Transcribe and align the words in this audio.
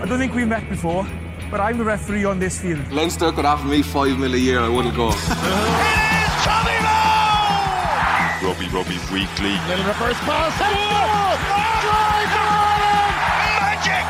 I 0.00 0.06
don't 0.06 0.18
think 0.18 0.32
we've 0.34 0.48
met 0.48 0.66
before, 0.70 1.06
but 1.50 1.60
I'm 1.60 1.76
the 1.76 1.84
referee 1.84 2.24
on 2.24 2.38
this 2.38 2.58
field. 2.58 2.90
Leinster 2.90 3.30
could 3.32 3.44
offer 3.44 3.66
me 3.66 3.82
five 3.82 4.18
mil 4.18 4.32
a 4.32 4.38
year, 4.38 4.60
I 4.60 4.68
wouldn't 4.70 4.96
go. 4.96 5.08
Rugby 8.42 8.68
Rugby 8.68 8.96
Weekly. 9.12 9.52
Little 9.68 9.84
reverse 9.84 10.18
pass. 10.20 10.58
Magic. 13.60 14.06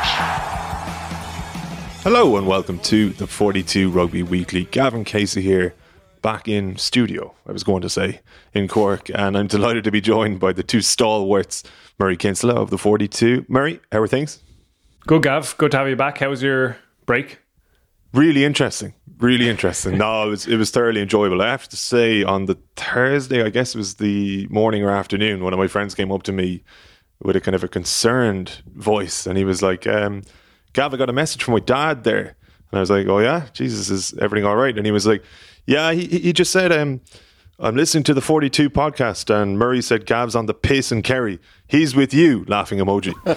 Hello 2.03 2.37
and 2.37 2.47
welcome 2.47 2.79
to 2.79 3.09
the 3.09 3.27
42 3.27 3.91
Rugby 3.91 4.23
Weekly. 4.23 4.63
Gavan 4.71 5.03
Casey 5.03 5.41
here, 5.41 5.73
back 6.21 6.47
in 6.47 6.77
studio, 6.77 7.35
I 7.45 7.51
was 7.51 7.65
going 7.65 7.81
to 7.81 7.89
say, 7.89 8.21
in 8.53 8.69
Cork, 8.69 9.09
and 9.13 9.37
I'm 9.37 9.47
delighted 9.47 9.83
to 9.83 9.91
be 9.91 9.99
joined 9.99 10.39
by 10.39 10.53
the 10.53 10.63
two 10.63 10.79
stalwarts, 10.79 11.63
Murray 11.99 12.15
Kinsella 12.15 12.55
of 12.55 12.69
the 12.69 12.77
42. 12.77 13.45
Murray, 13.49 13.81
how 13.91 13.99
are 13.99 14.07
things? 14.07 14.41
Good, 15.07 15.23
Gav. 15.23 15.57
Good 15.57 15.71
to 15.71 15.77
have 15.77 15.89
you 15.89 15.95
back. 15.95 16.19
How 16.19 16.29
was 16.29 16.43
your 16.43 16.77
break? 17.05 17.39
Really 18.13 18.43
interesting. 18.43 18.93
Really 19.19 19.49
interesting. 19.49 19.97
no, 19.97 20.27
it 20.27 20.29
was 20.29 20.47
it 20.47 20.57
was 20.57 20.71
thoroughly 20.71 21.01
enjoyable. 21.01 21.41
I 21.41 21.49
have 21.49 21.69
to 21.69 21.77
say, 21.77 22.23
on 22.23 22.45
the 22.45 22.57
Thursday, 22.75 23.43
I 23.43 23.49
guess 23.49 23.75
it 23.75 23.77
was 23.77 23.95
the 23.95 24.47
morning 24.49 24.83
or 24.83 24.89
afternoon, 24.89 25.43
one 25.43 25.53
of 25.53 25.59
my 25.59 25.67
friends 25.67 25.93
came 25.95 26.11
up 26.11 26.23
to 26.23 26.31
me 26.31 26.63
with 27.21 27.35
a 27.35 27.41
kind 27.41 27.53
of 27.55 27.63
a 27.63 27.67
concerned 27.67 28.63
voice, 28.75 29.27
and 29.27 29.37
he 29.37 29.45
was 29.45 29.61
like, 29.61 29.85
um, 29.85 30.23
"Gav, 30.73 30.93
I 30.93 30.97
got 30.97 31.09
a 31.09 31.13
message 31.13 31.43
from 31.43 31.53
my 31.53 31.59
dad 31.59 32.03
there," 32.03 32.35
and 32.71 32.77
I 32.77 32.79
was 32.79 32.89
like, 32.89 33.07
"Oh 33.07 33.19
yeah, 33.19 33.47
Jesus, 33.53 33.89
is 33.91 34.17
everything 34.19 34.45
all 34.45 34.55
right?" 34.55 34.75
And 34.75 34.85
he 34.85 34.91
was 34.91 35.05
like, 35.05 35.23
"Yeah, 35.67 35.91
he 35.91 36.05
he 36.07 36.33
just 36.33 36.51
said 36.51 36.71
um." 36.71 37.01
I'm 37.63 37.75
listening 37.75 38.03
to 38.05 38.15
the 38.15 38.21
42 38.21 38.71
podcast, 38.71 39.29
and 39.29 39.59
Murray 39.59 39.83
said 39.83 40.07
Gav's 40.07 40.35
on 40.35 40.47
the 40.47 40.53
pace 40.53 40.91
and 40.91 41.03
Kerry. 41.03 41.39
He's 41.67 41.95
with 41.95 42.11
you, 42.11 42.43
laughing 42.47 42.79
emoji. 42.79 43.13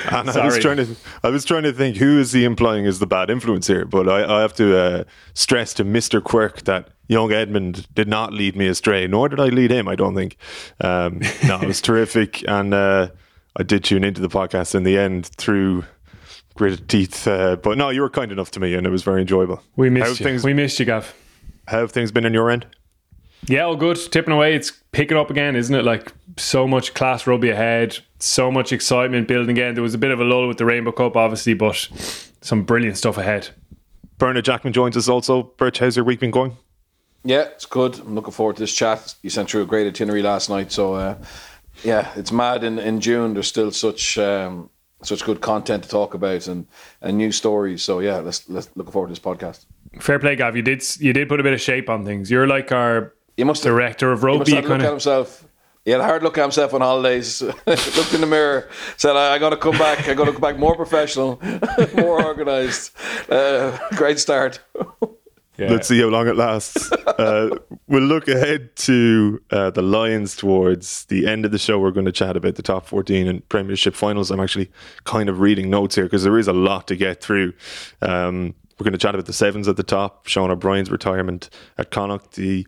and 0.12 0.30
I 0.30 0.44
was 0.44 0.58
trying 0.58 0.76
to, 0.76 0.94
I 1.24 1.30
was 1.30 1.44
trying 1.44 1.64
to 1.64 1.72
think 1.72 1.96
who 1.96 2.20
is 2.20 2.32
he 2.32 2.44
implying 2.44 2.84
is 2.84 3.00
the 3.00 3.08
bad 3.08 3.28
influence 3.28 3.66
here. 3.66 3.84
But 3.84 4.08
I, 4.08 4.38
I 4.38 4.40
have 4.42 4.54
to 4.54 4.78
uh, 4.78 5.04
stress 5.34 5.74
to 5.74 5.84
Mister 5.84 6.20
Quirk 6.20 6.62
that 6.62 6.90
young 7.08 7.32
Edmund 7.32 7.92
did 7.92 8.06
not 8.06 8.32
lead 8.32 8.54
me 8.54 8.68
astray, 8.68 9.08
nor 9.08 9.28
did 9.28 9.40
I 9.40 9.46
lead 9.46 9.72
him. 9.72 9.88
I 9.88 9.96
don't 9.96 10.14
think. 10.14 10.36
Um, 10.80 11.20
no, 11.44 11.60
it 11.60 11.66
was 11.66 11.80
terrific, 11.82 12.48
and 12.48 12.72
uh, 12.72 13.08
I 13.56 13.64
did 13.64 13.82
tune 13.82 14.04
into 14.04 14.20
the 14.20 14.28
podcast 14.28 14.76
in 14.76 14.84
the 14.84 14.96
end 14.96 15.26
through 15.26 15.86
gritted 16.54 16.88
teeth. 16.88 17.26
Uh, 17.26 17.56
but 17.56 17.76
no, 17.76 17.88
you 17.88 18.00
were 18.00 18.10
kind 18.10 18.30
enough 18.30 18.52
to 18.52 18.60
me, 18.60 18.74
and 18.74 18.86
it 18.86 18.90
was 18.90 19.02
very 19.02 19.22
enjoyable. 19.22 19.60
We 19.74 19.90
missed 19.90 20.06
have 20.06 20.20
you. 20.20 20.24
things, 20.24 20.44
we 20.44 20.54
missed 20.54 20.78
you, 20.78 20.84
Gav. 20.84 21.12
How 21.68 21.80
have 21.80 21.92
things 21.92 22.10
been 22.10 22.26
on 22.26 22.34
your 22.34 22.50
end? 22.50 22.66
Yeah, 23.46 23.62
all 23.62 23.76
good. 23.76 23.96
Tipping 24.10 24.34
away. 24.34 24.54
It's 24.54 24.72
picking 24.92 25.16
up 25.16 25.30
again, 25.30 25.54
isn't 25.54 25.74
it? 25.74 25.84
Like 25.84 26.12
so 26.36 26.66
much 26.66 26.94
class 26.94 27.26
rugby 27.26 27.50
ahead, 27.50 27.98
so 28.18 28.50
much 28.50 28.72
excitement 28.72 29.28
building 29.28 29.50
again. 29.50 29.74
There 29.74 29.82
was 29.82 29.94
a 29.94 29.98
bit 29.98 30.10
of 30.10 30.20
a 30.20 30.24
lull 30.24 30.48
with 30.48 30.58
the 30.58 30.64
Rainbow 30.64 30.92
Cup, 30.92 31.16
obviously, 31.16 31.54
but 31.54 31.76
some 32.40 32.64
brilliant 32.64 32.96
stuff 32.96 33.16
ahead. 33.16 33.48
Bernard 34.18 34.44
Jackman 34.44 34.72
joins 34.72 34.96
us 34.96 35.08
also. 35.08 35.44
Birch, 35.56 35.78
how's 35.78 35.96
your 35.96 36.04
week 36.04 36.20
been 36.20 36.30
going? 36.30 36.56
Yeah, 37.24 37.42
it's 37.42 37.66
good. 37.66 37.98
I'm 38.00 38.14
looking 38.14 38.32
forward 38.32 38.56
to 38.56 38.62
this 38.62 38.74
chat. 38.74 39.14
You 39.22 39.30
sent 39.30 39.50
through 39.50 39.62
a 39.62 39.66
great 39.66 39.86
itinerary 39.86 40.22
last 40.22 40.50
night, 40.50 40.72
so 40.72 40.94
uh, 40.94 41.16
yeah, 41.84 42.10
it's 42.16 42.32
mad. 42.32 42.64
In, 42.64 42.78
in 42.78 43.00
June, 43.00 43.34
there's 43.34 43.48
still 43.48 43.70
such 43.70 44.18
um, 44.18 44.70
such 45.02 45.24
good 45.24 45.40
content 45.40 45.84
to 45.84 45.88
talk 45.88 46.14
about 46.14 46.48
and, 46.48 46.66
and 47.00 47.18
new 47.18 47.30
stories. 47.30 47.82
So 47.82 48.00
yeah, 48.00 48.16
let's 48.16 48.48
let's 48.48 48.68
looking 48.74 48.92
forward 48.92 49.08
to 49.08 49.12
this 49.12 49.20
podcast. 49.20 49.66
Fair 50.00 50.18
play, 50.18 50.36
Gav. 50.36 50.56
You 50.56 50.62
did 50.62 50.82
you 51.00 51.12
did 51.12 51.28
put 51.28 51.40
a 51.40 51.42
bit 51.42 51.52
of 51.52 51.60
shape 51.60 51.88
on 51.88 52.04
things. 52.04 52.30
You're 52.30 52.46
like 52.46 52.72
our 52.72 53.14
You 53.36 53.44
must 53.44 53.64
have, 53.64 53.72
director 53.72 54.12
of 54.12 54.20
he 54.20 54.26
must 54.26 54.38
rugby. 54.50 54.54
have 54.54 54.64
had 54.64 54.64
a 54.64 54.68
look 54.68 54.70
Kind 54.70 54.82
at 54.82 54.86
of. 54.86 54.92
himself. 54.92 55.44
He 55.84 55.92
had 55.92 56.00
a 56.02 56.04
hard 56.04 56.22
look 56.22 56.36
at 56.36 56.42
himself 56.42 56.74
on 56.74 56.82
holidays. 56.82 57.40
Looked 57.66 58.12
in 58.14 58.20
the 58.20 58.26
mirror, 58.26 58.68
said, 58.98 59.16
"I, 59.16 59.34
I 59.36 59.38
got 59.38 59.50
to 59.50 59.56
come 59.56 59.78
back. 59.78 60.06
I 60.06 60.12
got 60.14 60.26
to 60.26 60.32
come 60.32 60.40
back 60.42 60.58
more 60.58 60.76
professional, 60.76 61.40
more 61.96 62.22
organised." 62.22 62.94
Uh, 63.30 63.78
great 63.96 64.18
start. 64.18 64.60
Yeah. 65.56 65.70
Let's 65.70 65.88
see 65.88 65.98
how 66.00 66.08
long 66.08 66.28
it 66.28 66.36
lasts. 66.36 66.92
uh, 66.92 67.50
we'll 67.88 68.02
look 68.02 68.28
ahead 68.28 68.76
to 68.76 69.40
uh, 69.50 69.70
the 69.70 69.80
Lions 69.82 70.36
towards 70.36 71.06
the 71.06 71.26
end 71.26 71.44
of 71.46 71.52
the 71.52 71.58
show. 71.58 71.78
We're 71.80 71.90
going 71.90 72.06
to 72.06 72.12
chat 72.12 72.36
about 72.36 72.56
the 72.56 72.62
top 72.62 72.86
14 72.86 73.26
and 73.26 73.48
Premiership 73.48 73.94
finals. 73.94 74.30
I'm 74.30 74.38
actually 74.40 74.70
kind 75.04 75.28
of 75.30 75.40
reading 75.40 75.68
notes 75.70 75.94
here 75.96 76.04
because 76.04 76.22
there 76.22 76.38
is 76.38 76.46
a 76.48 76.52
lot 76.52 76.86
to 76.88 76.96
get 76.96 77.20
through. 77.22 77.54
Um, 78.02 78.54
we're 78.78 78.84
going 78.84 78.92
to 78.92 78.98
chat 78.98 79.14
about 79.14 79.26
the 79.26 79.32
sevens 79.32 79.66
at 79.68 79.76
the 79.76 79.82
top, 79.82 80.26
Sean 80.26 80.50
O'Brien's 80.50 80.90
retirement 80.90 81.50
at 81.76 81.90
Connacht, 81.90 82.32
the 82.32 82.66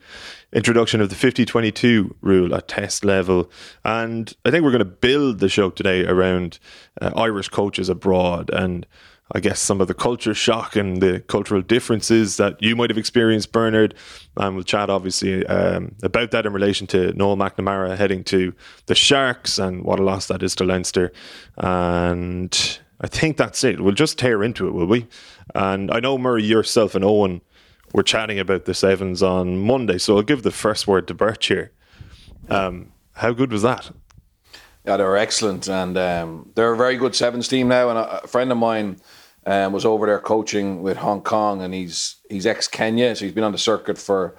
introduction 0.53 1.00
of 1.00 1.09
the 1.09 1.15
50 1.15 1.44
22 1.44 2.16
rule 2.21 2.54
at 2.54 2.69
test 2.69 3.04
level. 3.04 3.50
And 3.84 4.32
I 4.44 4.50
think 4.50 4.65
we're 4.65 4.72
going 4.72 4.81
to 4.81 4.84
build 4.84 5.38
the 5.38 5.48
show 5.48 5.71
today 5.71 6.04
around 6.04 6.59
uh, 7.00 7.12
Irish 7.15 7.48
coaches 7.48 7.88
abroad 7.88 8.50
and 8.53 8.87
I 9.32 9.41
guess 9.41 9.60
some 9.60 9.81
of 9.81 9.87
the 9.87 9.94
culture 9.94 10.34
shock 10.34 10.75
and 10.75 11.00
the 11.00 11.21
cultural 11.21 11.62
differences 11.62 12.37
that 12.38 12.60
you 12.60 12.75
might 12.75 12.91
have 12.91 12.98
experienced, 12.98 13.53
Bernard. 13.53 13.94
And 14.37 14.56
we'll 14.56 14.65
chat 14.65 14.91
obviously 14.91 15.47
um, 15.47 15.94
about 16.03 16.32
that 16.32 16.47
in 16.47 16.53
relation 16.53 16.87
to 16.88 17.12
Noel 17.12 17.37
McNamara 17.37 17.97
heading 17.97 18.25
to 18.25 18.53
the 18.87 18.94
Sharks 18.94 19.59
and 19.59 19.84
what 19.84 20.00
a 20.00 20.03
loss 20.03 20.27
that 20.27 20.42
is 20.42 20.56
to 20.56 20.65
Leinster. 20.65 21.12
And 21.56 22.81
I 23.00 23.06
think 23.06 23.36
that's 23.36 23.64
it. 23.64 23.80
We'll 23.80 23.94
just 23.94 24.18
tear 24.18 24.42
into 24.42 24.68
it, 24.68 24.72
will 24.72 24.86
we? 24.86 25.06
And 25.54 25.90
I 25.90 26.00
know 26.00 26.18
Murray, 26.18 26.42
yourself, 26.42 26.94
and 26.94 27.04
Owen 27.04 27.40
were 27.92 28.02
chatting 28.02 28.38
about 28.38 28.66
the 28.66 28.74
sevens 28.74 29.22
on 29.22 29.58
Monday, 29.58 29.98
so 29.98 30.16
I'll 30.16 30.22
give 30.22 30.42
the 30.42 30.50
first 30.50 30.86
word 30.86 31.08
to 31.08 31.14
Birch 31.14 31.46
here. 31.46 31.72
Um, 32.48 32.92
how 33.14 33.32
good 33.32 33.52
was 33.52 33.62
that? 33.62 33.90
Yeah, 34.84 34.96
they 34.96 35.04
were 35.04 35.16
excellent, 35.16 35.68
and 35.68 35.96
um, 35.96 36.50
they're 36.54 36.72
a 36.72 36.76
very 36.76 36.96
good 36.96 37.14
sevens 37.14 37.48
team 37.48 37.68
now. 37.68 37.90
And 37.90 37.98
a, 37.98 38.26
friend 38.26 38.50
of 38.52 38.58
mine 38.58 39.00
um, 39.46 39.72
was 39.72 39.84
over 39.84 40.06
there 40.06 40.20
coaching 40.20 40.82
with 40.82 40.96
Hong 40.98 41.22
Kong, 41.22 41.62
and 41.62 41.74
he's 41.74 42.16
he's 42.28 42.46
ex 42.46 42.68
Kenya, 42.68 43.14
so 43.14 43.24
he's 43.24 43.34
been 43.34 43.44
on 43.44 43.52
the 43.52 43.58
circuit 43.58 43.98
for 43.98 44.36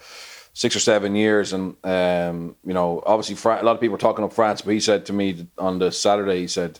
six 0.53 0.75
or 0.75 0.79
seven 0.79 1.15
years. 1.15 1.53
And 1.53 1.75
um, 1.83 2.55
you 2.65 2.73
know, 2.73 3.03
obviously, 3.05 3.37
a 3.51 3.63
lot 3.63 3.75
of 3.75 3.79
people 3.79 3.93
were 3.93 3.99
talking 3.99 4.25
up 4.25 4.33
France, 4.33 4.61
but 4.61 4.73
he 4.73 4.79
said 4.79 5.05
to 5.07 5.13
me 5.13 5.47
on 5.57 5.79
the 5.79 5.91
Saturday, 5.91 6.39
he 6.39 6.47
said, 6.47 6.79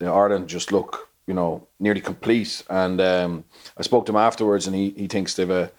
Ireland 0.00 0.48
just 0.48 0.72
look, 0.72 1.05
you 1.26 1.34
know, 1.34 1.66
nearly 1.80 2.00
complete. 2.00 2.62
And 2.70 3.00
um, 3.00 3.44
I 3.76 3.82
spoke 3.82 4.06
to 4.06 4.12
him 4.12 4.16
afterwards, 4.16 4.66
and 4.66 4.76
he 4.76 4.90
he 4.90 5.06
thinks 5.06 5.34
they've 5.34 5.50
a 5.50 5.70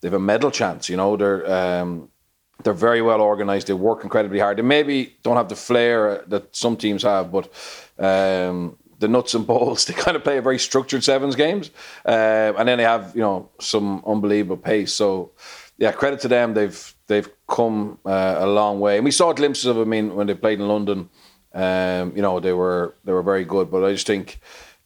they've 0.00 0.12
a 0.12 0.18
medal 0.18 0.50
chance. 0.50 0.88
You 0.88 0.96
know, 0.96 1.16
they're 1.16 1.50
um, 1.50 2.08
they're 2.62 2.72
very 2.72 3.02
well 3.02 3.20
organised. 3.20 3.66
They 3.66 3.74
work 3.74 4.04
incredibly 4.04 4.38
hard. 4.38 4.58
They 4.58 4.62
maybe 4.62 5.16
don't 5.22 5.36
have 5.36 5.48
the 5.48 5.56
flair 5.56 6.24
that 6.28 6.54
some 6.54 6.76
teams 6.76 7.02
have, 7.02 7.32
but 7.32 7.46
um, 7.98 8.76
the 9.00 9.08
nuts 9.08 9.34
and 9.34 9.46
bolts. 9.46 9.84
They 9.88 9.94
kind 9.94 10.16
of 10.16 10.22
play 10.22 10.38
a 10.38 10.42
very 10.42 10.58
structured 10.58 11.04
sevens 11.04 11.36
games, 11.36 11.70
uh, 12.06 12.52
and 12.56 12.68
then 12.68 12.78
they 12.78 12.84
have 12.84 13.12
you 13.14 13.22
know 13.22 13.50
some 13.60 14.02
unbelievable 14.06 14.56
pace. 14.56 14.92
So 14.92 15.32
yeah, 15.78 15.92
credit 15.92 16.20
to 16.20 16.28
them. 16.28 16.54
They've 16.54 16.94
they've 17.06 17.28
come 17.48 17.98
uh, 18.04 18.36
a 18.38 18.46
long 18.46 18.80
way, 18.80 18.96
and 18.96 19.04
we 19.04 19.10
saw 19.10 19.32
glimpses 19.32 19.66
of. 19.66 19.78
I 19.78 19.84
mean, 19.84 20.14
when 20.14 20.26
they 20.26 20.34
played 20.34 20.60
in 20.60 20.68
London, 20.68 21.08
um, 21.52 22.12
you 22.16 22.22
know 22.22 22.40
they 22.40 22.52
were 22.52 22.94
they 23.04 23.12
were 23.12 23.22
very 23.22 23.44
good. 23.44 23.70
But 23.70 23.84
I 23.84 23.92
just 23.92 24.06
think 24.06 24.40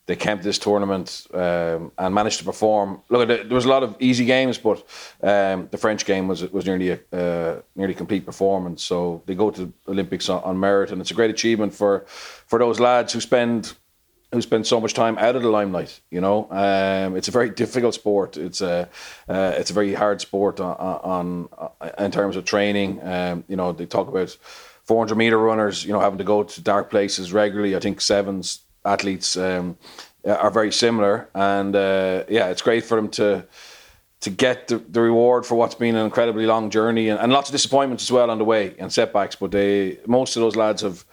they 0.09 0.17
came 0.17 0.39
to 0.39 0.43
this 0.43 0.59
tournament 0.59 1.27
um, 1.35 1.93
and 1.99 2.15
managed 2.15 2.39
to 2.39 2.45
perform. 2.45 3.03
Look, 3.11 3.29
there 3.29 3.45
was 3.51 3.67
a 3.67 3.69
lot 3.69 3.83
of 3.83 3.95
easy 4.01 4.25
games, 4.25 4.57
but 4.57 4.79
um, 5.23 5.69
the 5.71 5.77
French 5.77 6.07
game 6.07 6.27
was 6.29 6.51
was 6.51 6.65
nearly 6.65 6.89
a 6.91 6.99
uh, 7.13 7.61
nearly 7.77 7.95
complete 7.95 8.25
performance. 8.25 8.83
So 8.83 9.23
they 9.27 9.35
go 9.35 9.51
to 9.51 9.67
the 9.67 9.73
Olympics 9.87 10.31
on, 10.31 10.43
on 10.45 10.59
merit, 10.59 10.91
and 10.91 11.01
it's 11.03 11.11
a 11.11 11.15
great 11.15 11.31
achievement 11.31 11.75
for 11.75 12.07
for 12.47 12.59
those 12.59 12.81
lads 12.81 13.13
who 13.13 13.21
spend 13.21 13.75
who 14.33 14.41
spend 14.41 14.67
so 14.67 14.81
much 14.81 14.95
time 14.95 15.19
out 15.19 15.37
of 15.37 15.43
the 15.43 15.51
limelight. 15.51 16.01
You 16.11 16.23
know, 16.23 16.49
um, 16.51 17.15
it's 17.15 17.29
a 17.29 17.31
very 17.31 17.51
difficult 17.51 17.93
sport. 17.93 18.39
It's 18.39 18.63
a 18.63 18.89
uh, 19.29 19.53
it's 19.59 19.71
a 19.71 19.75
very 19.75 19.93
hard 19.93 20.23
sport 20.23 20.59
on, 20.59 20.75
on, 20.75 21.49
on 21.53 21.91
in 21.99 22.11
terms 22.11 22.37
of 22.37 22.47
training. 22.47 23.01
Um, 23.03 23.45
you 23.47 23.57
know, 23.57 23.73
they 23.73 23.85
talk 23.85 24.09
about 24.09 24.31
400 24.85 25.17
meter 25.17 25.37
runners. 25.37 25.85
You 25.85 25.93
know, 25.93 26.01
having 26.01 26.19
to 26.19 26.25
go 26.25 26.45
to 26.45 26.61
dark 26.63 26.89
places 26.89 27.31
regularly. 27.31 27.77
I 27.77 27.81
think 27.81 28.01
sevens 28.01 28.61
athletes 28.89 29.37
um, 29.37 29.77
are 30.25 30.51
very 30.51 30.73
similar, 30.73 31.29
and 31.35 31.75
uh, 31.77 32.25
yeah, 32.29 32.49
it's 32.49 32.63
great 32.63 32.85
for 32.85 32.97
them 32.97 33.09
to 33.11 33.47
to 34.21 34.31
get 34.31 34.69
the, 34.69 34.79
the 34.79 35.01
reward 35.01 35.47
for 35.47 35.55
what's 35.55 35.77
been 35.77 35.95
an 35.95 36.05
incredibly 36.05 36.45
long 36.45 36.71
journey 36.71 37.09
and, 37.09 37.21
and 37.21 37.33
lots 37.33 37.49
of 37.49 37.53
disappointments 37.53 38.03
as 38.03 38.11
well 38.11 38.31
on 38.31 38.39
the 38.39 38.45
way 38.45 38.75
and 38.79 38.93
setbacks. 38.93 39.37
But 39.37 39.53
they 39.53 39.99
most 40.07 40.37
of 40.37 40.41
those 40.41 40.57
lads 40.57 40.83
have 40.83 41.05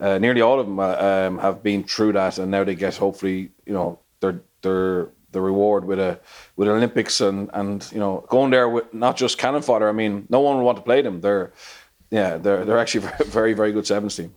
uh, 0.00 0.18
nearly 0.18 0.40
all 0.40 0.58
of 0.58 0.66
them 0.66 0.80
uh, 0.80 0.96
um, 0.96 1.38
have 1.38 1.62
been 1.62 1.84
through 1.84 2.14
that, 2.14 2.38
and 2.38 2.50
now 2.50 2.64
they 2.64 2.74
get 2.74 2.96
hopefully 2.96 3.50
you 3.66 3.72
know 3.72 3.98
their 4.20 4.40
their 4.62 5.08
the 5.30 5.40
reward 5.40 5.84
with 5.84 5.98
a 5.98 6.18
with 6.56 6.68
Olympics 6.68 7.20
and 7.20 7.50
and 7.54 7.88
you 7.92 7.98
know 7.98 8.24
going 8.28 8.50
there 8.50 8.68
with 8.68 8.92
not 8.92 9.16
just 9.16 9.38
cannon 9.38 9.62
fodder. 9.62 9.88
I 9.88 9.92
mean, 9.92 10.26
no 10.28 10.40
one 10.40 10.56
would 10.56 10.64
want 10.64 10.78
to 10.78 10.82
play 10.82 11.02
them. 11.02 11.20
They're 11.20 11.52
yeah, 12.10 12.36
they're 12.36 12.64
they're 12.64 12.78
actually 12.78 13.08
very 13.26 13.54
very 13.54 13.72
good 13.72 13.86
sevens 13.86 14.16
team. 14.16 14.34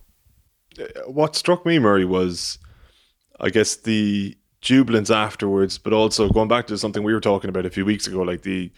what 1.08 1.36
struck 1.36 1.66
me, 1.66 1.80
Murray, 1.80 2.06
was 2.06 2.60
I 3.40 3.50
guess 3.50 3.76
the 3.76 4.38
jubilance 4.62 5.12
afterwards, 5.12 5.78
but 5.78 5.94
also 5.94 6.30
going 6.30 6.48
back 6.48 6.68
to 6.68 6.78
something 6.78 7.04
we 7.04 7.14
were 7.14 7.22
talking 7.22 7.50
about 7.50 7.66
a 7.66 7.70
few 7.70 7.86
weeks 7.86 8.08
ago, 8.08 8.22
like 8.22 8.42
the 8.42 8.72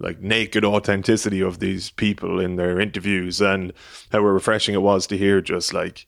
like 0.00 0.20
naked 0.20 0.64
authenticity 0.64 1.40
of 1.40 1.60
these 1.60 1.90
people 1.90 2.40
in 2.40 2.56
their 2.56 2.80
interviews 2.80 3.40
and 3.40 3.72
how 4.10 4.18
refreshing 4.18 4.74
it 4.74 4.82
was 4.82 5.06
to 5.06 5.16
hear 5.16 5.40
just 5.40 5.72
like 5.72 6.04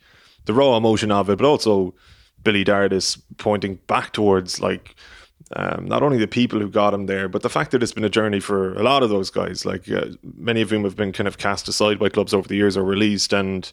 the 0.46 0.52
raw 0.52 0.76
emotion 0.76 1.12
of 1.12 1.30
it, 1.30 1.38
but 1.38 1.46
also 1.46 1.94
Billy 2.42 2.64
Dardis 2.64 3.20
pointing 3.38 3.76
back 3.86 4.12
towards 4.12 4.60
like 4.60 4.96
um, 5.54 5.86
not 5.86 6.02
only 6.02 6.18
the 6.18 6.26
people 6.26 6.58
who 6.58 6.68
got 6.68 6.94
him 6.94 7.06
there, 7.06 7.28
but 7.28 7.42
the 7.42 7.48
fact 7.48 7.70
that 7.70 7.82
it's 7.82 7.92
been 7.92 8.04
a 8.04 8.08
journey 8.08 8.40
for 8.40 8.74
a 8.74 8.82
lot 8.82 9.02
of 9.02 9.10
those 9.10 9.30
guys. 9.30 9.64
Like 9.64 9.88
uh, 9.90 10.06
many 10.22 10.60
of 10.62 10.70
whom 10.70 10.84
have 10.84 10.96
been 10.96 11.12
kind 11.12 11.28
of 11.28 11.38
cast 11.38 11.68
aside 11.68 11.98
by 11.98 12.08
clubs 12.08 12.34
over 12.34 12.48
the 12.48 12.56
years 12.56 12.76
or 12.76 12.82
released, 12.82 13.32
and 13.32 13.70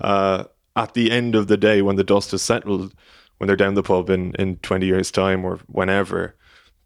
uh, 0.00 0.44
at 0.76 0.94
the 0.94 1.10
end 1.10 1.34
of 1.34 1.48
the 1.48 1.58
day, 1.58 1.82
when 1.82 1.96
the 1.96 2.04
dust 2.04 2.30
has 2.30 2.42
settled, 2.42 2.94
when 3.40 3.46
they're 3.46 3.56
down 3.56 3.72
the 3.72 3.82
pub 3.82 4.10
in 4.10 4.34
in 4.38 4.56
twenty 4.58 4.84
years' 4.84 5.10
time 5.10 5.46
or 5.46 5.60
whenever, 5.66 6.36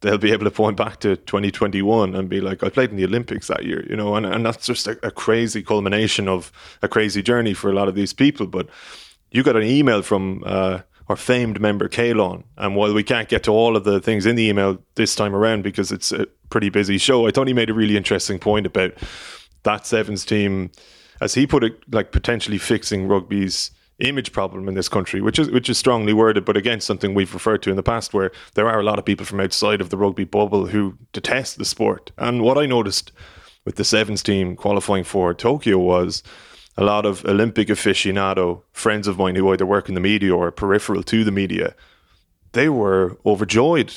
they'll 0.05 0.19
be 0.19 0.31
able 0.31 0.45
to 0.45 0.51
point 0.51 0.77
back 0.77 1.01
to 1.01 1.17
2021 1.17 2.15
and 2.15 2.29
be 2.29 2.41
like, 2.41 2.63
I 2.63 2.69
played 2.69 2.91
in 2.91 2.97
the 2.97 3.07
Olympics 3.07 3.49
that 3.49 3.65
year, 3.65 3.85
you 3.89 3.97
know, 3.97 4.15
and, 4.15 4.27
and 4.27 4.45
that's 4.45 4.67
just 4.67 4.87
a, 4.87 4.99
a 5.05 5.11
crazy 5.11 5.63
culmination 5.63 6.29
of 6.29 6.53
a 6.83 6.89
crazy 6.89 7.23
journey 7.23 7.55
for 7.55 7.71
a 7.71 7.75
lot 7.75 7.89
of 7.89 7.95
these 7.95 8.13
people. 8.13 8.47
But 8.47 8.69
you 9.31 9.43
got 9.43 9.57
an 9.57 9.63
email 9.63 10.03
from 10.03 10.45
uh, 10.45 10.81
our 11.09 11.17
famed 11.17 11.59
member 11.59 11.89
Kalon, 11.89 12.45
and 12.57 12.77
while 12.77 12.93
we 12.93 13.03
can't 13.03 13.29
get 13.29 13.43
to 13.45 13.51
all 13.51 13.77
of 13.77 13.85
the 13.85 13.99
things 13.99 14.27
in 14.27 14.37
the 14.37 14.47
email 14.47 14.79
this 14.95 15.17
time 15.17 15.35
around 15.35 15.65
because 15.65 15.91
it's 15.91 16.13
a 16.13 16.27
pretty 16.51 16.69
busy 16.69 16.99
show, 16.99 17.27
I 17.27 17.31
thought 17.31 17.49
he 17.49 17.55
made 17.55 17.71
a 17.71 17.75
really 17.75 17.97
interesting 17.97 18.39
point 18.39 18.67
about 18.67 18.93
that 19.65 19.87
Sevens 19.87 20.25
team, 20.25 20.71
as 21.21 21.33
he 21.33 21.47
put 21.47 21.65
it, 21.65 21.83
like 21.93 22.13
potentially 22.13 22.59
fixing 22.59 23.09
rugby's 23.09 23.71
image 23.99 24.33
problem 24.33 24.69
in 24.69 24.75
this 24.75 24.89
country, 24.89 25.21
which 25.21 25.39
is 25.39 25.51
which 25.51 25.69
is 25.69 25.79
strongly 25.79 26.13
worded, 26.13 26.45
but 26.45 26.57
again 26.57 26.81
something 26.81 27.15
we've 27.15 27.35
referred 27.35 27.63
to 27.63 27.71
in 27.71 27.77
the 27.77 27.83
past, 27.83 28.13
where 28.13 28.33
there 28.55 28.69
are 28.69 28.81
a 28.81 28.83
lot 28.83 28.99
of 28.99 29.05
people 29.05 29.27
from 29.27 29.41
outside 29.41 29.81
of 29.81 29.91
the 29.91 29.97
rugby 29.97 30.25
bubble 30.25 30.67
who 30.67 30.99
detest 31.13 31.59
the 31.59 31.65
sport. 31.65 32.11
And 32.19 32.43
what 32.43 32.59
I 32.59 32.67
noticed 32.67 33.13
with 33.65 33.77
the 33.77 33.85
sevens 33.85 34.23
team 34.23 34.57
qualifying 34.57 35.05
for 35.05 35.33
Tokyo 35.33 35.79
was 35.79 36.23
a 36.77 36.85
lot 36.85 37.07
of 37.07 37.25
Olympic 37.25 37.69
aficionado 37.69 38.63
friends 38.73 39.07
of 39.07 39.19
mine 39.19 39.37
who 39.37 39.53
either 39.53 39.67
work 39.67 39.89
in 39.89 39.95
the 39.95 40.01
media 40.01 40.35
or 40.35 40.51
peripheral 40.51 41.03
to 41.05 41.25
the 41.25 41.31
media. 41.31 41.75
They 42.53 42.69
were 42.69 43.17
overjoyed 43.25 43.93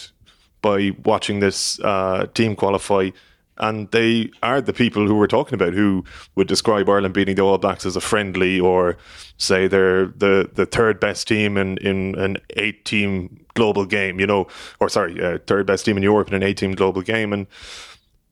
by 0.62 0.92
watching 1.04 1.40
this 1.40 1.80
uh, 1.80 2.28
team 2.34 2.56
qualify 2.56 3.12
and 3.60 3.90
they 3.92 4.32
are 4.44 4.62
the 4.62 4.74
people 4.74 5.08
who 5.08 5.16
we're 5.16 5.28
talking 5.28 5.54
about 5.54 5.74
who 5.74 6.04
would 6.36 6.48
describe 6.48 6.90
Ireland 6.90 7.14
beating 7.14 7.36
the 7.36 7.42
All 7.42 7.58
Blacks 7.58 7.86
as 7.86 7.96
a 7.96 8.02
friendly 8.02 8.60
or 8.60 8.98
say 9.38 9.68
they're 9.68 10.08
the, 10.08 10.50
the 10.54 10.66
third 10.66 11.00
best 11.00 11.28
team 11.28 11.58
in, 11.58 11.78
in 11.78 12.16
an 12.16 12.38
eight 12.52 12.86
team 12.86 13.46
global 13.54 13.86
game, 13.86 14.20
you 14.20 14.28
know, 14.28 14.48
or 14.80 14.90
sorry, 14.90 15.22
uh, 15.24 15.40
third 15.48 15.66
best 15.66 15.86
team 15.86 15.98
in 15.98 16.04
Europe 16.04 16.28
in 16.28 16.34
an 16.34 16.44
eight 16.44 16.58
team 16.58 16.74
global 16.74 17.02
game. 17.02 17.34
And 17.34 17.48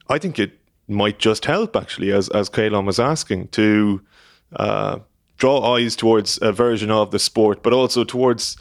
I 0.10 0.20
think 0.20 0.40
it 0.40 0.60
might 0.88 1.20
just 1.20 1.46
help 1.46 1.76
actually, 1.76 2.12
as, 2.12 2.30
as 2.30 2.50
Kalon 2.50 2.86
was 2.86 3.00
asking, 3.00 3.48
to 3.50 4.02
uh, 4.56 5.00
draw 5.38 5.76
eyes 5.76 5.96
towards 5.96 6.40
a 6.42 6.52
version 6.52 6.92
of 6.92 7.12
the 7.12 7.20
sport, 7.20 7.64
but 7.64 7.74
also 7.74 8.04
towards 8.04 8.58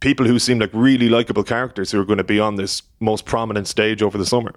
people 0.00 0.26
who 0.26 0.38
seem 0.38 0.58
like 0.58 0.70
really 0.72 1.08
likable 1.08 1.42
characters 1.42 1.90
who 1.90 2.00
are 2.00 2.04
going 2.04 2.18
to 2.18 2.24
be 2.24 2.38
on 2.38 2.56
this 2.56 2.82
most 3.00 3.24
prominent 3.24 3.66
stage 3.66 4.02
over 4.02 4.18
the 4.18 4.26
summer. 4.26 4.54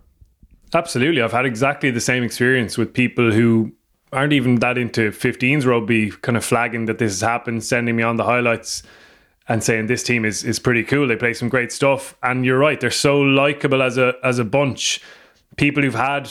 Absolutely. 0.73 1.21
I've 1.21 1.31
had 1.31 1.45
exactly 1.45 1.91
the 1.91 2.01
same 2.01 2.23
experience 2.23 2.77
with 2.77 2.93
people 2.93 3.31
who 3.31 3.71
aren't 4.11 4.33
even 4.33 4.55
that 4.55 4.77
into 4.77 5.11
15s 5.11 5.65
rugby, 5.65 6.11
kind 6.11 6.37
of 6.37 6.45
flagging 6.45 6.85
that 6.85 6.97
this 6.99 7.13
has 7.13 7.21
happened, 7.21 7.63
sending 7.63 7.95
me 7.95 8.03
on 8.03 8.17
the 8.17 8.23
highlights 8.23 8.83
and 9.47 9.63
saying 9.63 9.87
this 9.87 10.03
team 10.03 10.25
is 10.25 10.43
is 10.43 10.59
pretty 10.59 10.83
cool. 10.83 11.07
They 11.07 11.15
play 11.15 11.33
some 11.33 11.49
great 11.49 11.71
stuff. 11.71 12.15
And 12.21 12.45
you're 12.45 12.59
right, 12.59 12.79
they're 12.79 12.91
so 12.91 13.19
likable 13.19 13.81
as 13.81 13.97
a 13.97 14.13
as 14.23 14.39
a 14.39 14.45
bunch. 14.45 15.01
People 15.57 15.83
who've 15.83 15.95
had 15.95 16.29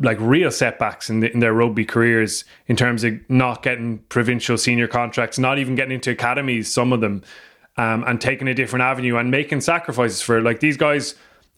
like 0.00 0.18
real 0.20 0.50
setbacks 0.50 1.08
in, 1.08 1.20
the, 1.20 1.32
in 1.32 1.38
their 1.38 1.52
rugby 1.52 1.84
careers 1.84 2.44
in 2.66 2.76
terms 2.76 3.04
of 3.04 3.14
not 3.28 3.62
getting 3.62 3.98
provincial 4.08 4.58
senior 4.58 4.88
contracts, 4.88 5.38
not 5.38 5.58
even 5.58 5.76
getting 5.76 5.94
into 5.94 6.10
academies, 6.10 6.72
some 6.72 6.92
of 6.92 7.00
them, 7.00 7.22
um, 7.76 8.02
and 8.06 8.20
taking 8.20 8.48
a 8.48 8.54
different 8.54 8.82
avenue 8.82 9.16
and 9.16 9.30
making 9.30 9.60
sacrifices 9.60 10.20
for 10.20 10.42
like 10.42 10.60
these 10.60 10.76
guys 10.76 11.14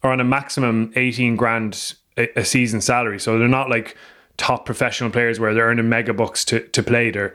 are 0.07 0.13
on 0.13 0.21
a 0.21 0.25
maximum 0.25 0.93
18 0.97 1.37
grand 1.37 1.95
a, 2.17 2.41
a 2.41 2.45
season 2.45 2.81
salary. 2.81 3.19
So 3.21 3.39
they're 3.39 3.49
not 3.49 3.71
like 3.71 3.97
top 4.37 4.67
professional 4.67 5.11
players 5.11 5.41
where 5.41 5.55
they're 5.55 5.67
earning 5.67 5.89
mega 5.89 6.15
bucks 6.15 6.45
to, 6.47 6.61
to 6.69 6.83
play. 6.83 7.11
They're, 7.11 7.35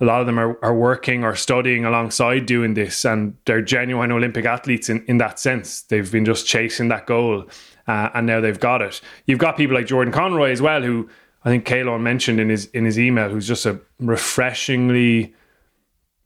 a 0.00 0.04
lot 0.04 0.20
of 0.20 0.26
them 0.26 0.38
are, 0.38 0.62
are 0.64 0.74
working 0.74 1.24
or 1.24 1.34
studying 1.34 1.84
alongside 1.84 2.46
doing 2.46 2.74
this, 2.74 3.04
and 3.04 3.36
they're 3.46 3.62
genuine 3.62 4.12
Olympic 4.12 4.44
athletes 4.44 4.88
in, 4.88 5.04
in 5.06 5.18
that 5.18 5.40
sense. 5.40 5.82
They've 5.82 6.10
been 6.10 6.24
just 6.24 6.46
chasing 6.46 6.88
that 6.88 7.06
goal, 7.06 7.46
uh, 7.88 8.10
and 8.14 8.26
now 8.26 8.40
they've 8.40 8.60
got 8.60 8.80
it. 8.80 9.00
You've 9.26 9.40
got 9.40 9.56
people 9.56 9.74
like 9.74 9.86
Jordan 9.86 10.12
Conroy 10.12 10.52
as 10.52 10.62
well, 10.62 10.82
who 10.82 11.08
I 11.44 11.50
think 11.50 11.64
Kalon 11.64 12.02
mentioned 12.02 12.38
in 12.38 12.48
his 12.48 12.66
in 12.66 12.84
his 12.84 12.98
email, 12.98 13.28
who's 13.28 13.48
just 13.48 13.66
a 13.66 13.80
refreshingly 13.98 15.34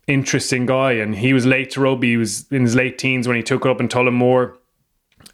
interesting 0.06 0.66
guy. 0.66 0.92
And 0.92 1.14
he 1.14 1.32
was 1.32 1.46
late 1.46 1.70
to 1.70 1.80
rugby. 1.80 2.10
He 2.10 2.16
was 2.18 2.46
in 2.50 2.62
his 2.62 2.74
late 2.74 2.98
teens 2.98 3.26
when 3.26 3.36
he 3.36 3.42
took 3.42 3.64
it 3.64 3.70
up 3.70 3.80
in 3.80 3.88
Tullamore 3.88 4.54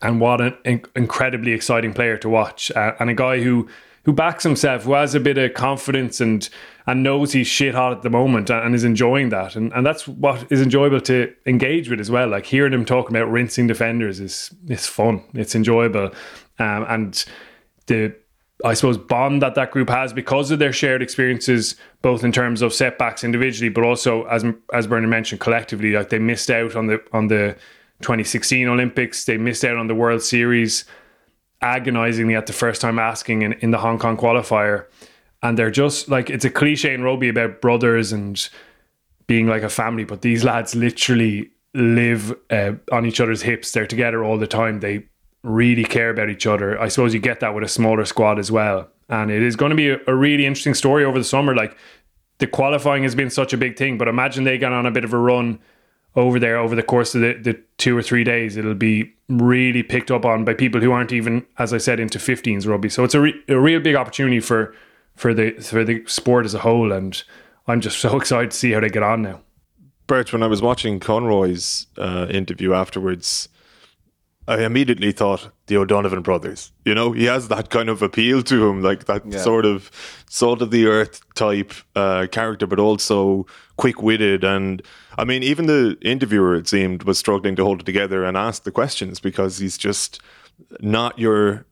and 0.03 0.21
what 0.21 0.41
an 0.41 0.83
incredibly 0.95 1.53
exciting 1.53 1.93
player 1.93 2.17
to 2.19 2.29
watch, 2.29 2.71
uh, 2.73 2.95
and 3.00 3.11
a 3.11 3.15
guy 3.15 3.41
who 3.41 3.69
who 4.05 4.12
backs 4.15 4.43
himself, 4.43 4.85
who 4.85 4.95
has 4.95 5.15
a 5.15 5.21
bit 5.21 5.37
of 5.37 5.53
confidence 5.55 6.21
and 6.21 6.49
and 6.87 7.03
knows 7.03 7.33
he's 7.33 7.47
shit 7.47 7.75
hot 7.75 7.93
at 7.93 8.03
the 8.03 8.09
moment 8.09 8.49
and, 8.49 8.65
and 8.65 8.75
is 8.75 8.85
enjoying 8.85 9.29
that, 9.31 9.56
and 9.56 9.73
and 9.73 9.85
that's 9.85 10.09
what 10.09 10.50
is 10.50 10.62
enjoyable 10.62 11.00
to 11.00 11.33
engage 11.47 11.91
with 11.91 12.00
as 12.00 12.11
well. 12.11 12.29
Like 12.29 12.47
hearing 12.47 12.73
him 12.73 12.85
talking 12.85 13.15
about 13.15 13.31
rinsing 13.31 13.67
defenders 13.67 14.21
is 14.21 14.55
is 14.69 14.87
fun, 14.87 15.23
it's 15.35 15.55
enjoyable, 15.55 16.11
um, 16.59 16.87
and 16.89 17.25
the 17.87 18.15
I 18.65 18.75
suppose 18.75 18.99
bond 18.99 19.43
that 19.43 19.55
that 19.55 19.71
group 19.71 19.89
has 19.89 20.12
because 20.12 20.51
of 20.51 20.59
their 20.59 20.73
shared 20.73 21.01
experiences, 21.01 21.77
both 22.03 22.25
in 22.25 22.33
terms 22.33 22.61
of 22.61 22.73
setbacks 22.73 23.23
individually, 23.23 23.69
but 23.69 23.85
also 23.85 24.25
as 24.25 24.44
as 24.73 24.87
Bernard 24.87 25.11
mentioned 25.11 25.41
collectively, 25.41 25.93
like 25.93 26.09
they 26.09 26.19
missed 26.19 26.51
out 26.51 26.75
on 26.75 26.87
the 26.87 27.03
on 27.12 27.29
the 27.29 27.56
2016 28.00 28.69
Olympics. 28.69 29.25
They 29.25 29.39
missed 29.39 29.65
out 29.65 29.77
on 29.77 29.87
the 29.87 29.95
World 29.95 30.23
Series 30.23 30.85
agonizingly 31.61 32.37
at 32.37 32.47
the 32.47 32.53
first 32.53 32.81
time 32.81 32.99
asking 32.99 33.43
in, 33.43 33.53
in 33.55 33.71
the 33.71 33.79
Hong 33.79 33.99
Kong 33.99 34.17
qualifier. 34.17 34.87
And 35.43 35.59
they're 35.59 35.71
just 35.71 36.09
like, 36.09 36.31
it's 36.31 36.45
a 36.45 36.50
cliche 36.50 36.95
in 36.95 37.03
rugby 37.03 37.29
about 37.29 37.61
brothers 37.61 38.12
and 38.12 38.49
being 39.27 39.47
like 39.47 39.62
a 39.62 39.69
family, 39.69 40.05
but 40.05 40.23
these 40.23 40.43
lads 40.45 40.75
literally 40.75 41.50
live 41.75 42.35
uh, 42.50 42.73
on 42.91 43.06
each 43.06 43.21
other's 43.21 43.43
hips. 43.43 43.73
They're 43.73 43.87
together 43.87 44.25
all 44.25 44.39
the 44.39 44.47
time. 44.47 44.81
They 44.81 45.05
really 45.43 45.85
care 45.85 46.11
about 46.11 46.31
each 46.31 46.47
other. 46.47 46.81
I 46.81 46.89
suppose 46.89 47.15
you 47.15 47.21
get 47.21 47.41
that 47.41 47.55
with 47.55 47.62
a 47.62 47.69
smaller 47.69 48.05
squad 48.05 48.39
as 48.39 48.51
well. 48.51 48.89
And 49.09 49.31
it 49.31 49.43
is 49.43 49.55
going 49.55 49.71
to 49.71 49.77
be 49.77 49.91
a, 49.91 49.99
a 50.06 50.15
really 50.15 50.47
interesting 50.47 50.75
story 50.75 51.05
over 51.05 51.19
the 51.19 51.25
summer. 51.25 51.55
Like 51.55 51.77
the 52.39 52.47
qualifying 52.47 53.03
has 53.03 53.15
been 53.15 53.31
such 53.31 53.53
a 53.53 53.56
big 53.56 53.77
thing, 53.77 53.99
but 53.99 54.09
imagine 54.09 54.44
they 54.44 54.59
got 54.59 54.73
on 54.73 54.87
a 54.87 54.91
bit 54.91 55.05
of 55.05 55.12
a 55.12 55.19
run 55.19 55.59
over 56.19 56.41
there 56.41 56.59
over 56.59 56.75
the 56.75 56.82
course 56.82 57.15
of 57.15 57.20
the, 57.20 57.35
the 57.35 57.62
two 57.79 57.97
or 57.97 58.03
three 58.03 58.25
days. 58.25 58.56
It'll 58.56 58.75
be 58.75 59.15
really 59.29 59.82
picked 59.82 60.10
up 60.10 60.25
on 60.25 60.44
by 60.44 60.53
people 60.53 60.81
who 60.81 60.91
aren't 60.91 61.13
even, 61.13 61.46
as 61.58 61.72
I 61.72 61.79
said, 61.79 62.01
into 62.01 62.19
15s 62.19 62.67
rugby. 62.67 62.89
So 62.89 63.05
it's 63.05 63.15
a, 63.15 63.20
re- 63.20 63.41
a 63.48 63.58
real 63.58 63.81
big 63.81 63.94
opportunity 63.94 64.41
for 64.41 64.75
for 65.15 65.32
the 65.34 65.53
for 65.53 65.84
the 65.84 66.05
sport 66.06 66.44
as 66.44 66.55
a 66.55 66.60
whole, 66.60 66.93
and 66.93 67.22
I'm 67.67 67.81
just 67.81 67.98
so 68.05 68.17
excited 68.17 68.51
to 68.51 68.56
see 68.56 68.72
how 68.72 68.81
they 68.81 68.89
get 68.89 69.03
on 69.03 69.22
now. 69.22 69.41
Bert, 70.06 70.32
when 70.32 70.43
I 70.43 70.46
was 70.46 70.63
watching 70.63 71.01
Conroy's 71.01 71.87
uh, 71.98 72.27
interview 72.31 72.72
afterwards, 72.72 73.48
I 74.48 74.65
immediately 74.65 75.13
thought 75.13 75.51
the 75.67 75.77
O'Donovan 75.77 76.22
brothers. 76.22 76.72
You 76.84 76.94
know, 76.94 77.13
he 77.13 77.27
has 77.27 77.48
that 77.48 77.69
kind 77.69 77.91
of 77.91 78.01
appeal 78.01 78.43
to 78.44 78.69
him, 78.69 78.82
like 78.82 79.05
that 79.05 79.27
yeah. 79.27 79.39
sort 79.39 79.67
of 79.67 79.91
salt 80.31 80.63
of 80.63 80.70
the 80.70 80.87
earth 80.87 81.20
type 81.34 81.75
uh, 81.94 82.27
character, 82.32 82.67
but 82.67 82.79
also 82.79 83.46
quick 83.77 84.03
witted. 84.03 84.44
And 84.44 84.82
I 85.19 85.25
mean, 85.25 85.43
even 85.43 85.67
the 85.67 85.98
interviewer, 86.01 86.55
it 86.55 86.69
seemed, 86.69 87.03
was 87.03 87.19
struggling 87.19 87.56
to 87.56 87.65
hold 87.65 87.81
it 87.81 87.84
together 87.84 88.25
and 88.25 88.37
ask 88.37 88.63
the 88.63 88.70
questions 88.70 89.19
because 89.19 89.58
he's 89.58 89.77
just 89.77 90.20
not 90.81 91.19
your 91.19 91.67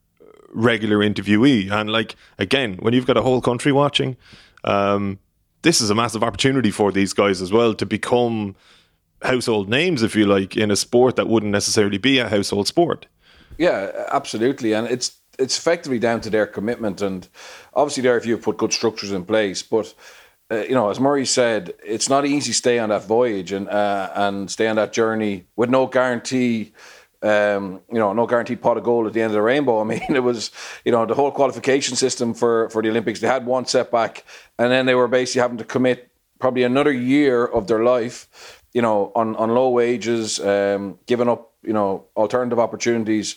regular 0.53 0.99
interviewee. 0.99 1.71
And 1.71 1.88
like, 1.88 2.17
again, 2.38 2.76
when 2.81 2.93
you've 2.93 3.07
got 3.07 3.17
a 3.17 3.23
whole 3.23 3.41
country 3.41 3.71
watching, 3.71 4.17
um, 4.65 5.21
this 5.62 5.81
is 5.81 5.91
a 5.91 5.95
massive 5.95 6.25
opportunity 6.25 6.73
for 6.73 6.91
these 6.91 7.12
guys 7.12 7.41
as 7.41 7.53
well 7.53 7.73
to 7.75 7.87
become 7.87 8.57
household 9.23 9.69
names, 9.69 10.03
if 10.03 10.17
you 10.17 10.26
like, 10.26 10.57
in 10.57 10.73
a 10.73 10.76
sport 10.76 11.15
that 11.15 11.29
wouldn't 11.29 11.53
necessarily 11.53 11.99
be 11.99 12.19
a 12.19 12.29
household 12.29 12.67
sport. 12.67 13.07
Yeah, 13.59 14.07
absolutely, 14.11 14.75
and 14.75 14.88
it's 14.88 15.19
it's 15.38 15.57
effectively 15.57 15.99
down 15.99 16.21
to 16.23 16.31
their 16.31 16.47
commitment, 16.47 17.00
and 17.00 17.29
obviously 17.75 18.03
there 18.03 18.17
if 18.17 18.26
you 18.26 18.37
put 18.38 18.57
good 18.57 18.73
structures 18.73 19.12
in 19.12 19.25
place, 19.25 19.62
but. 19.62 19.95
Uh, 20.50 20.62
you 20.62 20.75
know, 20.75 20.91
as 20.91 21.00
Murray 21.00 21.26
said, 21.26 21.75
it's 21.85 22.09
not 22.09 22.25
easy 22.25 22.53
stay 22.53 22.79
on 22.79 22.91
that 22.91 23.05
voyage 23.05 23.53
and 23.53 23.69
uh, 23.69 24.11
and 24.15 24.50
stay 24.50 24.69
on 24.69 24.76
that 24.76 24.93
journey 24.93 25.47
with 25.57 25.71
no 25.71 25.87
guarantee 25.87 26.73
um, 27.23 27.81
you 27.91 27.99
know, 27.99 28.12
no 28.12 28.26
guaranteed 28.26 28.61
pot 28.61 28.76
of 28.76 28.85
gold 28.85 29.07
at 29.07 29.12
the 29.12 29.21
end 29.23 29.31
of 29.31 29.35
the 29.35 29.43
rainbow. 29.43 29.81
I 29.83 29.85
mean, 29.85 30.03
it 30.09 30.23
was, 30.23 30.50
you 30.85 30.93
know, 30.93 31.07
the 31.07 31.15
whole 31.15 31.33
qualification 31.33 31.97
system 31.97 32.35
for, 32.35 32.69
for 32.71 32.83
the 32.83 32.91
Olympics. 32.91 33.21
They 33.21 33.26
had 33.26 33.47
one 33.47 33.67
setback, 33.67 34.25
and 34.59 34.71
then 34.71 34.87
they 34.87 34.95
were 34.95 35.09
basically 35.09 35.41
having 35.41 35.57
to 35.59 35.65
commit 35.65 36.09
probably 36.38 36.62
another 36.62 36.93
year 36.93 37.45
of 37.45 37.67
their 37.67 37.83
life 37.83 38.29
you 38.76 38.83
know, 38.83 39.11
on, 39.17 39.35
on 39.37 39.55
low 39.55 39.71
wages, 39.71 40.38
um, 40.38 40.99
giving 41.07 41.31
up, 41.31 41.50
you 41.62 41.73
know, 41.73 42.05
alternative 42.15 42.59
opportunities 42.59 43.37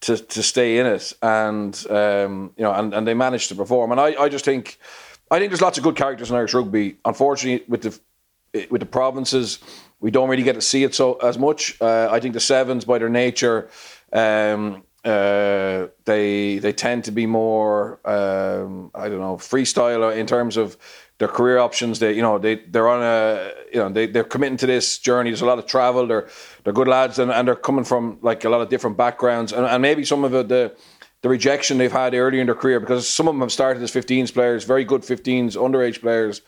to, 0.00 0.16
to 0.16 0.42
stay 0.42 0.78
in 0.78 0.86
it. 0.86 1.12
And, 1.20 1.74
um, 1.90 2.54
you 2.56 2.64
know, 2.64 2.72
and, 2.72 2.94
and 2.94 3.06
they 3.06 3.12
managed 3.12 3.50
to 3.50 3.54
perform. 3.54 3.92
And 3.92 4.00
I, 4.00 4.14
I 4.18 4.30
just 4.30 4.46
think, 4.46 4.78
I 5.30 5.38
think 5.38 5.50
there's 5.50 5.62
lots 5.62 5.78
of 5.78 5.84
good 5.84 5.96
characters 5.96 6.30
in 6.30 6.36
Irish 6.36 6.54
rugby. 6.54 6.96
Unfortunately, 7.04 7.64
with 7.68 7.82
the, 7.82 8.66
with 8.70 8.80
the 8.80 8.86
provinces, 8.86 9.58
we 10.00 10.10
don't 10.10 10.28
really 10.28 10.42
get 10.42 10.54
to 10.54 10.60
see 10.60 10.84
it 10.84 10.94
so 10.94 11.14
as 11.14 11.38
much. 11.38 11.76
Uh, 11.80 12.08
I 12.10 12.20
think 12.20 12.34
the 12.34 12.40
sevens, 12.40 12.84
by 12.84 12.98
their 12.98 13.08
nature, 13.08 13.68
um, 14.12 14.84
uh, 15.04 15.86
they 16.04 16.58
they 16.58 16.72
tend 16.72 17.04
to 17.04 17.12
be 17.12 17.24
more 17.24 18.00
um, 18.04 18.90
I 18.94 19.08
don't 19.08 19.20
know 19.20 19.36
freestyle 19.36 20.14
in 20.14 20.26
terms 20.26 20.56
of 20.56 20.76
their 21.18 21.28
career 21.28 21.58
options. 21.58 21.98
They 21.98 22.14
you 22.14 22.22
know 22.22 22.38
they 22.38 22.56
they're 22.56 22.88
on 22.88 23.02
a 23.02 23.52
you 23.72 23.78
know 23.78 23.88
they 23.90 24.06
they're 24.06 24.24
committing 24.24 24.58
to 24.58 24.66
this 24.66 24.98
journey. 24.98 25.30
There's 25.30 25.40
a 25.40 25.46
lot 25.46 25.58
of 25.58 25.66
travel. 25.66 26.06
They're 26.06 26.28
they're 26.64 26.72
good 26.72 26.88
lads 26.88 27.18
and, 27.18 27.30
and 27.30 27.46
they're 27.46 27.54
coming 27.54 27.84
from 27.84 28.18
like 28.22 28.44
a 28.44 28.48
lot 28.48 28.60
of 28.60 28.68
different 28.68 28.96
backgrounds 28.96 29.52
and, 29.52 29.64
and 29.64 29.80
maybe 29.80 30.04
some 30.04 30.24
of 30.24 30.34
it, 30.34 30.48
the 30.48 30.74
the 31.22 31.28
rejection 31.28 31.78
they've 31.78 31.92
had 31.92 32.14
earlier 32.14 32.40
in 32.40 32.46
their 32.46 32.54
career 32.54 32.80
because 32.80 33.08
some 33.08 33.26
of 33.28 33.34
them 33.34 33.40
have 33.40 33.52
started 33.52 33.82
as 33.82 33.90
15s 33.90 34.32
players, 34.32 34.64
very 34.64 34.84
good 34.84 35.02
15s, 35.02 35.56
underage 35.56 36.00
players, 36.00 36.42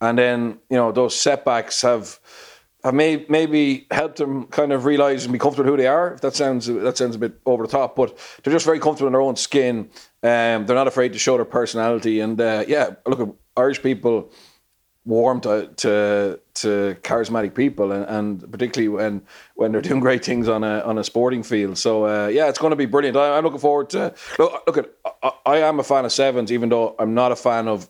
and 0.00 0.18
then 0.18 0.58
you 0.70 0.76
know 0.76 0.92
those 0.92 1.18
setbacks 1.18 1.82
have 1.82 2.18
have 2.84 2.94
may, 2.94 3.24
maybe 3.28 3.86
helped 3.90 4.16
them 4.16 4.46
kind 4.46 4.72
of 4.72 4.84
realize 4.84 5.24
and 5.24 5.32
be 5.32 5.38
comfortable 5.38 5.70
who 5.70 5.76
they 5.76 5.86
are. 5.86 6.14
If 6.14 6.20
that 6.22 6.34
sounds 6.34 6.66
that 6.66 6.96
sounds 6.96 7.16
a 7.16 7.18
bit 7.18 7.40
over 7.46 7.64
the 7.64 7.72
top, 7.72 7.96
but 7.96 8.16
they're 8.42 8.52
just 8.52 8.66
very 8.66 8.80
comfortable 8.80 9.08
in 9.08 9.12
their 9.12 9.20
own 9.20 9.36
skin. 9.36 9.90
Um, 10.22 10.66
they're 10.66 10.76
not 10.76 10.88
afraid 10.88 11.12
to 11.12 11.18
show 11.18 11.36
their 11.36 11.44
personality, 11.44 12.20
and 12.20 12.40
uh, 12.40 12.64
yeah, 12.66 12.90
look 13.06 13.20
at 13.20 13.28
Irish 13.56 13.82
people 13.82 14.30
warm 15.04 15.40
to, 15.40 15.68
to 15.76 16.40
to 16.54 16.96
charismatic 17.02 17.54
people, 17.54 17.92
and, 17.92 18.04
and 18.04 18.52
particularly 18.52 18.88
when 18.88 19.22
when 19.54 19.72
they're 19.72 19.80
doing 19.80 20.00
great 20.00 20.24
things 20.24 20.48
on 20.48 20.64
a 20.64 20.80
on 20.80 20.98
a 20.98 21.04
sporting 21.04 21.42
field. 21.42 21.78
So 21.78 22.06
uh, 22.06 22.28
yeah, 22.28 22.48
it's 22.48 22.58
going 22.58 22.70
to 22.70 22.76
be 22.76 22.86
brilliant. 22.86 23.16
I, 23.16 23.38
am 23.38 23.44
looking 23.44 23.58
forward 23.58 23.90
to 23.90 24.14
look. 24.38 24.62
Look 24.66 24.76
at 24.78 24.90
I, 25.22 25.32
I 25.46 25.56
am 25.58 25.80
a 25.80 25.84
fan 25.84 26.04
of 26.04 26.12
sevens, 26.12 26.52
even 26.52 26.68
though 26.68 26.94
I'm 26.98 27.14
not 27.14 27.32
a 27.32 27.36
fan 27.36 27.68
of 27.68 27.88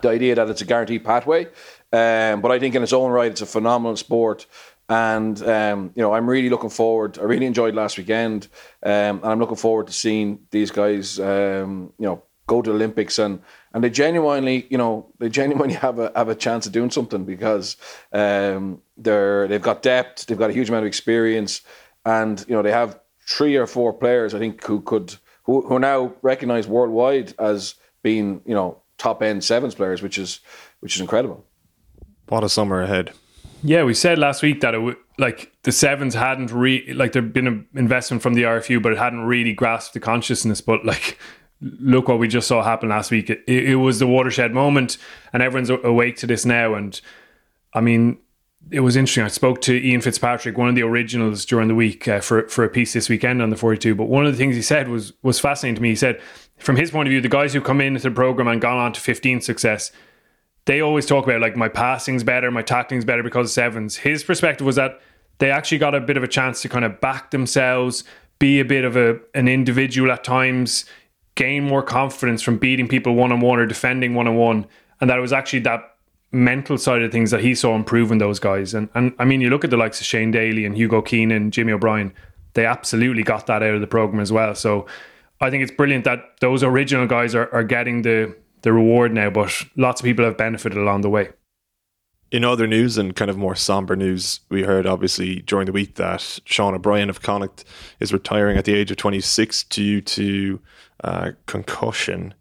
the 0.00 0.08
idea 0.08 0.34
that 0.36 0.48
it's 0.48 0.62
a 0.62 0.64
guaranteed 0.64 1.04
pathway. 1.04 1.46
Um, 1.92 2.40
but 2.40 2.50
I 2.50 2.58
think 2.58 2.74
in 2.74 2.82
its 2.82 2.92
own 2.92 3.10
right, 3.10 3.30
it's 3.30 3.40
a 3.40 3.46
phenomenal 3.46 3.96
sport. 3.96 4.46
And 4.88 5.40
um, 5.42 5.92
you 5.94 6.02
know, 6.02 6.14
I'm 6.14 6.28
really 6.28 6.48
looking 6.48 6.70
forward. 6.70 7.18
I 7.18 7.24
really 7.24 7.46
enjoyed 7.46 7.74
last 7.74 7.98
weekend, 7.98 8.48
um, 8.82 9.20
and 9.20 9.24
I'm 9.24 9.38
looking 9.38 9.56
forward 9.56 9.88
to 9.88 9.92
seeing 9.92 10.40
these 10.50 10.70
guys, 10.70 11.20
um, 11.20 11.92
you 11.98 12.06
know, 12.06 12.22
go 12.46 12.62
to 12.62 12.70
Olympics 12.70 13.18
and 13.18 13.40
and 13.72 13.84
they 13.84 13.90
genuinely, 13.90 14.66
you 14.70 14.78
know, 14.78 15.12
they 15.18 15.28
genuinely 15.28 15.74
have 15.86 15.98
a 15.98 16.12
have 16.14 16.28
a 16.28 16.34
chance 16.34 16.66
of 16.66 16.72
doing 16.72 16.90
something 16.90 17.24
because 17.24 17.76
um, 18.12 18.80
they're 18.96 19.48
they've 19.48 19.62
got 19.62 19.82
depth, 19.82 20.26
they've 20.26 20.38
got 20.38 20.50
a 20.50 20.52
huge 20.52 20.68
amount 20.68 20.84
of 20.84 20.88
experience, 20.88 21.62
and 22.04 22.44
you 22.48 22.54
know, 22.54 22.62
they 22.62 22.72
have 22.72 23.00
three 23.26 23.56
or 23.56 23.66
four 23.66 23.92
players 23.92 24.34
I 24.34 24.38
think 24.38 24.64
who 24.64 24.80
could 24.80 25.14
who, 25.44 25.66
who 25.66 25.76
are 25.76 25.80
now 25.80 26.14
recognised 26.22 26.68
worldwide 26.68 27.34
as 27.38 27.74
being 28.02 28.40
you 28.44 28.54
know 28.54 28.80
top 28.98 29.22
end 29.22 29.44
sevens 29.44 29.74
players, 29.74 30.02
which 30.02 30.18
is 30.18 30.40
which 30.80 30.94
is 30.94 31.00
incredible. 31.00 31.44
What 32.28 32.44
a 32.44 32.48
summer 32.48 32.82
ahead. 32.82 33.12
Yeah, 33.62 33.84
we 33.84 33.94
said 33.94 34.18
last 34.18 34.42
week 34.42 34.60
that 34.60 34.74
it 34.74 34.78
w- 34.78 34.96
like 35.18 35.52
the 35.62 35.72
sevens 35.72 36.14
hadn't 36.14 36.52
re 36.52 36.92
like 36.92 37.12
there'd 37.12 37.32
been 37.32 37.46
an 37.46 37.66
investment 37.74 38.22
from 38.22 38.34
the 38.34 38.42
RFU, 38.42 38.80
but 38.82 38.92
it 38.92 38.98
hadn't 38.98 39.20
really 39.20 39.52
grasped 39.52 39.94
the 39.94 40.00
consciousness. 40.00 40.60
But 40.60 40.84
like, 40.84 41.18
look 41.60 42.08
what 42.08 42.18
we 42.18 42.28
just 42.28 42.48
saw 42.48 42.62
happen 42.62 42.88
last 42.88 43.10
week. 43.10 43.30
It, 43.30 43.42
it 43.46 43.76
was 43.76 43.98
the 43.98 44.06
watershed 44.06 44.52
moment, 44.52 44.98
and 45.32 45.42
everyone's 45.42 45.70
awake 45.70 46.16
to 46.18 46.26
this 46.26 46.44
now. 46.44 46.74
And 46.74 47.00
I 47.74 47.80
mean, 47.80 48.18
it 48.70 48.80
was 48.80 48.96
interesting. 48.96 49.24
I 49.24 49.28
spoke 49.28 49.60
to 49.62 49.74
Ian 49.74 50.00
Fitzpatrick, 50.00 50.56
one 50.56 50.68
of 50.68 50.74
the 50.74 50.82
originals, 50.82 51.44
during 51.44 51.68
the 51.68 51.74
week 51.74 52.08
uh, 52.08 52.20
for 52.20 52.48
for 52.48 52.64
a 52.64 52.68
piece 52.68 52.92
this 52.92 53.08
weekend 53.08 53.42
on 53.42 53.50
the 53.50 53.56
forty 53.56 53.78
two. 53.78 53.94
But 53.94 54.04
one 54.04 54.26
of 54.26 54.32
the 54.32 54.38
things 54.38 54.56
he 54.56 54.62
said 54.62 54.88
was 54.88 55.12
was 55.22 55.40
fascinating 55.40 55.76
to 55.76 55.82
me. 55.82 55.90
He 55.90 55.96
said, 55.96 56.20
from 56.58 56.76
his 56.76 56.90
point 56.90 57.08
of 57.08 57.10
view, 57.10 57.20
the 57.20 57.28
guys 57.28 57.52
who 57.52 57.60
come 57.60 57.80
into 57.80 58.02
the 58.02 58.10
program 58.10 58.48
and 58.48 58.60
gone 58.60 58.78
on 58.78 58.92
to 58.92 59.00
fifteen 59.00 59.40
success 59.40 59.92
they 60.68 60.82
always 60.82 61.06
talk 61.06 61.24
about 61.24 61.40
like 61.40 61.56
my 61.56 61.66
passing's 61.66 62.22
better, 62.22 62.50
my 62.50 62.60
tackling's 62.60 63.06
better 63.06 63.22
because 63.22 63.46
of 63.46 63.52
sevens. 63.52 63.96
His 63.96 64.22
perspective 64.22 64.66
was 64.66 64.76
that 64.76 65.00
they 65.38 65.50
actually 65.50 65.78
got 65.78 65.94
a 65.94 66.00
bit 66.00 66.18
of 66.18 66.22
a 66.22 66.28
chance 66.28 66.60
to 66.60 66.68
kind 66.68 66.84
of 66.84 67.00
back 67.00 67.30
themselves, 67.30 68.04
be 68.38 68.60
a 68.60 68.66
bit 68.66 68.84
of 68.84 68.94
a 68.94 69.18
an 69.34 69.48
individual 69.48 70.12
at 70.12 70.22
times, 70.22 70.84
gain 71.38 71.62
more 71.62 71.84
confidence 71.84 72.42
from 72.42 72.58
beating 72.58 72.88
people 72.88 73.14
one 73.14 73.30
on 73.30 73.38
one 73.38 73.60
or 73.60 73.66
defending 73.66 74.12
one 74.12 74.26
on 74.26 74.34
one, 74.34 74.66
and 75.00 75.08
that 75.08 75.18
it 75.18 75.20
was 75.20 75.32
actually 75.32 75.60
that 75.60 75.94
mental 76.32 76.76
side 76.76 77.00
of 77.00 77.12
things 77.12 77.30
that 77.30 77.40
he 77.40 77.54
saw 77.54 77.76
improving 77.76 78.18
those 78.18 78.40
guys. 78.40 78.74
And 78.74 78.88
and 78.94 79.14
I 79.20 79.24
mean, 79.24 79.40
you 79.40 79.48
look 79.48 79.64
at 79.64 79.70
the 79.70 79.76
likes 79.76 80.00
of 80.00 80.06
Shane 80.06 80.32
Daly 80.32 80.64
and 80.64 80.76
Hugo 80.76 81.00
Keenan, 81.00 81.52
Jimmy 81.52 81.72
O'Brien, 81.72 82.12
they 82.54 82.66
absolutely 82.66 83.22
got 83.22 83.46
that 83.46 83.62
out 83.62 83.74
of 83.74 83.80
the 83.80 83.86
program 83.86 84.20
as 84.20 84.32
well. 84.32 84.52
So 84.56 84.86
I 85.40 85.48
think 85.48 85.62
it's 85.62 85.72
brilliant 85.72 86.04
that 86.04 86.24
those 86.40 86.64
original 86.64 87.06
guys 87.06 87.36
are, 87.36 87.48
are 87.54 87.64
getting 87.64 88.02
the 88.02 88.36
the 88.62 88.72
reward 88.72 89.12
now, 89.12 89.30
but 89.30 89.54
lots 89.76 90.00
of 90.00 90.04
people 90.04 90.24
have 90.24 90.36
benefited 90.36 90.76
along 90.76 91.02
the 91.02 91.10
way. 91.10 91.30
In 92.30 92.44
other 92.44 92.66
news 92.66 92.98
and 92.98 93.14
kind 93.16 93.30
of 93.30 93.38
more 93.38 93.54
somber 93.54 93.94
news, 93.94 94.40
we 94.50 94.64
heard 94.64 94.86
obviously 94.86 95.40
during 95.42 95.66
the 95.66 95.72
week 95.72 95.94
that 95.94 96.40
Sean 96.44 96.74
O'Brien 96.74 97.08
of 97.08 97.22
Connacht 97.22 97.64
is 98.00 98.12
retiring 98.12 98.58
at 98.58 98.64
the 98.64 98.74
age 98.74 98.90
of 98.90 98.96
26 98.96 99.62
due 99.64 100.00
to 100.02 100.60
uh, 101.04 101.32
concussion. 101.46 102.34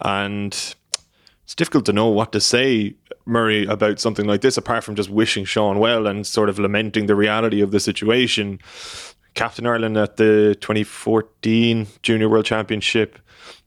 And 0.00 0.52
it's 1.44 1.54
difficult 1.54 1.86
to 1.86 1.92
know 1.92 2.08
what 2.08 2.32
to 2.32 2.40
say, 2.40 2.94
Murray, 3.26 3.66
about 3.66 4.00
something 4.00 4.26
like 4.26 4.40
this, 4.40 4.56
apart 4.56 4.84
from 4.84 4.94
just 4.94 5.10
wishing 5.10 5.44
Sean 5.44 5.78
well 5.78 6.06
and 6.06 6.26
sort 6.26 6.48
of 6.48 6.58
lamenting 6.58 7.06
the 7.06 7.14
reality 7.14 7.60
of 7.60 7.70
the 7.70 7.80
situation. 7.80 8.60
Captain 9.34 9.66
Ireland 9.66 9.96
at 9.96 10.16
the 10.16 10.56
2014 10.60 11.86
Junior 12.02 12.28
World 12.28 12.44
Championship, 12.44 13.18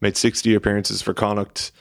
made 0.02 0.18
60 0.18 0.54
appearances 0.56 1.02
for 1.02 1.14
Connacht 1.14 1.72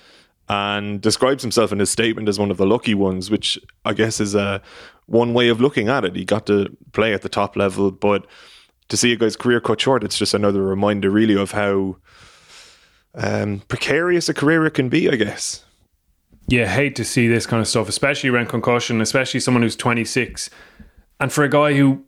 and 0.49 1.01
describes 1.01 1.43
himself 1.43 1.73
in 1.73 1.79
his 1.79 1.91
statement 1.91 2.29
as 2.29 2.39
one 2.39 2.51
of 2.51 2.57
the 2.57 2.67
lucky 2.67 2.95
ones, 2.95 3.31
which 3.31 3.59
I 3.85 3.93
guess 3.95 4.21
is 4.21 4.35
a 4.35 4.63
one 5.07 5.35
way 5.35 5.49
of 5.49 5.61
looking 5.61 5.89
at 5.89 6.05
it. 6.05 6.15
He 6.15 6.25
got 6.25 6.47
to 6.47 6.77
play 6.93 7.15
at 7.15 7.23
the 7.23 7.29
top 7.29 7.57
level, 7.57 7.91
but 7.91 8.27
to 8.89 8.97
see 8.97 9.13
a 9.13 9.17
guy's 9.17 9.37
career 9.37 9.61
cut 9.61 9.81
short, 9.81 10.05
it's 10.05 10.19
just 10.19 10.35
another 10.35 10.63
reminder, 10.63 11.11
really, 11.11 11.37
of 11.37 11.51
how 11.51 11.97
um, 13.17 13.61
precarious 13.69 14.29
a 14.29 14.35
career 14.35 14.65
it 14.67 14.75
can 14.75 14.89
be. 14.89 15.11
I 15.11 15.17
guess. 15.17 15.65
Yeah, 16.49 16.67
hate 16.67 16.95
to 16.97 17.05
see 17.05 17.27
this 17.27 17.45
kind 17.45 17.61
of 17.61 17.67
stuff, 17.67 17.89
especially 17.89 18.31
around 18.31 18.49
concussion, 18.49 19.01
especially 19.01 19.41
someone 19.41 19.63
who's 19.65 19.75
26, 19.75 20.49
and 21.19 21.33
for 21.33 21.43
a 21.43 21.49
guy 21.49 21.75
who 21.75 22.05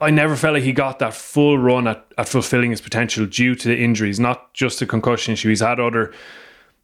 I 0.00 0.10
never 0.10 0.36
felt 0.36 0.54
like 0.54 0.62
he 0.62 0.72
got 0.72 1.00
that 1.00 1.14
full 1.14 1.58
run 1.58 1.88
at, 1.88 2.06
at 2.16 2.28
fulfilling 2.28 2.70
his 2.70 2.80
potential 2.80 3.26
due 3.26 3.56
to 3.56 3.68
the 3.68 3.76
injuries, 3.76 4.20
not 4.20 4.54
just 4.54 4.78
the 4.78 4.86
concussion 4.86 5.32
issue. 5.32 5.48
He's 5.48 5.60
had 5.60 5.80
other 5.80 6.12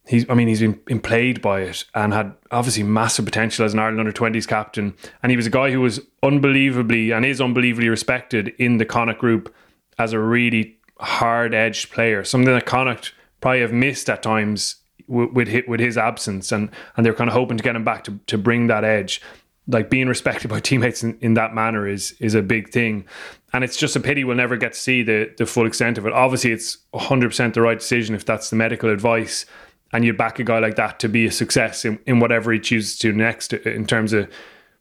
he's 0.07 0.29
I 0.29 0.33
mean 0.33 0.47
he's 0.47 0.59
been, 0.59 0.79
been 0.85 0.99
played 0.99 1.41
by 1.41 1.61
it 1.61 1.85
and 1.93 2.13
had 2.13 2.33
obviously 2.51 2.83
massive 2.83 3.25
potential 3.25 3.65
as 3.65 3.73
an 3.73 3.79
Ireland 3.79 3.99
under 3.99 4.11
20s 4.11 4.47
captain 4.47 4.93
and 5.21 5.29
he 5.29 5.37
was 5.37 5.45
a 5.45 5.51
guy 5.51 5.71
who 5.71 5.81
was 5.81 5.99
unbelievably 6.23 7.11
and 7.11 7.25
is 7.25 7.39
unbelievably 7.39 7.89
respected 7.89 8.49
in 8.57 8.77
the 8.77 8.85
Connacht 8.85 9.19
group 9.19 9.53
as 9.97 10.13
a 10.13 10.19
really 10.19 10.77
hard 10.99 11.53
edged 11.53 11.91
player 11.91 12.23
something 12.23 12.53
that 12.53 12.65
Connacht 12.65 13.13
probably 13.41 13.61
have 13.61 13.73
missed 13.73 14.09
at 14.09 14.23
times 14.23 14.75
with, 15.07 15.31
with 15.31 15.67
with 15.67 15.79
his 15.79 15.97
absence 15.97 16.51
and 16.51 16.69
and 16.95 17.05
they're 17.05 17.13
kind 17.13 17.29
of 17.29 17.33
hoping 17.33 17.57
to 17.57 17.63
get 17.63 17.75
him 17.75 17.83
back 17.83 18.03
to, 18.05 18.19
to 18.27 18.37
bring 18.37 18.67
that 18.67 18.83
edge. 18.83 19.21
Like 19.67 19.89
being 19.89 20.07
respected 20.07 20.49
by 20.49 20.59
teammates 20.61 21.03
in, 21.03 21.17
in 21.21 21.33
that 21.35 21.53
manner 21.53 21.87
is 21.87 22.13
is 22.19 22.35
a 22.35 22.41
big 22.41 22.69
thing. 22.69 23.05
And 23.53 23.65
it's 23.65 23.75
just 23.75 23.97
a 23.97 23.99
pity 23.99 24.23
we'll 24.23 24.37
never 24.37 24.55
get 24.55 24.73
to 24.73 24.79
see 24.79 25.03
the 25.03 25.33
the 25.37 25.45
full 25.45 25.65
extent 25.65 25.97
of 25.97 26.05
it. 26.05 26.13
Obviously 26.13 26.51
it's 26.51 26.77
100% 26.93 27.53
the 27.53 27.61
right 27.61 27.79
decision 27.79 28.15
if 28.15 28.25
that's 28.25 28.49
the 28.49 28.55
medical 28.55 28.89
advice 28.89 29.45
and 29.93 30.05
you 30.05 30.13
back 30.13 30.39
a 30.39 30.43
guy 30.43 30.59
like 30.59 30.75
that 30.75 30.99
to 30.99 31.09
be 31.09 31.25
a 31.25 31.31
success 31.31 31.83
in, 31.83 31.99
in 32.05 32.19
whatever 32.19 32.51
he 32.53 32.59
chooses 32.59 32.97
to 32.99 33.11
next 33.11 33.53
in 33.53 33.85
terms 33.85 34.13
of 34.13 34.29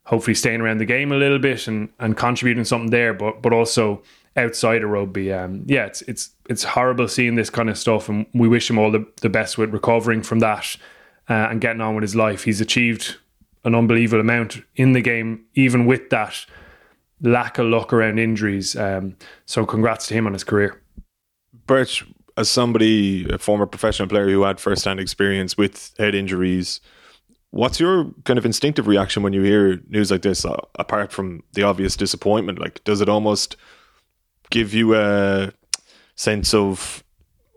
hopefully 0.04 0.34
staying 0.34 0.60
around 0.60 0.78
the 0.78 0.84
game 0.84 1.12
a 1.12 1.16
little 1.16 1.38
bit 1.38 1.66
and, 1.66 1.88
and 1.98 2.16
contributing 2.16 2.64
something 2.64 2.90
there, 2.90 3.14
but 3.14 3.42
but 3.42 3.52
also 3.52 4.02
outside 4.40 4.82
of 4.82 4.90
rugby. 4.90 5.32
Um, 5.32 5.64
yeah, 5.66 5.86
it's 5.86 6.02
it's 6.02 6.30
it's 6.48 6.64
horrible 6.64 7.08
seeing 7.08 7.36
this 7.36 7.50
kind 7.50 7.70
of 7.70 7.78
stuff, 7.78 8.08
and 8.08 8.26
we 8.34 8.48
wish 8.48 8.68
him 8.68 8.78
all 8.78 8.90
the, 8.90 9.06
the 9.20 9.28
best 9.28 9.58
with 9.58 9.72
recovering 9.72 10.22
from 10.22 10.40
that 10.40 10.76
uh, 11.28 11.48
and 11.50 11.60
getting 11.60 11.80
on 11.80 11.94
with 11.94 12.02
his 12.02 12.16
life. 12.16 12.44
He's 12.44 12.60
achieved 12.60 13.16
an 13.64 13.74
unbelievable 13.74 14.20
amount 14.20 14.62
in 14.76 14.92
the 14.92 15.02
game, 15.02 15.44
even 15.54 15.86
with 15.86 16.10
that 16.10 16.46
lack 17.20 17.58
of 17.58 17.66
luck 17.66 17.92
around 17.92 18.18
injuries. 18.18 18.74
Um, 18.74 19.16
so 19.44 19.66
congrats 19.66 20.06
to 20.08 20.14
him 20.14 20.26
on 20.26 20.32
his 20.32 20.44
career. 20.44 20.80
Birch, 21.66 22.04
as 22.36 22.50
somebody, 22.50 23.28
a 23.30 23.38
former 23.38 23.66
professional 23.66 24.08
player 24.08 24.28
who 24.28 24.42
had 24.42 24.58
first-hand 24.58 24.98
experience 24.98 25.58
with 25.58 25.92
head 25.98 26.14
injuries, 26.14 26.80
what's 27.50 27.78
your 27.78 28.12
kind 28.24 28.38
of 28.38 28.46
instinctive 28.46 28.86
reaction 28.86 29.22
when 29.22 29.34
you 29.34 29.42
hear 29.42 29.80
news 29.88 30.10
like 30.10 30.22
this? 30.22 30.44
Uh, 30.44 30.56
apart 30.78 31.12
from 31.12 31.42
the 31.52 31.62
obvious 31.62 31.96
disappointment, 31.96 32.58
like 32.58 32.82
does 32.84 33.00
it 33.00 33.08
almost 33.08 33.56
give 34.50 34.74
you 34.74 34.94
a 34.94 35.52
sense 36.16 36.52
of 36.52 37.02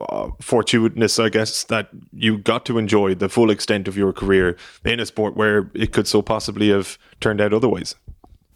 uh, 0.09 0.29
fortuitous, 0.41 1.19
I 1.19 1.29
guess, 1.29 1.63
that 1.65 1.89
you 2.11 2.37
got 2.37 2.65
to 2.65 2.77
enjoy 2.77 3.15
the 3.15 3.29
full 3.29 3.49
extent 3.49 3.87
of 3.87 3.97
your 3.97 4.13
career 4.13 4.57
in 4.85 4.99
a 4.99 5.05
sport 5.05 5.35
where 5.35 5.69
it 5.73 5.91
could 5.91 6.07
so 6.07 6.21
possibly 6.21 6.69
have 6.69 6.97
turned 7.19 7.41
out 7.41 7.53
otherwise? 7.53 7.95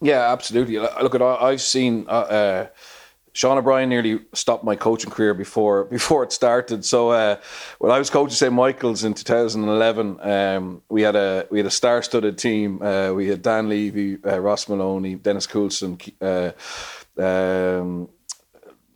Yeah, 0.01 0.31
absolutely. 0.31 0.77
Look 0.77 1.15
at 1.15 1.21
I've 1.21 1.61
seen. 1.61 2.05
Uh, 2.07 2.11
uh 2.11 2.67
Sean 3.37 3.55
O'Brien 3.55 3.87
nearly 3.87 4.19
stopped 4.33 4.63
my 4.63 4.75
coaching 4.75 5.11
career 5.11 5.35
before 5.35 5.83
before 5.97 6.23
it 6.23 6.31
started. 6.31 6.83
So 6.83 7.11
uh, 7.11 7.37
when 7.77 7.91
I 7.91 7.99
was 7.99 8.09
coaching 8.09 8.33
St 8.33 8.51
Michael's 8.51 9.03
in 9.03 9.13
2011, 9.13 10.19
um, 10.21 10.81
we 10.89 11.03
had 11.03 11.15
a 11.15 11.45
we 11.51 11.59
had 11.59 11.67
a 11.67 11.71
star-studded 11.71 12.39
team. 12.39 12.81
Uh, 12.81 13.13
we 13.13 13.27
had 13.27 13.43
Dan 13.43 13.69
Leavy, 13.69 14.17
uh, 14.25 14.39
Ross 14.39 14.65
Molony, 14.65 15.21
Dennis 15.21 15.45
Coulson. 15.45 15.99
Uh, 16.19 16.51
um, 17.19 18.09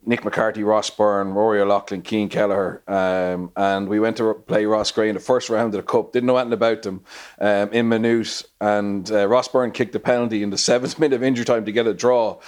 Nick 0.04 0.26
McCarthy, 0.26 0.64
Ross 0.64 0.90
Byrne, 0.90 1.30
Rory 1.30 1.62
O'Loughlin, 1.62 2.02
Cian 2.02 2.28
Kelleher, 2.28 2.82
um, 2.88 3.52
and 3.56 3.88
we 3.88 4.00
went 4.00 4.18
to 4.18 4.34
play 4.34 4.66
Roscrea 4.66 5.10
in 5.10 5.14
the 5.14 5.22
first 5.22 5.50
round 5.50 5.76
of 5.76 5.80
the 5.80 5.84
cup. 5.84 6.12
Didn't 6.12 6.26
know 6.26 6.38
anything 6.38 6.54
about 6.54 6.82
them 6.82 7.04
um, 7.40 7.72
in 7.72 7.88
Maynooth, 7.88 8.44
and 8.60 9.10
uh, 9.12 9.28
Ross 9.28 9.48
Byrne 9.48 9.72
kicked 9.72 9.94
the 9.94 10.00
penalty 10.00 10.42
in 10.42 10.50
the 10.50 10.58
seventh 10.72 10.98
minute 10.98 11.16
of 11.16 11.24
injury 11.24 11.46
time 11.46 11.66
to 11.66 11.72
get 11.72 11.86
a 11.86 11.94
draw. 11.94 12.40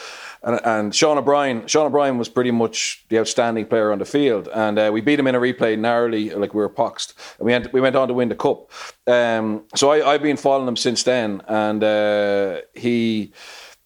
And, 0.42 0.60
and 0.66 0.96
Sean 0.96 1.18
O'Brien, 1.18 1.68
Sean 1.68 1.86
O'Brien 1.86 2.18
was 2.18 2.28
pretty 2.28 2.52
much 2.52 3.06
the 3.10 3.20
outstanding 3.20 3.68
player 3.68 3.92
on 3.92 4.00
the 4.00 4.06
field, 4.06 4.50
and 4.54 4.80
uh, 4.80 4.90
we 4.92 5.02
beat 5.02 5.20
him 5.20 5.28
in 5.28 5.36
a 5.36 5.40
replay 5.40 5.78
narrowly, 5.78 6.32
like 6.32 6.56
we 6.56 6.60
were 6.60 6.70
poxed, 6.70 7.14
and 7.38 7.46
we 7.46 7.52
went, 7.52 7.72
we 7.72 7.82
went 7.82 7.96
on 7.96 8.08
to 8.08 8.16
win 8.16 8.30
the 8.30 8.36
cup. 8.36 8.72
Um, 9.06 9.66
so 9.76 9.92
I, 9.92 10.14
have 10.14 10.24
been 10.24 10.38
following 10.38 10.68
him 10.68 10.78
since 10.78 11.04
then, 11.04 11.44
and 11.48 11.84
uh, 11.84 12.62
he 12.74 13.32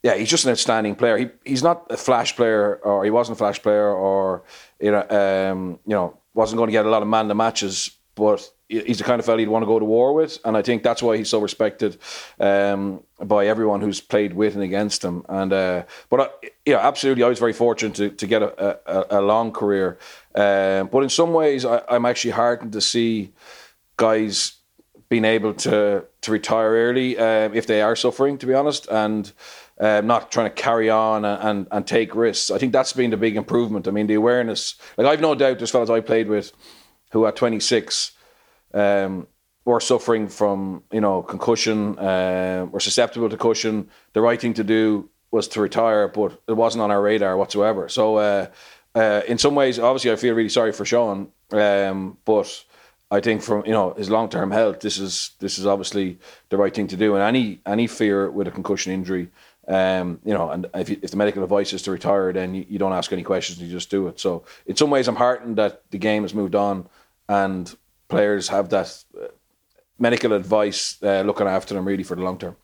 yeah, 0.07 0.15
he's 0.15 0.29
just 0.29 0.45
an 0.45 0.51
outstanding 0.51 0.95
player. 0.95 1.17
He 1.17 1.27
he's 1.43 1.61
not 1.61 1.85
a 1.89 1.97
flash 1.97 2.33
player, 2.33 2.79
or 2.81 3.03
he 3.03 3.11
wasn't 3.11 3.35
a 3.35 3.39
flash 3.39 3.61
player, 3.61 3.89
or 3.93 4.43
you 4.79 4.91
know, 4.91 5.05
um, 5.09 5.79
you 5.85 5.95
know, 5.95 6.17
wasn't 6.33 6.57
going 6.57 6.69
to 6.69 6.71
get 6.71 6.85
a 6.85 6.89
lot 6.89 7.01
of 7.01 7.09
man 7.09 7.27
the 7.27 7.35
matches. 7.35 7.91
But 8.15 8.49
he's 8.69 8.99
the 8.99 9.03
kind 9.03 9.19
of 9.19 9.25
fellow 9.25 9.37
you'd 9.37 9.49
want 9.49 9.63
to 9.63 9.67
go 9.67 9.79
to 9.79 9.85
war 9.85 10.13
with, 10.13 10.39
and 10.45 10.55
I 10.55 10.61
think 10.61 10.81
that's 10.81 11.03
why 11.03 11.17
he's 11.17 11.29
so 11.29 11.41
respected 11.41 11.97
um, 12.39 13.03
by 13.21 13.47
everyone 13.47 13.81
who's 13.81 13.99
played 13.99 14.33
with 14.33 14.55
and 14.55 14.63
against 14.63 15.03
him. 15.03 15.25
And 15.27 15.51
uh, 15.51 15.83
but 16.09 16.19
uh, 16.21 16.29
yeah, 16.65 16.87
absolutely, 16.87 17.25
I 17.25 17.27
was 17.27 17.39
very 17.39 17.53
fortunate 17.53 17.95
to, 17.95 18.09
to 18.09 18.27
get 18.27 18.41
a, 18.41 18.79
a, 18.87 19.19
a 19.19 19.21
long 19.21 19.51
career. 19.51 19.97
Um, 20.35 20.87
but 20.87 21.03
in 21.03 21.09
some 21.09 21.33
ways, 21.33 21.65
I, 21.65 21.81
I'm 21.89 22.05
actually 22.05 22.31
heartened 22.31 22.71
to 22.71 22.81
see 22.81 23.33
guys 23.97 24.53
being 25.09 25.25
able 25.25 25.53
to 25.53 26.05
to 26.21 26.31
retire 26.31 26.71
early 26.71 27.17
um, 27.17 27.53
if 27.53 27.67
they 27.67 27.81
are 27.81 27.95
suffering, 27.95 28.37
to 28.37 28.45
be 28.45 28.53
honest, 28.53 28.87
and 28.89 29.31
um, 29.79 30.07
not 30.07 30.31
trying 30.31 30.49
to 30.49 30.61
carry 30.61 30.89
on 30.89 31.23
and, 31.23 31.43
and, 31.43 31.67
and 31.71 31.87
take 31.87 32.15
risks. 32.15 32.51
I 32.51 32.57
think 32.57 32.73
that's 32.73 32.93
been 32.93 33.11
the 33.11 33.17
big 33.17 33.35
improvement. 33.35 33.87
I 33.87 33.91
mean, 33.91 34.07
the 34.07 34.15
awareness. 34.15 34.75
Like 34.97 35.07
I've 35.07 35.21
no 35.21 35.35
doubt, 35.35 35.59
there's 35.59 35.71
fellas 35.71 35.89
I 35.89 36.01
played 36.01 36.27
with 36.27 36.51
who 37.11 37.25
at 37.25 37.35
26 37.35 38.11
um, 38.73 39.27
were 39.65 39.79
suffering 39.79 40.27
from 40.27 40.83
you 40.91 41.01
know 41.01 41.21
concussion, 41.21 41.97
uh, 41.99 42.67
were 42.69 42.79
susceptible 42.79 43.29
to 43.29 43.37
concussion. 43.37 43.89
The 44.13 44.21
right 44.21 44.39
thing 44.39 44.55
to 44.55 44.63
do 44.63 45.09
was 45.31 45.47
to 45.49 45.61
retire, 45.61 46.07
but 46.07 46.41
it 46.47 46.53
wasn't 46.53 46.81
on 46.81 46.91
our 46.91 47.01
radar 47.01 47.37
whatsoever. 47.37 47.89
So. 47.89 48.17
Uh, 48.17 48.47
uh, 48.95 49.21
in 49.27 49.37
some 49.37 49.53
ways, 49.53 49.77
obviously, 49.77 50.11
I 50.11 50.15
feel 50.15 50.33
really 50.33 50.49
sorry 50.49 50.71
for 50.71 50.83
Sean, 50.83 51.31
um, 51.51 52.17
but 52.25 52.65
I 53.09 53.21
think 53.21 53.41
from 53.41 53.65
you 53.65 53.71
know 53.71 53.93
his 53.93 54.09
long 54.09 54.29
term 54.29 54.51
health, 54.51 54.81
this 54.81 54.97
is 54.97 55.31
this 55.39 55.57
is 55.57 55.65
obviously 55.65 56.19
the 56.49 56.57
right 56.57 56.73
thing 56.73 56.87
to 56.87 56.97
do. 56.97 57.15
And 57.15 57.23
any 57.23 57.61
any 57.65 57.87
fear 57.87 58.29
with 58.29 58.47
a 58.47 58.51
concussion 58.51 58.91
injury 58.91 59.29
um, 59.67 60.19
you 60.23 60.33
know, 60.33 60.49
and 60.49 60.67
if, 60.73 60.89
you, 60.89 60.97
if 61.01 61.11
the 61.11 61.17
medical 61.17 61.43
advice 61.43 61.73
is 61.73 61.81
to 61.83 61.91
retire, 61.91 62.31
then 62.31 62.55
you, 62.55 62.65
you, 62.69 62.79
don't 62.79 62.93
ask 62.93 63.11
any 63.11 63.23
questions, 63.23 63.61
you 63.61 63.69
just 63.69 63.89
do 63.89 64.07
it. 64.07 64.19
So, 64.19 64.45
in 64.65 64.77
some 64.77 64.89
ways, 64.89 65.09
I'm 65.09 65.17
heartened 65.17 65.57
that 65.57 65.83
the 65.91 65.97
game 65.97 66.21
has 66.21 66.33
moved 66.33 66.55
on 66.55 66.87
and 67.27 67.75
players 68.07 68.47
have 68.47 68.69
that 68.69 69.03
uh, 69.21 69.27
medical 69.99 70.31
advice 70.31 70.97
uh, 71.03 71.21
looking 71.21 71.47
after 71.47 71.73
them 71.73 71.85
really 71.85 72.03
for 72.03 72.15
the 72.15 72.21
long 72.21 72.37
term. 72.37 72.55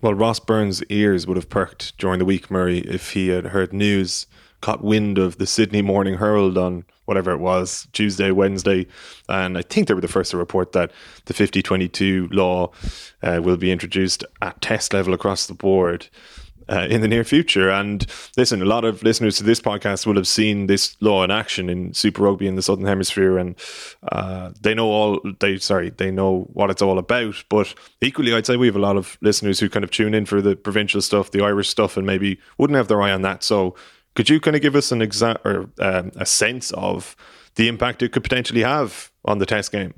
Well, 0.00 0.14
Ross 0.14 0.38
Byrne's 0.38 0.84
ears 0.84 1.26
would 1.26 1.36
have 1.36 1.48
perked 1.48 1.98
during 1.98 2.20
the 2.20 2.24
week, 2.24 2.48
Murray, 2.48 2.78
if 2.78 3.12
he 3.12 3.28
had 3.28 3.46
heard 3.46 3.72
news 3.72 4.26
caught 4.60 4.84
wind 4.84 5.18
of 5.18 5.38
the 5.38 5.46
Sydney 5.46 5.82
Morning 5.82 6.18
Herald 6.18 6.56
on 6.56 6.84
whatever 7.06 7.32
it 7.32 7.38
was, 7.38 7.86
Tuesday, 7.92 8.30
Wednesday. 8.30 8.86
And 9.28 9.58
I 9.58 9.62
think 9.62 9.88
they 9.88 9.94
were 9.94 10.00
the 10.00 10.08
first 10.08 10.30
to 10.32 10.36
report 10.36 10.72
that 10.72 10.90
the 11.26 11.34
5022 11.34 12.28
law 12.30 12.70
uh, 13.22 13.40
will 13.42 13.56
be 13.56 13.72
introduced 13.72 14.24
at 14.42 14.60
test 14.60 14.92
level 14.92 15.14
across 15.14 15.46
the 15.46 15.54
board. 15.54 16.08
Uh, 16.66 16.86
in 16.88 17.02
the 17.02 17.08
near 17.08 17.24
future. 17.24 17.68
And 17.68 18.06
listen, 18.38 18.62
a 18.62 18.64
lot 18.64 18.86
of 18.86 19.02
listeners 19.02 19.36
to 19.36 19.44
this 19.44 19.60
podcast 19.60 20.06
will 20.06 20.14
have 20.14 20.26
seen 20.26 20.66
this 20.66 20.96
law 21.02 21.22
in 21.22 21.30
action 21.30 21.68
in 21.68 21.92
Super 21.92 22.22
Rugby 22.22 22.46
in 22.46 22.56
the 22.56 22.62
Southern 22.62 22.86
Hemisphere, 22.86 23.36
and 23.36 23.54
uh, 24.10 24.50
they 24.62 24.72
know 24.72 24.86
all. 24.86 25.20
They 25.40 25.58
sorry, 25.58 25.90
they 25.90 26.10
know 26.10 26.48
what 26.54 26.70
it's 26.70 26.80
all 26.80 26.98
about. 26.98 27.44
But 27.50 27.74
equally, 28.00 28.32
I'd 28.32 28.46
say 28.46 28.56
we 28.56 28.66
have 28.66 28.76
a 28.76 28.78
lot 28.78 28.96
of 28.96 29.18
listeners 29.20 29.60
who 29.60 29.68
kind 29.68 29.84
of 29.84 29.90
tune 29.90 30.14
in 30.14 30.24
for 30.24 30.40
the 30.40 30.56
provincial 30.56 31.02
stuff, 31.02 31.32
the 31.32 31.44
Irish 31.44 31.68
stuff, 31.68 31.98
and 31.98 32.06
maybe 32.06 32.40
wouldn't 32.56 32.78
have 32.78 32.88
their 32.88 33.02
eye 33.02 33.12
on 33.12 33.20
that. 33.20 33.42
So 33.42 33.74
could 34.14 34.28
you 34.28 34.40
kind 34.40 34.56
of 34.56 34.62
give 34.62 34.76
us 34.76 34.92
an 34.92 35.02
exact 35.02 35.44
or 35.44 35.70
um, 35.78 36.12
a 36.16 36.26
sense 36.26 36.70
of 36.72 37.16
the 37.56 37.68
impact 37.68 38.02
it 38.02 38.12
could 38.12 38.22
potentially 38.22 38.62
have 38.62 39.10
on 39.24 39.38
the 39.38 39.46
test 39.46 39.72
game? 39.72 39.94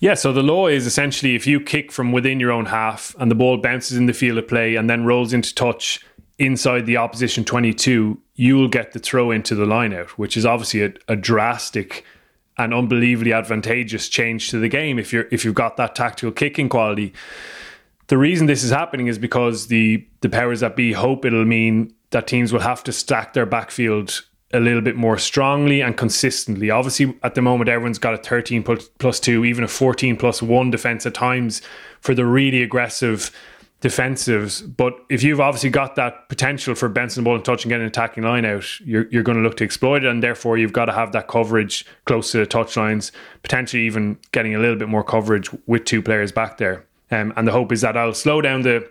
Yeah, 0.00 0.14
so 0.14 0.32
the 0.32 0.42
law 0.42 0.68
is 0.68 0.86
essentially 0.86 1.34
if 1.34 1.46
you 1.46 1.60
kick 1.60 1.90
from 1.90 2.12
within 2.12 2.38
your 2.38 2.52
own 2.52 2.66
half 2.66 3.16
and 3.18 3.30
the 3.30 3.34
ball 3.34 3.56
bounces 3.56 3.96
in 3.96 4.06
the 4.06 4.12
field 4.12 4.38
of 4.38 4.46
play 4.46 4.76
and 4.76 4.88
then 4.88 5.04
rolls 5.04 5.32
into 5.32 5.52
touch 5.54 6.04
inside 6.38 6.86
the 6.86 6.96
opposition 6.96 7.44
22, 7.44 8.20
you 8.34 8.56
will 8.56 8.68
get 8.68 8.92
the 8.92 9.00
throw 9.00 9.32
into 9.32 9.56
the 9.56 9.66
line 9.66 9.92
out, 9.92 10.10
which 10.16 10.36
is 10.36 10.46
obviously 10.46 10.82
a, 10.82 10.92
a 11.08 11.16
drastic 11.16 12.04
and 12.56 12.72
unbelievably 12.72 13.32
advantageous 13.32 14.08
change 14.08 14.50
to 14.50 14.58
the 14.58 14.68
game 14.68 14.98
if 14.98 15.12
you're 15.12 15.26
if 15.30 15.44
you've 15.44 15.54
got 15.54 15.76
that 15.76 15.94
tactical 15.94 16.32
kicking 16.32 16.68
quality. 16.68 17.12
The 18.08 18.18
reason 18.18 18.46
this 18.46 18.64
is 18.64 18.70
happening 18.70 19.06
is 19.08 19.18
because 19.18 19.66
the 19.66 20.06
the 20.20 20.28
powers 20.28 20.60
that 20.60 20.76
be 20.76 20.92
hope 20.92 21.24
it'll 21.24 21.44
mean 21.44 21.92
that 22.10 22.26
teams 22.26 22.52
will 22.52 22.60
have 22.60 22.82
to 22.84 22.92
stack 22.92 23.34
their 23.34 23.46
backfield 23.46 24.22
a 24.52 24.60
little 24.60 24.80
bit 24.80 24.96
more 24.96 25.18
strongly 25.18 25.82
and 25.82 25.96
consistently. 25.96 26.70
Obviously, 26.70 27.14
at 27.22 27.34
the 27.34 27.42
moment, 27.42 27.68
everyone's 27.68 27.98
got 27.98 28.14
a 28.14 28.18
13 28.18 28.62
plus 28.98 29.20
two, 29.20 29.44
even 29.44 29.62
a 29.62 29.68
14 29.68 30.16
plus 30.16 30.40
one 30.40 30.70
defense 30.70 31.04
at 31.04 31.14
times 31.14 31.60
for 32.00 32.14
the 32.14 32.24
really 32.24 32.62
aggressive 32.62 33.30
defensives. 33.82 34.76
But 34.76 34.94
if 35.10 35.22
you've 35.22 35.40
obviously 35.40 35.70
got 35.70 35.96
that 35.96 36.28
potential 36.28 36.74
for 36.74 36.88
Benson 36.88 37.24
ball 37.24 37.36
and 37.36 37.44
touch 37.44 37.64
and 37.64 37.70
getting 37.70 37.82
an 37.82 37.88
attacking 37.88 38.24
line 38.24 38.44
out, 38.44 38.80
you're, 38.80 39.06
you're 39.10 39.22
going 39.22 39.36
to 39.36 39.44
look 39.44 39.58
to 39.58 39.64
exploit 39.64 40.04
it. 40.04 40.10
And 40.10 40.22
therefore, 40.22 40.56
you've 40.56 40.72
got 40.72 40.86
to 40.86 40.92
have 40.92 41.12
that 41.12 41.28
coverage 41.28 41.84
close 42.06 42.32
to 42.32 42.38
the 42.38 42.46
touch 42.46 42.76
lines, 42.76 43.12
potentially 43.42 43.84
even 43.84 44.18
getting 44.32 44.54
a 44.54 44.58
little 44.58 44.76
bit 44.76 44.88
more 44.88 45.04
coverage 45.04 45.50
with 45.66 45.84
two 45.84 46.02
players 46.02 46.32
back 46.32 46.56
there. 46.56 46.86
Um, 47.10 47.32
and 47.36 47.46
the 47.46 47.52
hope 47.52 47.70
is 47.70 47.82
that 47.82 47.96
I'll 47.96 48.14
slow 48.14 48.40
down 48.40 48.62
the 48.62 48.90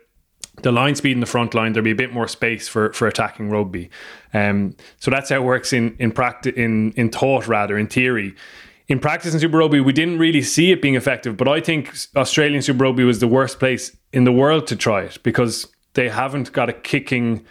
the 0.64 0.72
line 0.72 0.96
speed 0.96 1.12
in 1.12 1.20
the 1.20 1.28
front 1.28 1.54
line, 1.54 1.74
there'll 1.74 1.84
be 1.84 1.92
a 1.92 1.96
bit 1.96 2.14
more 2.14 2.28
space 2.28 2.68
for 2.68 2.92
for 2.94 3.08
attacking 3.08 3.50
rugby. 3.50 3.90
Um, 4.34 4.76
so 5.00 5.12
that's 5.12 5.30
how 5.30 5.38
it 5.38 5.44
works 5.44 5.74
in 5.74 5.96
in 6.00 6.12
practice 6.12 6.54
in 6.56 6.92
in 6.94 7.10
thought 7.10 7.48
rather 7.48 7.78
in 7.78 7.88
theory. 7.88 8.36
In 8.88 9.00
practice 9.00 9.34
in 9.34 9.40
Super 9.42 9.58
Rugby, 9.58 9.82
we 9.82 9.92
didn't 9.92 10.18
really 10.18 10.42
see 10.42 10.72
it 10.72 10.82
being 10.82 10.96
effective, 10.96 11.36
but 11.36 11.50
I 11.50 11.60
think 11.60 11.94
Australian 12.16 12.62
Super 12.62 12.86
Rugby 12.86 13.04
was 13.04 13.20
the 13.20 13.28
worst 13.28 13.60
place 13.60 13.96
in 14.14 14.24
the 14.24 14.32
world 14.32 14.66
to 14.68 14.78
try 14.78 15.02
it 15.02 15.22
because 15.24 15.68
they 15.94 16.08
haven't 16.08 16.54
got 16.54 16.70
a 16.70 16.74
kicking 16.74 17.46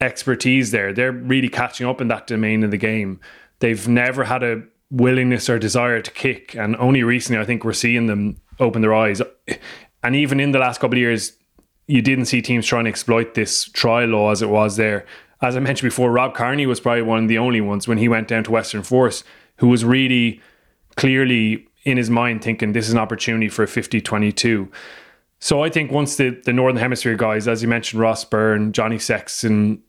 expertise 0.00 0.70
there. 0.70 0.92
They're 0.92 1.10
really 1.10 1.48
catching 1.48 1.88
up 1.88 2.00
in 2.00 2.06
that 2.08 2.28
domain 2.28 2.62
of 2.62 2.70
the 2.70 2.76
game. 2.76 3.18
They've 3.58 3.88
never 3.88 4.22
had 4.22 4.44
a 4.44 4.62
willingness 4.92 5.50
or 5.50 5.58
desire 5.58 6.00
to 6.02 6.10
kick, 6.12 6.54
and 6.54 6.76
only 6.76 7.02
recently 7.02 7.40
I 7.40 7.44
think 7.44 7.64
we're 7.64 7.72
seeing 7.72 8.06
them 8.06 8.40
open 8.60 8.80
their 8.80 8.94
eyes. 8.94 9.20
And 10.02 10.14
even 10.16 10.38
in 10.38 10.52
the 10.52 10.58
last 10.58 10.80
couple 10.80 10.96
of 10.96 11.00
years, 11.00 11.32
you 11.90 12.02
didn't 12.02 12.26
see 12.26 12.40
teams 12.40 12.66
trying 12.66 12.84
to 12.84 12.90
exploit 12.90 13.34
this 13.34 13.64
try 13.64 14.04
law 14.04 14.30
as 14.30 14.42
it 14.42 14.48
was 14.48 14.76
there. 14.76 15.04
As 15.42 15.56
I 15.56 15.60
mentioned 15.60 15.90
before, 15.90 16.12
Rob 16.12 16.34
Kearney 16.34 16.66
was 16.66 16.80
probably 16.80 17.02
one 17.02 17.24
of 17.24 17.28
the 17.28 17.38
only 17.38 17.60
ones 17.60 17.88
when 17.88 17.98
he 17.98 18.08
went 18.08 18.28
down 18.28 18.44
to 18.44 18.50
Western 18.50 18.82
Force 18.82 19.24
who 19.56 19.68
was 19.68 19.84
really 19.84 20.40
clearly 20.96 21.66
in 21.84 21.96
his 21.96 22.10
mind 22.10 22.42
thinking 22.42 22.72
this 22.72 22.86
is 22.86 22.92
an 22.92 22.98
opportunity 22.98 23.48
for 23.48 23.62
a 23.62 23.68
50 23.68 24.00
22. 24.00 24.70
So 25.40 25.64
I 25.64 25.70
think 25.70 25.90
once 25.90 26.16
the, 26.16 26.30
the 26.44 26.52
Northern 26.52 26.80
Hemisphere 26.80 27.16
guys, 27.16 27.48
as 27.48 27.62
you 27.62 27.68
mentioned, 27.68 28.00
Ross 28.00 28.24
Byrne, 28.24 28.72
Johnny 28.72 28.98
Sexton, 28.98 29.82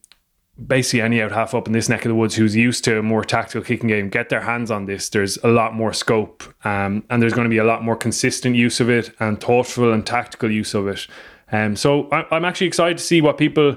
basically 0.66 1.02
any 1.02 1.22
out 1.22 1.32
half 1.32 1.54
up 1.54 1.68
in 1.68 1.74
this 1.74 1.90
neck 1.90 2.06
of 2.06 2.10
the 2.10 2.16
woods 2.16 2.36
who's 2.36 2.56
used 2.56 2.84
to 2.86 3.00
a 3.00 3.04
more 3.04 3.24
tactical 3.24 3.62
kicking 3.62 3.90
game, 3.90 4.10
get 4.10 4.30
their 4.30 4.42
hands 4.42 4.72
on 4.72 4.86
this, 4.86 5.10
there's 5.10 5.38
a 5.38 5.50
lot 5.50 5.74
more 5.74 5.94
scope 5.94 6.44
um, 6.66 7.04
and 7.10 7.22
there's 7.22 7.34
going 7.34 7.46
to 7.46 7.50
be 7.50 7.58
a 7.58 7.64
lot 7.64 7.84
more 7.84 7.96
consistent 7.96 8.56
use 8.56 8.80
of 8.80 8.90
it 8.90 9.14
and 9.20 9.42
thoughtful 9.42 9.92
and 9.92 10.06
tactical 10.06 10.50
use 10.50 10.74
of 10.74 10.88
it. 10.88 11.08
Um, 11.52 11.76
so 11.76 12.08
I, 12.10 12.36
am 12.36 12.46
actually 12.46 12.68
excited 12.68 12.98
to 12.98 13.04
see 13.04 13.22
what 13.22 13.38
people 13.38 13.76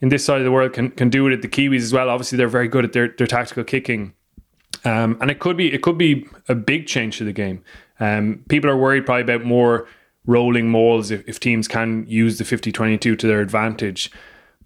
in 0.00 0.08
this 0.08 0.24
side 0.24 0.38
of 0.38 0.44
the 0.44 0.52
world 0.52 0.72
can, 0.72 0.90
can 0.90 1.10
do 1.10 1.24
with 1.24 1.32
it. 1.32 1.42
The 1.42 1.48
Kiwis 1.48 1.82
as 1.82 1.92
well. 1.92 2.08
Obviously, 2.08 2.38
they're 2.38 2.48
very 2.48 2.68
good 2.68 2.84
at 2.84 2.92
their, 2.92 3.08
their 3.08 3.26
tactical 3.26 3.64
kicking. 3.64 4.14
Um, 4.84 5.18
and 5.20 5.30
it 5.30 5.40
could 5.40 5.56
be 5.56 5.72
it 5.72 5.82
could 5.82 5.98
be 5.98 6.26
a 6.48 6.54
big 6.54 6.86
change 6.86 7.18
to 7.18 7.24
the 7.24 7.32
game. 7.32 7.62
Um, 7.98 8.44
people 8.48 8.70
are 8.70 8.76
worried 8.76 9.04
probably 9.04 9.22
about 9.22 9.44
more 9.44 9.86
rolling 10.24 10.70
mauls 10.70 11.10
if, 11.10 11.28
if 11.28 11.38
teams 11.38 11.68
can 11.68 12.06
use 12.06 12.38
the 12.38 12.44
50-22 12.44 13.18
to 13.18 13.26
their 13.26 13.40
advantage. 13.40 14.10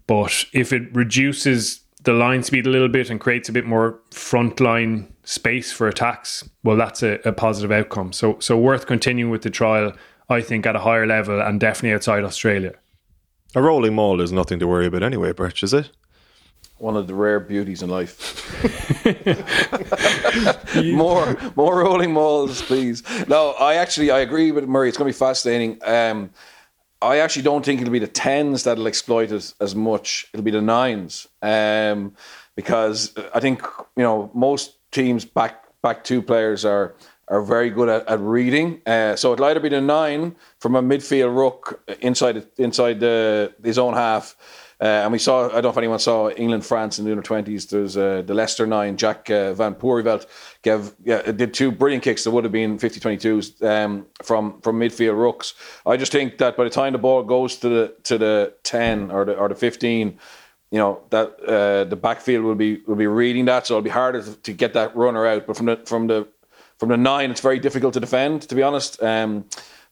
But 0.07 0.45
if 0.53 0.71
it 0.71 0.93
reduces 0.95 1.81
the 2.03 2.13
line 2.13 2.43
speed 2.43 2.67
a 2.67 2.69
little 2.69 2.87
bit 2.87 3.09
and 3.09 3.19
creates 3.19 3.49
a 3.49 3.51
bit 3.51 3.65
more 3.65 3.99
frontline 4.11 5.11
space 5.23 5.71
for 5.71 5.87
attacks, 5.87 6.47
well, 6.63 6.77
that's 6.77 7.03
a, 7.03 7.19
a 7.25 7.33
positive 7.33 7.71
outcome. 7.71 8.13
So 8.13 8.37
so 8.39 8.57
worth 8.57 8.85
continuing 8.85 9.31
with 9.31 9.41
the 9.41 9.49
trial 9.49 9.93
I 10.29 10.41
think, 10.41 10.65
at 10.65 10.75
a 10.75 10.79
higher 10.79 11.05
level 11.05 11.41
and 11.41 11.59
definitely 11.59 11.93
outside 11.93 12.23
Australia. 12.23 12.73
A 13.55 13.61
rolling 13.61 13.95
maul 13.95 14.21
is 14.21 14.31
nothing 14.31 14.59
to 14.59 14.67
worry 14.67 14.87
about 14.87 15.03
anyway, 15.03 15.31
Birch, 15.31 15.63
is 15.63 15.73
it? 15.73 15.91
one 16.77 16.97
of 16.97 17.07
the 17.07 17.13
rare 17.13 17.39
beauties 17.39 17.81
in 17.81 17.89
life. 17.89 18.45
more, 20.83 21.37
more 21.55 21.79
rolling 21.79 22.11
mauls, 22.11 22.61
please. 22.61 23.03
No, 23.27 23.51
I 23.51 23.75
actually 23.75 24.11
I 24.11 24.19
agree 24.19 24.51
with 24.51 24.67
Murray. 24.67 24.89
It's 24.89 24.97
going 24.97 25.11
to 25.11 25.15
be 25.15 25.17
fascinating. 25.17 25.79
Um, 25.83 26.31
I 27.01 27.19
actually 27.19 27.43
don't 27.43 27.63
think 27.63 27.81
it'll 27.81 27.91
be 27.91 27.99
the 27.99 28.07
tens 28.07 28.63
that'll 28.63 28.87
exploit 28.87 29.31
it 29.31 29.53
as 29.59 29.75
much. 29.75 30.27
It'll 30.33 30.43
be 30.43 30.51
the 30.51 30.61
nines, 30.61 31.27
um, 31.41 32.13
because 32.55 33.13
I 33.33 33.39
think 33.39 33.61
you 33.95 34.03
know 34.03 34.31
most 34.33 34.77
teams 34.91 35.23
back 35.23 35.63
back 35.81 36.03
two 36.03 36.21
players 36.21 36.65
are 36.65 36.95
are 37.27 37.41
very 37.41 37.69
good 37.69 37.89
at, 37.89 38.07
at 38.07 38.19
reading. 38.19 38.81
Uh, 38.85 39.15
so 39.15 39.33
it'll 39.33 39.45
either 39.45 39.59
be 39.59 39.69
the 39.69 39.81
nine 39.81 40.35
from 40.59 40.75
a 40.75 40.81
midfield 40.81 41.35
ruck 41.35 41.81
inside 42.01 42.45
inside 42.57 42.99
the 42.99 43.53
his 43.63 43.77
own 43.77 43.93
half. 43.93 44.35
Uh, 44.81 45.03
and 45.03 45.11
we 45.13 45.17
saw, 45.17 45.47
I 45.47 45.53
don't 45.53 45.63
know 45.63 45.69
if 45.69 45.77
anyone 45.77 45.99
saw 45.99 46.29
England 46.31 46.65
France 46.65 46.99
in 46.99 47.05
the 47.05 47.11
under 47.11 47.23
20s. 47.23 47.69
There's 47.69 47.95
uh, 47.95 48.23
the 48.25 48.33
Leicester 48.33 48.67
nine, 48.67 48.97
Jack 48.97 49.29
uh, 49.29 49.53
Van 49.53 49.73
Poortvliet, 49.73 50.25
gave, 50.63 50.93
yeah, 51.03 51.21
did 51.31 51.53
two 51.53 51.71
brilliant 51.71 52.03
kicks 52.03 52.25
that 52.25 52.31
would 52.31 52.43
have 52.43 52.51
been 52.51 52.77
50 52.77 52.99
22s 52.99 53.63
um, 53.63 54.05
from, 54.21 54.59
from 54.61 54.77
midfield 54.77 55.15
rucks. 55.15 55.53
I 55.85 55.95
just 55.95 56.11
think 56.11 56.39
that 56.39 56.57
by 56.57 56.65
the 56.65 56.69
time 56.69 56.91
the 56.91 56.99
ball 56.99 57.23
goes 57.23 57.55
to 57.57 57.69
the 57.69 57.95
to 58.03 58.17
the 58.17 58.53
10 58.63 59.11
or 59.11 59.23
the, 59.23 59.37
or 59.37 59.47
the 59.47 59.55
15, 59.55 60.19
you 60.71 60.79
know 60.79 61.01
that 61.09 61.39
uh, 61.47 61.85
the 61.85 61.95
backfield 61.95 62.43
will 62.43 62.55
be 62.55 62.81
will 62.85 62.95
be 62.97 63.07
reading 63.07 63.45
that, 63.45 63.65
so 63.65 63.75
it'll 63.75 63.83
be 63.83 63.89
harder 63.89 64.21
to, 64.21 64.35
to 64.35 64.51
get 64.51 64.73
that 64.73 64.93
runner 64.95 65.25
out. 65.25 65.47
But 65.47 65.55
from 65.55 65.67
the 65.67 65.77
from 65.85 66.07
the 66.07 66.27
from 66.79 66.89
the 66.89 66.97
nine, 66.97 67.31
it's 67.31 67.41
very 67.41 67.59
difficult 67.59 67.93
to 67.93 67.99
defend, 67.99 68.43
to 68.43 68.55
be 68.55 68.63
honest. 68.63 69.01
Um, 69.01 69.45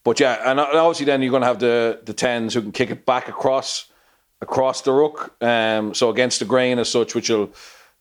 but 0.04 0.20
yeah, 0.20 0.50
and 0.50 0.60
obviously 0.60 1.06
then 1.06 1.22
you're 1.22 1.32
going 1.32 1.42
to 1.42 1.48
have 1.48 1.60
the 1.60 2.02
the 2.04 2.14
tens 2.14 2.54
who 2.54 2.62
can 2.62 2.72
kick 2.72 2.90
it 2.90 3.06
back 3.06 3.30
across 3.30 3.86
across 4.42 4.82
the 4.82 4.92
ruck. 4.92 5.34
Um, 5.42 5.94
so 5.94 6.10
against 6.10 6.40
the 6.40 6.46
grain 6.46 6.80
as 6.80 6.90
such, 6.90 7.16
which 7.16 7.30
will 7.30 7.52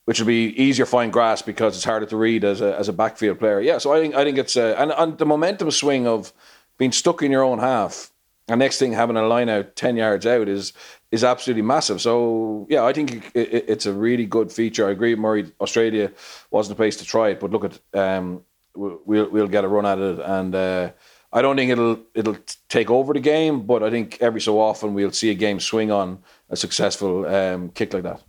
which 0.05 0.19
will 0.19 0.27
be 0.27 0.53
easier 0.61 0.85
find 0.85 1.13
grass 1.13 1.43
because 1.43 1.77
it's 1.77 1.85
harder 1.85 2.07
to 2.07 2.17
read 2.17 2.45
as 2.45 2.61
a 2.61 2.77
as 2.77 2.89
a 2.89 2.93
backfield 2.93 3.39
player. 3.39 3.61
Yeah, 3.61 3.79
so 3.79 3.93
I 3.93 4.01
think 4.01 4.15
I 4.17 4.25
think 4.25 4.39
it's 4.39 4.57
uh, 4.57 4.75
and, 4.79 4.93
and 4.93 5.19
the 5.19 5.27
momentum 5.27 5.71
swing 5.71 6.07
of 6.09 6.33
being 6.77 6.93
stuck 6.93 7.23
in 7.23 7.31
your 7.31 7.45
own 7.45 7.61
half 7.61 8.13
and 8.49 8.59
next 8.59 8.79
thing 8.79 8.93
having 8.93 9.17
a 9.17 9.27
line 9.27 9.49
out 9.49 9.77
10 9.77 9.97
yards 9.97 10.27
out 10.27 10.49
is 10.49 10.73
is 11.11 11.25
absolutely 11.25 11.63
massive 11.63 12.01
so 12.01 12.67
yeah 12.69 12.85
i 12.85 12.93
think 12.93 13.31
it, 13.35 13.55
it, 13.55 13.65
it's 13.69 13.87
a 13.87 13.93
really 13.93 14.27
good 14.27 14.51
feature 14.53 14.87
i 14.87 14.91
agree 14.91 15.15
murray 15.15 15.51
australia 15.61 16.11
wasn't 16.51 16.73
a 16.73 16.77
place 16.77 16.97
to 16.97 17.05
try 17.05 17.31
it 17.31 17.41
but 17.41 17.51
look 17.51 17.65
at 17.65 17.79
um, 17.99 18.43
we'll 18.75 19.29
we'll 19.31 19.49
get 19.49 19.65
a 19.65 19.69
run 19.69 19.87
at 19.87 19.99
it, 19.99 20.19
and 20.21 20.55
uh, 20.55 20.91
I 21.33 21.43
don't 21.43 21.57
think 21.57 21.71
it'll 21.71 22.01
it'll 22.15 22.37
take 22.69 22.91
over 22.91 23.13
the 23.13 23.21
game, 23.21 23.67
but 23.67 23.83
I 23.83 23.91
think 23.91 24.19
every 24.21 24.41
so 24.41 24.61
often 24.61 24.95
we'll 24.95 25.13
see 25.13 25.31
a 25.31 25.35
game 25.35 25.61
swing 25.61 25.91
on 25.91 26.23
a 26.51 26.57
successful 26.57 27.27
um, 27.27 27.71
kick 27.71 27.95
like 27.95 28.03
that. 28.03 28.23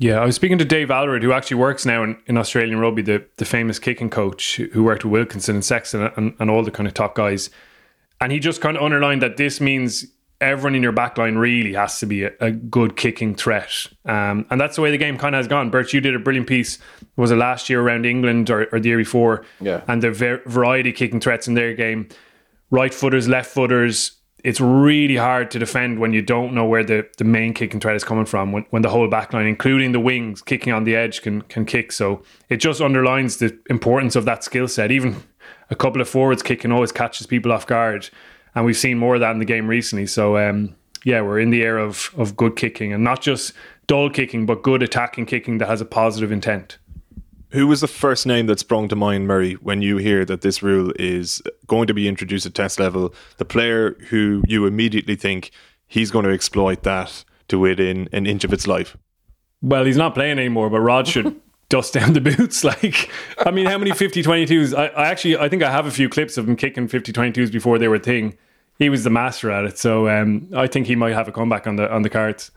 Yeah, 0.00 0.20
I 0.20 0.26
was 0.26 0.36
speaking 0.36 0.58
to 0.58 0.64
Dave 0.64 0.92
Alred, 0.92 1.24
who 1.24 1.32
actually 1.32 1.56
works 1.56 1.84
now 1.84 2.04
in, 2.04 2.16
in 2.26 2.38
Australian 2.38 2.78
rugby, 2.78 3.02
the, 3.02 3.26
the 3.36 3.44
famous 3.44 3.80
kicking 3.80 4.08
coach 4.08 4.56
who 4.56 4.84
worked 4.84 5.04
with 5.04 5.12
Wilkinson 5.12 5.56
and 5.56 5.64
Sexton 5.64 6.12
and, 6.16 6.34
and 6.38 6.50
all 6.50 6.62
the 6.62 6.70
kind 6.70 6.86
of 6.86 6.94
top 6.94 7.16
guys. 7.16 7.50
And 8.20 8.30
he 8.30 8.38
just 8.38 8.60
kind 8.60 8.76
of 8.76 8.82
underlined 8.82 9.22
that 9.22 9.38
this 9.38 9.60
means 9.60 10.06
everyone 10.40 10.74
in 10.74 10.82
your 10.82 10.92
backline 10.92 11.38
really 11.38 11.74
has 11.74 11.98
to 11.98 12.06
be 12.06 12.24
a, 12.24 12.32
a 12.40 12.50
good 12.50 12.96
kicking 12.96 13.34
threat. 13.34 13.86
Um, 14.04 14.46
and 14.50 14.60
that's 14.60 14.76
the 14.76 14.82
way 14.82 14.90
the 14.90 14.98
game 14.98 15.18
kind 15.18 15.34
of 15.34 15.40
has 15.40 15.48
gone. 15.48 15.70
Birch, 15.70 15.92
you 15.92 16.00
did 16.00 16.14
a 16.14 16.18
brilliant 16.18 16.46
piece, 16.46 16.78
was 17.16 17.30
it 17.30 17.36
last 17.36 17.68
year 17.68 17.80
around 17.80 18.06
England 18.06 18.48
or, 18.50 18.68
or 18.72 18.78
the 18.78 18.88
year 18.88 18.98
before? 18.98 19.44
Yeah. 19.60 19.82
And 19.88 20.02
the 20.02 20.10
ver- 20.10 20.42
variety 20.46 20.92
kicking 20.92 21.20
threats 21.20 21.48
in 21.48 21.54
their 21.54 21.74
game 21.74 22.08
right 22.70 22.94
footers, 22.94 23.28
left 23.28 23.50
footers. 23.50 24.12
It's 24.44 24.60
really 24.60 25.16
hard 25.16 25.50
to 25.50 25.58
defend 25.58 25.98
when 25.98 26.12
you 26.12 26.22
don't 26.22 26.54
know 26.54 26.64
where 26.64 26.84
the, 26.84 27.08
the 27.16 27.24
main 27.24 27.54
kicking 27.54 27.80
threat 27.80 27.96
is 27.96 28.04
coming 28.04 28.24
from. 28.24 28.52
When, 28.52 28.64
when 28.70 28.82
the 28.82 28.88
whole 28.88 29.08
backline, 29.08 29.48
including 29.48 29.90
the 29.90 29.98
wings, 29.98 30.42
kicking 30.42 30.72
on 30.72 30.84
the 30.84 30.94
edge, 30.94 31.22
can 31.22 31.42
can 31.42 31.64
kick. 31.64 31.90
So 31.90 32.22
it 32.48 32.58
just 32.58 32.80
underlines 32.80 33.38
the 33.38 33.58
importance 33.68 34.14
of 34.14 34.24
that 34.26 34.44
skill 34.44 34.68
set. 34.68 34.92
Even 34.92 35.16
a 35.70 35.74
couple 35.74 36.00
of 36.00 36.08
forwards 36.08 36.44
kicking 36.44 36.70
always 36.70 36.92
catches 36.92 37.26
people 37.26 37.50
off 37.50 37.66
guard 37.66 38.10
and 38.58 38.66
we've 38.66 38.76
seen 38.76 38.98
more 38.98 39.14
of 39.14 39.20
that 39.20 39.30
in 39.30 39.38
the 39.38 39.44
game 39.44 39.68
recently. 39.68 40.06
So 40.06 40.36
um, 40.36 40.74
yeah, 41.04 41.20
we're 41.20 41.38
in 41.38 41.50
the 41.50 41.62
era 41.62 41.84
of 41.84 42.10
of 42.18 42.36
good 42.36 42.56
kicking 42.56 42.92
and 42.92 43.04
not 43.04 43.22
just 43.22 43.52
dull 43.86 44.10
kicking, 44.10 44.46
but 44.46 44.62
good 44.62 44.82
attacking 44.82 45.26
kicking 45.26 45.58
that 45.58 45.68
has 45.68 45.80
a 45.80 45.84
positive 45.84 46.32
intent. 46.32 46.78
Who 47.50 47.68
was 47.68 47.80
the 47.80 47.88
first 47.88 48.26
name 48.26 48.46
that 48.46 48.58
sprung 48.58 48.88
to 48.88 48.96
mind, 48.96 49.26
Murray, 49.26 49.54
when 49.54 49.80
you 49.80 49.96
hear 49.96 50.24
that 50.24 50.42
this 50.42 50.62
rule 50.62 50.92
is 50.98 51.40
going 51.66 51.86
to 51.86 51.94
be 51.94 52.06
introduced 52.08 52.44
at 52.44 52.54
test 52.54 52.80
level? 52.80 53.14
The 53.38 53.44
player 53.44 53.96
who 54.10 54.42
you 54.46 54.66
immediately 54.66 55.16
think 55.16 55.50
he's 55.86 56.10
going 56.10 56.26
to 56.26 56.32
exploit 56.32 56.82
that 56.82 57.24
to 57.46 57.58
within 57.58 58.08
an 58.12 58.26
inch 58.26 58.44
of 58.44 58.52
its 58.52 58.66
life? 58.66 58.96
Well, 59.62 59.84
he's 59.84 59.96
not 59.96 60.14
playing 60.14 60.38
anymore, 60.38 60.68
but 60.68 60.80
Rog 60.80 61.06
should 61.06 61.40
dust 61.68 61.94
down 61.94 62.12
the 62.12 62.20
boots. 62.20 62.64
Like, 62.64 63.10
I 63.46 63.50
mean, 63.50 63.66
how 63.66 63.78
many 63.78 63.92
50 63.92 64.22
22s? 64.22 64.76
I, 64.76 64.88
I, 64.88 65.08
actually, 65.08 65.38
I 65.38 65.48
think 65.48 65.62
I 65.62 65.70
have 65.70 65.86
a 65.86 65.90
few 65.90 66.10
clips 66.10 66.36
of 66.36 66.46
him 66.46 66.56
kicking 66.56 66.88
50 66.88 67.12
22s 67.12 67.50
before 67.50 67.78
they 67.78 67.88
were 67.88 67.94
a 67.94 68.00
thing 68.00 68.36
he 68.78 68.88
was 68.88 69.04
the 69.04 69.10
master 69.10 69.50
at 69.50 69.64
it. 69.64 69.78
So 69.78 70.08
um, 70.08 70.48
I 70.54 70.66
think 70.66 70.86
he 70.86 70.94
might 70.96 71.14
have 71.14 71.28
a 71.28 71.32
comeback 71.32 71.66
on 71.66 71.76
the 71.76 71.92
on 71.92 72.02
the 72.02 72.10
cards. 72.10 72.50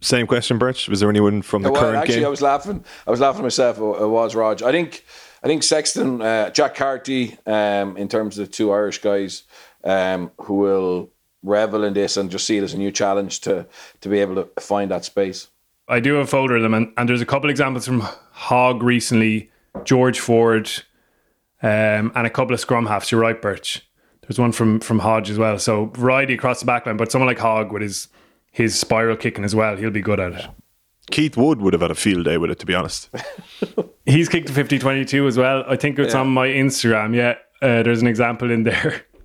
Same 0.00 0.26
question, 0.26 0.58
Birch. 0.58 0.88
Was 0.88 1.00
there 1.00 1.10
anyone 1.10 1.42
from 1.42 1.62
the 1.62 1.72
well, 1.72 1.80
current 1.80 1.96
actually, 1.96 2.16
game? 2.16 2.26
I 2.26 2.28
was 2.28 2.42
laughing. 2.42 2.84
I 3.06 3.10
was 3.10 3.20
laughing 3.20 3.42
myself. 3.42 3.78
It 3.78 4.08
was 4.08 4.34
Rog. 4.34 4.62
I 4.62 4.72
think. 4.72 5.04
I 5.42 5.48
think 5.48 5.62
Sexton, 5.62 6.22
uh, 6.22 6.50
Jack 6.50 6.74
Carty, 6.74 7.38
um, 7.46 7.96
in 7.96 8.08
terms 8.08 8.36
of 8.36 8.46
the 8.46 8.52
two 8.52 8.72
Irish 8.72 8.98
guys 8.98 9.44
um, 9.84 10.32
who 10.38 10.54
will 10.54 11.10
revel 11.44 11.84
in 11.84 11.92
this 11.92 12.16
and 12.16 12.30
just 12.30 12.46
see 12.46 12.56
it 12.56 12.64
as 12.64 12.74
a 12.74 12.78
new 12.78 12.90
challenge 12.90 13.42
to 13.42 13.66
to 14.00 14.08
be 14.08 14.18
able 14.18 14.34
to 14.34 14.60
find 14.60 14.90
that 14.90 15.04
space. 15.04 15.48
I 15.88 16.00
do 16.00 16.14
have 16.14 16.24
a 16.24 16.26
folder 16.26 16.56
of 16.56 16.62
them, 16.62 16.74
and, 16.74 16.92
and 16.96 17.08
there's 17.08 17.20
a 17.20 17.26
couple 17.26 17.48
examples 17.48 17.86
from 17.86 18.00
Hogg 18.32 18.82
recently, 18.82 19.50
George 19.84 20.18
Ford, 20.18 20.68
um, 21.62 22.10
and 22.14 22.26
a 22.26 22.30
couple 22.30 22.52
of 22.52 22.58
scrum 22.58 22.86
halves. 22.86 23.12
You're 23.12 23.20
right, 23.20 23.40
Birch. 23.40 23.88
There's 24.26 24.38
one 24.38 24.52
from 24.52 24.80
from 24.80 24.98
Hodge 24.98 25.30
as 25.30 25.38
well. 25.38 25.58
So 25.58 25.86
variety 25.86 26.34
across 26.34 26.60
the 26.60 26.66
backline, 26.66 26.96
but 26.96 27.12
someone 27.12 27.28
like 27.28 27.38
Hogg 27.38 27.72
with 27.72 27.82
his 27.82 28.08
his 28.50 28.78
spiral 28.78 29.16
kicking 29.16 29.44
as 29.44 29.54
well, 29.54 29.76
he'll 29.76 29.90
be 29.90 30.00
good 30.00 30.18
at 30.20 30.32
it. 30.32 30.46
Keith 31.10 31.36
Wood 31.36 31.60
would 31.60 31.72
have 31.72 31.82
had 31.82 31.90
a 31.90 31.94
field 31.94 32.24
day 32.24 32.36
with 32.36 32.50
it, 32.50 32.58
to 32.58 32.66
be 32.66 32.74
honest. 32.74 33.10
He's 34.06 34.28
kicked 34.28 34.50
a 34.50 34.52
50 34.52 34.78
22 34.78 35.26
as 35.26 35.38
well. 35.38 35.64
I 35.68 35.76
think 35.76 35.98
it's 35.98 36.14
yeah. 36.14 36.20
on 36.20 36.28
my 36.28 36.48
Instagram. 36.48 37.14
Yeah, 37.14 37.34
uh, 37.62 37.82
there's 37.82 38.02
an 38.02 38.08
example 38.08 38.50
in 38.50 38.64
there. 38.64 39.04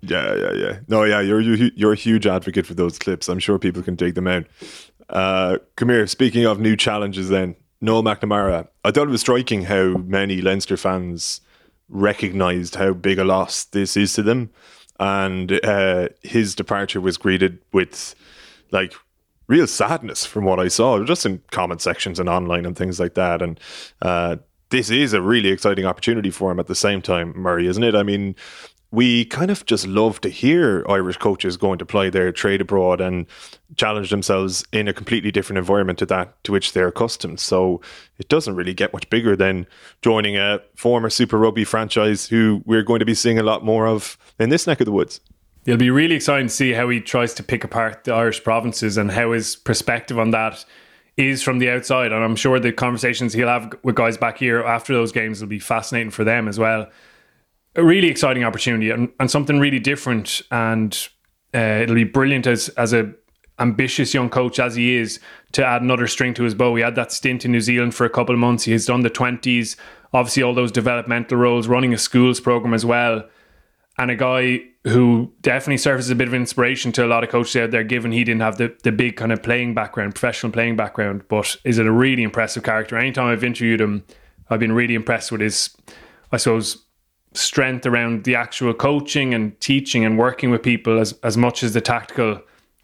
Yeah, 0.00 0.36
yeah, 0.36 0.52
yeah. 0.52 0.78
No, 0.86 1.02
yeah, 1.02 1.20
you're 1.20 1.40
you're 1.40 1.92
a 1.92 1.96
huge 1.96 2.24
advocate 2.24 2.66
for 2.66 2.74
those 2.74 3.00
clips. 3.00 3.28
I'm 3.28 3.40
sure 3.40 3.58
people 3.58 3.82
can 3.82 3.96
dig 3.96 4.14
them 4.14 4.28
out. 4.28 4.46
Uh, 5.08 5.58
come 5.74 5.88
here. 5.88 6.06
Speaking 6.06 6.46
of 6.46 6.60
new 6.60 6.76
challenges, 6.76 7.30
then 7.30 7.56
Noel 7.80 8.04
McNamara. 8.04 8.68
I 8.84 8.92
thought 8.92 9.08
it 9.08 9.10
was 9.10 9.22
striking 9.22 9.62
how 9.62 9.96
many 9.96 10.40
Leinster 10.40 10.76
fans 10.76 11.40
recognized 11.88 12.74
how 12.74 12.92
big 12.92 13.18
a 13.18 13.24
loss 13.24 13.64
this 13.64 13.96
is 13.96 14.12
to 14.14 14.22
them. 14.22 14.50
And 15.00 15.64
uh, 15.64 16.08
his 16.22 16.54
departure 16.54 17.00
was 17.00 17.16
greeted 17.16 17.58
with 17.72 18.14
like 18.70 18.94
real 19.46 19.66
sadness 19.66 20.26
from 20.26 20.44
what 20.44 20.60
I 20.60 20.68
saw, 20.68 21.02
just 21.04 21.24
in 21.24 21.42
comment 21.50 21.80
sections 21.80 22.18
and 22.18 22.28
online 22.28 22.66
and 22.66 22.76
things 22.76 23.00
like 23.00 23.14
that. 23.14 23.40
And 23.40 23.58
uh, 24.02 24.36
this 24.70 24.90
is 24.90 25.12
a 25.12 25.22
really 25.22 25.48
exciting 25.48 25.86
opportunity 25.86 26.30
for 26.30 26.50
him 26.50 26.60
at 26.60 26.66
the 26.66 26.74
same 26.74 27.00
time, 27.00 27.32
Murray, 27.34 27.66
isn't 27.66 27.82
it? 27.82 27.94
I 27.94 28.02
mean, 28.02 28.34
we 28.90 29.26
kind 29.26 29.50
of 29.50 29.66
just 29.66 29.86
love 29.86 30.20
to 30.22 30.30
hear 30.30 30.84
Irish 30.88 31.18
coaches 31.18 31.58
going 31.58 31.78
to 31.78 31.84
play 31.84 32.08
their 32.08 32.32
trade 32.32 32.62
abroad 32.62 33.00
and 33.00 33.26
challenge 33.76 34.08
themselves 34.10 34.64
in 34.72 34.88
a 34.88 34.94
completely 34.94 35.30
different 35.30 35.58
environment 35.58 35.98
to 35.98 36.06
that 36.06 36.42
to 36.44 36.52
which 36.52 36.72
they're 36.72 36.88
accustomed. 36.88 37.38
So 37.38 37.82
it 38.18 38.28
doesn't 38.28 38.56
really 38.56 38.72
get 38.72 38.94
much 38.94 39.08
bigger 39.10 39.36
than 39.36 39.66
joining 40.00 40.38
a 40.38 40.60
former 40.74 41.10
Super 41.10 41.38
Rugby 41.38 41.64
franchise 41.64 42.26
who 42.26 42.62
we're 42.64 42.82
going 42.82 43.00
to 43.00 43.04
be 43.04 43.14
seeing 43.14 43.38
a 43.38 43.42
lot 43.42 43.62
more 43.62 43.86
of 43.86 44.16
in 44.38 44.48
this 44.48 44.66
neck 44.66 44.80
of 44.80 44.86
the 44.86 44.92
woods. 44.92 45.20
It'll 45.66 45.76
be 45.76 45.90
really 45.90 46.14
exciting 46.14 46.46
to 46.46 46.54
see 46.54 46.72
how 46.72 46.88
he 46.88 47.00
tries 47.00 47.34
to 47.34 47.42
pick 47.42 47.64
apart 47.64 48.04
the 48.04 48.14
Irish 48.14 48.42
provinces 48.42 48.96
and 48.96 49.10
how 49.10 49.32
his 49.32 49.54
perspective 49.54 50.18
on 50.18 50.30
that 50.30 50.64
is 51.18 51.42
from 51.42 51.58
the 51.58 51.68
outside. 51.68 52.10
And 52.10 52.24
I'm 52.24 52.36
sure 52.36 52.58
the 52.58 52.72
conversations 52.72 53.34
he'll 53.34 53.48
have 53.48 53.74
with 53.82 53.96
guys 53.96 54.16
back 54.16 54.38
here 54.38 54.62
after 54.62 54.94
those 54.94 55.12
games 55.12 55.42
will 55.42 55.48
be 55.48 55.58
fascinating 55.58 56.10
for 56.10 56.24
them 56.24 56.48
as 56.48 56.58
well 56.58 56.88
a 57.78 57.82
really 57.82 58.08
exciting 58.08 58.44
opportunity 58.44 58.90
and, 58.90 59.08
and 59.18 59.30
something 59.30 59.58
really 59.58 59.78
different. 59.78 60.42
And 60.50 60.92
uh, 61.54 61.80
it'll 61.82 61.94
be 61.94 62.04
brilliant 62.04 62.46
as 62.46 62.68
as 62.70 62.92
a 62.92 63.14
ambitious 63.60 64.14
young 64.14 64.30
coach 64.30 64.60
as 64.60 64.76
he 64.76 64.94
is 64.94 65.18
to 65.52 65.64
add 65.64 65.82
another 65.82 66.06
string 66.06 66.34
to 66.34 66.44
his 66.44 66.54
bow. 66.54 66.76
He 66.76 66.82
had 66.82 66.94
that 66.94 67.10
stint 67.10 67.44
in 67.44 67.52
New 67.52 67.60
Zealand 67.60 67.94
for 67.94 68.04
a 68.04 68.10
couple 68.10 68.34
of 68.34 68.38
months. 68.38 68.64
He 68.64 68.72
has 68.72 68.86
done 68.86 69.02
the 69.02 69.10
twenties, 69.10 69.76
obviously 70.12 70.42
all 70.42 70.54
those 70.54 70.70
developmental 70.70 71.38
roles, 71.38 71.66
running 71.66 71.94
a 71.94 71.98
schools 71.98 72.40
program 72.40 72.74
as 72.74 72.84
well. 72.84 73.24
And 74.00 74.12
a 74.12 74.16
guy 74.16 74.60
who 74.84 75.32
definitely 75.40 75.78
serves 75.78 76.06
as 76.06 76.10
a 76.10 76.14
bit 76.14 76.28
of 76.28 76.34
inspiration 76.34 76.92
to 76.92 77.04
a 77.04 77.08
lot 77.08 77.24
of 77.24 77.30
coaches 77.30 77.56
out 77.56 77.72
there, 77.72 77.82
given 77.82 78.12
he 78.12 78.22
didn't 78.22 78.42
have 78.42 78.56
the, 78.56 78.72
the 78.84 78.92
big 78.92 79.16
kind 79.16 79.32
of 79.32 79.42
playing 79.42 79.74
background, 79.74 80.14
professional 80.14 80.52
playing 80.52 80.76
background. 80.76 81.24
But 81.28 81.56
is 81.64 81.78
it 81.78 81.86
a 81.86 81.90
really 81.90 82.22
impressive 82.22 82.62
character? 82.62 82.96
Anytime 82.96 83.26
I've 83.26 83.42
interviewed 83.42 83.80
him, 83.80 84.04
I've 84.48 84.60
been 84.60 84.72
really 84.72 84.94
impressed 84.94 85.32
with 85.32 85.40
his, 85.40 85.76
I 86.30 86.36
suppose, 86.36 86.86
strength 87.38 87.86
around 87.86 88.24
the 88.24 88.34
actual 88.34 88.74
coaching 88.74 89.34
and 89.34 89.58
teaching 89.60 90.04
and 90.04 90.18
working 90.18 90.50
with 90.50 90.62
people 90.62 90.98
as, 90.98 91.12
as 91.22 91.36
much 91.36 91.62
as 91.62 91.72
the 91.72 91.80
tactical 91.80 92.40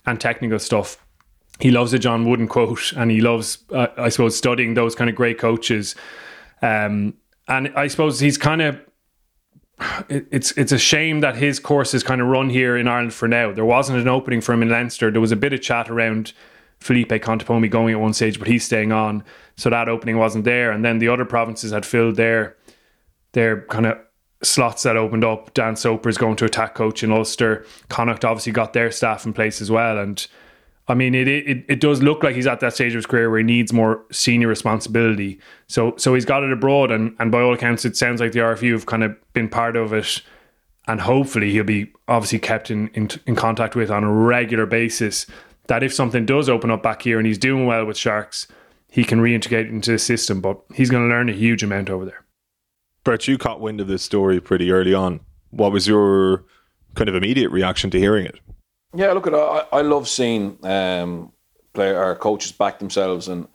and 0.06 0.20
technical 0.20 0.58
stuff. 0.58 0.98
he 1.60 1.70
loves 1.70 1.92
a 1.92 1.98
John 1.98 2.28
Wooden 2.28 2.48
quote, 2.48 2.92
and 2.96 3.10
he 3.10 3.20
loves, 3.20 3.58
uh, 3.72 3.88
I 3.96 4.08
suppose, 4.08 4.36
studying 4.36 4.74
those 4.74 4.94
kind 4.94 5.08
of 5.08 5.16
great 5.16 5.38
coaches. 5.38 5.94
Um, 6.62 7.14
and 7.46 7.72
I 7.76 7.88
suppose 7.88 8.20
he's 8.20 8.38
kind 8.38 8.62
of 8.62 8.80
it's 10.08 10.52
it's 10.52 10.72
a 10.72 10.78
shame 10.78 11.20
that 11.20 11.36
his 11.36 11.58
course 11.58 11.94
is 11.94 12.02
kind 12.02 12.20
of 12.20 12.28
run 12.28 12.48
here 12.48 12.76
in 12.76 12.88
Ireland 12.88 13.12
for 13.12 13.28
now. 13.28 13.52
There 13.52 13.64
wasn't 13.64 13.98
an 13.98 14.08
opening 14.08 14.40
for 14.40 14.52
him 14.52 14.62
in 14.62 14.68
Leinster. 14.68 15.10
There 15.10 15.20
was 15.20 15.32
a 15.32 15.36
bit 15.36 15.52
of 15.52 15.60
chat 15.60 15.90
around 15.90 16.32
Felipe 16.78 17.10
Contepomi 17.10 17.70
going 17.70 17.92
at 17.94 18.00
one 18.00 18.12
stage, 18.14 18.38
but 18.38 18.48
he's 18.48 18.64
staying 18.64 18.92
on, 18.92 19.24
so 19.56 19.70
that 19.70 19.88
opening 19.88 20.16
wasn't 20.16 20.44
there. 20.44 20.70
And 20.70 20.84
then 20.84 20.98
the 20.98 21.08
other 21.08 21.24
provinces 21.24 21.72
had 21.72 21.84
filled 21.84 22.16
their 22.16 22.56
their 23.32 23.62
kind 23.66 23.86
of 23.86 23.98
slots 24.42 24.82
that 24.82 24.96
opened 24.96 25.24
up. 25.24 25.54
Dan 25.54 25.76
Soper 25.76 26.08
is 26.08 26.18
going 26.18 26.36
to 26.36 26.44
attack 26.44 26.74
coach 26.74 27.02
in 27.02 27.12
Ulster. 27.12 27.64
Connacht 27.88 28.24
obviously 28.24 28.52
got 28.52 28.72
their 28.72 28.90
staff 28.90 29.24
in 29.24 29.32
place 29.32 29.60
as 29.60 29.70
well, 29.70 29.98
and 29.98 30.26
I 30.86 30.94
mean, 30.94 31.14
it, 31.14 31.28
it 31.28 31.64
it 31.66 31.80
does 31.80 32.02
look 32.02 32.22
like 32.22 32.34
he's 32.34 32.46
at 32.46 32.60
that 32.60 32.74
stage 32.74 32.92
of 32.92 32.96
his 32.96 33.06
career 33.06 33.30
where 33.30 33.38
he 33.38 33.44
needs 33.44 33.72
more 33.72 34.04
senior 34.12 34.48
responsibility. 34.48 35.40
So 35.66 35.94
so 35.96 36.14
he's 36.14 36.26
got 36.26 36.42
it 36.42 36.52
abroad, 36.52 36.90
and 36.90 37.16
and 37.18 37.32
by 37.32 37.40
all 37.40 37.54
accounts, 37.54 37.84
it 37.84 37.96
sounds 37.96 38.20
like 38.20 38.32
the 38.32 38.40
RFU 38.40 38.72
have 38.72 38.86
kind 38.86 39.02
of 39.02 39.16
been 39.32 39.48
part 39.48 39.76
of 39.76 39.92
it, 39.94 40.20
and 40.86 41.00
hopefully 41.00 41.52
he'll 41.52 41.64
be 41.64 41.90
obviously 42.06 42.38
kept 42.38 42.70
in 42.70 42.88
in, 42.88 43.08
in 43.26 43.34
contact 43.34 43.74
with 43.74 43.90
on 43.90 44.04
a 44.04 44.12
regular 44.12 44.66
basis. 44.66 45.26
That 45.68 45.82
if 45.82 45.94
something 45.94 46.26
does 46.26 46.50
open 46.50 46.70
up 46.70 46.82
back 46.82 47.00
here 47.00 47.18
and 47.18 47.26
he's 47.26 47.38
doing 47.38 47.64
well 47.64 47.86
with 47.86 47.96
Sharks, 47.96 48.46
he 48.90 49.02
can 49.04 49.20
reintegrate 49.20 49.70
into 49.70 49.92
the 49.92 49.98
system. 49.98 50.42
But 50.42 50.60
he's 50.74 50.90
going 50.90 51.08
to 51.08 51.14
learn 51.14 51.30
a 51.30 51.32
huge 51.32 51.62
amount 51.62 51.88
over 51.88 52.04
there. 52.04 52.23
Brett, 53.04 53.28
you 53.28 53.36
caught 53.36 53.60
wind 53.60 53.80
of 53.80 53.86
this 53.86 54.02
story 54.02 54.40
pretty 54.40 54.72
early 54.72 54.94
on. 54.94 55.20
What 55.50 55.72
was 55.72 55.86
your 55.86 56.44
kind 56.94 57.08
of 57.08 57.14
immediate 57.14 57.50
reaction 57.50 57.90
to 57.90 57.98
hearing 57.98 58.24
it? 58.24 58.40
Yeah, 58.94 59.12
look 59.12 59.26
at 59.26 59.34
I, 59.34 59.64
I 59.72 59.82
love 59.82 60.08
seeing 60.08 60.58
um, 60.64 61.32
player 61.74 62.02
or 62.02 62.14
coaches 62.16 62.52
back 62.52 62.78
themselves 62.78 63.28
and 63.28 63.46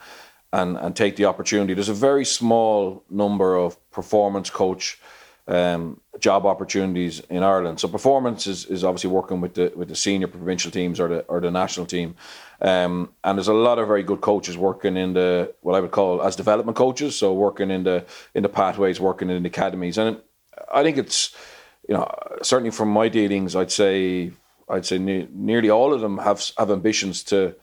and 0.53 0.77
and 0.77 0.95
take 0.95 1.15
the 1.15 1.25
opportunity. 1.25 1.73
There's 1.73 1.89
a 1.89 1.93
very 1.93 2.25
small 2.25 3.03
number 3.09 3.55
of 3.55 3.77
performance 3.91 4.49
coach 4.49 4.99
um, 5.47 5.99
job 6.19 6.45
opportunities 6.45 7.21
in 7.29 7.43
Ireland. 7.43 7.79
So 7.79 7.87
performance 7.87 8.47
is, 8.47 8.65
is 8.65 8.83
obviously 8.83 9.09
working 9.09 9.41
with 9.41 9.53
the 9.53 9.71
with 9.75 9.87
the 9.87 9.95
senior 9.95 10.27
provincial 10.27 10.71
teams 10.71 10.99
or 10.99 11.07
the 11.07 11.19
or 11.27 11.39
the 11.39 11.51
national 11.51 11.85
team. 11.85 12.15
Um, 12.61 13.13
and 13.23 13.37
there's 13.37 13.47
a 13.47 13.53
lot 13.53 13.79
of 13.79 13.87
very 13.87 14.03
good 14.03 14.21
coaches 14.21 14.57
working 14.57 14.97
in 14.97 15.13
the 15.13 15.53
what 15.61 15.75
I 15.75 15.79
would 15.79 15.91
call 15.91 16.21
as 16.21 16.35
development 16.35 16.77
coaches. 16.77 17.15
So 17.15 17.33
working 17.33 17.71
in 17.71 17.83
the 17.83 18.05
in 18.33 18.43
the 18.43 18.49
pathways, 18.49 18.99
working 18.99 19.29
in 19.29 19.43
the 19.43 19.49
academies, 19.49 19.97
and 19.97 20.17
I 20.73 20.83
think 20.83 20.97
it's 20.97 21.35
you 21.87 21.95
know 21.95 22.09
certainly 22.41 22.71
from 22.71 22.89
my 22.89 23.09
dealings, 23.09 23.55
I'd 23.55 23.71
say 23.71 24.31
I'd 24.69 24.85
say 24.85 24.97
ne- 24.97 25.27
nearly 25.31 25.69
all 25.69 25.93
of 25.93 26.01
them 26.01 26.17
have 26.19 26.43
have 26.57 26.71
ambitions 26.71 27.23
to 27.25 27.55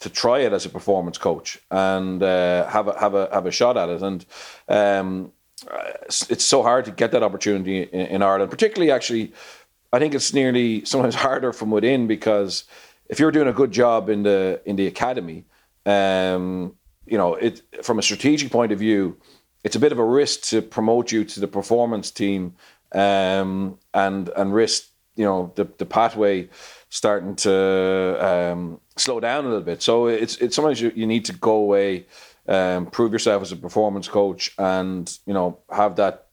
to 0.00 0.08
try 0.08 0.40
it 0.40 0.52
as 0.52 0.64
a 0.64 0.68
performance 0.68 1.18
coach 1.18 1.58
and 1.70 2.22
uh, 2.22 2.66
have 2.68 2.88
a 2.88 2.98
have 2.98 3.14
a 3.14 3.28
have 3.32 3.46
a 3.46 3.50
shot 3.50 3.76
at 3.76 3.88
it. 3.88 4.02
And 4.02 4.24
um, 4.68 5.32
it's 6.28 6.44
so 6.44 6.62
hard 6.62 6.84
to 6.86 6.90
get 6.90 7.12
that 7.12 7.22
opportunity 7.22 7.82
in, 7.82 8.06
in, 8.06 8.22
Ireland, 8.22 8.50
particularly 8.50 8.90
actually. 8.90 9.32
I 9.92 9.98
think 9.98 10.14
it's 10.14 10.34
nearly 10.34 10.84
sometimes 10.84 11.14
harder 11.26 11.52
from 11.52 11.70
within 11.70 12.06
because 12.06 12.64
if 13.08 13.18
you're 13.18 13.30
doing 13.30 13.48
a 13.48 13.52
good 13.52 13.72
job 13.72 14.08
in 14.08 14.22
the 14.22 14.60
in 14.64 14.76
the 14.76 14.86
academy, 14.86 15.44
um, 15.86 16.76
you 17.06 17.18
know 17.18 17.34
it 17.34 17.62
from 17.82 17.98
a 17.98 18.02
strategic 18.02 18.50
point 18.50 18.72
of 18.72 18.78
view, 18.78 19.16
it's 19.64 19.76
a 19.76 19.80
bit 19.80 19.92
of 19.92 19.98
a 19.98 20.04
risk 20.04 20.42
to 20.50 20.62
promote 20.62 21.10
you 21.10 21.24
to 21.24 21.40
the 21.40 21.48
performance 21.48 22.10
team 22.10 22.54
um, 22.92 23.78
and 23.94 24.28
and 24.36 24.54
risk 24.54 24.88
you 25.16 25.24
know 25.24 25.52
the 25.56 25.64
the 25.78 25.86
pathway 25.86 26.48
starting 26.90 27.36
to 27.36 28.16
um, 28.20 28.80
slow 28.96 29.20
down 29.20 29.44
a 29.44 29.48
little 29.48 29.64
bit. 29.64 29.82
So 29.82 30.06
it's 30.06 30.36
it's 30.36 30.56
sometimes 30.56 30.80
you, 30.80 30.92
you 30.94 31.06
need 31.06 31.24
to 31.26 31.32
go 31.32 31.52
away, 31.56 32.06
um, 32.48 32.86
prove 32.86 33.12
yourself 33.12 33.42
as 33.42 33.52
a 33.52 33.56
performance 33.56 34.08
coach, 34.08 34.52
and 34.58 35.18
you 35.26 35.34
know 35.34 35.58
have 35.70 35.96
that 35.96 36.26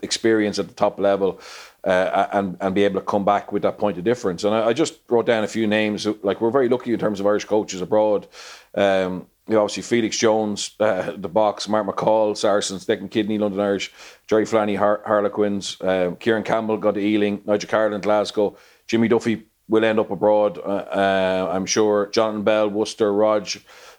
experience 0.00 0.58
at 0.58 0.68
the 0.68 0.74
top 0.74 0.98
level, 0.98 1.40
uh, 1.84 2.26
and 2.32 2.56
and 2.60 2.74
be 2.74 2.84
able 2.84 3.00
to 3.00 3.06
come 3.06 3.24
back 3.24 3.52
with 3.52 3.62
that 3.62 3.78
point 3.78 3.98
of 3.98 4.04
difference. 4.04 4.44
And 4.44 4.54
I, 4.54 4.68
I 4.68 4.72
just 4.72 5.00
wrote 5.08 5.26
down 5.26 5.44
a 5.44 5.48
few 5.48 5.66
names. 5.66 6.06
Like 6.22 6.40
we're 6.40 6.50
very 6.50 6.68
lucky 6.68 6.92
in 6.92 6.98
terms 6.98 7.20
of 7.20 7.26
Irish 7.26 7.44
coaches 7.44 7.80
abroad. 7.80 8.26
Um, 8.74 9.26
you 9.48 9.54
know, 9.54 9.62
obviously 9.62 9.82
Felix 9.82 10.16
Jones, 10.16 10.72
uh, 10.78 11.12
the 11.16 11.28
Boks, 11.28 11.68
Mark 11.68 11.86
McCall, 11.86 12.36
Saracens, 12.36 12.84
Declan 12.84 13.10
Kidney, 13.10 13.38
London 13.38 13.60
Irish, 13.60 13.90
Jerry 14.26 14.44
Flanny, 14.44 14.76
Har- 14.76 15.02
Harlequins, 15.06 15.78
um, 15.80 16.16
Kieran 16.16 16.42
Campbell 16.42 16.76
got 16.76 16.94
to 16.94 17.00
Ealing, 17.00 17.40
Nigel 17.46 17.70
Carroll 17.70 17.98
Glasgow, 17.98 18.58
Jimmy 18.86 19.08
Duffy 19.08 19.44
will 19.66 19.84
end 19.84 19.98
up 19.98 20.10
abroad, 20.10 20.58
uh, 20.58 20.60
uh, 20.60 21.50
I'm 21.50 21.64
sure. 21.64 22.08
Jonathan 22.08 22.42
Bell, 22.42 22.68
Worcester, 22.68 23.12
Rog, 23.12 23.48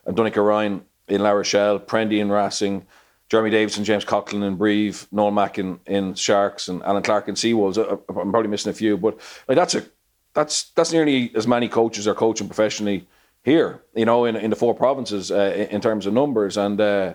and 0.05 0.15
Donnacha 0.15 0.45
Ryan 0.45 0.85
in 1.09 1.21
La 1.21 1.31
Rochelle, 1.31 1.79
Prendy 1.79 2.19
in 2.19 2.29
Racing, 2.29 2.85
Jeremy 3.29 3.51
Davidson, 3.51 3.83
James 3.83 4.05
Coughlin 4.05 4.43
in 4.43 4.55
Brive, 4.55 5.07
Noel 5.11 5.31
Mack 5.31 5.59
in, 5.59 5.79
in 5.85 6.15
Sharks, 6.15 6.67
and 6.67 6.81
Alan 6.83 7.03
Clark 7.03 7.27
in 7.27 7.35
Seawolves. 7.35 7.77
I'm 8.09 8.31
probably 8.31 8.49
missing 8.49 8.71
a 8.71 8.73
few, 8.73 8.97
but 8.97 9.19
like 9.47 9.55
that's 9.55 9.75
a 9.75 9.85
that's 10.33 10.71
that's 10.71 10.91
nearly 10.91 11.31
as 11.35 11.47
many 11.47 11.67
coaches 11.67 12.07
are 12.07 12.15
coaching 12.15 12.47
professionally 12.47 13.07
here, 13.43 13.81
you 13.95 14.05
know, 14.05 14.25
in, 14.25 14.35
in 14.35 14.49
the 14.49 14.55
four 14.55 14.73
provinces 14.73 15.31
uh, 15.31 15.67
in 15.69 15.81
terms 15.81 16.05
of 16.05 16.13
numbers. 16.13 16.57
And 16.57 16.79
uh, 16.81 17.13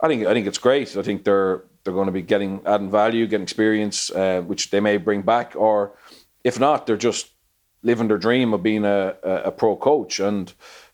I 0.00 0.08
think 0.08 0.26
I 0.26 0.32
think 0.32 0.46
it's 0.46 0.58
great. 0.58 0.96
I 0.96 1.02
think 1.02 1.24
they're 1.24 1.62
they're 1.84 1.94
going 1.94 2.06
to 2.06 2.12
be 2.12 2.22
getting 2.22 2.60
adding 2.66 2.90
value, 2.90 3.26
getting 3.26 3.44
experience, 3.44 4.10
uh, 4.10 4.42
which 4.42 4.70
they 4.70 4.80
may 4.80 4.96
bring 4.96 5.22
back, 5.22 5.54
or 5.56 5.92
if 6.44 6.58
not, 6.58 6.86
they're 6.86 6.96
just 6.96 7.28
living 7.82 8.08
their 8.08 8.18
dream 8.18 8.54
of 8.54 8.62
being 8.62 8.84
a, 8.84 9.16
a, 9.22 9.30
a 9.44 9.52
pro 9.52 9.76
coach 9.76 10.20
and 10.20 10.52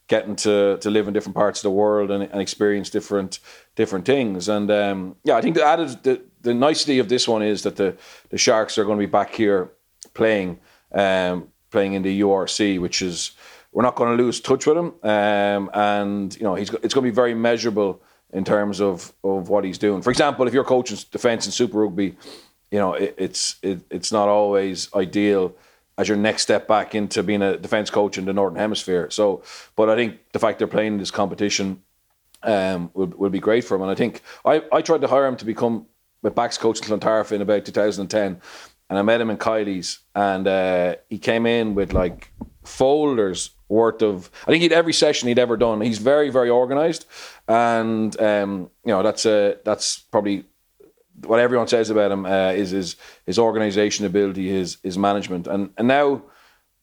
getting 0.09 0.35
to, 0.35 0.79
to 0.79 0.91
live 0.91 1.07
in 1.07 1.15
different 1.15 1.37
parts 1.37 1.61
of 1.61 1.63
the 1.65 1.71
world 1.71 2.11
and, 2.11 2.23
and 2.25 2.41
experience 2.41 2.91
different 2.91 3.39
different 3.77 4.05
things. 4.05 4.49
And 4.49 4.71
um, 4.71 5.17
yeah, 5.23 5.37
I 5.37 5.41
think 5.41 5.55
the 5.55 5.65
added 5.65 6.03
the, 6.03 6.23
the 6.41 6.55
nicety 6.55 6.99
of 6.99 7.09
this 7.09 7.29
one 7.29 7.43
is 7.43 7.63
that 7.63 7.77
the 7.77 7.97
the 8.31 8.39
Sharks 8.39 8.79
are 8.79 8.85
going 8.85 8.99
to 8.99 9.07
be 9.07 9.11
back 9.11 9.35
here 9.35 9.71
playing 10.15 10.59
um, 10.93 11.49
playing 11.71 11.93
in 11.93 12.03
the 12.03 12.21
URC, 12.23 12.81
which 12.81 13.03
is 13.03 13.33
we're 13.73 13.83
not 13.83 13.95
going 13.95 14.17
to 14.17 14.23
lose 14.23 14.41
touch 14.41 14.67
with 14.67 14.77
him, 14.77 14.95
um, 15.03 15.71
and 15.75 16.35
you 16.37 16.43
know 16.43 16.55
he's 16.55 16.71
it's 16.83 16.95
going 16.95 17.05
to 17.05 17.11
be 17.11 17.15
very 17.15 17.35
measurable 17.35 18.03
in 18.33 18.45
terms 18.45 18.81
of 18.81 19.13
of 19.23 19.51
what 19.51 19.65
he's 19.65 19.79
doing. 19.79 20.03
For 20.03 20.11
example, 20.11 20.47
if 20.49 20.55
you're 20.55 20.65
coaching 20.65 20.99
defence 21.11 21.47
in 21.47 21.53
Super 21.53 21.79
Rugby, 21.79 22.17
you 22.71 22.79
know 22.79 22.95
it, 22.95 23.15
it's 23.19 23.57
it, 23.63 23.81
it's 23.91 24.11
not 24.11 24.29
always 24.29 24.93
ideal 24.95 25.55
as 25.99 26.09
your 26.09 26.17
next 26.17 26.43
step 26.43 26.69
back 26.69 26.95
into 26.95 27.23
being 27.25 27.43
a 27.43 27.59
defence 27.59 27.91
coach 27.91 28.17
in 28.17 28.25
the 28.25 28.33
Northern 28.33 28.59
Hemisphere. 28.59 29.11
So, 29.11 29.43
but 29.75 29.91
I 29.91 29.97
think 29.97 30.19
the 30.33 30.39
fact 30.39 30.59
they're 30.59 30.69
playing 30.69 30.97
this 30.99 31.11
competition 31.11 31.83
um, 32.45 32.91
will 32.95 33.31
be 33.31 33.41
great 33.41 33.65
for 33.65 33.75
him. 33.75 33.83
And 33.83 33.91
I 33.91 33.97
think 33.97 34.23
I, 34.45 34.63
I 34.73 34.81
tried 34.81 35.01
to 35.01 35.09
hire 35.09 35.27
him 35.27 35.37
to 35.37 35.45
become 35.45 35.87
a 36.23 36.31
backs 36.31 36.57
coach 36.57 36.79
in 36.79 36.85
Clontarf 36.87 37.33
in 37.33 37.43
about 37.43 37.65
2010, 37.65 38.41
and 38.89 38.99
I 38.99 39.03
met 39.03 39.21
him 39.21 39.31
in 39.31 39.37
Kylie's, 39.37 39.99
and 40.15 40.47
uh, 40.47 40.97
he 41.09 41.19
came 41.19 41.47
in 41.47 41.75
with 41.75 41.93
like 41.93 42.33
folders 42.65 43.51
worth 43.69 44.03
of. 44.03 44.31
I 44.47 44.51
think 44.51 44.63
he'd 44.63 44.73
every 44.73 44.93
session 44.93 45.29
he'd 45.29 45.39
ever 45.39 45.57
done. 45.57 45.81
He's 45.81 45.99
very 45.99 46.31
very 46.31 46.51
organised, 46.51 47.07
and 47.49 48.19
um, 48.21 48.71
you 48.85 48.93
know 48.93 49.03
that's 49.03 49.27
a 49.27 49.59
that's 49.65 49.99
probably 49.99 50.45
what 51.25 51.41
everyone 51.41 51.69
says 51.69 51.91
about 51.91 52.11
him 52.11 52.27
uh, 52.27 52.53
is 52.53 52.71
his 52.71 52.97
his 53.27 53.39
organisation 53.39 54.05
ability, 54.07 54.49
his 54.49 54.79
his 54.83 54.99
management, 54.99 55.47
and 55.47 55.71
and 55.77 55.89
now 55.89 56.23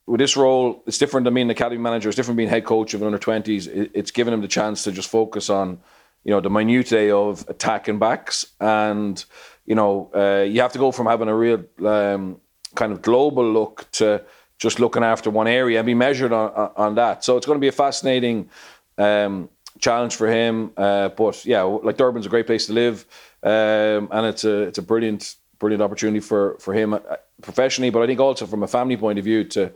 with 0.06 0.20
this 0.20 0.36
role, 0.36 0.84
it's 0.86 0.98
different 0.98 1.24
than 1.24 1.34
being 1.34 1.48
an 1.48 1.50
academy 1.50 1.80
manager. 1.80 2.08
It's 2.08 2.16
different 2.16 2.36
being 2.36 2.48
head 2.48 2.64
coach 2.64 2.94
of 2.94 3.02
an 3.02 3.06
under 3.06 3.18
twenties. 3.18 3.66
it's 3.66 4.10
given 4.10 4.32
him 4.32 4.40
the 4.40 4.48
chance 4.48 4.84
to 4.84 4.92
just 4.92 5.10
focus 5.10 5.50
on, 5.50 5.80
you 6.22 6.30
know, 6.30 6.40
the 6.40 6.50
minutiae 6.50 7.16
of 7.16 7.44
attack 7.48 7.88
and 7.88 7.98
backs, 7.98 8.46
and 8.60 9.24
you 9.64 9.74
know, 9.74 10.10
uh, 10.14 10.44
you 10.44 10.60
have 10.60 10.72
to 10.72 10.78
go 10.78 10.92
from 10.92 11.06
having 11.06 11.28
a 11.28 11.34
real 11.34 11.64
um, 11.84 12.40
kind 12.74 12.92
of 12.92 13.02
global 13.02 13.44
look 13.52 13.90
to 13.92 14.22
just 14.58 14.80
looking 14.80 15.02
after 15.02 15.28
one 15.28 15.48
area 15.48 15.78
and 15.78 15.86
be 15.86 15.94
measured 15.94 16.32
on, 16.32 16.70
on 16.76 16.94
that. 16.94 17.24
So 17.24 17.36
it's 17.36 17.46
going 17.46 17.58
to 17.58 17.60
be 17.60 17.68
a 17.68 17.72
fascinating 17.72 18.48
um, 18.96 19.48
challenge 19.80 20.14
for 20.14 20.28
him. 20.28 20.72
Uh, 20.76 21.08
but 21.10 21.44
yeah, 21.44 21.62
like 21.62 21.96
Durban's 21.96 22.26
a 22.26 22.28
great 22.28 22.46
place 22.46 22.66
to 22.66 22.72
live, 22.72 23.06
um, 23.42 24.08
and 24.10 24.26
it's 24.26 24.44
a 24.44 24.62
it's 24.62 24.78
a 24.78 24.82
brilliant 24.82 25.36
brilliant 25.58 25.82
opportunity 25.82 26.20
for 26.20 26.56
for 26.58 26.74
him 26.74 26.94
uh, 26.94 27.00
professionally, 27.42 27.90
but 27.90 28.02
I 28.02 28.06
think 28.06 28.20
also 28.20 28.46
from 28.46 28.62
a 28.62 28.66
family 28.66 28.96
point 28.96 29.18
of 29.18 29.24
view 29.24 29.44
to 29.44 29.72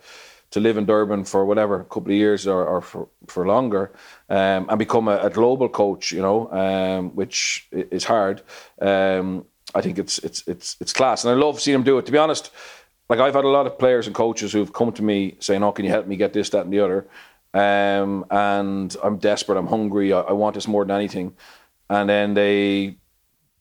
to 0.51 0.61
live 0.61 0.77
in 0.77 0.85
Durban 0.85 1.25
for 1.25 1.45
whatever 1.45 1.81
a 1.81 1.85
couple 1.85 2.11
of 2.11 2.17
years 2.17 2.47
or, 2.47 2.65
or 2.65 2.81
for, 2.81 3.09
for 3.29 3.47
longer 3.47 3.93
um, 4.29 4.67
and 4.69 4.79
become 4.81 5.07
a, 5.07 5.17
a, 5.19 5.31
global 5.31 5.69
coach, 5.69 6.11
you 6.11 6.21
know, 6.21 6.51
um, 6.51 7.11
which 7.15 7.69
is 7.71 8.03
hard. 8.03 8.43
Um, 8.81 9.45
I 9.77 9.81
think 9.81 9.99
it's 9.99 10.19
it's 10.19 10.43
it's 10.49 10.77
it's 10.81 10.93
class, 10.93 11.25
and 11.25 11.33
I 11.33 11.37
love 11.37 11.61
seeing 11.61 11.77
him 11.77 11.85
do 11.85 11.99
it. 11.99 12.07
To 12.07 12.13
be 12.13 12.19
honest, 12.19 12.51
like 13.09 13.21
I've 13.21 13.35
had 13.35 13.45
a 13.45 13.49
lot 13.49 13.67
of 13.67 13.79
players 13.79 14.07
and 14.07 14.17
coaches 14.17 14.53
who've 14.53 14.73
come 14.73 14.93
to 14.93 15.03
me 15.03 15.37
saying, 15.39 15.63
"Oh, 15.63 15.71
can 15.71 15.85
you 15.85 15.93
help 15.93 16.09
me 16.09 16.17
get 16.17 16.33
this, 16.33 16.51
that, 16.51 16.65
and 16.65 16.73
the 16.73 16.81
other?" 16.81 17.07
Um, 17.53 18.27
and 18.31 18.97
I'm 19.03 19.19
desperate. 19.19 19.59
I'm 19.59 19.67
hungry. 19.67 20.13
I, 20.13 20.21
I, 20.21 20.33
want 20.33 20.55
this 20.55 20.69
more 20.69 20.85
than 20.85 20.95
anything. 20.95 21.35
And 21.89 22.09
then 22.09 22.35
they, 22.35 22.97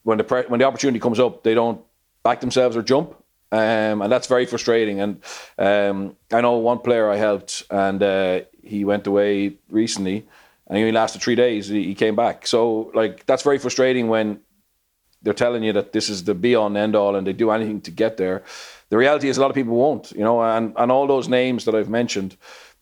when 0.09 0.17
the 0.17 0.23
pre- 0.23 0.47
when 0.47 0.59
the 0.59 0.65
opportunity 0.65 0.99
comes 0.99 1.19
up, 1.19 1.43
they 1.43 1.53
don't 1.53 1.79
back 2.23 2.39
themselves 2.41 2.75
or 2.75 2.81
jump. 2.81 3.15
Um, 3.51 4.01
and 4.01 4.11
that's 4.11 4.27
very 4.27 4.45
frustrating. 4.45 4.99
And 5.01 5.21
um, 5.57 6.15
I 6.31 6.41
know 6.41 6.57
one 6.57 6.79
player 6.79 7.09
I 7.09 7.15
helped, 7.15 7.63
and 7.69 8.01
uh, 8.01 8.41
he 8.63 8.85
went 8.85 9.05
away 9.07 9.57
recently, 9.69 10.25
and 10.67 10.77
he 10.77 10.83
only 10.83 10.91
lasted 10.91 11.21
three 11.21 11.35
days. 11.35 11.67
He 11.67 11.95
came 11.95 12.15
back. 12.15 12.47
So, 12.47 12.91
like, 12.93 13.25
that's 13.27 13.43
very 13.43 13.59
frustrating 13.59 14.07
when 14.07 14.39
they're 15.21 15.41
telling 15.45 15.63
you 15.63 15.73
that 15.73 15.93
this 15.93 16.09
is 16.09 16.23
the 16.23 16.33
be 16.33 16.53
and 16.55 16.77
end 16.77 16.95
all, 16.95 17.15
and 17.15 17.25
they 17.25 17.33
do 17.33 17.51
anything 17.51 17.81
to 17.81 17.91
get 17.91 18.17
there. 18.17 18.43
The 18.89 18.97
reality 18.97 19.29
is, 19.29 19.37
a 19.37 19.41
lot 19.41 19.51
of 19.51 19.55
people 19.55 19.75
won't, 19.75 20.11
you 20.11 20.23
know, 20.23 20.41
and, 20.41 20.73
and 20.75 20.91
all 20.91 21.07
those 21.07 21.29
names 21.29 21.65
that 21.65 21.75
I've 21.75 21.89
mentioned. 21.89 22.35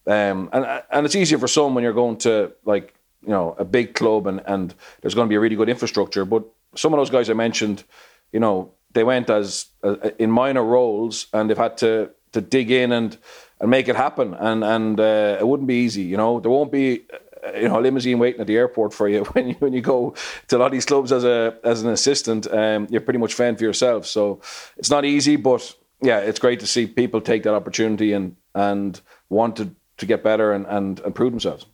Um, 0.05 0.49
and 0.53 0.65
and 0.91 1.05
it's 1.05 1.15
easier 1.15 1.39
for 1.39 1.49
some 1.49 1.75
when 1.75 1.83
you're 1.83 2.01
going 2.03 2.17
to 2.19 2.53
like 2.63 2.93
you 3.21 3.33
know 3.33 3.55
a 3.59 3.65
big 3.65 3.93
club 3.93 4.25
and 4.27 4.41
and 4.45 4.73
there's 5.01 5.13
going 5.13 5.27
to 5.27 5.29
be 5.29 5.35
a 5.35 5.39
really 5.39 5.57
good 5.57 5.67
infrastructure. 5.67 6.23
But 6.23 6.43
some 6.77 6.93
of 6.93 6.97
those 6.99 7.09
guys 7.09 7.29
I 7.29 7.33
mentioned, 7.33 7.83
you 8.31 8.39
know, 8.39 8.73
they 8.93 9.03
went 9.03 9.29
as 9.29 9.65
uh, 9.83 9.95
in 10.17 10.31
minor 10.31 10.63
roles 10.63 11.27
and 11.33 11.49
they've 11.49 11.57
had 11.57 11.77
to 11.77 12.11
to 12.33 12.41
dig 12.41 12.71
in 12.71 12.91
and 12.91 13.17
and 13.59 13.69
make 13.69 13.87
it 13.87 13.95
happen. 13.95 14.33
And 14.33 14.63
and 14.63 14.99
uh, 14.99 15.37
it 15.39 15.47
wouldn't 15.47 15.67
be 15.67 15.75
easy. 15.85 16.03
You 16.03 16.17
know, 16.17 16.39
there 16.39 16.51
won't 16.51 16.71
be 16.71 17.05
uh, 17.45 17.57
you 17.57 17.67
know 17.67 17.79
a 17.79 17.81
limousine 17.81 18.19
waiting 18.19 18.41
at 18.41 18.47
the 18.47 18.57
airport 18.57 18.93
for 18.93 19.07
you 19.07 19.23
when 19.33 19.49
you 19.49 19.55
when 19.55 19.73
you 19.73 19.81
go 19.81 20.15
to 20.47 20.57
a 20.57 20.59
lot 20.59 20.67
of 20.67 20.71
these 20.71 20.85
clubs 20.85 21.11
as 21.11 21.23
a 21.23 21.57
as 21.63 21.83
an 21.83 21.89
assistant. 21.89 22.51
Um, 22.51 22.87
you're 22.89 23.01
pretty 23.01 23.19
much 23.19 23.33
fend 23.33 23.57
for 23.57 23.63
yourself. 23.63 24.05
So 24.05 24.41
it's 24.77 24.89
not 24.89 25.05
easy, 25.05 25.35
but 25.35 25.75
yeah, 26.01 26.19
it's 26.19 26.39
great 26.39 26.59
to 26.59 26.67
see 26.67 26.85
people 26.87 27.21
take 27.21 27.43
that 27.43 27.53
opportunity 27.53 28.13
and 28.13 28.35
and 28.55 28.99
want 29.29 29.55
to 29.57 29.75
to 29.97 30.05
get 30.05 30.23
better 30.23 30.53
and, 30.53 30.65
and 30.67 30.99
improve 30.99 31.31
themselves. 31.31 31.65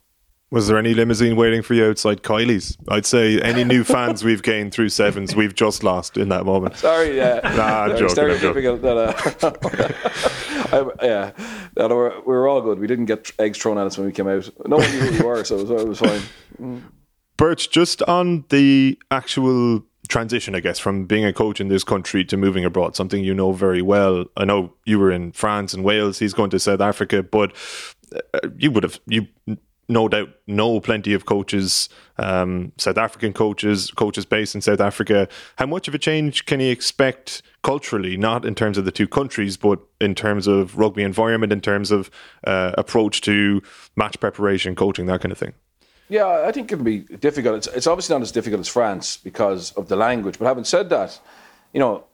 Was 0.54 0.68
there 0.68 0.78
any 0.78 0.94
limousine 0.94 1.36
waiting 1.36 1.64
for 1.64 1.74
you 1.74 1.88
outside 1.88 2.22
Kylie's? 2.22 2.78
I'd 2.88 3.08
say 3.08 3.42
any 3.42 3.64
new 3.64 3.84
fans 3.96 4.24
we've 4.24 4.44
gained 4.44 4.72
through 4.72 4.90
sevens, 4.90 5.36
we've 5.36 5.56
just 5.56 5.84
lost 5.84 6.16
in 6.16 6.30
that 6.30 6.46
moment. 6.46 6.76
Sorry, 6.78 7.18
yeah. 7.18 7.40
Nah, 7.56 7.86
I'm 7.86 7.98
joking. 7.98 8.16
Stereotypical. 8.16 8.80
That, 8.80 9.52
uh, 10.72 10.92
yeah, 11.02 11.88
we're, 11.88 12.20
we 12.20 12.36
were 12.36 12.48
all 12.48 12.62
good. 12.62 12.78
We 12.78 12.86
didn't 12.86 13.06
get 13.06 13.32
eggs 13.40 13.58
thrown 13.58 13.80
at 13.80 13.88
us 13.88 13.98
when 13.98 14.06
we 14.06 14.14
came 14.14 14.28
out. 14.28 14.48
No 14.68 14.78
one 14.78 14.92
knew 14.92 15.00
who 15.00 15.24
we 15.24 15.28
were, 15.28 15.44
so 15.44 15.58
it 15.58 15.68
was, 15.68 15.82
it 15.82 15.88
was 15.88 16.00
fine. 16.00 16.22
Mm. 16.62 16.84
Birch, 17.36 17.72
just 17.72 18.04
on 18.04 18.46
the 18.50 19.00
actual 19.10 19.84
transition, 20.08 20.54
I 20.54 20.60
guess, 20.60 20.78
from 20.78 21.08
being 21.08 21.26
a 21.26 21.34
coach 21.34 21.62
in 21.62 21.70
this 21.70 21.84
country 21.84 22.24
to 22.26 22.38
moving 22.38 22.64
abroad, 22.64 22.96
something 22.96 23.24
you 23.24 23.34
know 23.34 23.54
very 23.54 23.82
well. 23.82 24.26
I 24.38 24.46
know 24.46 24.76
you 24.86 25.00
were 25.00 25.10
in 25.12 25.32
France 25.32 25.74
and 25.74 25.84
Wales. 25.84 26.20
He's 26.20 26.36
going 26.36 26.52
to 26.52 26.60
South 26.60 26.80
Africa, 26.80 27.24
but 27.24 27.56
uh, 28.36 28.50
you 28.56 28.70
would 28.70 28.84
have 28.84 29.00
you 29.08 29.26
no 29.90 30.08
doubt 30.08 30.30
know 30.48 30.80
plenty 30.80 31.14
of 31.14 31.26
coaches, 31.26 31.90
um, 32.18 32.72
South 32.78 32.98
African 32.98 33.34
coaches, 33.34 33.92
coaches 33.92 34.26
based 34.26 34.56
in 34.56 34.62
South 34.62 34.80
Africa. 34.80 35.28
How 35.58 35.66
much 35.66 35.88
of 35.88 35.96
a 35.96 35.98
change 35.98 36.46
can 36.46 36.60
you 36.60 36.72
expect 36.72 37.42
culturally, 37.64 38.18
not 38.18 38.46
in 38.46 38.56
terms 38.56 38.78
of 38.78 38.86
the 38.86 38.92
two 38.92 39.08
countries, 39.08 39.58
but 39.58 39.80
in 40.00 40.16
terms 40.16 40.48
of 40.48 40.78
rugby 40.78 41.04
environment, 41.04 41.52
in 41.52 41.62
terms 41.62 41.92
of 41.92 42.10
uh, 42.46 42.74
approach 42.78 43.22
to 43.22 43.62
match 43.96 44.20
preparation, 44.20 44.76
coaching, 44.76 45.06
that 45.08 45.22
kind 45.22 45.32
of 45.32 45.38
thing? 45.38 45.54
Yeah, 46.10 46.44
I 46.46 46.52
think 46.52 46.72
it 46.72 46.76
can 46.76 46.84
be 46.84 47.00
difficult. 47.00 47.56
It's, 47.58 47.68
it's 47.68 47.88
obviously 47.88 48.16
not 48.16 48.22
as 48.22 48.32
difficult 48.32 48.60
as 48.60 48.68
France 48.68 49.18
because 49.18 49.72
of 49.72 49.88
the 49.88 49.96
language. 49.96 50.38
But 50.38 50.46
having 50.46 50.66
said 50.66 50.90
that, 50.90 51.20
you 51.74 51.80
know, 51.80 52.06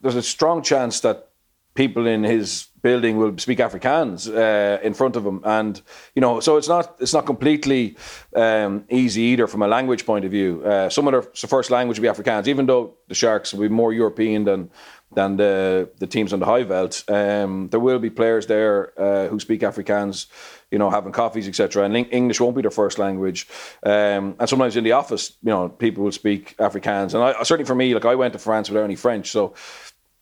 there's 0.00 0.16
a 0.16 0.22
strong 0.22 0.62
chance 0.62 1.00
that 1.00 1.28
people 1.74 2.06
in 2.06 2.24
his 2.24 2.68
building 2.86 3.16
will 3.20 3.36
speak 3.38 3.58
Afrikaans 3.58 4.28
uh, 4.28 4.78
in 4.88 4.94
front 4.94 5.16
of 5.16 5.24
them, 5.24 5.40
and 5.44 5.82
you 6.14 6.22
know, 6.24 6.40
so 6.40 6.56
it's 6.58 6.68
not 6.68 6.86
it's 7.00 7.14
not 7.18 7.26
completely 7.26 7.96
um, 8.44 8.84
easy 9.00 9.22
either 9.32 9.46
from 9.48 9.62
a 9.62 9.68
language 9.76 10.04
point 10.06 10.24
of 10.24 10.30
view. 10.30 10.62
Uh, 10.64 10.88
some 10.88 11.08
of 11.08 11.12
their 11.12 11.48
first 11.48 11.70
language 11.70 11.98
will 11.98 12.08
be 12.08 12.14
Afrikaans, 12.16 12.46
even 12.46 12.66
though 12.66 12.84
the 13.08 13.14
Sharks 13.14 13.52
will 13.52 13.68
be 13.68 13.74
more 13.74 13.92
European 13.92 14.44
than 14.44 14.70
than 15.14 15.36
the 15.36 15.88
the 15.98 16.06
teams 16.06 16.32
on 16.32 16.40
the 16.40 16.46
high 16.46 16.64
veld. 16.64 16.94
Um, 17.08 17.68
there 17.70 17.80
will 17.80 17.98
be 17.98 18.10
players 18.10 18.46
there 18.46 18.92
uh, 19.06 19.28
who 19.30 19.38
speak 19.40 19.62
Afrikaans, 19.62 20.26
you 20.70 20.78
know, 20.78 20.90
having 20.90 21.12
coffees, 21.12 21.48
etc. 21.48 21.84
And 21.84 21.96
English 21.96 22.40
won't 22.40 22.56
be 22.56 22.62
their 22.62 22.76
first 22.82 22.98
language. 22.98 23.48
Um, 23.82 24.24
and 24.38 24.48
sometimes 24.48 24.76
in 24.76 24.84
the 24.84 24.92
office, 24.92 25.24
you 25.42 25.50
know, 25.50 25.68
people 25.68 26.04
will 26.04 26.12
speak 26.12 26.56
Afrikaans. 26.58 27.14
And 27.14 27.22
I, 27.22 27.42
certainly 27.42 27.66
for 27.66 27.74
me, 27.74 27.94
like 27.94 28.04
I 28.04 28.14
went 28.14 28.32
to 28.32 28.38
France 28.38 28.70
without 28.70 28.84
any 28.84 28.96
French, 28.96 29.26
so 29.30 29.54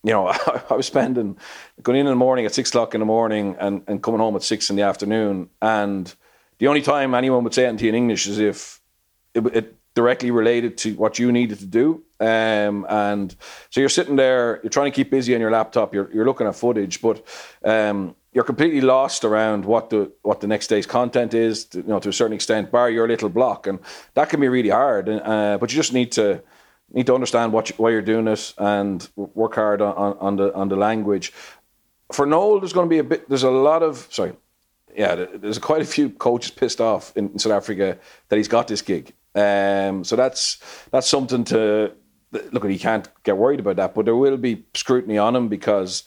you 0.04 0.12
know, 0.12 0.28
I, 0.70 0.74
was 0.74 0.86
spending 0.86 1.36
going 1.82 1.98
in 1.98 2.06
in 2.06 2.12
the 2.12 2.16
morning 2.16 2.44
at 2.44 2.54
six 2.54 2.68
o'clock 2.68 2.94
in 2.94 3.00
the 3.00 3.06
morning 3.06 3.56
and, 3.58 3.82
and 3.88 4.02
coming 4.02 4.20
home 4.20 4.36
at 4.36 4.42
six 4.42 4.70
in 4.70 4.76
the 4.76 4.82
afternoon. 4.82 5.48
And 5.60 6.14
the 6.58 6.68
only 6.68 6.82
time 6.82 7.14
anyone 7.14 7.42
would 7.44 7.54
say 7.54 7.66
anything 7.66 7.88
in 7.88 7.94
English 7.94 8.26
is 8.26 8.38
if 8.38 8.80
it, 9.34 9.46
it 9.46 9.76
directly 9.94 10.30
related 10.30 10.76
to 10.76 10.94
what 10.96 11.18
you 11.18 11.32
needed 11.32 11.58
to 11.60 11.66
do. 11.66 12.02
Um, 12.20 12.84
and 12.88 13.34
so 13.70 13.80
you're 13.80 13.88
sitting 13.88 14.16
there, 14.16 14.60
you're 14.62 14.70
trying 14.70 14.90
to 14.90 14.94
keep 14.94 15.10
busy 15.10 15.34
on 15.34 15.40
your 15.40 15.50
laptop, 15.50 15.94
you're, 15.94 16.10
you're 16.12 16.24
looking 16.24 16.46
at 16.46 16.56
footage, 16.56 17.00
but 17.00 17.24
um, 17.64 18.14
you're 18.32 18.44
completely 18.44 18.80
lost 18.80 19.24
around 19.24 19.64
what 19.64 19.90
the 19.90 20.10
what 20.22 20.40
the 20.40 20.48
next 20.48 20.66
day's 20.66 20.86
content 20.86 21.32
is, 21.34 21.66
to, 21.66 21.78
you 21.78 21.86
know, 21.86 22.00
to 22.00 22.08
a 22.08 22.12
certain 22.12 22.34
extent, 22.34 22.72
bar 22.72 22.90
your 22.90 23.06
little 23.06 23.28
block, 23.28 23.68
and 23.68 23.78
that 24.14 24.28
can 24.28 24.40
be 24.40 24.48
really 24.48 24.70
hard. 24.70 25.08
Uh, 25.08 25.56
but 25.60 25.70
you 25.70 25.76
just 25.76 25.92
need 25.92 26.10
to 26.12 26.42
need 26.92 27.06
to 27.06 27.14
understand 27.14 27.52
what 27.52 27.70
you, 27.70 27.74
why 27.76 27.90
you're 27.90 28.02
doing 28.02 28.28
it 28.28 28.54
and 28.58 29.08
work 29.16 29.54
hard 29.54 29.80
on, 29.80 30.16
on 30.18 30.36
the 30.36 30.54
on 30.54 30.68
the 30.68 30.76
language. 30.76 31.32
For 32.12 32.26
Noel, 32.26 32.60
there's 32.60 32.72
going 32.72 32.88
to 32.88 32.90
be 32.90 32.98
a 32.98 33.04
bit. 33.04 33.28
There's 33.28 33.42
a 33.42 33.50
lot 33.50 33.82
of 33.82 34.08
sorry, 34.10 34.32
yeah. 34.94 35.26
There's 35.34 35.58
quite 35.58 35.82
a 35.82 35.86
few 35.86 36.10
coaches 36.10 36.50
pissed 36.50 36.80
off 36.80 37.12
in, 37.16 37.30
in 37.30 37.38
South 37.38 37.52
Africa 37.52 37.98
that 38.28 38.36
he's 38.36 38.48
got 38.48 38.68
this 38.68 38.82
gig. 38.82 39.12
Um, 39.34 40.04
so 40.04 40.16
that's 40.16 40.58
that's 40.90 41.08
something 41.08 41.44
to 41.44 41.92
look 42.32 42.64
at. 42.64 42.70
He 42.70 42.78
can't 42.78 43.08
get 43.24 43.36
worried 43.36 43.60
about 43.60 43.76
that, 43.76 43.94
but 43.94 44.04
there 44.04 44.16
will 44.16 44.36
be 44.36 44.64
scrutiny 44.74 45.18
on 45.18 45.34
him 45.34 45.48
because 45.48 46.04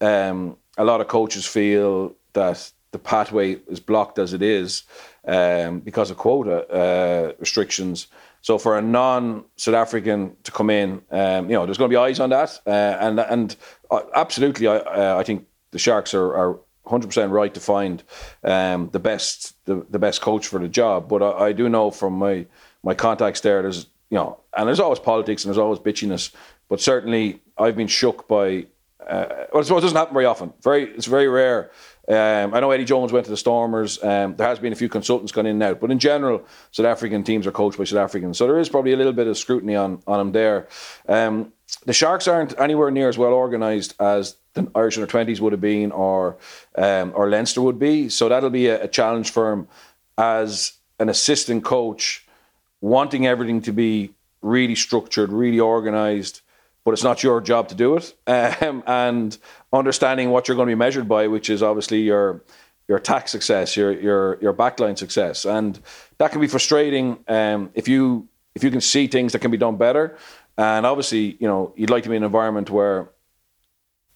um, 0.00 0.56
a 0.76 0.84
lot 0.84 1.00
of 1.00 1.08
coaches 1.08 1.46
feel 1.46 2.14
that 2.34 2.70
the 2.92 2.98
pathway 2.98 3.54
is 3.68 3.80
blocked 3.80 4.18
as 4.18 4.32
it 4.32 4.42
is 4.42 4.84
um, 5.26 5.80
because 5.80 6.10
of 6.10 6.16
quota 6.16 6.66
uh, 6.68 7.32
restrictions. 7.38 8.06
So 8.42 8.58
for 8.58 8.78
a 8.78 8.82
non-South 8.82 9.74
African 9.74 10.36
to 10.44 10.52
come 10.52 10.70
in, 10.70 11.02
um, 11.10 11.50
you 11.50 11.56
know, 11.56 11.66
there's 11.66 11.78
going 11.78 11.90
to 11.90 11.94
be 11.94 11.98
eyes 11.98 12.20
on 12.20 12.30
that, 12.30 12.60
uh, 12.66 12.70
and 12.70 13.20
and 13.20 13.56
uh, 13.90 14.00
absolutely, 14.14 14.66
I 14.68 14.76
uh, 14.76 15.16
I 15.18 15.22
think 15.24 15.46
the 15.70 15.78
Sharks 15.78 16.14
are, 16.14 16.34
are 16.34 16.58
100% 16.86 17.30
right 17.30 17.52
to 17.52 17.60
find 17.60 18.02
um, 18.44 18.88
the 18.92 18.98
best 18.98 19.54
the, 19.66 19.86
the 19.90 19.98
best 19.98 20.20
coach 20.20 20.46
for 20.46 20.58
the 20.58 20.68
job. 20.68 21.08
But 21.08 21.22
I, 21.22 21.48
I, 21.48 21.52
do 21.52 21.68
know 21.68 21.90
from 21.90 22.14
my 22.14 22.46
my 22.82 22.94
contacts 22.94 23.40
there, 23.40 23.62
there's 23.62 23.86
you 24.10 24.16
know, 24.16 24.40
and 24.56 24.66
there's 24.66 24.80
always 24.80 24.98
politics 24.98 25.44
and 25.44 25.50
there's 25.50 25.58
always 25.58 25.78
bitchiness. 25.78 26.34
But 26.68 26.80
certainly, 26.80 27.42
I've 27.56 27.76
been 27.76 27.88
shook 27.88 28.28
by. 28.28 28.66
Uh, 29.06 29.46
well, 29.52 29.60
I 29.60 29.62
suppose 29.62 29.82
it 29.82 29.86
doesn't 29.86 29.96
happen 29.96 30.14
very 30.14 30.26
often. 30.26 30.52
Very, 30.62 30.84
it's 30.90 31.06
very 31.06 31.28
rare 31.28 31.70
um, 32.08 32.54
I 32.54 32.60
know 32.60 32.70
Eddie 32.70 32.84
Jones 32.84 33.12
went 33.12 33.26
to 33.26 33.30
the 33.30 33.36
Stormers. 33.36 34.02
Um, 34.02 34.34
there 34.36 34.46
has 34.46 34.58
been 34.58 34.72
a 34.72 34.76
few 34.76 34.88
consultants 34.88 35.32
gone 35.32 35.46
in 35.46 35.52
and 35.52 35.62
out, 35.62 35.80
but 35.80 35.90
in 35.90 35.98
general, 35.98 36.44
South 36.72 36.86
African 36.86 37.22
teams 37.22 37.46
are 37.46 37.52
coached 37.52 37.78
by 37.78 37.84
South 37.84 37.98
Africans, 37.98 38.38
so 38.38 38.46
there 38.46 38.58
is 38.58 38.68
probably 38.68 38.92
a 38.92 38.96
little 38.96 39.12
bit 39.12 39.26
of 39.26 39.36
scrutiny 39.36 39.76
on 39.76 40.02
on 40.06 40.18
them 40.18 40.32
there. 40.32 40.68
Um, 41.08 41.52
the 41.84 41.92
Sharks 41.92 42.26
aren't 42.26 42.58
anywhere 42.58 42.90
near 42.90 43.08
as 43.08 43.18
well 43.18 43.34
organised 43.34 43.94
as 44.00 44.36
the 44.54 44.70
Irish 44.74 44.96
under 44.96 45.06
twenties 45.06 45.40
would 45.40 45.52
have 45.52 45.60
been, 45.60 45.92
or 45.92 46.38
um, 46.76 47.12
or 47.14 47.28
Leinster 47.28 47.60
would 47.60 47.78
be. 47.78 48.08
So 48.08 48.28
that'll 48.28 48.50
be 48.50 48.68
a, 48.68 48.84
a 48.84 48.88
challenge 48.88 49.30
for 49.30 49.52
him 49.52 49.68
as 50.16 50.72
an 50.98 51.08
assistant 51.08 51.62
coach, 51.64 52.26
wanting 52.80 53.26
everything 53.26 53.62
to 53.62 53.72
be 53.72 54.10
really 54.40 54.74
structured, 54.74 55.30
really 55.30 55.60
organised 55.60 56.42
but 56.84 56.92
it's 56.92 57.04
not 57.04 57.22
your 57.22 57.40
job 57.40 57.68
to 57.68 57.74
do 57.74 57.96
it. 57.96 58.14
Um, 58.62 58.82
and 58.86 59.36
understanding 59.72 60.30
what 60.30 60.48
you're 60.48 60.56
going 60.56 60.68
to 60.68 60.74
be 60.74 60.78
measured 60.78 61.08
by, 61.08 61.28
which 61.28 61.50
is 61.50 61.62
obviously 61.62 62.00
your 62.00 62.42
your 62.88 62.98
tax 62.98 63.30
success, 63.30 63.76
your 63.76 63.92
your 63.92 64.38
your 64.40 64.54
backline 64.54 64.96
success, 64.96 65.44
and 65.44 65.78
that 66.18 66.32
can 66.32 66.40
be 66.40 66.48
frustrating 66.48 67.18
um, 67.28 67.70
if 67.74 67.88
you 67.88 68.28
if 68.54 68.64
you 68.64 68.70
can 68.70 68.80
see 68.80 69.06
things 69.06 69.32
that 69.32 69.40
can 69.40 69.50
be 69.50 69.56
done 69.56 69.76
better. 69.76 70.16
And 70.56 70.84
obviously, 70.84 71.36
you 71.38 71.46
know, 71.46 71.72
you'd 71.76 71.90
like 71.90 72.02
to 72.02 72.08
be 72.08 72.16
in 72.16 72.22
an 72.22 72.26
environment 72.26 72.70
where 72.70 73.10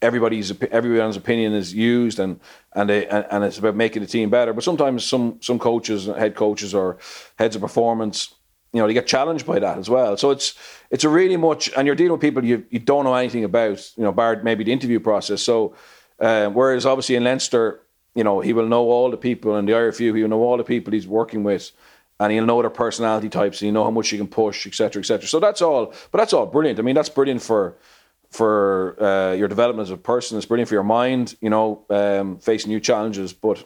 everybody's 0.03 0.53
everyone's 0.73 1.17
opinion 1.17 1.53
is 1.53 1.73
used 1.73 2.19
and 2.19 2.41
and 2.75 2.91
they, 2.91 3.07
and 3.07 3.45
it's 3.45 3.59
about 3.59 3.77
making 3.77 4.03
the 4.03 4.09
team 4.09 4.29
better. 4.31 4.53
But 4.53 4.65
sometimes 4.65 5.05
some 5.05 5.39
some 5.41 5.59
coaches, 5.59 6.07
head 6.07 6.35
coaches, 6.35 6.75
or 6.75 6.99
heads 7.39 7.55
of 7.55 7.63
performance 7.63 8.35
you 8.73 8.81
know, 8.81 8.87
they 8.87 8.95
get 8.95 9.07
challenged 9.07 9.47
by 9.47 9.59
that 9.59 9.79
as 9.79 9.91
well. 9.91 10.17
So 10.17 10.31
it's 10.31 10.55
it's 10.91 11.05
a 11.05 11.09
really 11.09 11.37
much, 11.37 11.71
and 11.77 11.87
you're 11.87 11.97
dealing 11.97 12.13
with 12.13 12.21
people 12.21 12.45
you, 12.45 12.65
you 12.71 12.79
don't 12.79 13.05
know 13.05 13.15
anything 13.15 13.45
about, 13.45 13.91
you 13.97 14.03
know, 14.03 14.13
bar 14.13 14.41
maybe 14.43 14.65
the 14.65 14.73
interview 14.73 15.01
process. 15.01 15.43
So 15.43 15.75
uh, 16.19 16.49
whereas 16.49 16.87
obviously 16.87 17.17
in 17.17 17.25
Leinster, 17.25 17.81
you 18.15 18.25
know, 18.25 18.41
he 18.41 18.53
will 18.53 18.67
know 18.67 18.85
all 18.91 19.11
the 19.11 19.17
people 19.17 19.57
in 19.57 19.67
the 19.67 19.73
IRFU, 19.73 20.17
he 20.17 20.23
will 20.23 20.29
know 20.29 20.43
all 20.43 20.57
the 20.57 20.65
people 20.65 20.93
he's 20.93 21.07
working 21.07 21.43
with, 21.43 21.73
and 22.21 22.33
he'll 22.33 22.47
know 22.47 22.61
their 22.63 22.71
personality 22.71 23.29
types, 23.29 23.61
and 23.61 23.67
you 23.67 23.73
know 23.73 23.85
how 23.85 23.91
much 23.91 24.13
you 24.13 24.19
can 24.19 24.29
push, 24.29 24.67
etc., 24.67 25.01
etc. 25.01 25.27
So 25.27 25.41
that's 25.41 25.61
all, 25.61 25.95
but 26.11 26.19
that's 26.19 26.33
all 26.33 26.47
brilliant. 26.47 26.79
I 26.79 26.83
mean, 26.83 26.95
that's 26.95 27.09
brilliant 27.09 27.43
for 27.43 27.77
for 28.31 29.03
uh, 29.03 29.33
your 29.35 29.49
development 29.49 29.87
as 29.87 29.91
a 29.91 29.99
person. 29.99 30.39
It's 30.39 30.47
brilliant 30.47 30.69
for 30.69 30.75
your 30.75 30.83
mind, 30.83 31.37
you 31.43 31.51
know, 31.51 31.85
um, 31.91 32.39
facing 32.39 32.71
new 32.71 32.81
challenges. 32.81 33.35
But 33.35 33.63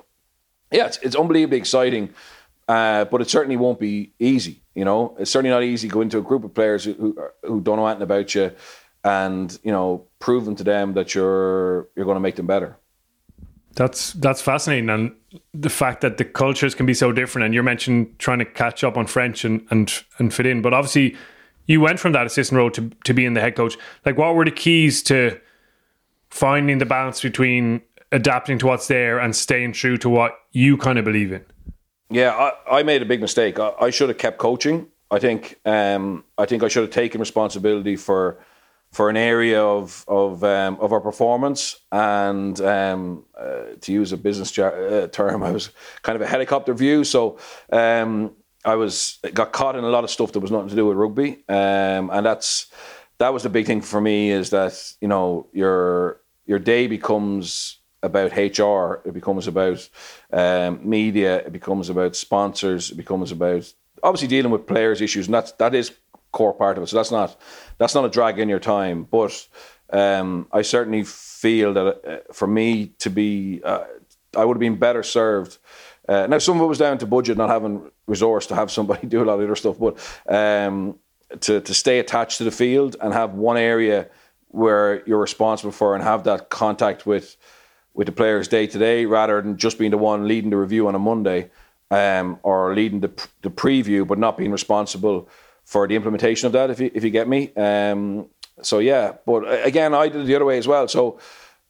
yeah, 0.72 0.86
it's, 0.86 0.98
it's 0.98 1.14
unbelievably 1.14 1.58
exciting. 1.58 2.12
Uh, 2.66 3.04
but 3.04 3.20
it 3.20 3.30
certainly 3.30 3.56
won't 3.56 3.78
be 3.78 4.12
easy. 4.18 4.62
You 4.76 4.84
know, 4.84 5.16
it's 5.18 5.30
certainly 5.30 5.50
not 5.50 5.64
easy 5.64 5.88
going 5.88 6.06
into 6.06 6.18
a 6.18 6.22
group 6.22 6.44
of 6.44 6.52
players 6.52 6.84
who, 6.84 6.92
who, 6.92 7.18
who 7.42 7.60
don't 7.62 7.76
know 7.76 7.86
anything 7.86 8.02
about 8.02 8.34
you 8.34 8.52
and 9.04 9.58
you 9.62 9.70
know 9.70 10.04
proving 10.18 10.56
to 10.56 10.64
them 10.64 10.92
that 10.94 11.14
you're 11.14 11.88
you're 11.96 12.04
going 12.04 12.16
to 12.16 12.20
make 12.20 12.36
them 12.36 12.46
better. 12.46 12.76
That's 13.74 14.12
that's 14.14 14.42
fascinating, 14.42 14.90
and 14.90 15.14
the 15.54 15.70
fact 15.70 16.00
that 16.02 16.18
the 16.18 16.24
cultures 16.24 16.74
can 16.74 16.86
be 16.86 16.94
so 16.94 17.12
different. 17.12 17.46
And 17.46 17.54
you 17.54 17.62
mentioned 17.62 18.18
trying 18.18 18.40
to 18.40 18.44
catch 18.44 18.84
up 18.84 18.96
on 18.98 19.06
French 19.06 19.44
and 19.44 19.66
and 19.70 19.92
and 20.18 20.34
fit 20.34 20.44
in, 20.44 20.60
but 20.60 20.74
obviously 20.74 21.16
you 21.66 21.80
went 21.80 22.00
from 22.00 22.12
that 22.12 22.26
assistant 22.26 22.58
role 22.58 22.70
to 22.72 22.90
to 23.04 23.14
being 23.14 23.34
the 23.34 23.40
head 23.40 23.56
coach. 23.56 23.78
Like, 24.04 24.18
what 24.18 24.34
were 24.34 24.44
the 24.44 24.50
keys 24.50 25.02
to 25.04 25.40
finding 26.30 26.78
the 26.78 26.86
balance 26.86 27.22
between 27.22 27.80
adapting 28.12 28.58
to 28.58 28.66
what's 28.66 28.88
there 28.88 29.18
and 29.18 29.34
staying 29.34 29.72
true 29.72 29.96
to 29.98 30.08
what 30.08 30.38
you 30.52 30.76
kind 30.76 30.98
of 30.98 31.04
believe 31.04 31.32
in? 31.32 31.44
Yeah, 32.10 32.32
I, 32.32 32.78
I 32.78 32.82
made 32.82 33.02
a 33.02 33.06
big 33.06 33.20
mistake. 33.20 33.58
I, 33.58 33.72
I 33.80 33.90
should 33.90 34.08
have 34.08 34.18
kept 34.18 34.38
coaching. 34.38 34.88
I 35.10 35.18
think 35.18 35.58
um, 35.64 36.24
I 36.38 36.46
think 36.46 36.62
I 36.62 36.68
should 36.68 36.82
have 36.82 36.92
taken 36.92 37.20
responsibility 37.20 37.96
for 37.96 38.38
for 38.92 39.10
an 39.10 39.16
area 39.16 39.62
of 39.62 40.04
of 40.08 40.42
um, 40.44 40.78
of 40.80 40.92
our 40.92 41.00
performance. 41.00 41.76
And 41.92 42.60
um, 42.60 43.24
uh, 43.38 43.76
to 43.80 43.92
use 43.92 44.12
a 44.12 44.16
business 44.16 44.50
jar- 44.50 44.86
uh, 44.86 45.06
term, 45.08 45.42
I 45.48 45.50
was 45.50 45.70
kind 46.02 46.16
of 46.16 46.22
a 46.22 46.26
helicopter 46.26 46.74
view. 46.74 47.04
So 47.04 47.38
um, 47.72 48.32
I 48.64 48.74
was 48.76 49.18
got 49.34 49.52
caught 49.52 49.76
in 49.76 49.84
a 49.84 49.88
lot 49.88 50.04
of 50.04 50.10
stuff 50.10 50.32
that 50.32 50.40
was 50.40 50.50
nothing 50.50 50.68
to 50.70 50.76
do 50.76 50.86
with 50.86 50.96
rugby, 50.96 51.44
um, 51.48 52.10
and 52.10 52.24
that's 52.24 52.66
that 53.18 53.32
was 53.32 53.42
the 53.42 53.48
big 53.48 53.66
thing 53.66 53.80
for 53.80 54.00
me 54.00 54.30
is 54.30 54.50
that 54.50 54.92
you 55.00 55.08
know 55.08 55.46
your 55.52 56.20
your 56.46 56.58
day 56.58 56.86
becomes 56.86 57.75
about 58.02 58.36
HR, 58.36 59.00
it 59.08 59.12
becomes 59.12 59.46
about 59.46 59.88
um, 60.32 60.80
media, 60.82 61.38
it 61.38 61.52
becomes 61.52 61.88
about 61.88 62.16
sponsors, 62.16 62.90
it 62.90 62.96
becomes 62.96 63.32
about 63.32 63.72
obviously 64.02 64.28
dealing 64.28 64.52
with 64.52 64.66
players' 64.66 65.00
issues, 65.00 65.26
and 65.26 65.34
that's 65.34 65.52
that 65.52 65.74
is 65.74 65.92
core 66.32 66.52
part 66.52 66.76
of 66.76 66.84
it. 66.84 66.88
So 66.88 66.96
that's 66.96 67.10
not 67.10 67.36
that's 67.78 67.94
not 67.94 68.04
a 68.04 68.10
drag 68.10 68.38
in 68.38 68.48
your 68.48 68.60
time, 68.60 69.04
but 69.04 69.46
um, 69.90 70.46
I 70.52 70.62
certainly 70.62 71.04
feel 71.04 71.72
that 71.74 71.86
uh, 72.04 72.32
for 72.32 72.46
me 72.46 72.88
to 72.98 73.10
be, 73.10 73.60
uh, 73.64 73.84
I 74.36 74.44
would 74.44 74.56
have 74.56 74.60
been 74.60 74.76
better 74.76 75.02
served. 75.02 75.58
Uh, 76.08 76.26
now 76.26 76.38
some 76.38 76.56
of 76.56 76.62
it 76.62 76.66
was 76.66 76.78
down 76.78 76.98
to 76.98 77.06
budget, 77.06 77.36
not 77.36 77.48
having 77.48 77.90
resource 78.06 78.46
to 78.48 78.54
have 78.54 78.70
somebody 78.70 79.06
do 79.08 79.22
a 79.22 79.24
lot 79.24 79.34
of 79.34 79.40
other 79.40 79.56
stuff, 79.56 79.78
but 79.78 79.98
um, 80.28 80.98
to 81.40 81.60
to 81.60 81.74
stay 81.74 81.98
attached 81.98 82.38
to 82.38 82.44
the 82.44 82.50
field 82.50 82.96
and 83.00 83.12
have 83.12 83.34
one 83.34 83.56
area 83.56 84.08
where 84.48 85.02
you're 85.06 85.20
responsible 85.20 85.72
for 85.72 85.94
and 85.94 86.02
have 86.02 86.24
that 86.24 86.48
contact 86.48 87.04
with 87.04 87.36
with 87.96 88.06
the 88.06 88.12
players 88.12 88.46
day 88.46 88.66
to 88.66 88.78
day, 88.78 89.06
rather 89.06 89.42
than 89.42 89.56
just 89.56 89.78
being 89.78 89.90
the 89.90 89.98
one 89.98 90.28
leading 90.28 90.50
the 90.50 90.56
review 90.56 90.86
on 90.86 90.94
a 90.94 90.98
Monday 90.98 91.50
um, 91.90 92.38
or 92.42 92.74
leading 92.74 93.00
the 93.00 93.10
the 93.42 93.50
preview, 93.50 94.06
but 94.06 94.18
not 94.18 94.36
being 94.36 94.52
responsible 94.52 95.28
for 95.64 95.88
the 95.88 95.96
implementation 95.96 96.46
of 96.46 96.52
that. 96.52 96.70
If 96.70 96.78
you 96.80 96.90
if 96.94 97.02
you 97.02 97.10
get 97.10 97.26
me, 97.26 97.52
um, 97.54 98.28
so 98.62 98.78
yeah. 98.78 99.12
But 99.24 99.66
again, 99.66 99.94
I 99.94 100.08
did 100.08 100.20
it 100.22 100.26
the 100.26 100.36
other 100.36 100.44
way 100.44 100.58
as 100.58 100.68
well. 100.68 100.86
So 100.88 101.18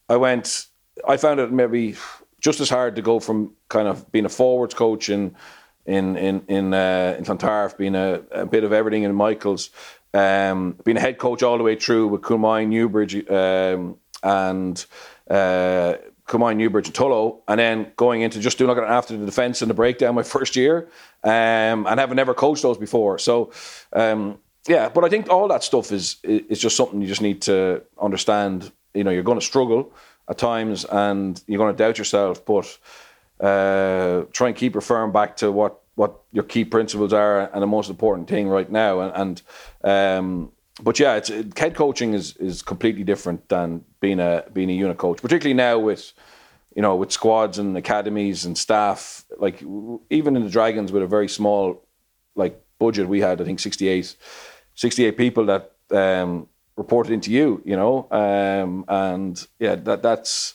I 0.08 0.16
went. 0.16 0.66
I 1.06 1.16
found 1.16 1.40
it 1.40 1.52
maybe 1.52 1.94
just 2.40 2.60
as 2.60 2.70
hard 2.70 2.96
to 2.96 3.02
go 3.02 3.20
from 3.20 3.52
kind 3.68 3.88
of 3.88 4.10
being 4.12 4.24
a 4.24 4.30
forwards 4.30 4.74
coach 4.74 5.08
in 5.08 5.36
in 5.84 6.16
in 6.16 6.42
in 6.48 6.74
uh, 6.74 7.14
in 7.18 7.24
Clontarf, 7.24 7.76
being 7.76 7.94
a, 7.94 8.22
a, 8.32 8.46
bit 8.46 8.64
of 8.64 8.72
everything 8.72 9.04
in 9.04 9.14
Michaels, 9.14 9.70
um, 10.14 10.76
being 10.84 10.96
a 10.96 11.00
head 11.00 11.18
coach 11.18 11.42
all 11.42 11.58
the 11.58 11.64
way 11.64 11.76
through 11.76 12.08
with 12.08 12.22
Coolmine, 12.22 12.68
Newbridge, 12.68 13.28
um, 13.30 13.96
and 14.22 14.84
uh, 15.30 15.94
Coolmine, 16.26 16.56
Newbridge, 16.56 16.88
and 16.88 16.94
Tullow, 16.94 17.40
and 17.46 17.58
then 17.58 17.92
going 17.96 18.22
into 18.22 18.40
just 18.40 18.58
doing 18.58 18.76
it 18.76 18.82
after 18.82 19.16
the 19.16 19.24
defence 19.24 19.62
and 19.62 19.70
the 19.70 19.74
breakdown 19.74 20.14
my 20.14 20.22
first 20.36 20.56
year, 20.56 20.88
um, 21.22 21.86
and 21.86 22.00
having 22.00 22.16
never 22.16 22.34
coached 22.34 22.62
those 22.62 22.78
before. 22.78 23.18
So, 23.18 23.52
um, 23.92 24.38
yeah, 24.66 24.88
but 24.88 25.04
I 25.04 25.08
think 25.08 25.28
all 25.30 25.48
that 25.48 25.62
stuff 25.62 25.92
is 25.92 26.16
is 26.24 26.58
just 26.58 26.76
something 26.76 27.00
you 27.00 27.06
just 27.06 27.22
need 27.22 27.42
to 27.42 27.82
understand. 28.00 28.72
You 28.94 29.04
know, 29.04 29.10
you're 29.10 29.22
going 29.22 29.38
to 29.38 29.44
struggle 29.44 29.92
at 30.28 30.38
times, 30.38 30.84
and 30.84 31.40
you're 31.46 31.58
going 31.58 31.74
to 31.74 31.78
doubt 31.78 31.98
yourself, 31.98 32.44
but 32.44 32.78
uh, 33.40 34.22
try 34.32 34.48
and 34.48 34.56
keep 34.56 34.74
referring 34.74 35.12
back 35.12 35.36
to 35.36 35.52
what 35.52 35.80
what 35.94 36.22
your 36.32 36.44
key 36.44 36.64
principles 36.64 37.12
are 37.12 37.50
and 37.52 37.62
the 37.62 37.66
most 37.66 37.88
important 37.88 38.28
thing 38.28 38.48
right 38.48 38.70
now, 38.70 39.00
and, 39.00 39.42
and 39.84 40.18
um, 40.18 40.52
but 40.82 40.98
yeah, 40.98 41.16
it's 41.16 41.28
head 41.28 41.74
coaching 41.74 42.14
is 42.14 42.36
is 42.36 42.62
completely 42.62 43.04
different 43.04 43.48
than 43.48 43.84
being 44.00 44.20
a 44.20 44.44
being 44.52 44.70
a 44.70 44.74
unit 44.74 44.98
coach, 44.98 45.22
particularly 45.22 45.54
now 45.54 45.78
with 45.78 46.12
you 46.74 46.82
know 46.82 46.96
with 46.96 47.12
squads 47.12 47.58
and 47.58 47.76
academies 47.76 48.44
and 48.44 48.56
staff. 48.58 49.24
Like 49.38 49.62
even 50.10 50.36
in 50.36 50.44
the 50.44 50.50
Dragons, 50.50 50.92
with 50.92 51.02
a 51.02 51.06
very 51.06 51.28
small 51.28 51.82
like 52.34 52.60
budget, 52.78 53.08
we 53.08 53.20
had 53.20 53.40
I 53.40 53.44
think 53.44 53.60
68, 53.60 54.16
68 54.74 55.16
people 55.16 55.46
that 55.46 55.72
um, 55.90 56.48
reported 56.76 57.12
into 57.12 57.30
you. 57.30 57.62
You 57.64 57.76
know, 57.76 58.06
um, 58.10 58.84
and 58.88 59.46
yeah, 59.58 59.76
that 59.76 60.02
that's 60.02 60.54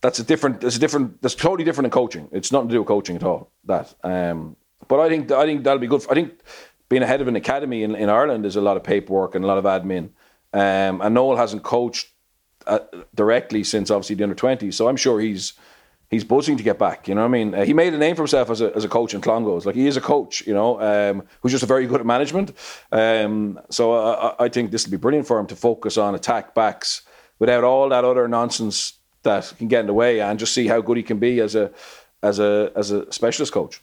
that's 0.00 0.18
a 0.18 0.24
different. 0.24 0.60
That's 0.60 0.76
a 0.76 0.80
different. 0.80 1.20
That's 1.22 1.34
totally 1.34 1.64
different 1.64 1.86
in 1.86 1.90
coaching. 1.90 2.28
It's 2.32 2.52
nothing 2.52 2.68
to 2.68 2.74
do 2.74 2.80
with 2.80 2.88
coaching 2.88 3.16
at 3.16 3.24
all. 3.24 3.50
That. 3.64 3.94
Um, 4.04 4.56
but 4.88 5.00
I 5.00 5.08
think 5.08 5.30
I 5.30 5.44
think 5.44 5.64
that'll 5.64 5.78
be 5.78 5.86
good. 5.86 6.04
I 6.08 6.14
think 6.14 6.40
being 6.90 7.02
ahead 7.02 7.22
of 7.22 7.28
an 7.28 7.36
academy 7.36 7.82
in, 7.82 7.94
in 7.94 8.10
Ireland 8.10 8.44
is 8.44 8.56
a 8.56 8.60
lot 8.60 8.76
of 8.76 8.84
paperwork 8.84 9.34
and 9.34 9.44
a 9.44 9.48
lot 9.48 9.56
of 9.56 9.64
admin. 9.64 10.10
Um, 10.52 11.00
and 11.00 11.14
Noel 11.14 11.36
hasn't 11.36 11.62
coached 11.62 12.08
uh, 12.66 12.80
directly 13.14 13.64
since 13.64 13.90
obviously 13.90 14.16
the 14.16 14.24
under 14.24 14.34
20s. 14.34 14.74
So 14.74 14.88
I'm 14.88 14.96
sure 14.96 15.20
he's 15.20 15.54
he's 16.10 16.24
buzzing 16.24 16.56
to 16.56 16.64
get 16.64 16.78
back. 16.78 17.06
You 17.06 17.14
know 17.14 17.20
what 17.20 17.28
I 17.28 17.30
mean? 17.30 17.54
Uh, 17.54 17.64
he 17.64 17.72
made 17.72 17.94
a 17.94 17.98
name 17.98 18.16
for 18.16 18.22
himself 18.22 18.50
as 18.50 18.60
a, 18.60 18.74
as 18.74 18.84
a 18.84 18.88
coach 18.88 19.14
in 19.14 19.20
Clongowes. 19.20 19.64
Like 19.64 19.76
he 19.76 19.86
is 19.86 19.96
a 19.96 20.00
coach, 20.00 20.44
you 20.44 20.52
know, 20.52 20.80
um, 20.80 21.22
who's 21.40 21.52
just 21.52 21.62
a 21.62 21.66
very 21.66 21.86
good 21.86 22.00
at 22.00 22.06
management. 22.06 22.52
Um, 22.90 23.60
so 23.70 23.94
I, 23.94 24.44
I 24.44 24.48
think 24.48 24.72
this 24.72 24.84
will 24.84 24.90
be 24.90 24.96
brilliant 24.96 25.28
for 25.28 25.38
him 25.38 25.46
to 25.46 25.56
focus 25.56 25.96
on 25.96 26.16
attack 26.16 26.54
backs 26.54 27.02
without 27.38 27.62
all 27.62 27.88
that 27.88 28.04
other 28.04 28.26
nonsense 28.26 28.94
that 29.22 29.52
can 29.58 29.68
get 29.68 29.80
in 29.80 29.86
the 29.86 29.94
way 29.94 30.20
and 30.20 30.38
just 30.38 30.52
see 30.52 30.66
how 30.66 30.80
good 30.80 30.96
he 30.96 31.02
can 31.04 31.20
be 31.20 31.40
as 31.40 31.54
a 31.54 31.70
as 32.22 32.40
a 32.40 32.72
as 32.74 32.90
a 32.90 33.10
specialist 33.12 33.52
coach. 33.52 33.80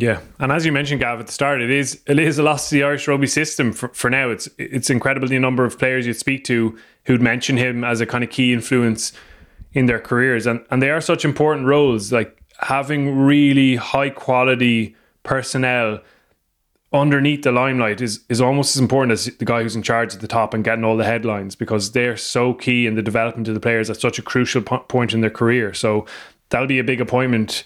Yeah, 0.00 0.20
and 0.38 0.50
as 0.50 0.64
you 0.64 0.72
mentioned, 0.72 1.00
Gav, 1.00 1.20
at 1.20 1.26
the 1.26 1.32
start, 1.32 1.60
it 1.60 1.70
is 1.70 2.00
it 2.06 2.18
is 2.18 2.38
a 2.38 2.42
loss 2.42 2.70
to 2.70 2.74
the 2.74 2.84
Irish 2.84 3.06
rugby 3.06 3.26
system 3.26 3.70
for, 3.70 3.88
for 3.88 4.08
now. 4.08 4.30
It's 4.30 4.48
it's 4.56 4.88
incredible 4.88 5.28
the 5.28 5.38
number 5.38 5.66
of 5.66 5.78
players 5.78 6.06
you'd 6.06 6.14
speak 6.14 6.42
to 6.44 6.78
who'd 7.04 7.20
mention 7.20 7.58
him 7.58 7.84
as 7.84 8.00
a 8.00 8.06
kind 8.06 8.24
of 8.24 8.30
key 8.30 8.54
influence 8.54 9.12
in 9.74 9.84
their 9.84 10.00
careers, 10.00 10.46
and 10.46 10.64
and 10.70 10.82
they 10.82 10.88
are 10.88 11.02
such 11.02 11.22
important 11.22 11.66
roles. 11.66 12.12
Like 12.12 12.42
having 12.60 13.18
really 13.18 13.76
high 13.76 14.08
quality 14.08 14.96
personnel 15.22 16.00
underneath 16.94 17.42
the 17.42 17.52
limelight 17.52 18.00
is 18.00 18.24
is 18.30 18.40
almost 18.40 18.76
as 18.76 18.80
important 18.80 19.12
as 19.12 19.26
the 19.26 19.44
guy 19.44 19.62
who's 19.62 19.76
in 19.76 19.82
charge 19.82 20.14
at 20.14 20.22
the 20.22 20.28
top 20.28 20.54
and 20.54 20.64
getting 20.64 20.82
all 20.82 20.96
the 20.96 21.04
headlines 21.04 21.54
because 21.54 21.92
they're 21.92 22.16
so 22.16 22.54
key 22.54 22.86
in 22.86 22.94
the 22.94 23.02
development 23.02 23.48
of 23.48 23.54
the 23.54 23.60
players 23.60 23.90
at 23.90 24.00
such 24.00 24.18
a 24.18 24.22
crucial 24.22 24.62
point 24.62 25.12
in 25.12 25.20
their 25.20 25.28
career. 25.28 25.74
So 25.74 26.06
that'll 26.48 26.66
be 26.66 26.78
a 26.78 26.84
big 26.84 27.02
appointment 27.02 27.64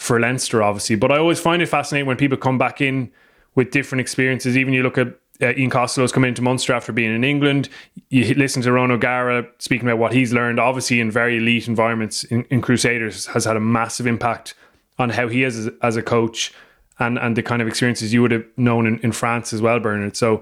for 0.00 0.18
Leinster, 0.18 0.62
obviously. 0.62 0.96
But 0.96 1.12
I 1.12 1.18
always 1.18 1.38
find 1.38 1.60
it 1.60 1.66
fascinating 1.66 2.06
when 2.06 2.16
people 2.16 2.38
come 2.38 2.56
back 2.56 2.80
in 2.80 3.12
with 3.54 3.70
different 3.70 4.00
experiences. 4.00 4.56
Even 4.56 4.72
you 4.72 4.82
look 4.82 4.96
at 4.96 5.08
uh, 5.42 5.52
Ian 5.58 5.68
Costello's 5.68 6.10
coming 6.10 6.28
into 6.28 6.40
Munster 6.40 6.72
after 6.72 6.90
being 6.90 7.14
in 7.14 7.22
England. 7.22 7.68
You 8.08 8.34
listen 8.34 8.62
to 8.62 8.72
Ron 8.72 8.90
O'Gara 8.90 9.46
speaking 9.58 9.86
about 9.86 9.98
what 9.98 10.14
he's 10.14 10.32
learned, 10.32 10.58
obviously 10.58 11.00
in 11.00 11.10
very 11.10 11.36
elite 11.36 11.68
environments 11.68 12.24
in, 12.24 12.44
in 12.44 12.62
Crusaders, 12.62 13.26
has 13.26 13.44
had 13.44 13.58
a 13.58 13.60
massive 13.60 14.06
impact 14.06 14.54
on 14.98 15.10
how 15.10 15.28
he 15.28 15.44
is 15.44 15.58
as, 15.58 15.70
as, 15.82 15.96
a 15.96 16.02
coach 16.02 16.52
and 16.98 17.18
and 17.18 17.36
the 17.36 17.42
kind 17.42 17.60
of 17.60 17.68
experiences 17.68 18.12
you 18.12 18.22
would 18.22 18.30
have 18.30 18.44
known 18.56 18.86
in, 18.86 18.98
in 19.00 19.12
France 19.12 19.52
as 19.52 19.60
well, 19.60 19.80
Bernard. 19.80 20.16
So 20.16 20.40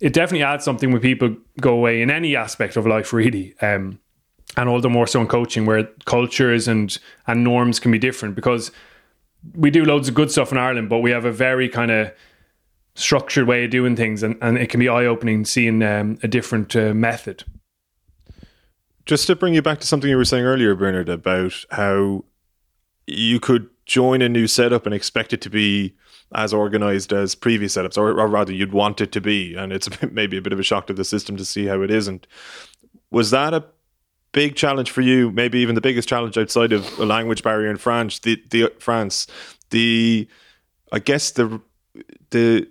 it 0.00 0.12
definitely 0.12 0.44
adds 0.44 0.64
something 0.64 0.92
when 0.92 1.00
people 1.00 1.34
go 1.62 1.72
away 1.72 2.02
in 2.02 2.10
any 2.10 2.36
aspect 2.36 2.76
of 2.76 2.86
life, 2.86 3.14
really. 3.14 3.54
Um, 3.62 4.00
and 4.56 4.68
all 4.68 4.80
the 4.80 4.90
more 4.90 5.06
so 5.06 5.20
in 5.20 5.28
coaching, 5.28 5.64
where 5.64 5.84
cultures 6.04 6.68
and 6.68 6.98
and 7.26 7.42
norms 7.42 7.80
can 7.80 7.90
be 7.90 7.98
different 7.98 8.34
because 8.34 8.70
we 9.54 9.70
do 9.70 9.84
loads 9.84 10.08
of 10.08 10.14
good 10.14 10.30
stuff 10.30 10.52
in 10.52 10.58
Ireland, 10.58 10.88
but 10.88 10.98
we 10.98 11.10
have 11.10 11.24
a 11.24 11.32
very 11.32 11.68
kind 11.68 11.90
of 11.90 12.12
structured 12.94 13.46
way 13.46 13.64
of 13.64 13.70
doing 13.70 13.96
things, 13.96 14.22
and, 14.22 14.36
and 14.42 14.58
it 14.58 14.68
can 14.68 14.80
be 14.80 14.88
eye 14.88 15.06
opening 15.06 15.44
seeing 15.44 15.82
um, 15.82 16.18
a 16.22 16.28
different 16.28 16.74
uh, 16.74 16.92
method. 16.92 17.44
Just 19.06 19.26
to 19.28 19.36
bring 19.36 19.54
you 19.54 19.62
back 19.62 19.80
to 19.80 19.86
something 19.86 20.10
you 20.10 20.16
were 20.16 20.24
saying 20.24 20.44
earlier, 20.44 20.74
Bernard, 20.74 21.08
about 21.08 21.54
how 21.70 22.24
you 23.06 23.40
could 23.40 23.70
join 23.86 24.20
a 24.20 24.28
new 24.28 24.46
setup 24.46 24.84
and 24.84 24.94
expect 24.94 25.32
it 25.32 25.40
to 25.40 25.48
be 25.48 25.96
as 26.34 26.52
organized 26.52 27.12
as 27.12 27.34
previous 27.34 27.76
setups, 27.76 27.96
or, 27.96 28.20
or 28.20 28.28
rather, 28.28 28.52
you'd 28.52 28.72
want 28.72 29.00
it 29.00 29.12
to 29.12 29.20
be, 29.20 29.54
and 29.54 29.72
it's 29.72 29.88
maybe 30.12 30.36
a 30.36 30.42
bit 30.42 30.52
of 30.52 30.60
a 30.60 30.64
shock 30.64 30.86
to 30.88 30.92
the 30.92 31.04
system 31.04 31.36
to 31.36 31.44
see 31.44 31.66
how 31.66 31.80
it 31.80 31.90
isn't. 31.90 32.26
Was 33.10 33.30
that 33.30 33.54
a 33.54 33.64
big 34.32 34.56
challenge 34.56 34.90
for 34.90 35.00
you, 35.00 35.30
maybe 35.30 35.58
even 35.58 35.74
the 35.74 35.80
biggest 35.80 36.08
challenge 36.08 36.36
outside 36.36 36.72
of 36.72 36.98
a 36.98 37.06
language 37.06 37.42
barrier 37.42 37.70
in 37.70 37.76
France, 37.76 38.18
the 38.18 38.42
the 38.50 38.72
France, 38.78 39.26
the 39.70 40.28
I 40.92 40.98
guess 40.98 41.30
the 41.30 41.60
the 42.30 42.68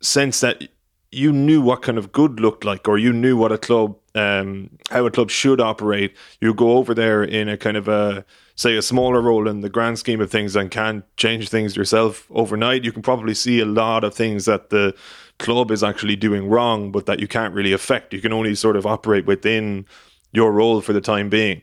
sense 0.00 0.40
that 0.40 0.68
you 1.12 1.32
knew 1.32 1.60
what 1.60 1.82
kind 1.82 1.98
of 1.98 2.12
good 2.12 2.38
looked 2.40 2.64
like, 2.64 2.88
or 2.88 2.96
you 2.96 3.12
knew 3.12 3.36
what 3.36 3.50
a 3.50 3.58
club, 3.58 3.96
um, 4.14 4.70
how 4.90 5.04
a 5.04 5.10
club 5.10 5.28
should 5.28 5.60
operate. 5.60 6.14
You 6.40 6.54
go 6.54 6.76
over 6.76 6.94
there 6.94 7.24
in 7.24 7.48
a 7.48 7.56
kind 7.56 7.76
of 7.76 7.88
a 7.88 8.24
say 8.54 8.76
a 8.76 8.82
smaller 8.82 9.22
role 9.22 9.48
in 9.48 9.62
the 9.62 9.70
grand 9.70 9.98
scheme 9.98 10.20
of 10.20 10.30
things 10.30 10.54
and 10.54 10.70
can 10.70 11.02
change 11.16 11.48
things 11.48 11.76
yourself 11.76 12.26
overnight, 12.30 12.84
you 12.84 12.92
can 12.92 13.00
probably 13.00 13.32
see 13.32 13.58
a 13.58 13.64
lot 13.64 14.04
of 14.04 14.14
things 14.14 14.44
that 14.44 14.68
the 14.68 14.94
club 15.38 15.70
is 15.70 15.82
actually 15.82 16.14
doing 16.14 16.46
wrong, 16.46 16.92
but 16.92 17.06
that 17.06 17.20
you 17.20 17.26
can't 17.26 17.54
really 17.54 17.72
affect. 17.72 18.12
You 18.12 18.20
can 18.20 18.34
only 18.34 18.54
sort 18.54 18.76
of 18.76 18.84
operate 18.84 19.24
within 19.24 19.86
your 20.32 20.52
role 20.52 20.80
for 20.80 20.92
the 20.92 21.00
time 21.00 21.28
being. 21.28 21.62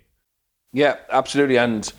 Yeah, 0.73 0.97
absolutely. 1.09 1.57
And 1.57 1.91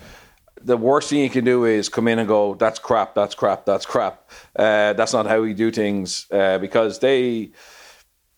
the 0.61 0.77
worst 0.77 1.09
thing 1.09 1.19
you 1.19 1.29
can 1.29 1.45
do 1.45 1.65
is 1.65 1.89
come 1.89 2.07
in 2.07 2.19
and 2.19 2.27
go, 2.27 2.55
"That's 2.55 2.79
crap. 2.79 3.15
That's 3.15 3.35
crap. 3.35 3.65
That's 3.65 3.85
crap." 3.85 4.29
Uh, 4.55 4.93
that's 4.93 5.13
not 5.13 5.25
how 5.25 5.41
we 5.41 5.53
do 5.53 5.71
things 5.71 6.27
uh, 6.31 6.57
because 6.59 6.99
they, 6.99 7.51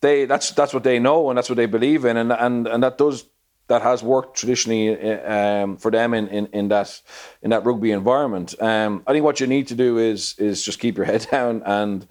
they 0.02 0.26
that's 0.26 0.52
that's 0.52 0.74
what 0.74 0.84
they 0.84 1.00
know 1.00 1.30
and 1.30 1.38
that's 1.38 1.50
what 1.50 1.58
they 1.58 1.66
believe 1.66 2.06
in, 2.06 2.18
and 2.18 2.32
and 2.32 2.68
and 2.68 2.84
that 2.84 2.98
does 2.98 3.26
that 3.68 3.82
has 3.82 4.04
worked 4.04 4.36
traditionally 4.36 5.00
uh, 5.00 5.64
um, 5.64 5.78
for 5.78 5.92
them 5.92 6.14
in, 6.14 6.28
in, 6.28 6.46
in 6.48 6.68
that 6.68 7.02
in 7.42 7.52
that 7.52 7.66
rugby 7.66 7.92
environment. 7.92 8.54
Um, 8.62 9.02
I 9.08 9.14
think 9.14 9.24
what 9.24 9.40
you 9.40 9.48
need 9.48 9.68
to 9.68 9.76
do 9.76 9.98
is 9.98 10.36
is 10.38 10.64
just 10.64 10.80
keep 10.80 10.98
your 10.98 11.06
head 11.06 11.26
down 11.32 11.64
and 11.66 12.06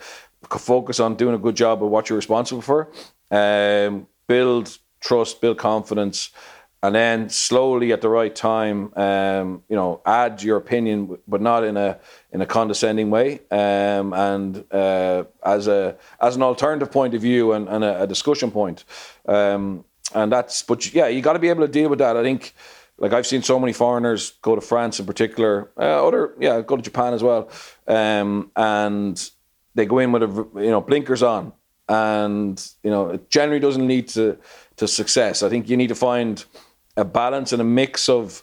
focus 0.49 1.01
on 1.01 1.17
doing 1.17 1.35
a 1.35 1.39
good 1.39 1.57
job 1.57 1.83
of 1.85 1.91
what 1.91 2.09
you're 2.09 2.17
responsible 2.17 2.63
for. 2.63 2.91
Um, 3.31 4.07
build 4.27 4.79
trust, 5.01 5.41
build 5.41 5.59
confidence, 5.59 6.31
and 6.83 6.95
then 6.95 7.29
slowly 7.29 7.93
at 7.93 8.01
the 8.01 8.09
right 8.09 8.35
time, 8.35 8.93
um, 8.97 9.63
you 9.69 9.77
know, 9.77 10.01
add 10.07 10.43
your 10.43 10.57
opinion, 10.57 11.19
but 11.29 11.43
not 11.43 11.63
in 11.63 11.77
a 11.77 11.99
in 12.33 12.41
a 12.41 12.47
condescending 12.47 13.11
way, 13.11 13.41
um, 13.51 14.15
and 14.15 14.65
uh, 14.73 15.25
as 15.45 15.69
a 15.69 15.97
as 16.21 16.37
an 16.37 16.43
alternative 16.43 16.91
point 16.91 17.15
of 17.15 17.21
view 17.21 17.53
and, 17.53 17.69
and 17.69 17.85
a, 17.85 18.03
a, 18.03 18.07
discussion 18.07 18.51
point. 18.51 18.85
Um, 19.27 19.85
and 20.15 20.33
that's, 20.33 20.63
but 20.63 20.93
yeah, 20.95 21.07
you 21.07 21.21
got 21.21 21.35
to 21.35 21.39
be 21.39 21.51
able 21.51 21.67
to 21.67 21.73
deal 21.73 21.89
with 21.91 21.99
that. 21.99 22.17
I 22.17 22.23
think, 22.23 22.55
like 22.97 23.13
I've 23.13 23.27
seen 23.27 23.43
so 23.43 23.61
many 23.61 23.73
foreigners 23.73 24.33
go 24.43 24.55
to 24.55 24.61
France 24.61 24.99
in 24.99 25.07
particular, 25.07 25.71
uh, 25.77 26.07
other 26.07 26.35
yeah, 26.41 26.63
go 26.63 26.77
to 26.77 26.83
Japan 26.83 27.13
as 27.13 27.23
well, 27.23 27.51
um, 27.89 28.51
and 28.57 29.31
they 29.75 29.85
go 29.85 29.99
in 29.99 30.13
with 30.13 30.23
a 30.23 30.47
you 30.57 30.71
know 30.71 30.81
blinkers 30.81 31.23
on, 31.23 31.53
and 31.91 32.71
you 32.83 32.91
know 32.91 33.11
it 33.11 33.29
generally 33.29 33.61
doesn't 33.61 33.87
lead 33.87 34.09
to 34.09 34.39
to 34.81 34.89
success. 34.89 35.43
I 35.43 35.51
think 35.51 35.69
you 35.69 35.77
need 35.77 35.89
to 35.89 35.95
find 35.95 36.43
a 36.97 37.05
balance 37.05 37.53
and 37.53 37.61
a 37.61 37.65
mix 37.65 38.09
of 38.09 38.43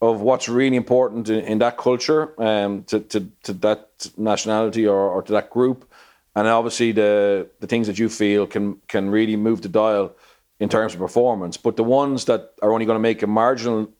of 0.00 0.20
what's 0.20 0.48
really 0.48 0.76
important 0.76 1.28
in, 1.28 1.40
in 1.44 1.58
that 1.58 1.76
culture, 1.78 2.22
um, 2.38 2.84
to, 2.84 3.00
to, 3.00 3.18
to 3.42 3.52
that 3.54 4.10
nationality 4.16 4.86
or, 4.86 5.00
or 5.14 5.22
to 5.22 5.32
that 5.32 5.48
group, 5.50 5.90
and 6.34 6.48
obviously 6.48 6.92
the 6.92 7.46
the 7.60 7.66
things 7.66 7.86
that 7.86 7.98
you 7.98 8.08
feel 8.08 8.46
can 8.46 8.80
can 8.88 9.10
really 9.10 9.36
move 9.36 9.60
the 9.60 9.68
dial 9.68 10.10
in 10.58 10.68
terms 10.68 10.94
of 10.94 11.00
performance. 11.00 11.58
But 11.58 11.76
the 11.76 11.84
ones 11.84 12.24
that 12.24 12.40
are 12.62 12.72
only 12.72 12.86
going 12.86 12.96
to 12.96 13.08
make 13.10 13.22
a 13.22 13.26
marginal 13.26 13.90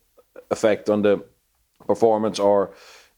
effect 0.50 0.88
on 0.88 1.02
the 1.02 1.22
performance, 1.86 2.38
or 2.38 2.70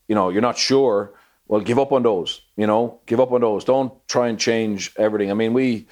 you 0.09 0.17
know, 0.17 0.29
you're 0.33 0.49
not 0.51 0.59
sure. 0.59 1.13
Well, 1.49 1.61
give 1.61 1.79
up 1.79 1.93
on 1.93 2.03
those. 2.03 2.43
You 2.57 2.67
know, 2.67 2.99
give 3.07 3.21
up 3.21 3.31
on 3.31 3.41
those. 3.41 3.65
Don't 3.65 3.93
try 4.09 4.27
and 4.29 4.41
change 4.41 4.93
everything. 4.97 5.31
I 5.31 5.35
mean, 5.35 5.55
we 5.55 5.87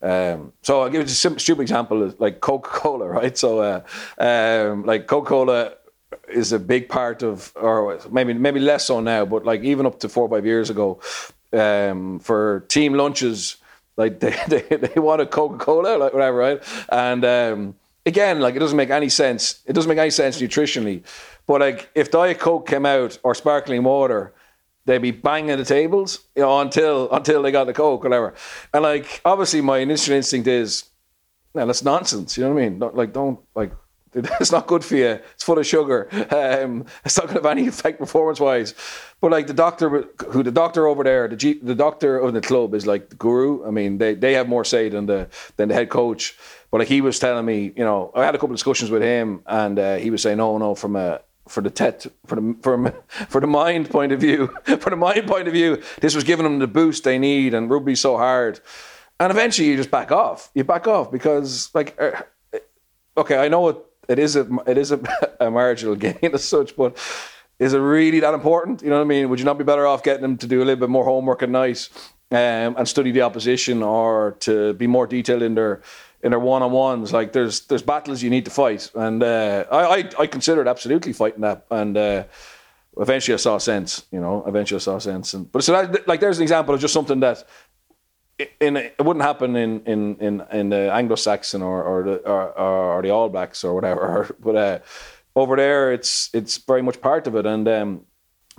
um, 0.00 0.52
so 0.62 0.82
I'll 0.82 0.88
give 0.88 1.00
you 1.00 1.06
a 1.06 1.08
simple, 1.08 1.40
stupid 1.40 1.62
example, 1.62 2.14
like 2.18 2.40
Coca 2.40 2.70
Cola, 2.70 3.06
right? 3.20 3.36
So, 3.36 3.60
uh, 3.60 3.82
um, 4.18 4.84
like 4.84 5.06
Coca 5.06 5.28
Cola 5.28 5.72
is 6.28 6.52
a 6.52 6.58
big 6.58 6.88
part 6.88 7.22
of, 7.22 7.52
or 7.56 7.98
maybe 8.10 8.32
maybe 8.32 8.60
less 8.60 8.86
so 8.86 9.00
now, 9.00 9.24
but 9.24 9.44
like 9.44 9.62
even 9.62 9.86
up 9.86 9.98
to 10.00 10.08
four 10.08 10.26
or 10.26 10.30
five 10.30 10.46
years 10.46 10.70
ago, 10.70 11.00
um, 11.52 12.18
for 12.20 12.60
team 12.68 12.94
lunches, 12.94 13.56
like 13.96 14.20
they 14.20 14.36
they, 14.48 14.62
they 14.76 15.00
want 15.00 15.20
a 15.20 15.26
Coca 15.26 15.58
Cola, 15.58 15.96
like 15.96 16.12
whatever, 16.12 16.36
right? 16.36 16.62
And 16.90 17.24
um, 17.24 17.74
again, 18.06 18.40
like 18.40 18.54
it 18.54 18.60
doesn't 18.60 18.76
make 18.76 18.90
any 18.90 19.08
sense. 19.08 19.60
It 19.66 19.72
doesn't 19.72 19.88
make 19.88 19.98
any 19.98 20.10
sense 20.10 20.40
nutritionally, 20.40 21.02
but 21.46 21.60
like 21.60 21.90
if 21.94 22.10
Diet 22.10 22.38
Coke 22.38 22.68
came 22.68 22.86
out 22.86 23.18
or 23.24 23.34
sparkling 23.34 23.82
water 23.82 24.32
they'd 24.88 24.98
be 25.02 25.10
banging 25.10 25.58
the 25.58 25.64
tables, 25.64 26.20
you 26.34 26.42
know, 26.42 26.60
until 26.60 27.10
until 27.12 27.42
they 27.42 27.52
got 27.52 27.66
the 27.66 27.74
coke, 27.74 28.02
whatever. 28.02 28.34
And 28.72 28.82
like, 28.82 29.20
obviously, 29.24 29.60
my 29.60 29.78
initial 29.78 30.14
instinct 30.14 30.48
is, 30.48 30.84
no, 31.54 31.66
that's 31.66 31.84
nonsense. 31.84 32.38
You 32.38 32.44
know 32.44 32.54
what 32.54 32.62
I 32.62 32.68
mean? 32.68 32.78
Don't, 32.78 32.96
like, 32.96 33.12
don't 33.12 33.38
like. 33.54 33.72
It's 34.40 34.50
not 34.50 34.66
good 34.66 34.82
for 34.82 34.96
you. 34.96 35.20
It's 35.34 35.44
full 35.44 35.58
of 35.58 35.66
sugar. 35.66 36.08
Um, 36.38 36.86
it's 37.04 37.18
not 37.18 37.26
going 37.26 37.36
to 37.36 37.46
have 37.46 37.58
any 37.58 37.68
effect 37.68 37.98
performance-wise. 37.98 38.74
But 39.20 39.30
like 39.30 39.46
the 39.46 39.52
doctor, 39.52 40.08
who 40.30 40.42
the 40.42 40.50
doctor 40.50 40.86
over 40.86 41.04
there, 41.04 41.28
the 41.28 41.36
G, 41.36 41.58
the 41.62 41.74
doctor 41.74 42.18
of 42.18 42.32
the 42.32 42.40
club 42.40 42.74
is 42.74 42.86
like 42.86 43.10
the 43.10 43.16
guru. 43.16 43.66
I 43.66 43.70
mean, 43.70 43.98
they, 43.98 44.14
they 44.14 44.32
have 44.32 44.48
more 44.48 44.64
say 44.64 44.88
than 44.88 45.04
the 45.04 45.28
than 45.56 45.68
the 45.68 45.74
head 45.74 45.90
coach. 45.90 46.38
But 46.70 46.78
like 46.78 46.88
he 46.88 47.02
was 47.02 47.18
telling 47.18 47.44
me, 47.44 47.72
you 47.76 47.84
know, 47.84 48.10
I 48.14 48.24
had 48.24 48.34
a 48.34 48.38
couple 48.38 48.54
of 48.54 48.56
discussions 48.56 48.90
with 48.90 49.02
him, 49.02 49.42
and 49.46 49.78
uh, 49.78 49.96
he 49.96 50.10
was 50.10 50.22
saying, 50.22 50.38
no, 50.38 50.56
no, 50.56 50.74
from 50.74 50.96
a 50.96 51.20
for 51.48 51.60
the 51.60 51.70
tet 51.70 52.06
for 52.26 52.36
the 52.36 52.56
for, 52.62 53.04
for 53.28 53.40
the 53.40 53.46
mind 53.46 53.90
point 53.90 54.12
of 54.12 54.20
view 54.20 54.48
for 54.80 54.90
the 54.90 54.96
mind 54.96 55.26
point 55.26 55.48
of 55.48 55.54
view 55.54 55.82
this 56.00 56.14
was 56.14 56.24
giving 56.24 56.44
them 56.44 56.58
the 56.58 56.66
boost 56.66 57.04
they 57.04 57.18
need 57.18 57.54
and 57.54 57.70
rugby's 57.70 58.00
so 58.00 58.16
hard. 58.16 58.60
And 59.20 59.32
eventually 59.32 59.68
you 59.68 59.76
just 59.76 59.90
back 59.90 60.12
off. 60.12 60.50
You 60.54 60.62
back 60.62 60.86
off 60.86 61.10
because 61.10 61.70
like 61.74 62.00
uh, 62.00 62.22
okay 63.16 63.38
I 63.38 63.48
know 63.48 63.68
it, 63.68 63.76
it 64.08 64.18
is 64.18 64.36
a 64.36 64.46
it 64.66 64.78
is 64.78 64.92
a, 64.92 65.00
a 65.40 65.50
marginal 65.50 65.96
gain 65.96 66.18
as 66.32 66.44
such 66.44 66.76
but 66.76 66.96
is 67.58 67.74
it 67.74 67.78
really 67.78 68.20
that 68.20 68.34
important? 68.34 68.82
You 68.82 68.90
know 68.90 68.96
what 68.96 69.02
I 69.02 69.08
mean? 69.08 69.28
Would 69.28 69.40
you 69.40 69.44
not 69.44 69.58
be 69.58 69.64
better 69.64 69.86
off 69.86 70.04
getting 70.04 70.22
them 70.22 70.36
to 70.38 70.46
do 70.46 70.58
a 70.58 70.64
little 70.64 70.76
bit 70.76 70.90
more 70.90 71.04
homework 71.04 71.42
at 71.42 71.50
night 71.50 71.88
um, 72.30 72.76
and 72.76 72.86
study 72.86 73.10
the 73.10 73.22
opposition 73.22 73.82
or 73.82 74.36
to 74.40 74.74
be 74.74 74.86
more 74.86 75.06
detailed 75.06 75.42
in 75.42 75.54
their 75.54 75.82
in 76.22 76.30
their 76.30 76.38
one 76.40 76.62
on 76.62 76.72
ones. 76.72 77.12
Like 77.12 77.32
there's 77.32 77.60
there's 77.66 77.82
battles 77.82 78.22
you 78.22 78.30
need 78.30 78.44
to 78.44 78.50
fight, 78.50 78.90
and 78.94 79.22
uh, 79.22 79.64
I, 79.70 79.84
I 79.84 80.10
I 80.20 80.26
considered 80.26 80.68
absolutely 80.68 81.12
fighting 81.12 81.42
that, 81.42 81.66
and 81.70 81.96
uh, 81.96 82.24
eventually 82.98 83.34
I 83.34 83.38
saw 83.38 83.58
sense. 83.58 84.04
You 84.10 84.20
know, 84.20 84.44
eventually 84.46 84.78
I 84.78 84.80
saw 84.80 84.98
sense, 84.98 85.34
and 85.34 85.50
but 85.50 85.64
so 85.64 85.72
that, 85.72 86.08
like 86.08 86.20
there's 86.20 86.38
an 86.38 86.42
example 86.42 86.74
of 86.74 86.80
just 86.80 86.94
something 86.94 87.20
that. 87.20 87.44
In, 88.60 88.76
it 88.76 89.00
wouldn't 89.00 89.24
happen 89.24 89.56
in 89.56 89.80
in 89.80 90.16
in, 90.18 90.44
in 90.52 90.68
the 90.68 90.92
Anglo-Saxon 90.92 91.60
or 91.60 91.82
or 91.82 92.02
the 92.04 92.16
or, 92.18 92.56
or 92.56 93.02
the 93.02 93.10
All 93.10 93.28
Blacks 93.28 93.64
or 93.64 93.74
whatever, 93.74 94.32
but 94.40 94.54
uh, 94.54 94.78
over 95.34 95.56
there 95.56 95.92
it's 95.92 96.30
it's 96.32 96.56
very 96.58 96.80
much 96.80 97.00
part 97.00 97.26
of 97.26 97.34
it, 97.34 97.46
and 97.46 97.66
um, 97.66 98.06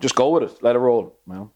just 0.02 0.16
go 0.16 0.32
with 0.32 0.44
it, 0.44 0.62
let 0.62 0.76
it 0.76 0.80
roll. 0.80 1.18
You 1.28 1.34
know? 1.34 1.52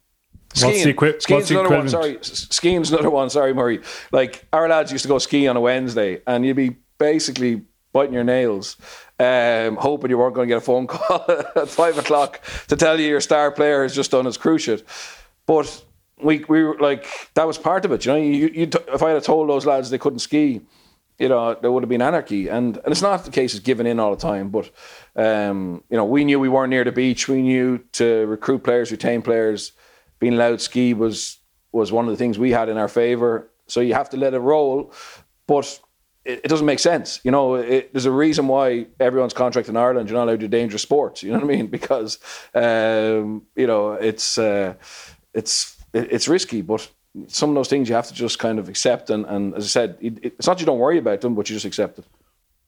Skiing. 0.54 0.72
What's 0.72 0.84
the, 0.84 0.90
equi- 0.90 1.20
skiing's 1.20 1.30
what's 1.30 1.50
the 1.50 1.60
another 1.60 1.76
equivalent? 1.76 1.94
one. 1.94 2.24
Sorry, 2.24 2.46
skiing's 2.48 2.92
another 2.92 3.10
one. 3.10 3.30
Sorry, 3.30 3.54
Murray. 3.54 3.82
Like 4.12 4.46
our 4.54 4.68
lads 4.70 4.92
used 4.92 5.04
to 5.04 5.08
go 5.08 5.18
ski 5.18 5.48
on 5.48 5.58
a 5.58 5.62
Wednesday, 5.62 6.22
and 6.28 6.46
you'd 6.46 6.56
be 6.56 6.78
basically 6.98 7.64
biting 7.92 8.14
your 8.14 8.24
nails, 8.24 8.78
um, 9.20 9.76
hoping 9.78 10.10
you 10.10 10.18
weren't 10.18 10.34
going 10.34 10.48
to 10.48 10.54
get 10.54 10.58
a 10.58 10.66
phone 10.66 10.88
call 10.94 11.26
at 11.30 11.70
five 11.70 11.98
o'clock 11.98 12.42
to 12.68 12.76
tell 12.76 13.00
you 13.00 13.08
your 13.08 13.22
star 13.22 13.52
player 13.52 13.84
has 13.84 13.96
just 13.96 14.12
done 14.12 14.26
his 14.26 14.38
cruciate. 14.38 14.84
But 15.46 15.84
we 16.22 16.46
we 16.48 16.64
were 16.64 16.78
like 16.80 17.08
that 17.34 17.48
was 17.48 17.58
part 17.58 17.86
of 17.86 17.92
it. 17.92 18.06
You 18.06 18.12
know, 18.12 18.18
you, 18.18 18.48
you 18.54 18.70
if 18.90 19.02
I 19.02 19.12
had 19.12 19.24
told 19.24 19.50
those 19.50 19.66
lads 19.66 19.90
they 19.90 19.98
couldn't 19.98 20.20
ski, 20.20 20.62
you 21.20 21.30
know, 21.30 21.54
there 21.56 21.72
would 21.72 21.84
have 21.84 21.90
been 21.90 22.02
anarchy. 22.02 22.48
And 22.48 22.78
and 22.78 22.88
it's 22.88 23.02
not 23.02 23.26
the 23.26 23.32
case 23.32 23.58
of 23.58 23.64
giving 23.64 23.88
in 23.88 24.00
all 24.00 24.16
the 24.16 24.22
time, 24.22 24.50
but 24.50 24.70
um, 25.16 25.84
you 25.90 25.98
know, 25.98 26.06
we 26.06 26.26
knew 26.26 26.40
we 26.40 26.50
weren't 26.50 26.70
near 26.70 26.84
the 26.84 26.92
beach. 26.92 27.28
We 27.28 27.42
knew 27.42 27.80
to 27.94 28.26
recruit 28.28 28.64
players, 28.64 28.92
retain 28.92 29.22
players 29.22 29.74
being 30.24 30.36
allowed 30.36 30.62
ski 30.62 30.94
was 30.94 31.40
was 31.74 31.92
one 31.92 32.06
of 32.06 32.12
the 32.12 32.18
things 32.18 32.40
we 32.40 32.52
had 32.52 32.70
in 32.70 32.78
our 32.78 32.88
favour. 32.88 33.50
So 33.68 33.82
you 33.82 33.94
have 33.94 34.10
to 34.12 34.18
let 34.18 34.34
it 34.34 34.40
roll, 34.40 34.94
but 35.48 35.68
it, 36.24 36.42
it 36.46 36.48
doesn't 36.48 36.66
make 36.66 36.80
sense. 36.80 37.20
You 37.26 37.32
know, 37.32 37.56
it, 37.56 37.92
there's 37.92 38.06
a 38.06 38.12
reason 38.12 38.48
why 38.48 38.88
everyone's 39.00 39.34
contract 39.34 39.68
in 39.68 39.76
Ireland 39.76 40.10
you're 40.10 40.18
not 40.18 40.26
allowed 40.26 40.40
to 40.40 40.48
do 40.48 40.58
dangerous 40.60 40.82
sports. 40.82 41.24
You 41.24 41.32
know 41.32 41.40
what 41.40 41.54
I 41.54 41.58
mean? 41.58 41.68
Because 41.78 42.20
um, 42.54 43.42
you 43.56 43.68
know 43.68 43.94
it's 43.94 44.38
uh, 44.38 44.76
it's 45.34 45.76
it's 45.94 46.28
risky, 46.30 46.62
but 46.62 46.90
some 47.28 47.50
of 47.50 47.56
those 47.56 47.68
things 47.68 47.90
you 47.90 47.96
have 47.96 48.08
to 48.08 48.14
just 48.14 48.40
kind 48.40 48.60
of 48.60 48.70
accept. 48.70 49.10
And, 49.10 49.26
and 49.26 49.54
as 49.56 49.66
I 49.66 49.68
said, 49.68 49.98
it, 50.00 50.14
it's 50.24 50.48
not 50.48 50.60
you 50.62 50.66
don't 50.66 50.80
worry 50.80 51.00
about 51.00 51.20
them, 51.22 51.36
but 51.36 51.50
you 51.50 51.56
just 51.56 51.66
accept 51.66 52.00
it. 52.00 52.06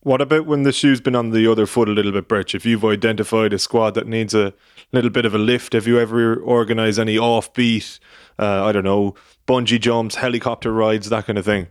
What 0.06 0.22
about 0.22 0.46
when 0.46 0.62
the 0.62 0.72
shoe's 0.72 1.02
been 1.02 1.16
on 1.16 1.32
the 1.32 1.52
other 1.52 1.66
foot 1.66 1.90
a 1.90 1.92
little 1.92 2.12
bit, 2.12 2.28
Birch? 2.28 2.54
If 2.54 2.64
you've 2.64 2.86
identified 2.86 3.54
a 3.54 3.58
squad 3.58 3.96
that 3.96 4.06
needs 4.06 4.36
a 4.36 4.54
little 4.92 5.10
bit 5.10 5.26
of 5.26 5.34
a 5.34 5.40
lift, 5.40 5.74
have 5.74 5.88
you 5.88 6.00
ever 6.00 6.40
organised 6.44 7.00
any 7.00 7.16
offbeat, 7.16 7.98
uh, 8.38 8.66
I 8.66 8.72
don't 8.72 8.84
know, 8.84 9.16
bungee 9.48 9.80
jumps, 9.80 10.14
helicopter 10.14 10.72
rides, 10.72 11.10
that 11.10 11.26
kind 11.26 11.40
of 11.40 11.46
thing? 11.46 11.70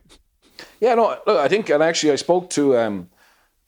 Yeah, 0.80 0.96
no, 0.96 1.16
look, 1.28 1.38
I 1.38 1.46
think, 1.46 1.70
and 1.70 1.80
actually, 1.80 2.10
I 2.10 2.16
spoke 2.16 2.50
to 2.50 2.76
um, 2.76 3.08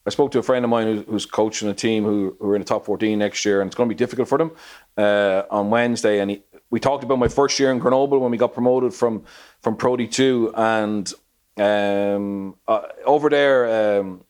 I 0.05 0.11
spoke 0.11 0.33
to 0.33 0.41
a 0.41 0.43
friend 0.43 0.65
of 0.65 0.69
mine 0.69 1.05
who's, 1.09 1.27
coaching 1.27 1.69
a 1.69 1.75
team 1.75 2.03
who, 2.03 2.37
who 2.41 2.51
are 2.51 2.57
in 2.57 2.61
the 2.61 2.67
top 2.67 2.87
14 2.87 3.17
next 3.17 3.45
year, 3.45 3.61
and 3.61 3.69
it's 3.69 3.77
going 3.77 3.89
to 3.89 3.95
be 3.95 3.97
difficult 3.97 4.27
for 4.27 4.37
them 4.37 4.51
uh, 4.97 5.45
on 5.49 5.71
Wednesday. 5.71 6.19
And 6.19 6.33
he, 6.33 6.43
we 6.71 6.81
talked 6.81 7.05
about 7.05 7.21
my 7.21 7.29
first 7.29 7.61
year 7.61 7.71
in 7.71 7.79
Grenoble 7.79 8.19
when 8.19 8.33
we 8.33 8.37
got 8.37 8.53
promoted 8.53 8.93
from 8.93 9.27
from 9.61 9.77
Pro 9.77 9.97
D2, 9.97 10.59
and 10.59 11.13
um, 11.57 12.57
uh, 12.67 12.83
over 13.05 13.31
there. 13.31 14.01
Um, 14.01 14.25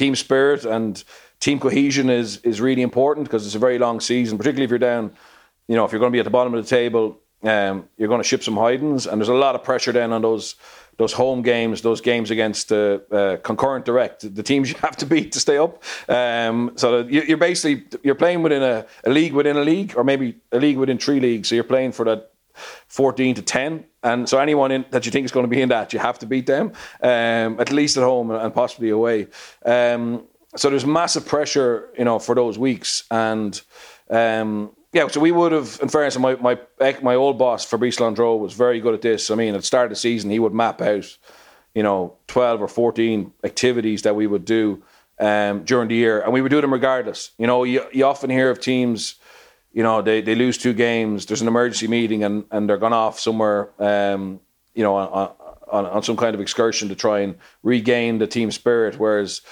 team 0.00 0.14
spirit 0.16 0.64
and 0.64 1.04
team 1.40 1.60
cohesion 1.60 2.08
is 2.08 2.38
is 2.38 2.60
really 2.60 2.82
important 2.82 3.26
because 3.26 3.44
it's 3.46 3.54
a 3.54 3.64
very 3.68 3.78
long 3.78 4.00
season, 4.00 4.38
particularly 4.38 4.64
if 4.64 4.70
you're 4.70 4.88
down. 4.92 5.12
You 5.68 5.76
know, 5.76 5.84
if 5.84 5.92
you're 5.92 6.00
going 6.00 6.12
to 6.12 6.16
be 6.16 6.20
at 6.24 6.28
the 6.30 6.36
bottom 6.38 6.52
of 6.54 6.64
the 6.64 6.68
table, 6.68 7.04
um, 7.42 7.88
you're 7.96 8.08
going 8.08 8.22
to 8.22 8.30
ship 8.32 8.42
some 8.42 8.56
hidings, 8.56 9.06
and 9.06 9.20
there's 9.20 9.28
a 9.28 9.34
lot 9.46 9.54
of 9.54 9.62
pressure 9.62 9.92
then 9.92 10.12
on 10.12 10.22
those 10.22 10.56
those 10.96 11.12
home 11.12 11.42
games, 11.42 11.80
those 11.82 12.00
games 12.00 12.30
against 12.30 12.68
the 12.68 13.02
uh, 13.10 13.36
concurrent 13.42 13.84
direct, 13.84 14.34
the 14.34 14.42
teams 14.42 14.70
you 14.70 14.76
have 14.86 14.96
to 14.96 15.06
beat 15.06 15.32
to 15.32 15.40
stay 15.40 15.58
up. 15.58 15.82
Um, 16.08 16.72
so 16.76 16.86
you're 17.06 17.44
basically 17.48 17.86
you're 18.02 18.20
playing 18.24 18.42
within 18.42 18.62
a, 18.62 18.86
a 19.04 19.10
league 19.10 19.34
within 19.34 19.56
a 19.56 19.64
league, 19.72 19.94
or 19.96 20.04
maybe 20.04 20.36
a 20.52 20.58
league 20.58 20.78
within 20.78 20.98
three 20.98 21.20
leagues. 21.20 21.48
So 21.48 21.54
you're 21.54 21.72
playing 21.74 21.92
for 21.92 22.04
that 22.06 22.32
14 22.88 23.34
to 23.36 23.42
10. 23.42 23.84
And 24.02 24.28
so 24.28 24.38
anyone 24.38 24.70
in, 24.70 24.84
that 24.90 25.04
you 25.04 25.12
think 25.12 25.24
is 25.26 25.32
going 25.32 25.44
to 25.44 25.50
be 25.50 25.60
in 25.60 25.68
that, 25.68 25.92
you 25.92 25.98
have 25.98 26.18
to 26.20 26.26
beat 26.26 26.46
them, 26.46 26.72
um, 27.02 27.60
at 27.60 27.70
least 27.70 27.96
at 27.96 28.02
home 28.02 28.30
and 28.30 28.54
possibly 28.54 28.90
away. 28.90 29.28
Um, 29.64 30.24
so 30.56 30.70
there's 30.70 30.86
massive 30.86 31.26
pressure, 31.26 31.90
you 31.96 32.04
know, 32.04 32.18
for 32.18 32.34
those 32.34 32.58
weeks. 32.58 33.04
And 33.10 33.60
um, 34.08 34.74
yeah, 34.92 35.06
so 35.08 35.20
we 35.20 35.30
would 35.30 35.52
have, 35.52 35.78
in 35.82 35.88
fairness, 35.88 36.18
my 36.18 36.34
my 36.36 36.58
my 37.02 37.14
old 37.14 37.38
boss 37.38 37.64
Fabrice 37.64 38.00
Landreau 38.00 38.36
was 38.36 38.54
very 38.54 38.80
good 38.80 38.94
at 38.94 39.02
this. 39.02 39.30
I 39.30 39.36
mean, 39.36 39.54
at 39.54 39.60
the 39.60 39.66
start 39.66 39.86
of 39.86 39.90
the 39.90 39.96
season, 39.96 40.30
he 40.30 40.40
would 40.40 40.52
map 40.52 40.80
out, 40.80 41.16
you 41.74 41.82
know, 41.82 42.16
12 42.26 42.62
or 42.62 42.68
14 42.68 43.32
activities 43.44 44.02
that 44.02 44.16
we 44.16 44.26
would 44.26 44.44
do 44.44 44.82
um, 45.20 45.62
during 45.62 45.88
the 45.88 45.94
year, 45.94 46.20
and 46.20 46.32
we 46.32 46.40
would 46.40 46.50
do 46.50 46.60
them 46.60 46.72
regardless. 46.72 47.30
You 47.38 47.46
know, 47.46 47.62
you, 47.62 47.84
you 47.92 48.04
often 48.04 48.30
hear 48.30 48.50
of 48.50 48.60
teams 48.60 49.14
you 49.72 49.82
know, 49.82 50.02
they, 50.02 50.20
they 50.20 50.34
lose 50.34 50.58
two 50.58 50.72
games, 50.72 51.26
there's 51.26 51.42
an 51.42 51.48
emergency 51.48 51.86
meeting 51.86 52.24
and, 52.24 52.44
and 52.50 52.68
they're 52.68 52.76
gone 52.76 52.92
off 52.92 53.20
somewhere, 53.20 53.70
um, 53.78 54.40
you 54.74 54.82
know, 54.82 54.96
on, 54.96 55.30
on, 55.70 55.86
on 55.86 56.02
some 56.02 56.16
kind 56.16 56.34
of 56.34 56.40
excursion 56.40 56.88
to 56.88 56.96
try 56.96 57.20
and 57.20 57.36
regain 57.62 58.18
the 58.18 58.26
team 58.26 58.50
spirit. 58.50 58.98
Whereas 58.98 59.42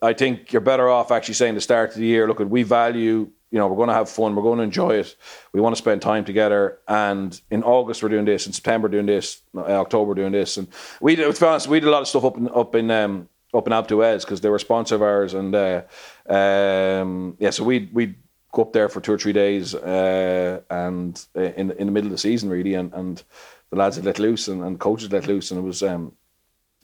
I 0.00 0.12
think 0.12 0.52
you're 0.52 0.60
better 0.60 0.88
off 0.88 1.10
actually 1.10 1.34
saying 1.34 1.54
the 1.54 1.60
start 1.60 1.90
of 1.90 1.96
the 1.96 2.06
year, 2.06 2.28
look, 2.28 2.40
at 2.40 2.48
we 2.48 2.62
value, 2.62 3.30
you 3.50 3.58
know, 3.58 3.66
we're 3.66 3.76
going 3.76 3.88
to 3.88 3.94
have 3.94 4.08
fun, 4.08 4.36
we're 4.36 4.42
going 4.42 4.58
to 4.58 4.64
enjoy 4.64 4.90
it, 4.90 5.16
we 5.52 5.60
want 5.60 5.74
to 5.74 5.82
spend 5.82 6.02
time 6.02 6.24
together. 6.24 6.78
And 6.86 7.40
in 7.50 7.62
August 7.62 8.02
we're 8.02 8.08
doing 8.08 8.24
this, 8.24 8.46
in 8.46 8.52
September 8.52 8.88
doing 8.88 9.06
this, 9.06 9.42
In 9.52 9.60
October 9.60 10.14
doing 10.14 10.32
this, 10.32 10.58
and 10.58 10.68
we, 11.00 11.16
to 11.16 11.32
be 11.32 11.46
honest, 11.46 11.66
we 11.66 11.80
did 11.80 11.88
a 11.88 11.90
lot 11.90 12.02
of 12.02 12.08
stuff 12.08 12.24
up 12.24 12.36
in 12.36 12.48
up 12.48 12.74
in 12.74 12.90
um, 12.90 13.28
up 13.54 13.66
in 13.66 13.72
Alpe 13.72 14.20
because 14.20 14.40
they 14.40 14.48
were 14.48 14.56
a 14.56 14.60
sponsor 14.60 14.96
of 14.96 15.02
ours, 15.02 15.34
and 15.34 15.54
uh, 15.54 15.82
um, 16.28 17.36
yeah, 17.38 17.50
so 17.50 17.64
we 17.64 17.88
we 17.92 18.16
go 18.52 18.62
up 18.62 18.72
there 18.72 18.88
for 18.88 19.00
two 19.00 19.12
or 19.12 19.18
three 19.18 19.32
days 19.32 19.74
uh, 19.74 20.60
and 20.70 21.26
uh, 21.36 21.40
in 21.40 21.70
in 21.72 21.86
the 21.86 21.92
middle 21.92 22.08
of 22.08 22.12
the 22.12 22.18
season 22.18 22.48
really 22.48 22.74
and, 22.74 22.92
and 22.94 23.22
the 23.70 23.76
lads 23.76 23.96
had 23.96 24.04
let 24.04 24.18
loose 24.18 24.48
and, 24.48 24.62
and 24.62 24.78
coaches 24.78 25.12
let 25.12 25.26
loose 25.26 25.50
and 25.50 25.60
it 25.60 25.62
was 25.62 25.82
um, 25.82 26.12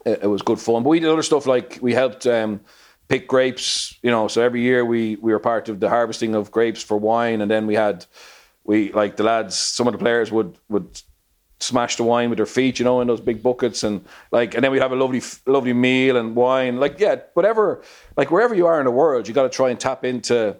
it, 0.04 0.20
it, 0.22 0.26
was 0.26 0.42
good 0.42 0.60
fun 0.60 0.82
but 0.82 0.90
we 0.90 1.00
did 1.00 1.10
other 1.10 1.22
stuff 1.22 1.46
like 1.46 1.78
we 1.80 1.94
helped 1.94 2.26
um, 2.26 2.60
pick 3.08 3.26
grapes 3.26 3.98
you 4.02 4.10
know 4.10 4.28
so 4.28 4.42
every 4.42 4.60
year 4.60 4.84
we 4.84 5.16
we 5.16 5.32
were 5.32 5.38
part 5.38 5.68
of 5.68 5.80
the 5.80 5.88
harvesting 5.88 6.34
of 6.34 6.50
grapes 6.50 6.82
for 6.82 6.96
wine 6.96 7.40
and 7.40 7.50
then 7.50 7.66
we 7.66 7.74
had 7.74 8.04
we 8.64 8.92
like 8.92 9.16
the 9.16 9.22
lads 9.22 9.56
some 9.56 9.86
of 9.86 9.92
the 9.92 9.98
players 9.98 10.30
would 10.30 10.58
would 10.68 11.00
smash 11.62 11.96
the 11.96 12.02
wine 12.02 12.28
with 12.28 12.38
their 12.38 12.46
feet, 12.46 12.78
you 12.78 12.84
know, 12.84 13.00
in 13.00 13.06
those 13.06 13.20
big 13.20 13.42
buckets, 13.42 13.82
and 13.82 14.04
like, 14.30 14.54
and 14.54 14.64
then 14.64 14.72
we'd 14.72 14.82
have 14.82 14.92
a 14.92 14.96
lovely, 14.96 15.22
lovely 15.46 15.72
meal 15.72 16.16
and 16.16 16.34
wine. 16.34 16.78
Like, 16.78 16.98
yeah, 16.98 17.20
whatever, 17.34 17.82
like 18.16 18.30
wherever 18.30 18.54
you 18.54 18.66
are 18.66 18.80
in 18.80 18.84
the 18.84 18.90
world, 18.90 19.28
you 19.28 19.34
got 19.34 19.44
to 19.44 19.48
try 19.48 19.70
and 19.70 19.78
tap 19.78 20.04
into 20.04 20.56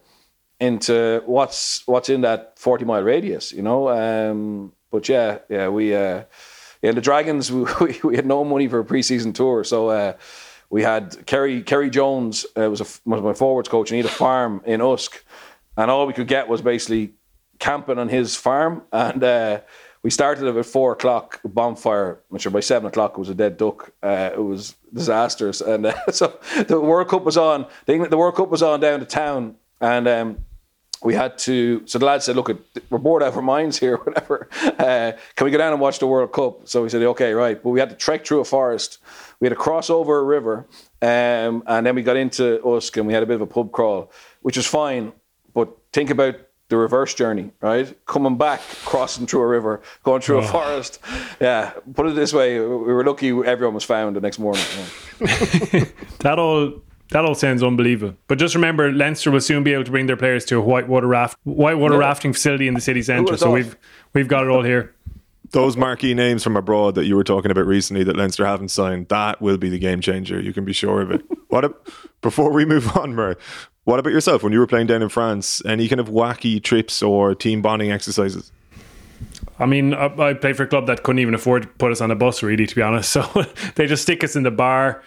into 0.63 1.21
what's 1.27 1.83
what's 1.87 2.09
in 2.09 2.21
that 2.21 2.57
40 2.57 2.85
mile 2.85 3.03
radius, 3.03 3.53
you 3.53 3.63
know. 3.63 3.89
Um, 3.89 4.73
but 4.93 5.09
yeah, 5.09 5.39
yeah, 5.49 5.69
we 5.69 5.95
uh, 5.95 6.23
yeah 6.83 6.93
the 6.93 7.01
Dragons 7.01 7.51
we, 7.81 7.99
we 8.05 8.17
had 8.17 8.27
no 8.27 8.45
money 8.45 8.69
for 8.69 8.79
a 8.79 8.85
preseason 8.85 9.35
tour, 9.35 9.65
so 9.65 9.89
uh, 9.89 10.13
we 10.71 10.83
had 10.83 11.11
Ceri 11.27 11.65
Ceri 11.65 11.91
Jones 11.91 12.47
uh, 12.57 12.71
was, 12.71 12.81
a, 12.81 12.87
was 13.05 13.23
my 13.23 13.35
forwards 13.35 13.69
coach, 13.69 13.91
and 13.91 13.97
he 13.97 14.03
had 14.03 14.11
a 14.11 14.15
farm 14.15 14.63
in 14.65 14.81
Usk, 14.81 15.25
and 15.77 15.91
all 15.91 16.07
we 16.07 16.13
could 16.13 16.29
get 16.29 16.49
was 16.49 16.63
basically 16.63 17.15
camping 17.59 17.99
on 17.99 18.09
his 18.09 18.37
farm, 18.37 18.83
and 18.93 19.25
uh, 19.25 19.61
we 20.05 20.11
started 20.11 20.57
at 20.57 20.67
four 20.67 20.93
o'clock 20.93 21.41
bonfire, 21.45 22.21
which 22.29 22.51
by 22.53 22.61
seven 22.61 22.87
o'clock 22.87 23.19
was 23.19 23.29
a 23.29 23.35
dead 23.35 23.57
duck. 23.57 23.93
Uh, 24.01 24.31
it 24.33 24.45
was 24.45 24.77
disastrous, 24.95 25.61
and 25.61 25.87
uh, 25.87 25.95
so 26.13 26.39
the 26.69 26.81
World 26.81 27.09
Cup 27.09 27.25
was 27.25 27.37
on. 27.37 27.67
The, 27.87 28.07
the 28.09 28.17
World 28.17 28.37
Cup 28.37 28.49
was 28.49 28.63
on 28.63 28.79
down 28.79 29.01
to 29.01 29.07
town, 29.07 29.57
and 29.81 30.07
um, 30.07 30.39
we 31.05 31.15
had 31.15 31.39
to. 31.39 31.83
So 31.87 31.99
the 31.99 32.07
lad 32.07 32.23
said, 32.23 32.37
"Look, 32.37 32.51
we're 32.91 32.99
bored 32.99 33.23
out 33.23 33.29
of 33.29 33.37
our 33.37 33.43
minds 33.43 33.79
here. 33.79 33.97
Whatever. 34.05 34.49
Uh, 34.63 35.13
can 35.37 35.45
we 35.45 35.51
go 35.51 35.59
down 35.59 35.73
and 35.73 35.81
watch 35.81 35.99
the 35.99 36.07
World 36.07 36.33
Cup?" 36.33 36.69
So 36.69 36.83
we 36.83 36.89
said, 36.89 37.03
"Okay, 37.03 37.33
right." 37.33 37.63
But 37.63 37.71
we 37.71 37.81
had 37.81 37.91
to 37.91 37.97
trek 37.97 38.27
through 38.27 38.41
a 38.41 38.45
forest. 38.45 38.99
We 39.41 39.47
had 39.47 39.51
to 39.51 39.57
cross 39.57 39.91
over 39.91 40.19
a 40.19 40.25
river, 40.25 40.67
um, 41.01 41.63
and 41.67 41.87
then 41.87 41.95
we 41.95 42.03
got 42.03 42.17
into 42.17 42.65
Usk, 42.65 42.97
and 42.97 43.07
we 43.07 43.13
had 43.13 43.23
a 43.23 43.27
bit 43.27 43.35
of 43.35 43.43
a 43.43 43.47
pub 43.47 43.73
crawl, 43.73 44.11
which 44.43 44.57
was 44.57 44.67
fine. 44.67 45.13
But 45.55 45.77
think 45.93 46.11
about 46.11 46.37
the 46.69 46.77
reverse 46.79 47.13
journey, 47.13 47.51
right? 47.61 47.95
Coming 48.07 48.39
back, 48.39 48.61
crossing 48.85 49.27
through 49.27 49.43
a 49.43 49.47
river, 49.47 49.83
going 50.05 50.23
through 50.23 50.39
oh. 50.39 50.45
a 50.45 50.49
forest. 50.49 51.01
Yeah, 51.41 51.73
put 51.95 52.07
it 52.07 52.15
this 52.15 52.33
way: 52.33 52.59
we 52.59 52.67
were 52.67 53.05
lucky 53.05 53.29
everyone 53.29 53.75
was 53.75 53.85
found 53.85 54.17
the 54.17 54.21
next 54.21 54.39
morning. 54.39 54.65
Yeah. 55.21 55.85
that 56.21 56.39
all 56.39 56.81
that 57.13 57.25
all 57.25 57.35
sounds 57.35 57.63
unbelievable. 57.63 58.17
But 58.27 58.39
just 58.39 58.55
remember, 58.55 58.91
Leinster 58.91 59.31
will 59.31 59.41
soon 59.41 59.63
be 59.63 59.73
able 59.73 59.85
to 59.85 59.91
bring 59.91 60.07
their 60.07 60.17
players 60.17 60.45
to 60.47 60.59
a 60.59 60.61
whitewater 60.61 61.07
raft, 61.07 61.39
whitewater 61.45 61.95
yeah. 61.95 62.01
rafting 62.01 62.33
facility 62.33 62.69
in 62.69 62.75
the 62.75 62.81
city 62.81 63.03
centre. 63.03 63.37
So 63.37 63.51
we've 63.51 63.77
we've 64.15 64.29
got 64.29 64.45
it 64.45 64.51
all 64.51 64.63
here. 64.63 64.95
Those 65.51 65.77
marquee 65.77 66.15
names 66.15 66.43
from 66.43 66.57
abroad 66.57 66.95
that 66.95 67.05
you 67.05 67.15
were 67.15 67.25
talking 67.25 67.51
about 67.51 67.67
recently 67.67 68.05
that 68.05 68.17
Leinster 68.17 68.47
haven't 68.47 68.71
signed, 68.71 69.09
that 69.09 69.43
will 69.43 69.59
be 69.59 69.69
the 69.69 69.79
game 69.79 70.01
changer. 70.01 70.41
You 70.41 70.55
can 70.55 70.65
be 70.65 70.73
sure 70.73 71.03
of 71.03 71.11
it. 71.11 71.23
what 71.49 71.67
a, 71.67 71.75
before 72.23 72.51
we 72.51 72.65
move 72.65 72.97
on, 72.97 73.15
Murray, 73.15 73.37
what 73.85 73.99
about 73.99 74.15
yourself 74.15 74.43
when 74.43 74.55
you 74.55 74.61
were 74.61 74.67
playing 74.67 74.87
down 74.87 75.03
in 75.03 75.11
France? 75.11 75.63
Any 75.67 75.89
kind 75.89 76.01
of 76.01 76.09
wacky 76.09 76.63
trips 76.63 77.03
or 77.03 77.35
team 77.35 77.61
bonding 77.61 77.93
exercises? 77.93 78.51
I 79.59 79.67
mean, 79.67 79.93
I, 79.93 80.07
I 80.07 80.35
played 80.35 80.57
for 80.57 80.63
a 80.63 80.67
club 80.67 80.87
that 80.87 81.03
couldn't 81.03 81.19
even 81.19 81.35
afford 81.35 81.65
to 81.65 81.69
put 81.69 81.93
us 81.93 82.01
on 82.01 82.11
a 82.11 82.17
bus, 82.17 82.43
really, 82.43 82.67
to 82.67 82.75
be 82.75 82.81
honest. 82.81 83.13
So 83.13 83.45
they 83.75 83.87
just 83.87 84.03
stick 84.03 84.25
us 84.25 84.37
in 84.37 84.45
the 84.45 84.51
bar. 84.51 85.03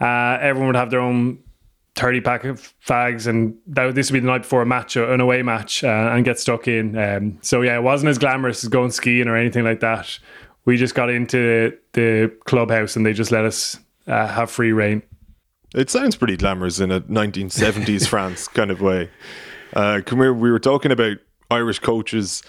Uh, 0.00 0.38
everyone 0.40 0.68
would 0.68 0.76
have 0.76 0.90
their 0.90 1.00
own 1.00 1.40
30 1.96 2.20
pack 2.20 2.44
of 2.44 2.72
fags 2.86 3.26
and 3.26 3.56
that, 3.66 3.94
this 3.94 4.10
would 4.10 4.14
be 4.14 4.20
the 4.20 4.26
night 4.26 4.42
before 4.42 4.62
a 4.62 4.66
match 4.66 4.96
or 4.96 5.12
an 5.12 5.20
away 5.20 5.42
match 5.42 5.82
uh, 5.84 6.10
and 6.12 6.24
get 6.24 6.38
stuck 6.38 6.68
in. 6.68 6.96
Um, 6.96 7.38
so 7.42 7.62
yeah 7.62 7.76
it 7.76 7.82
wasn't 7.82 8.10
as 8.10 8.18
glamorous 8.18 8.64
as 8.64 8.68
going 8.68 8.90
skiing 8.90 9.28
or 9.28 9.36
anything 9.36 9.64
like 9.64 9.80
that. 9.80 10.18
We 10.64 10.76
just 10.76 10.94
got 10.94 11.10
into 11.10 11.76
the 11.92 12.32
clubhouse 12.44 12.96
and 12.96 13.04
they 13.04 13.12
just 13.12 13.32
let 13.32 13.44
us 13.44 13.78
uh, 14.06 14.26
have 14.28 14.50
free 14.50 14.72
reign. 14.72 15.02
It 15.74 15.90
sounds 15.90 16.16
pretty 16.16 16.36
glamorous 16.36 16.80
in 16.80 16.90
a 16.90 17.00
1970s 17.02 18.06
france 18.08 18.48
kind 18.48 18.70
of 18.70 18.80
way. 18.80 19.10
Uh, 19.72 20.00
we, 20.10 20.30
we 20.30 20.50
were 20.50 20.58
talking 20.58 20.92
about 20.92 21.18
irish 21.50 21.78
coaches 21.78 22.42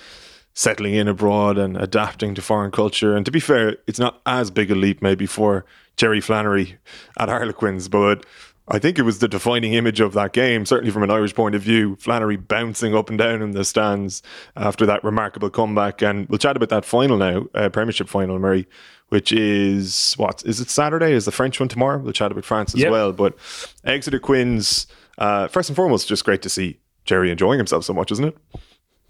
settling 0.54 0.94
in 0.94 1.08
abroad 1.08 1.58
and 1.58 1.78
adapting 1.78 2.36
to 2.36 2.42
foreign 2.42 2.72
culture. 2.72 3.16
And 3.16 3.26
to 3.26 3.32
be 3.32 3.40
fair 3.40 3.78
it's 3.88 4.00
not 4.00 4.22
as 4.26 4.52
big 4.52 4.72
a 4.72 4.76
leap 4.76 5.02
maybe 5.02 5.26
for 5.26 5.66
jerry 5.98 6.22
flannery 6.22 6.78
at 7.18 7.30
harlequins 7.30 7.88
but 7.88 8.26
I 8.68 8.80
think 8.80 9.00
it 9.00 9.04
was 9.04 9.20
the 9.20 9.28
defining 9.28 9.74
image 9.74 10.00
of 10.00 10.14
that 10.14 10.34
game, 10.34 10.66
certainly 10.66 10.92
from 10.92 11.04
an 11.04 11.12
Irish 11.12 11.36
point 11.36 11.56
of 11.56 11.62
view. 11.62 11.96
Flannery 11.98 12.38
bouncing 12.38 12.96
up 12.96 13.10
and 13.10 13.18
down 13.18 13.42
in 13.42 13.52
the 13.52 13.66
stands 13.66 14.22
after 14.56 14.86
that 14.86 15.04
remarkable 15.04 15.50
comeback. 15.50 16.02
And 16.02 16.28
we'll 16.30 16.38
chat 16.38 16.56
about 16.56 16.70
that 16.70 16.86
final 16.86 17.18
now, 17.18 17.48
uh, 17.56 17.70
Premiership 17.70 18.08
final, 18.08 18.40
Murray, 18.40 18.68
which 19.10 19.32
is 19.32 20.14
what? 20.14 20.44
Is 20.46 20.60
it 20.60 20.70
Saturday? 20.70 21.12
Is 21.12 21.26
the 21.26 21.32
French 21.32 21.60
one 21.60 21.70
tomorrow? 21.70 21.98
We'll 21.98 22.14
chat 22.14 22.32
about 22.32 22.46
France 22.46 22.74
as 22.74 22.82
yep. 22.82 22.92
well. 22.92 23.12
But 23.12 23.36
Exeter 23.84 24.20
Quins, 24.20 24.88
uh, 25.18 25.48
first 25.48 25.70
and 25.70 25.76
foremost, 25.76 26.08
just 26.08 26.24
great 26.24 26.42
to 26.44 26.50
see 26.50 26.80
Jerry 27.04 27.32
enjoying 27.32 27.58
himself 27.58 27.84
so 27.84 27.94
much, 27.94 28.12
isn't 28.12 28.26
it? 28.26 28.38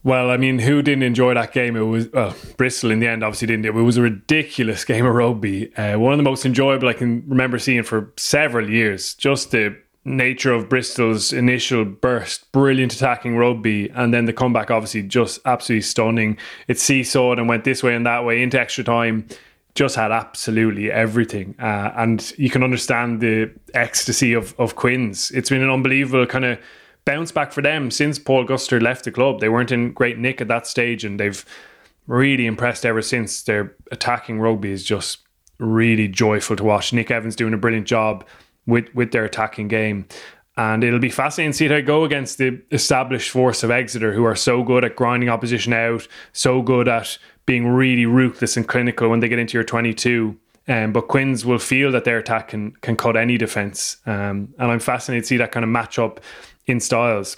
Well, 0.03 0.31
I 0.31 0.37
mean, 0.37 0.59
who 0.59 0.81
didn't 0.81 1.03
enjoy 1.03 1.35
that 1.35 1.53
game? 1.53 1.75
It 1.75 1.81
was 1.81 2.09
well, 2.11 2.35
Bristol 2.57 2.89
in 2.89 2.99
the 2.99 3.07
end, 3.07 3.23
obviously 3.23 3.47
didn't. 3.47 3.65
It 3.65 3.75
it 3.75 3.81
was 3.81 3.97
a 3.97 4.01
ridiculous 4.01 4.83
game 4.83 5.05
of 5.05 5.13
rugby. 5.13 5.75
Uh, 5.75 5.99
one 5.99 6.11
of 6.11 6.17
the 6.17 6.23
most 6.23 6.45
enjoyable 6.45 6.87
I 6.87 6.93
can 6.93 7.23
remember 7.27 7.59
seeing 7.59 7.83
for 7.83 8.11
several 8.17 8.69
years. 8.69 9.13
Just 9.13 9.51
the 9.51 9.77
nature 10.03 10.51
of 10.51 10.67
Bristol's 10.67 11.31
initial 11.31 11.85
burst, 11.85 12.51
brilliant 12.51 12.93
attacking 12.93 13.37
rugby, 13.37 13.89
and 13.89 14.11
then 14.11 14.25
the 14.25 14.33
comeback, 14.33 14.71
obviously, 14.71 15.03
just 15.03 15.39
absolutely 15.45 15.83
stunning. 15.83 16.37
It 16.67 16.77
seesawed 16.77 17.37
and 17.37 17.47
went 17.47 17.63
this 17.63 17.83
way 17.83 17.93
and 17.93 18.05
that 18.07 18.25
way 18.25 18.41
into 18.41 18.59
extra 18.59 18.83
time. 18.83 19.27
Just 19.75 19.95
had 19.95 20.11
absolutely 20.11 20.91
everything, 20.91 21.55
uh, 21.59 21.93
and 21.95 22.33
you 22.37 22.49
can 22.49 22.63
understand 22.63 23.21
the 23.21 23.51
ecstasy 23.75 24.33
of 24.33 24.53
of 24.59 24.75
Quins. 24.75 25.29
It's 25.31 25.49
been 25.49 25.61
an 25.61 25.69
unbelievable 25.69 26.25
kind 26.25 26.43
of 26.43 26.59
bounce 27.05 27.31
back 27.31 27.51
for 27.51 27.61
them 27.61 27.91
since 27.91 28.19
Paul 28.19 28.43
Gustard 28.43 28.83
left 28.83 29.05
the 29.05 29.11
club. 29.11 29.39
They 29.39 29.49
weren't 29.49 29.71
in 29.71 29.91
great 29.91 30.17
nick 30.17 30.41
at 30.41 30.47
that 30.47 30.67
stage, 30.67 31.03
and 31.03 31.19
they've 31.19 31.43
really 32.07 32.45
impressed 32.45 32.85
ever 32.85 33.01
since. 33.01 33.43
Their 33.43 33.75
attacking 33.91 34.39
rugby 34.39 34.71
is 34.71 34.83
just 34.83 35.19
really 35.59 36.07
joyful 36.07 36.55
to 36.55 36.63
watch. 36.63 36.93
Nick 36.93 37.11
Evans 37.11 37.35
doing 37.35 37.53
a 37.53 37.57
brilliant 37.57 37.87
job 37.87 38.25
with 38.65 38.93
with 38.93 39.11
their 39.11 39.25
attacking 39.25 39.67
game. 39.67 40.05
And 40.57 40.83
it'll 40.83 40.99
be 40.99 41.09
fascinating 41.09 41.53
to 41.53 41.57
see 41.57 41.67
how 41.67 41.75
they 41.75 41.81
go 41.81 42.03
against 42.03 42.37
the 42.37 42.61
established 42.71 43.29
force 43.29 43.63
of 43.63 43.71
Exeter, 43.71 44.11
who 44.13 44.25
are 44.25 44.35
so 44.35 44.63
good 44.63 44.83
at 44.83 44.97
grinding 44.97 45.29
opposition 45.29 45.71
out, 45.71 46.07
so 46.33 46.61
good 46.61 46.89
at 46.89 47.17
being 47.45 47.67
really 47.67 48.05
ruthless 48.05 48.57
and 48.57 48.67
clinical 48.67 49.09
when 49.09 49.21
they 49.21 49.29
get 49.29 49.39
into 49.39 49.57
your 49.57 49.63
22. 49.63 50.37
Um, 50.67 50.91
but 50.91 51.07
Quins 51.07 51.45
will 51.45 51.57
feel 51.57 51.91
that 51.93 52.03
their 52.03 52.17
attack 52.17 52.49
can 52.49 52.71
can 52.81 52.95
cut 52.95 53.15
any 53.15 53.37
defence. 53.37 53.97
Um, 54.05 54.53
and 54.59 54.71
I'm 54.71 54.79
fascinated 54.79 55.23
to 55.23 55.27
see 55.27 55.37
that 55.37 55.51
kind 55.51 55.63
of 55.63 55.69
match 55.69 55.97
up 55.97 56.19
in 56.65 56.79
styles. 56.79 57.37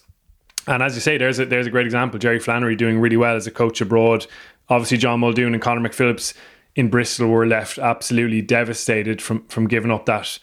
And 0.68 0.82
as 0.82 0.96
you 0.96 1.02
say, 1.02 1.18
there's 1.18 1.40
a, 1.40 1.46
there's 1.46 1.68
a 1.68 1.72
great 1.72 1.86
example. 1.86 2.20
Jerry 2.20 2.40
Flannery 2.40 2.76
doing 2.76 3.00
really 3.00 3.18
well 3.18 3.36
as 3.36 3.48
a 3.48 3.52
coach 3.52 3.82
abroad. 3.82 4.26
Obviously, 4.70 4.98
John 4.98 5.20
Muldoon 5.20 5.54
and 5.54 5.62
Conor 5.62 5.88
McPhillips 5.88 6.34
in 6.76 6.90
Bristol 6.90 7.28
were 7.28 7.46
left 7.46 7.78
absolutely 7.78 8.42
devastated 8.42 9.22
from 9.22 9.46
from 9.48 9.68
giving 9.68 9.92
up 9.92 10.06
that 10.06 10.40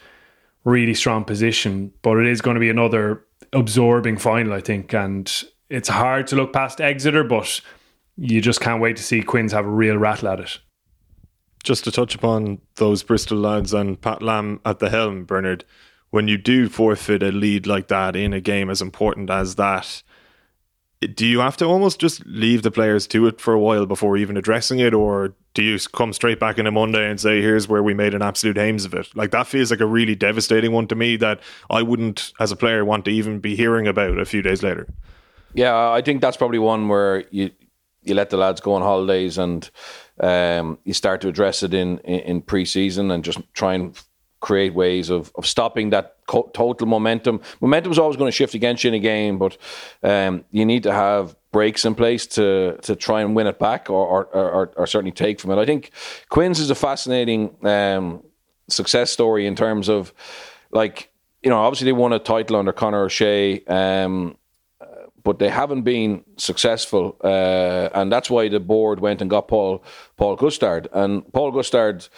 really 0.64 0.95
strong 0.95 1.24
position. 1.24 1.93
But 2.03 2.18
it 2.18 2.26
is 2.26 2.43
going 2.43 2.55
to 2.55 2.61
be 2.61 2.70
another 2.70 3.24
absorbing 3.53 4.18
final, 4.18 4.53
I 4.53 4.61
think, 4.61 4.93
and 4.93 5.45
it's 5.70 5.89
hard 5.89 6.26
to 6.28 6.37
look 6.37 6.53
past 6.53 6.81
Exeter, 6.81 7.24
but 7.24 7.61
you 8.16 8.41
just 8.41 8.61
can't 8.61 8.83
wait 8.83 8.97
to 8.97 9.03
see 9.03 9.22
Quins 9.22 9.53
have 9.53 9.64
a 9.64 9.70
real 9.70 9.97
rattle 9.97 10.28
at 10.28 10.41
it. 10.41 10.59
Just 11.62 11.85
to 11.85 11.93
touch 11.93 12.14
upon 12.14 12.61
those 12.76 13.03
Bristol 13.03 13.39
lads 13.39 13.72
and 13.72 14.01
Pat 14.01 14.22
Lam 14.22 14.61
at 14.64 14.78
the 14.78 14.91
helm, 14.91 15.24
Bernard, 15.24 15.64
when 16.11 16.29
you 16.29 16.37
do 16.37 16.69
forfeit 16.69 17.23
a 17.23 17.31
lead 17.31 17.67
like 17.67 17.89
that 17.89 18.17
in 18.17 18.33
a 18.33 18.41
game 18.41 18.71
as 18.71 18.83
important 18.83 19.31
as 19.31 19.55
that, 19.57 20.03
do 21.15 21.27
you 21.27 21.41
have 21.41 21.57
to 21.57 21.65
almost 21.65 21.99
just 21.99 22.25
leave 22.27 22.63
the 22.63 22.71
players 22.71 23.07
to 23.07 23.27
it 23.27 23.41
for 23.41 23.55
a 23.55 23.59
while 23.59 23.87
before 23.87 24.19
even 24.19 24.37
addressing 24.37 24.81
it, 24.81 24.93
or 24.93 25.35
do 25.55 25.63
you 25.63 25.79
come 25.95 26.13
straight 26.13 26.39
back 26.39 26.59
in 26.59 26.67
a 26.67 26.71
Monday 26.71 27.09
and 27.09 27.19
say, 27.19 27.41
"Here's 27.41 27.69
where 27.69 27.83
we 27.83 27.95
made 27.95 28.13
an 28.13 28.21
absolute 28.21 28.59
hames 28.59 28.85
of 28.85 28.93
it"? 28.93 29.09
Like 29.17 29.31
that 29.31 29.47
feels 29.47 29.71
like 29.71 29.81
a 29.81 29.87
really 29.87 30.15
devastating 30.15 30.73
one 30.73 30.87
to 30.89 30.95
me 30.95 31.17
that 31.17 31.41
I 31.71 31.83
wouldn't, 31.83 32.33
as 32.39 32.53
a 32.53 32.57
player, 32.57 32.85
want 32.85 33.07
to 33.07 33.11
even 33.11 33.39
be 33.39 33.57
hearing 33.57 33.89
about 33.89 34.19
a 34.19 34.27
few 34.27 34.43
days 34.43 34.63
later. 34.63 34.87
Yeah, 35.55 35.91
I 35.91 36.03
think 36.03 36.21
that's 36.21 36.37
probably 36.37 36.59
one 36.59 36.89
where 36.89 37.25
you 37.31 37.51
you 38.03 38.15
let 38.15 38.31
the 38.31 38.37
lads 38.37 38.61
go 38.61 38.75
on 38.75 38.83
holidays 38.83 39.39
and 39.39 39.71
um, 40.21 40.79
you 40.85 40.95
start 40.95 41.21
to 41.21 41.29
address 41.29 41.63
it 41.63 41.75
in, 41.75 41.99
in, 41.99 42.21
in 42.21 42.43
pre-season 42.43 43.11
and 43.11 43.23
just 43.25 43.39
try 43.53 43.75
and 43.75 43.99
create 44.41 44.74
ways 44.74 45.11
of, 45.11 45.30
of 45.36 45.47
stopping 45.47 45.91
that 45.91 46.16
co- 46.26 46.51
total 46.55 46.86
momentum. 46.86 47.41
Momentum 47.61 47.93
is 47.93 47.99
always 47.99 48.16
going 48.16 48.28
to 48.28 48.36
shift 48.36 48.55
against 48.55 48.82
you 48.84 48.88
in 48.88 48.95
a 48.95 48.99
game, 48.99 49.38
but 49.38 49.57
um, 50.03 50.45
you 50.51 50.64
need 50.64 50.82
to 50.82 50.93
have 50.93 51.36
breaks 51.53 51.84
in 51.84 51.95
place 51.95 52.26
to 52.26 52.78
to 52.82 52.95
try 52.95 53.20
and 53.20 53.34
win 53.34 53.47
it 53.47 53.59
back 53.59 53.91
or 53.91 54.07
or, 54.07 54.24
or, 54.26 54.72
or 54.76 54.86
certainly 54.86 55.12
take 55.12 55.41
from 55.41 55.51
it. 55.51 55.59
I 55.59 55.66
think 55.66 55.91
Quins 56.28 56.59
is 56.59 56.70
a 56.70 56.74
fascinating 56.74 57.55
um, 57.66 58.22
success 58.68 59.11
story 59.11 59.47
in 59.47 59.55
terms 59.55 59.88
of 59.88 60.12
like 60.70 61.11
you 61.43 61.51
know 61.51 61.59
obviously 61.59 61.86
they 61.86 61.93
won 61.93 62.12
a 62.12 62.18
title 62.18 62.57
under 62.57 62.72
Conor 62.72 63.05
O'Shea. 63.05 63.64
Um, 63.66 64.36
but 65.22 65.38
they 65.38 65.49
haven't 65.49 65.82
been 65.82 66.24
successful, 66.36 67.16
uh, 67.22 67.91
and 67.93 68.11
that's 68.11 68.30
why 68.30 68.49
the 68.49 68.61
board 68.61 69.01
went 69.01 69.20
and 69.20 69.28
got 69.28 69.49
Paul 69.49 69.84
Paul 70.16 70.36
Gustard. 70.36 70.88
And 70.93 71.30
Paul 71.32 71.51
Gustard, 71.53 72.09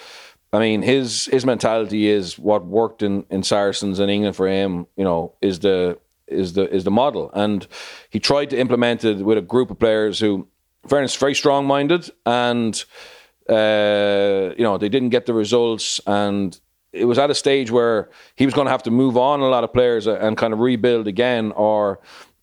I 0.53 0.59
mean, 0.59 0.83
his 0.83 1.27
his 1.27 1.47
mentality 1.47 2.09
is 2.09 2.39
what 2.39 2.67
worked 2.67 3.03
in, 3.03 3.25
in 3.31 3.43
Saracens 3.43 3.99
in 3.99 4.11
England 4.11 4.37
for 4.37 4.47
him. 4.47 4.87
You 4.97 5.05
know, 5.05 5.35
is 5.41 5.61
the 5.61 5.99
is 6.27 6.53
the 6.53 6.73
is 6.73 6.85
the 6.85 6.91
model, 6.91 7.31
and 7.33 7.67
he 8.11 8.21
tried 8.21 8.51
to 8.51 8.59
implement 8.59 9.05
it 9.05 9.19
with 9.19 9.39
a 9.39 9.43
group 9.43 9.71
of 9.71 9.79
players 9.79 10.21
who, 10.21 10.47
fairness, 10.87 11.17
very 11.17 11.35
strong 11.35 11.67
minded, 11.67 12.11
and 12.27 12.85
uh, 13.49 14.53
you 14.57 14.65
know 14.65 14.77
they 14.79 14.91
didn't 14.91 15.09
get 15.09 15.25
the 15.27 15.35
results, 15.35 16.01
and 16.07 16.61
it 16.93 17.07
was 17.07 17.19
at 17.19 17.31
a 17.31 17.35
stage 17.35 17.71
where 17.71 18.11
he 18.37 18.45
was 18.45 18.55
going 18.55 18.67
to 18.67 18.71
have 18.71 18.83
to 18.83 18.91
move 18.91 19.17
on 19.17 19.41
a 19.41 19.49
lot 19.49 19.65
of 19.65 19.73
players 19.73 20.07
and 20.07 20.37
kind 20.37 20.53
of 20.53 20.59
rebuild 20.59 21.09
again, 21.09 21.53
or 21.53 22.01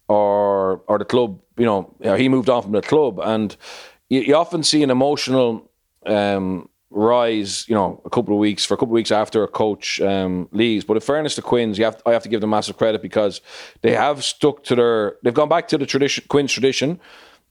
or 0.07 0.81
or 0.87 0.97
the 0.97 1.05
club, 1.05 1.39
you 1.57 1.65
know, 1.65 1.93
he 2.15 2.27
moved 2.27 2.49
on 2.49 2.63
from 2.63 2.71
the 2.71 2.81
club, 2.81 3.19
and 3.19 3.55
you, 4.09 4.21
you 4.21 4.35
often 4.35 4.63
see 4.63 4.83
an 4.83 4.89
emotional. 4.89 5.69
Um, 6.05 6.68
rise, 6.91 7.67
you 7.67 7.75
know, 7.75 8.01
a 8.05 8.09
couple 8.09 8.33
of 8.33 8.39
weeks 8.39 8.65
for 8.65 8.73
a 8.73 8.77
couple 8.77 8.93
of 8.93 8.95
weeks 8.95 9.11
after 9.11 9.43
a 9.43 9.47
coach 9.47 10.01
um, 10.01 10.49
leaves. 10.51 10.85
But 10.85 10.97
in 10.97 11.01
fairness 11.01 11.35
to 11.35 11.41
Quins, 11.41 11.77
you 11.77 11.85
have 11.85 12.01
I 12.05 12.13
have 12.13 12.23
to 12.23 12.29
give 12.29 12.41
them 12.41 12.49
massive 12.49 12.77
credit 12.77 13.01
because 13.01 13.41
they 13.81 13.93
have 13.93 14.23
stuck 14.23 14.63
to 14.65 14.75
their 14.75 15.17
they've 15.23 15.33
gone 15.33 15.49
back 15.49 15.67
to 15.69 15.77
the 15.77 15.85
tradition 15.85 16.25
Quins 16.27 16.51
tradition. 16.51 16.99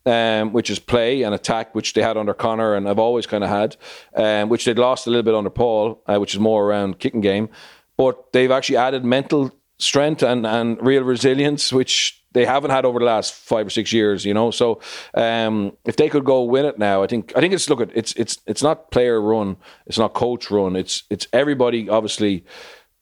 Um, 0.06 0.54
which 0.54 0.70
is 0.70 0.78
play 0.78 1.22
and 1.22 1.34
attack, 1.34 1.74
which 1.74 1.92
they 1.92 2.00
had 2.00 2.16
under 2.16 2.32
Conor 2.32 2.74
and 2.74 2.88
I've 2.88 3.00
always 3.00 3.26
kind 3.26 3.44
of 3.44 3.50
had, 3.50 3.76
um, 4.14 4.48
which 4.48 4.64
they'd 4.64 4.78
lost 4.78 5.06
a 5.06 5.10
little 5.10 5.24
bit 5.24 5.34
under 5.34 5.50
Paul, 5.50 6.02
uh, 6.06 6.16
which 6.16 6.32
is 6.32 6.40
more 6.40 6.64
around 6.64 6.98
kicking 6.98 7.20
game. 7.20 7.50
But 7.98 8.32
they've 8.32 8.50
actually 8.50 8.76
added 8.76 9.04
mental 9.04 9.50
strength 9.76 10.22
and, 10.22 10.46
and 10.46 10.80
real 10.80 11.02
resilience, 11.02 11.72
which 11.72 12.24
they 12.38 12.44
haven't 12.44 12.70
had 12.70 12.84
over 12.84 13.00
the 13.00 13.04
last 13.04 13.34
five 13.34 13.66
or 13.66 13.70
six 13.70 13.92
years, 13.92 14.24
you 14.24 14.32
know. 14.32 14.52
So 14.52 14.80
um, 15.14 15.76
if 15.84 15.96
they 15.96 16.08
could 16.08 16.24
go 16.24 16.44
win 16.44 16.66
it 16.66 16.78
now, 16.78 17.02
I 17.02 17.08
think 17.08 17.32
I 17.34 17.40
think 17.40 17.52
it's 17.52 17.68
look 17.68 17.80
at 17.80 17.90
it's 17.94 18.12
it's 18.12 18.38
it's 18.46 18.62
not 18.62 18.92
player 18.92 19.20
run, 19.20 19.56
it's 19.86 19.98
not 19.98 20.14
coach 20.14 20.48
run, 20.48 20.76
it's 20.76 21.02
it's 21.10 21.26
everybody 21.32 21.88
obviously 21.88 22.44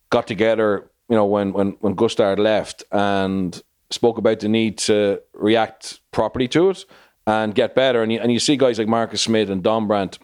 got 0.08 0.26
together, 0.26 0.90
you 1.10 1.16
know, 1.16 1.26
when 1.26 1.52
when 1.52 1.72
when 1.80 1.94
Gustard 1.94 2.38
left 2.38 2.82
and 2.90 3.62
spoke 3.90 4.16
about 4.16 4.40
the 4.40 4.48
need 4.48 4.78
to 4.78 5.20
react 5.34 6.00
properly 6.12 6.48
to 6.48 6.70
it 6.70 6.86
and 7.26 7.54
get 7.54 7.74
better. 7.74 8.02
And 8.02 8.10
you, 8.10 8.18
and 8.20 8.32
you 8.32 8.38
see 8.38 8.56
guys 8.56 8.78
like 8.78 8.88
Marcus 8.88 9.20
Smith 9.20 9.50
and 9.50 9.62
Don 9.62 9.86
Dombrandt 9.86 10.18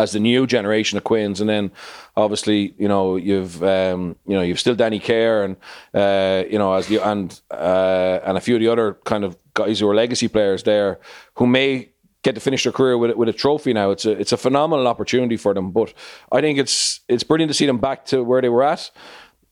as 0.00 0.12
the 0.12 0.20
new 0.20 0.46
generation 0.46 0.98
of 0.98 1.04
Quins, 1.04 1.40
and 1.40 1.48
then 1.48 1.70
obviously 2.16 2.74
you 2.78 2.88
know 2.88 3.16
you've 3.16 3.62
um, 3.62 4.16
you 4.26 4.34
know 4.34 4.42
you've 4.42 4.60
still 4.60 4.74
Danny 4.74 4.98
Care 4.98 5.44
and 5.44 5.56
uh, 5.94 6.44
you 6.50 6.58
know 6.58 6.72
as 6.74 6.86
the 6.86 6.98
and 6.98 7.40
uh, 7.50 8.20
and 8.24 8.36
a 8.36 8.40
few 8.40 8.54
of 8.56 8.60
the 8.60 8.68
other 8.68 8.94
kind 9.04 9.24
of 9.24 9.36
guys 9.54 9.80
who 9.80 9.88
are 9.88 9.94
legacy 9.94 10.28
players 10.28 10.62
there 10.62 11.00
who 11.34 11.46
may 11.46 11.90
get 12.22 12.34
to 12.34 12.40
finish 12.40 12.64
their 12.64 12.72
career 12.72 12.98
with 12.98 13.14
with 13.16 13.28
a 13.28 13.32
trophy 13.32 13.72
now. 13.72 13.90
It's 13.90 14.04
a 14.04 14.12
it's 14.12 14.32
a 14.32 14.36
phenomenal 14.36 14.86
opportunity 14.86 15.36
for 15.36 15.54
them, 15.54 15.70
but 15.70 15.92
I 16.32 16.40
think 16.40 16.58
it's 16.58 17.00
it's 17.08 17.24
brilliant 17.24 17.50
to 17.50 17.54
see 17.54 17.66
them 17.66 17.78
back 17.78 18.06
to 18.06 18.22
where 18.22 18.40
they 18.40 18.48
were 18.48 18.64
at, 18.64 18.90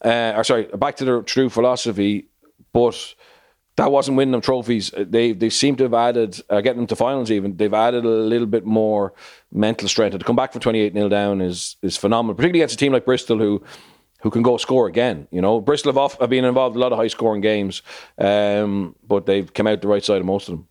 uh, 0.05 0.33
or 0.37 0.45
sorry, 0.45 0.65
back 0.65 0.97
to 0.97 1.05
their 1.05 1.23
true 1.23 1.49
philosophy, 1.49 2.29
but 2.73 3.15
that 3.79 3.93
wasn't 3.93 4.17
winning 4.17 4.33
them 4.33 4.41
trophies. 4.41 4.93
Uh, 4.93 5.05
they 5.09 5.33
they 5.33 5.49
seem 5.49 5.77
to 5.77 5.85
have 5.85 5.95
added, 5.95 6.41
uh, 6.51 6.61
getting 6.61 6.79
them 6.79 6.87
to 6.89 6.97
finals 6.97 7.31
even. 7.31 7.57
They've 7.57 7.73
added 7.73 8.05
a 8.05 8.09
little 8.09 8.49
bit 8.49 8.67
more 8.67 9.15
mental 9.53 9.89
strength. 9.89 10.19
to 10.19 10.25
come 10.25 10.35
back 10.35 10.51
from 10.53 10.61
twenty 10.61 10.81
eight 10.81 10.93
0 10.93 11.09
down 11.09 11.41
is 11.41 11.77
is 11.81 11.97
phenomenal, 11.97 12.35
particularly 12.35 12.61
against 12.61 12.75
a 12.75 12.79
team 12.79 12.93
like 12.93 13.05
Bristol 13.05 13.39
who 13.39 13.63
who 14.21 14.31
can 14.31 14.43
go 14.43 14.57
score 14.57 14.89
again. 14.89 15.29
You 15.31 15.41
know, 15.41 15.61
Bristol 15.61 15.93
have, 15.93 15.97
off, 15.97 16.19
have 16.19 16.29
been 16.29 16.45
involved 16.45 16.75
in 16.75 16.81
a 16.81 16.83
lot 16.83 16.93
of 16.93 16.99
high 16.99 17.07
scoring 17.07 17.41
games, 17.41 17.83
um, 18.19 18.97
but 19.07 19.27
they've 19.27 19.53
come 19.55 19.69
out 19.69 19.81
the 19.81 19.87
right 19.87 20.05
side 20.05 20.19
of 20.19 20.27
most 20.27 20.49
of 20.49 20.57
them. 20.57 20.67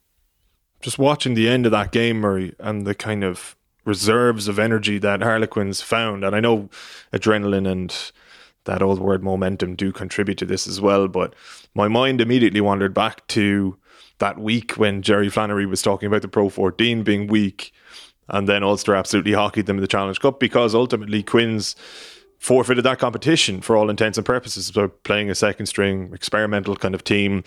Just 0.82 1.00
watching 1.00 1.34
the 1.34 1.48
end 1.48 1.66
of 1.66 1.72
that 1.72 1.94
game, 1.94 2.18
Murray, 2.20 2.56
and 2.60 2.86
the 2.86 2.94
kind 2.94 3.24
of 3.24 3.56
reserves 3.86 4.50
of 4.50 4.60
energy 4.60 4.98
that 4.98 5.22
Harlequins 5.22 5.80
found, 5.80 6.26
and 6.26 6.36
I 6.36 6.42
know 6.42 6.70
adrenaline 7.14 7.72
and 7.72 8.12
that 8.68 8.82
old 8.82 9.00
word 9.00 9.24
momentum 9.24 9.76
do 9.76 9.92
contribute 9.92 10.38
to 10.38 10.46
this 10.46 10.68
as 10.68 10.80
well. 10.80 11.08
But 11.08 11.34
my 11.74 11.88
mind 11.88 12.22
immediately 12.22 12.62
wandered 12.62 12.94
back 12.94 13.26
to 13.28 13.78
that 14.20 14.40
week 14.40 14.74
when 14.74 15.02
Jerry 15.02 15.30
Flannery 15.30 15.66
was 15.66 15.82
talking 15.82 16.08
about 16.08 16.22
the 16.22 16.28
Pro 16.28 16.50
14 16.50 17.04
being 17.04 17.28
weak, 17.28 17.74
and 18.30 18.48
then 18.48 18.64
Ulster 18.64 18.96
absolutely 18.96 19.34
hockeyed 19.34 19.66
them 19.66 19.78
in 19.78 19.82
the 19.82 19.88
Challenge 19.88 20.20
Cup 20.20 20.40
because 20.40 20.76
ultimately 20.76 21.24
Quins 21.24 21.76
forfeited 22.40 22.84
that 22.84 23.00
competition 23.00 23.62
for 23.62 23.76
all 23.76 23.90
intents 23.90 24.18
and 24.18 24.26
purposes 24.26 24.70
by 24.72 24.88
playing 25.04 25.30
a 25.30 25.36
second 25.36 25.66
string 25.66 26.12
experimental 26.14 26.76
kind 26.76 26.94
of 26.94 27.04
team 27.04 27.44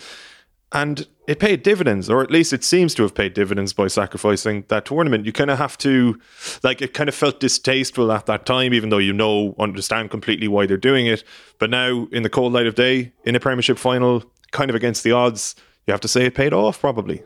and 0.71 1.07
it 1.27 1.39
paid 1.39 1.63
dividends, 1.63 2.09
or 2.09 2.21
at 2.21 2.31
least 2.31 2.53
it 2.53 2.63
seems 2.63 2.93
to 2.95 3.03
have 3.03 3.13
paid 3.13 3.33
dividends 3.33 3.73
by 3.73 3.87
sacrificing 3.87 4.65
that 4.69 4.85
tournament. 4.85 5.25
You 5.25 5.33
kind 5.33 5.51
of 5.51 5.57
have 5.57 5.77
to, 5.79 6.19
like, 6.63 6.81
it 6.81 6.93
kind 6.93 7.09
of 7.09 7.15
felt 7.15 7.39
distasteful 7.39 8.11
at 8.11 8.25
that 8.25 8.45
time, 8.45 8.73
even 8.73 8.89
though 8.89 8.97
you 8.97 9.13
know, 9.13 9.55
understand 9.59 10.11
completely 10.11 10.47
why 10.47 10.65
they're 10.65 10.77
doing 10.77 11.07
it. 11.07 11.23
But 11.59 11.69
now, 11.69 12.07
in 12.11 12.23
the 12.23 12.29
cold 12.29 12.53
light 12.53 12.67
of 12.67 12.75
day, 12.75 13.13
in 13.25 13.35
a 13.35 13.39
Premiership 13.39 13.77
final, 13.77 14.23
kind 14.51 14.69
of 14.69 14.75
against 14.75 15.03
the 15.03 15.11
odds, 15.11 15.55
you 15.87 15.91
have 15.91 16.01
to 16.01 16.07
say 16.07 16.25
it 16.25 16.35
paid 16.35 16.53
off, 16.53 16.79
probably. 16.79 17.23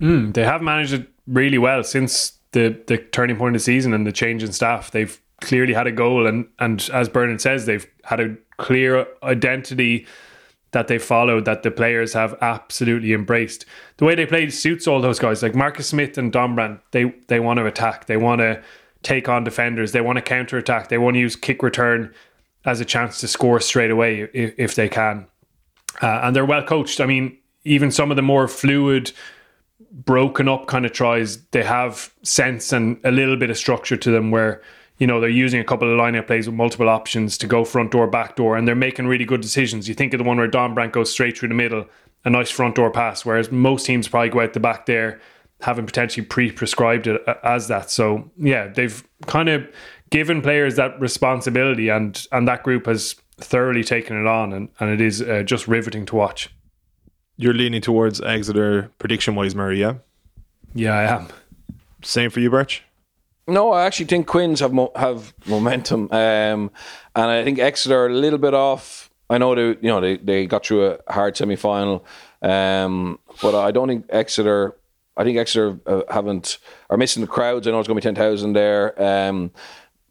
Mm, 0.00 0.34
they 0.34 0.44
have 0.44 0.62
managed 0.62 0.92
it 0.92 1.08
really 1.26 1.58
well 1.58 1.84
since 1.84 2.38
the, 2.52 2.80
the 2.86 2.98
turning 2.98 3.36
point 3.36 3.54
of 3.54 3.60
the 3.60 3.64
season 3.64 3.94
and 3.94 4.06
the 4.06 4.12
change 4.12 4.42
in 4.42 4.52
staff. 4.52 4.90
They've 4.90 5.20
clearly 5.40 5.74
had 5.74 5.86
a 5.86 5.92
goal, 5.92 6.26
and, 6.26 6.48
and 6.58 6.88
as 6.92 7.08
Bernard 7.08 7.40
says, 7.40 7.66
they've 7.66 7.86
had 8.04 8.20
a 8.20 8.36
clear 8.58 9.06
identity 9.22 10.06
that 10.74 10.88
they 10.88 10.98
followed 10.98 11.46
that 11.46 11.62
the 11.62 11.70
players 11.70 12.12
have 12.12 12.36
absolutely 12.42 13.14
embraced. 13.14 13.64
The 13.96 14.04
way 14.04 14.14
they 14.14 14.26
played 14.26 14.52
suits 14.52 14.86
all 14.86 15.00
those 15.00 15.18
guys, 15.18 15.42
like 15.42 15.54
Marcus 15.54 15.88
Smith 15.88 16.18
and 16.18 16.30
Dombrandt. 16.30 16.80
They 16.90 17.14
they 17.28 17.40
want 17.40 17.58
to 17.58 17.66
attack. 17.66 18.06
They 18.06 18.18
want 18.18 18.40
to 18.40 18.62
take 19.02 19.28
on 19.28 19.44
defenders. 19.44 19.92
They 19.92 20.00
want 20.02 20.16
to 20.16 20.22
counter 20.22 20.58
attack. 20.58 20.88
They 20.88 20.98
want 20.98 21.14
to 21.14 21.20
use 21.20 21.36
kick 21.36 21.62
return 21.62 22.12
as 22.64 22.80
a 22.80 22.84
chance 22.84 23.20
to 23.20 23.28
score 23.28 23.60
straight 23.60 23.90
away 23.90 24.28
if, 24.34 24.54
if 24.58 24.74
they 24.74 24.88
can. 24.88 25.26
Uh, 26.02 26.20
and 26.24 26.36
they're 26.36 26.44
well 26.44 26.64
coached. 26.64 27.00
I 27.00 27.06
mean, 27.06 27.38
even 27.64 27.90
some 27.90 28.10
of 28.10 28.16
the 28.16 28.22
more 28.22 28.48
fluid, 28.48 29.12
broken 29.90 30.48
up 30.48 30.66
kind 30.66 30.84
of 30.84 30.92
tries, 30.92 31.42
they 31.46 31.62
have 31.62 32.12
sense 32.22 32.72
and 32.72 32.98
a 33.04 33.10
little 33.10 33.36
bit 33.36 33.50
of 33.50 33.56
structure 33.56 33.96
to 33.96 34.10
them 34.10 34.30
where 34.30 34.62
you 34.98 35.06
know, 35.06 35.20
they're 35.20 35.28
using 35.28 35.60
a 35.60 35.64
couple 35.64 35.90
of 35.90 35.98
lineup 35.98 36.26
plays 36.26 36.46
with 36.46 36.54
multiple 36.54 36.88
options 36.88 37.36
to 37.38 37.46
go 37.46 37.64
front 37.64 37.90
door, 37.90 38.06
back 38.06 38.36
door, 38.36 38.56
and 38.56 38.66
they're 38.66 38.74
making 38.74 39.06
really 39.06 39.24
good 39.24 39.40
decisions. 39.40 39.88
You 39.88 39.94
think 39.94 40.14
of 40.14 40.18
the 40.18 40.24
one 40.24 40.36
where 40.36 40.46
Don 40.46 40.74
Dombrandt 40.74 40.92
goes 40.92 41.10
straight 41.10 41.36
through 41.36 41.48
the 41.48 41.54
middle, 41.54 41.86
a 42.24 42.30
nice 42.30 42.50
front 42.50 42.76
door 42.76 42.90
pass, 42.90 43.24
whereas 43.24 43.50
most 43.50 43.86
teams 43.86 44.06
probably 44.06 44.30
go 44.30 44.40
out 44.40 44.52
the 44.52 44.60
back 44.60 44.86
there, 44.86 45.20
having 45.62 45.86
potentially 45.86 46.24
pre 46.24 46.52
prescribed 46.52 47.06
it 47.06 47.20
as 47.42 47.68
that. 47.68 47.90
So, 47.90 48.30
yeah, 48.36 48.68
they've 48.68 49.02
kind 49.26 49.48
of 49.48 49.66
given 50.10 50.40
players 50.40 50.76
that 50.76 50.98
responsibility, 51.00 51.88
and, 51.88 52.24
and 52.30 52.46
that 52.46 52.62
group 52.62 52.86
has 52.86 53.16
thoroughly 53.38 53.82
taken 53.82 54.18
it 54.18 54.28
on, 54.28 54.52
and, 54.52 54.68
and 54.78 54.90
it 54.90 55.00
is 55.00 55.20
uh, 55.20 55.42
just 55.42 55.66
riveting 55.66 56.06
to 56.06 56.14
watch. 56.14 56.54
You're 57.36 57.54
leaning 57.54 57.80
towards 57.80 58.20
Exeter 58.20 58.92
prediction 59.00 59.34
wise, 59.34 59.56
Murray, 59.56 59.80
yeah? 59.80 59.94
Yeah, 60.72 60.92
I 60.92 61.02
am. 61.02 61.28
Same 62.02 62.30
for 62.30 62.38
you, 62.38 62.48
Birch? 62.48 62.84
No, 63.46 63.72
I 63.72 63.84
actually 63.84 64.06
think 64.06 64.26
Quins 64.26 64.60
have 64.60 64.72
mo- 64.72 64.92
have 64.96 65.34
momentum, 65.46 66.08
um, 66.10 66.70
and 67.14 67.30
I 67.30 67.44
think 67.44 67.58
Exeter 67.58 68.04
are 68.04 68.06
a 68.06 68.12
little 68.14 68.38
bit 68.38 68.54
off. 68.54 69.10
I 69.28 69.36
know 69.38 69.54
they, 69.54 69.68
you 69.68 69.88
know, 69.90 70.00
they, 70.00 70.16
they 70.16 70.46
got 70.46 70.64
through 70.64 70.86
a 70.86 71.12
hard 71.12 71.36
semi 71.36 71.56
final, 71.56 72.04
um, 72.40 73.18
but 73.42 73.54
I 73.54 73.70
don't 73.70 73.88
think 73.88 74.06
Exeter. 74.08 74.76
I 75.16 75.24
think 75.24 75.36
Exeter 75.38 75.78
uh, 75.86 76.02
haven't 76.10 76.58
are 76.88 76.96
missing 76.96 77.20
the 77.20 77.26
crowds. 77.26 77.66
I 77.66 77.70
know 77.70 77.78
it's 77.80 77.86
going 77.86 78.00
to 78.00 78.00
be 78.00 78.14
ten 78.14 78.14
thousand 78.14 78.54
there. 78.54 79.00
Um, 79.02 79.52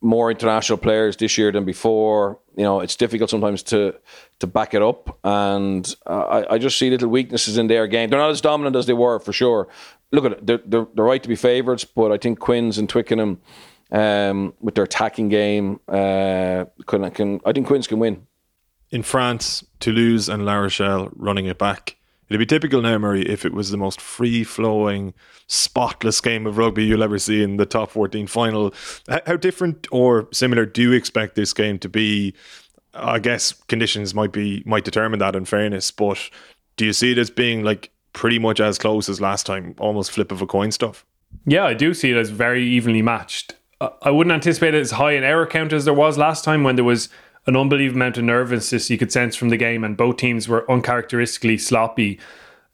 more 0.04 0.30
international 0.30 0.78
players 0.78 1.18
this 1.18 1.38
year 1.38 1.52
than 1.52 1.66
before. 1.66 2.40
You 2.56 2.64
know, 2.64 2.82
it's 2.82 2.96
difficult 2.96 3.30
sometimes 3.32 3.64
to 3.64 3.96
to 4.40 4.48
back 4.48 4.74
it 4.74 4.82
up, 4.82 5.18
and 5.24 5.96
uh, 6.06 6.44
I, 6.50 6.54
I 6.54 6.58
just 6.60 6.78
see 6.78 6.92
little 6.92 7.10
weaknesses 7.10 7.58
in 7.58 7.68
their 7.68 7.88
game. 7.88 8.10
They're 8.10 8.20
not 8.20 8.30
as 8.30 8.42
dominant 8.42 8.76
as 8.76 8.86
they 8.86 8.94
were 8.94 9.20
for 9.20 9.34
sure, 9.34 9.70
look 10.14 10.26
at 10.26 10.32
it, 10.34 10.46
they're, 10.46 10.60
they're, 10.66 10.88
they're 10.94 11.06
right 11.06 11.22
to 11.22 11.28
be 11.28 11.36
favourites, 11.36 11.84
but 11.84 12.12
I 12.12 12.18
think 12.18 12.40
Quins 12.40 12.78
and 12.78 12.88
Twickenham, 12.88 13.42
um, 13.92 14.54
with 14.62 14.76
their 14.76 14.86
attacking 14.86 15.28
game, 15.28 15.80
uh, 15.90 16.66
can, 16.86 17.10
can 17.12 17.42
I 17.46 17.52
think 17.52 17.68
Quins 17.68 17.88
can 17.88 18.00
win. 18.00 18.28
In 18.92 19.02
France, 19.02 19.66
Toulouse 19.80 20.30
and 20.30 20.46
La 20.46 20.56
Rochelle 20.56 21.10
running 21.16 21.48
it 21.48 21.58
back. 21.58 21.98
It'd 22.30 22.40
be 22.40 22.46
typical 22.46 22.82
now, 22.82 22.98
Murray, 22.98 23.28
if 23.28 23.46
it 23.46 23.54
was 23.54 23.70
the 23.70 23.78
most 23.78 24.02
free 24.02 24.44
flowing, 24.44 25.14
spotless 25.48 26.22
game 26.22 26.48
of 26.48 26.58
rugby 26.58 26.86
you'll 26.86 27.04
ever 27.04 27.20
see 27.20 27.44
in 27.44 27.58
the 27.58 27.66
top 27.66 27.92
14 27.92 28.28
final. 28.28 28.74
How 29.28 29.36
different 29.36 29.88
or 29.92 30.28
similar 30.32 30.66
do 30.66 30.82
you 30.82 30.92
expect 30.94 31.36
this 31.36 31.54
game 31.54 31.80
to 31.80 31.90
be? 31.90 32.34
I 32.94 33.20
guess 33.20 33.54
conditions 33.54 34.14
might 34.14 34.32
be 34.32 34.64
might 34.66 34.86
determine 34.86 35.20
that 35.20 35.36
in 35.36 35.46
fairness, 35.46 35.92
but 35.92 36.30
do 36.78 36.86
you 36.86 36.94
see 36.94 37.12
it 37.12 37.18
as 37.18 37.30
being 37.30 37.64
like 37.64 37.92
pretty 38.14 38.40
much 38.40 38.60
as 38.60 38.78
close 38.78 39.10
as 39.10 39.20
last 39.20 39.46
time, 39.46 39.76
almost 39.80 40.12
flip 40.12 40.32
of 40.32 40.42
a 40.42 40.48
coin 40.48 40.72
stuff. 40.72 41.06
Yeah, 41.46 41.66
I 41.66 41.74
do 41.74 41.94
see 41.94 42.12
it 42.12 42.18
as 42.18 42.30
very 42.30 42.64
evenly 42.64 43.02
matched. 43.02 43.56
I 44.02 44.12
wouldn't 44.12 44.34
anticipate 44.34 44.76
it 44.76 44.80
as 44.80 44.92
high 44.92 45.12
an 45.12 45.26
error 45.26 45.46
count 45.46 45.74
as 45.74 45.84
there 45.84 45.94
was 45.94 46.18
last 46.18 46.46
time 46.46 46.64
when 46.64 46.78
there 46.78 46.86
was 46.86 47.10
an 47.46 47.56
unbelievable 47.56 47.98
amount 48.02 48.18
of 48.18 48.24
nervousness 48.24 48.90
you 48.90 48.98
could 48.98 49.12
sense 49.12 49.36
from 49.36 49.50
the 49.50 49.58
game, 49.58 49.84
and 49.84 49.98
both 49.98 50.18
teams 50.18 50.48
were 50.48 50.70
uncharacteristically 50.72 51.58
sloppy. 51.58 52.20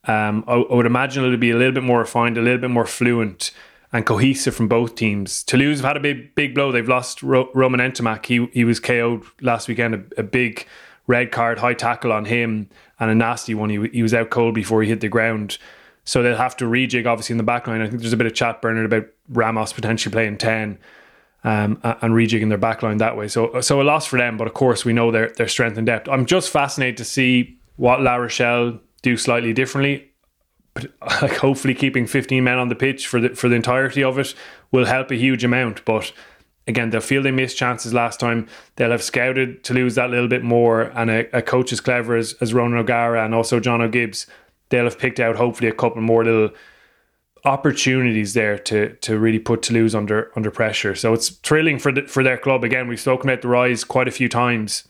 Um, 0.06 0.44
I, 0.48 0.54
I, 0.54 0.76
would 0.76 0.86
imagine 0.86 1.26
it'll 1.26 1.38
be 1.38 1.52
a 1.52 1.58
little 1.58 1.74
bit 1.74 1.84
more 1.84 2.00
refined, 2.00 2.38
a 2.38 2.42
little 2.42 2.60
bit 2.60 2.70
more 2.70 2.86
fluent 2.86 3.52
and 3.92 4.06
cohesive 4.06 4.56
from 4.56 4.68
both 4.68 4.96
teams. 4.96 5.44
Toulouse 5.44 5.80
have 5.80 5.86
had 5.86 5.98
a 5.98 6.00
big, 6.00 6.36
big 6.36 6.54
blow. 6.54 6.72
They've 6.72 6.88
lost 6.88 7.24
Ro- 7.24 7.50
Romain 7.54 7.92
Ntamack. 7.92 8.26
He 8.26 8.48
he 8.54 8.64
was 8.64 8.80
KO'd 8.80 9.24
last 9.42 9.68
weekend. 9.68 9.96
A, 9.96 10.22
a 10.22 10.24
big 10.24 10.68
red 11.08 11.32
card, 11.32 11.60
high 11.60 11.74
tackle 11.74 12.14
on 12.14 12.26
him, 12.26 12.70
and 13.00 13.10
a 13.10 13.16
nasty 13.16 13.56
one. 13.56 13.70
He, 13.70 13.88
he 13.92 14.04
was 14.04 14.14
out 14.14 14.30
cold 14.30 14.54
before 14.54 14.84
he 14.84 14.90
hit 14.90 15.02
the 15.02 15.10
ground. 15.10 15.58
So 16.06 16.24
they'll 16.24 16.38
have 16.38 16.58
to 16.58 16.66
rejig, 16.66 17.06
obviously, 17.06 17.34
in 17.34 17.38
the 17.38 17.44
back 17.44 17.68
line. 17.68 17.82
I 17.82 17.88
think 17.88 18.02
there's 18.02 18.14
a 18.14 18.18
bit 18.18 18.26
of 18.26 18.34
chat, 18.34 18.62
Bernard, 18.62 18.86
about 18.86 19.08
Ramos 19.30 19.74
potentially 19.74 20.12
playing 20.12 20.38
10 20.38 20.80
um, 21.44 21.80
and 21.84 22.14
rejigging 22.14 22.50
their 22.50 22.58
back 22.58 22.84
line 22.84 22.98
that 22.98 23.16
way. 23.16 23.28
So 23.28 23.62
so 23.62 23.82
a 23.82 23.84
loss 23.84 24.06
for 24.06 24.18
them, 24.18 24.38
but 24.38 24.48
of 24.48 24.54
course, 24.54 24.86
we 24.86 24.94
know 24.94 25.12
their, 25.12 25.30
their 25.30 25.48
strength 25.48 25.78
and 25.78 25.86
depth. 25.86 26.10
I'm 26.10 26.26
just 26.26 26.50
fascinated 26.50 26.98
to 26.98 27.06
see 27.06 27.58
what 27.78 28.02
La 28.02 28.16
Rochelle 28.16 28.80
do 29.02 29.16
slightly 29.18 29.54
differently. 29.54 30.12
But 30.74 30.92
like 31.22 31.38
hopefully 31.38 31.74
keeping 31.74 32.08
15 32.08 32.44
men 32.44 32.58
on 32.58 32.70
the 32.70 32.76
pitch 32.76 33.08
for 33.08 33.20
the 33.20 33.30
for 33.30 33.50
the 33.50 33.56
entirety 33.56 34.04
of 34.04 34.20
it 34.20 34.34
will 34.72 34.86
help 34.86 35.12
a 35.12 35.16
huge 35.16 35.44
amount. 35.44 35.86
But 35.86 36.12
again, 36.68 36.90
they'll 36.90 37.02
feel 37.02 37.24
they 37.24 37.32
missed 37.32 37.58
chances 37.58 37.94
last 37.94 38.20
time. 38.20 38.48
They'll 38.76 38.92
have 38.92 39.04
scouted 39.04 39.64
Toulouse 39.64 39.96
that 39.96 40.10
little 40.10 40.28
bit 40.28 40.44
more, 40.44 40.84
and 40.84 41.10
a, 41.10 41.38
a 41.38 41.42
coach 41.42 41.74
as 41.74 41.82
clever 41.82 42.16
as, 42.16 42.34
as 42.42 42.54
Ronan 42.54 42.78
O'Gara 42.78 43.26
and 43.26 43.34
also 43.34 43.60
Jono 43.60 43.92
Gibbes, 43.92 44.28
they'll 44.70 44.84
have 44.84 45.00
picked 45.00 45.20
out 45.20 45.36
hopefully 45.36 45.70
a 45.70 45.74
couple 45.74 46.02
more 46.02 46.24
little 46.24 46.52
opportunities 47.46 48.34
there 48.34 48.58
to 48.58 48.96
to 48.96 49.18
really 49.18 49.40
put 49.40 49.62
Toulouse 49.62 49.96
under 49.96 50.32
under 50.36 50.52
pressure. 50.52 50.96
So 50.96 51.14
it's 51.14 51.30
thrilling 51.30 51.80
for 51.80 51.92
the, 51.92 52.04
for 52.04 52.24
their 52.24 52.38
club. 52.38 52.64
Again, 52.64 52.88
we've 52.88 53.00
spoken 53.00 53.30
about 53.30 53.42
the 53.42 53.48
rise 53.48 53.84
quite 53.84 54.08
a 54.08 54.12
few 54.12 54.30
times 54.30 54.84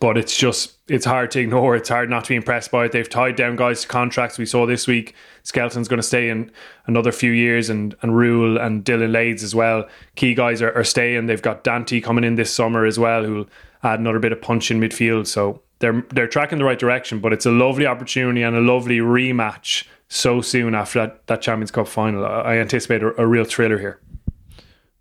but 0.00 0.16
it's 0.16 0.36
just 0.36 0.78
it's 0.88 1.04
hard 1.04 1.30
to 1.32 1.40
ignore. 1.40 1.76
It's 1.76 1.88
hard 1.88 2.08
not 2.08 2.24
to 2.24 2.30
be 2.30 2.36
impressed 2.36 2.70
by 2.70 2.86
it. 2.86 2.92
They've 2.92 3.08
tied 3.08 3.36
down 3.36 3.56
guys 3.56 3.82
to 3.82 3.88
contracts. 3.88 4.38
We 4.38 4.46
saw 4.46 4.66
this 4.66 4.86
week 4.86 5.14
Skelton's 5.42 5.88
going 5.88 5.98
to 5.98 6.06
stay 6.06 6.30
in 6.30 6.50
another 6.86 7.12
few 7.12 7.32
years, 7.32 7.68
and 7.68 7.94
and 8.02 8.16
Rhule 8.16 8.58
and 8.58 8.84
Dillyn 8.84 9.12
Leyds 9.12 9.42
as 9.42 9.54
well. 9.54 9.86
Key 10.16 10.34
guys 10.34 10.62
are, 10.62 10.72
are 10.72 10.84
staying. 10.84 11.26
They've 11.26 11.40
got 11.40 11.64
Danty 11.64 12.02
coming 12.02 12.24
in 12.24 12.34
this 12.36 12.52
summer 12.52 12.86
as 12.86 12.98
well, 12.98 13.24
who'll 13.24 13.48
add 13.82 14.00
another 14.00 14.18
bit 14.18 14.32
of 14.32 14.40
punch 14.40 14.70
in 14.70 14.80
midfield. 14.80 15.26
So 15.26 15.60
they're 15.80 16.04
they're 16.10 16.28
tracking 16.28 16.58
the 16.58 16.64
right 16.64 16.78
direction. 16.78 17.20
But 17.20 17.32
it's 17.32 17.46
a 17.46 17.50
lovely 17.50 17.86
opportunity 17.86 18.42
and 18.42 18.56
a 18.56 18.60
lovely 18.60 18.98
rematch 18.98 19.84
so 20.14 20.40
soon 20.40 20.76
after 20.76 21.00
that 21.00 21.26
that 21.26 21.42
Champions 21.42 21.70
Cup 21.70 21.88
final. 21.88 22.24
I 22.24 22.58
anticipate 22.58 23.02
a, 23.02 23.20
a 23.20 23.26
real 23.26 23.44
thriller 23.44 23.78
here. 23.78 24.00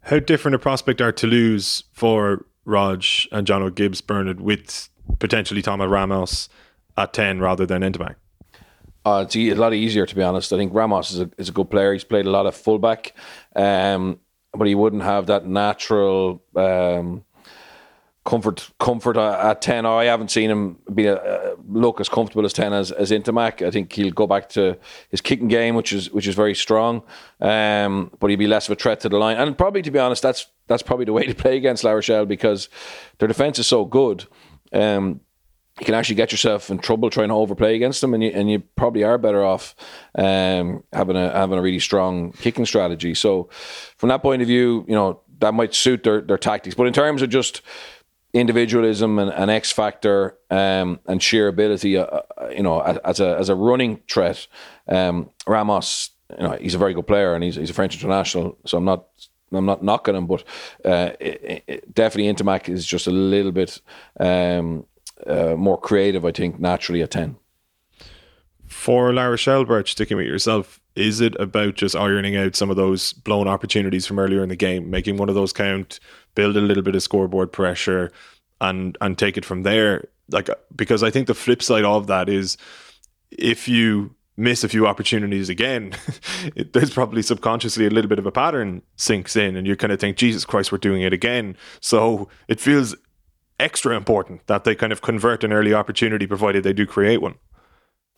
How 0.01 0.19
different 0.19 0.55
a 0.55 0.59
prospect 0.59 1.01
are 1.01 1.11
Toulouse 1.11 1.83
for 1.93 2.45
Rog 2.65 3.05
and 3.31 3.47
Jono 3.47 3.73
Gibbes 3.73 4.01
Bernard 4.01 4.41
with 4.41 4.89
potentially 5.19 5.61
Thomas 5.61 5.87
Ramos 5.87 6.49
at 6.97 7.13
10 7.13 7.39
rather 7.39 7.65
than 7.65 7.83
Ntamack? 7.83 8.15
Uh, 9.05 9.23
it's 9.25 9.35
a 9.35 9.53
lot 9.53 9.73
easier, 9.73 10.05
to 10.05 10.15
be 10.15 10.23
honest. 10.23 10.51
I 10.51 10.57
think 10.57 10.73
Ramos 10.73 11.11
is 11.11 11.19
a, 11.21 11.29
is 11.37 11.49
a 11.49 11.51
good 11.51 11.69
player. 11.69 11.93
He's 11.93 12.03
played 12.03 12.25
a 12.25 12.31
lot 12.31 12.45
of 12.45 12.55
fullback, 12.55 13.13
um, 13.55 14.19
but 14.51 14.67
he 14.67 14.75
wouldn't 14.75 15.03
have 15.03 15.27
that 15.27 15.45
natural 15.45 16.43
um, 16.55 17.23
comfort 18.25 18.69
comfort 18.79 19.17
at 19.17 19.61
10. 19.61 19.85
I 19.85 20.05
haven't 20.05 20.31
seen 20.31 20.49
him 20.49 20.77
be 20.93 21.07
a, 21.07 21.55
look 21.67 21.99
as 21.99 22.07
comfortable 22.07 22.45
as 22.45 22.53
10 22.53 22.73
as, 22.73 22.91
as 22.91 23.11
Ntamack. 23.11 23.65
I 23.65 23.71
think 23.71 23.91
he'll 23.93 24.11
go 24.11 24.27
back 24.27 24.49
to 24.49 24.77
his 25.09 25.21
kicking 25.21 25.47
game, 25.47 25.75
which 25.75 25.91
is 25.91 26.11
which 26.11 26.27
is 26.27 26.35
very 26.35 26.55
strong, 26.55 27.03
um, 27.41 28.11
but 28.19 28.29
he'll 28.29 28.39
be 28.39 28.47
less 28.47 28.67
of 28.67 28.77
a 28.77 28.81
threat 28.81 29.01
to 29.01 29.09
the 29.09 29.17
line. 29.17 29.37
And 29.37 29.57
probably, 29.57 29.81
to 29.81 29.91
be 29.91 29.99
honest, 29.99 30.21
that's 30.21 30.47
that's 30.67 30.83
probably 30.83 31.05
the 31.05 31.13
way 31.13 31.25
to 31.25 31.35
play 31.35 31.57
against 31.57 31.83
La 31.83 31.91
Rochelle 31.91 32.25
because 32.25 32.69
their 33.19 33.27
defence 33.27 33.59
is 33.59 33.67
so 33.67 33.85
good. 33.85 34.25
Um, 34.71 35.21
you 35.79 35.85
can 35.85 35.95
actually 35.95 36.15
get 36.15 36.31
yourself 36.31 36.69
in 36.69 36.77
trouble 36.77 37.09
trying 37.09 37.29
to 37.29 37.33
overplay 37.33 37.75
against 37.75 38.01
them, 38.01 38.13
and 38.13 38.23
you 38.23 38.29
and 38.29 38.49
you 38.49 38.59
probably 38.75 39.03
are 39.03 39.17
better 39.17 39.43
off 39.43 39.75
um, 40.15 40.83
having 40.93 41.15
a 41.15 41.31
having 41.31 41.57
a 41.57 41.61
really 41.61 41.79
strong 41.79 42.31
kicking 42.33 42.65
strategy. 42.65 43.15
So, 43.15 43.49
from 43.97 44.09
that 44.09 44.21
point 44.21 44.41
of 44.43 44.47
view, 44.47 44.85
you 44.87 44.93
know 44.93 45.21
that 45.39 45.53
might 45.53 45.73
suit 45.73 46.03
their 46.03 46.21
their 46.21 46.37
tactics. 46.37 46.75
But 46.75 46.87
in 46.87 46.93
terms 46.93 47.21
of 47.21 47.29
just 47.29 47.61
individualism 48.33 49.19
and, 49.19 49.31
and 49.31 49.51
X 49.51 49.71
factor 49.71 50.37
um, 50.49 50.99
and 51.05 51.21
sheer 51.21 51.47
ability, 51.47 51.97
uh, 51.97 52.05
uh 52.05 52.49
you 52.49 52.63
know, 52.63 52.81
as 52.81 53.19
a 53.19 53.37
as 53.37 53.49
a 53.49 53.55
running 53.55 54.01
threat, 54.09 54.47
um, 54.87 55.29
Ramos, 55.47 56.09
you 56.37 56.43
know, 56.43 56.57
he's 56.59 56.75
a 56.75 56.79
very 56.79 56.93
good 56.93 57.07
player 57.07 57.35
and 57.35 57.43
he's 57.43 57.55
he's 57.55 57.69
a 57.69 57.73
French 57.73 57.95
international. 57.95 58.57
So 58.65 58.77
I'm 58.77 58.85
not 58.85 59.05
I'm 59.51 59.65
not 59.65 59.83
knocking 59.83 60.15
him, 60.15 60.27
but 60.27 60.43
uh, 60.83 61.11
it, 61.19 61.63
it, 61.67 61.93
definitely 61.93 62.33
Ntamack 62.33 62.69
is 62.69 62.85
just 62.85 63.07
a 63.07 63.11
little 63.11 63.51
bit 63.51 63.81
um, 64.19 64.85
uh, 65.25 65.55
more 65.55 65.79
creative, 65.79 66.25
I 66.25 66.31
think, 66.31 66.59
naturally 66.59 67.01
at 67.01 67.11
10. 67.11 67.37
For 68.67 69.13
La 69.13 69.25
Rochelle, 69.25 69.65
Birch, 69.65 69.91
sticking 69.91 70.17
with 70.17 70.25
yourself, 70.25 70.81
is 70.95 71.21
it 71.21 71.39
about 71.39 71.75
just 71.75 71.95
ironing 71.95 72.35
out 72.35 72.55
some 72.55 72.69
of 72.69 72.75
those 72.75 73.13
blown 73.13 73.47
opportunities 73.47 74.05
from 74.05 74.19
earlier 74.19 74.41
in 74.41 74.49
the 74.49 74.55
game, 74.55 74.89
making 74.89 75.17
one 75.17 75.29
of 75.29 75.35
those 75.35 75.53
count, 75.53 75.99
build 76.35 76.57
a 76.57 76.61
little 76.61 76.83
bit 76.83 76.95
of 76.95 77.03
scoreboard 77.03 77.51
pressure, 77.51 78.11
and 78.61 78.97
and 79.01 79.17
take 79.17 79.37
it 79.37 79.45
from 79.45 79.63
there? 79.63 80.07
Like 80.29 80.49
because 80.75 81.03
I 81.03 81.11
think 81.11 81.27
the 81.27 81.33
flip 81.33 81.61
side 81.61 81.85
of 81.85 82.07
that 82.07 82.29
is 82.29 82.57
if 83.31 83.67
you 83.67 84.15
miss 84.35 84.63
a 84.63 84.69
few 84.69 84.87
opportunities 84.87 85.49
again, 85.49 85.93
it, 86.55 86.73
there's 86.73 86.93
probably 86.93 87.21
subconsciously 87.21 87.85
a 87.85 87.89
little 87.89 88.09
bit 88.09 88.19
of 88.19 88.25
a 88.25 88.31
pattern 88.31 88.81
sinks 88.95 89.35
in, 89.35 89.55
and 89.55 89.67
you 89.67 89.75
kind 89.75 89.93
of 89.93 89.99
think, 89.99 90.17
Jesus 90.17 90.45
Christ, 90.45 90.71
we're 90.71 90.77
doing 90.77 91.01
it 91.01 91.13
again. 91.13 91.55
So 91.79 92.29
it 92.47 92.59
feels 92.59 92.95
extra 93.59 93.95
important 93.95 94.45
that 94.47 94.63
they 94.63 94.75
kind 94.75 94.91
of 94.91 95.01
convert 95.01 95.43
an 95.43 95.53
early 95.53 95.73
opportunity, 95.73 96.25
provided 96.27 96.63
they 96.63 96.73
do 96.73 96.85
create 96.85 97.21
one. 97.21 97.35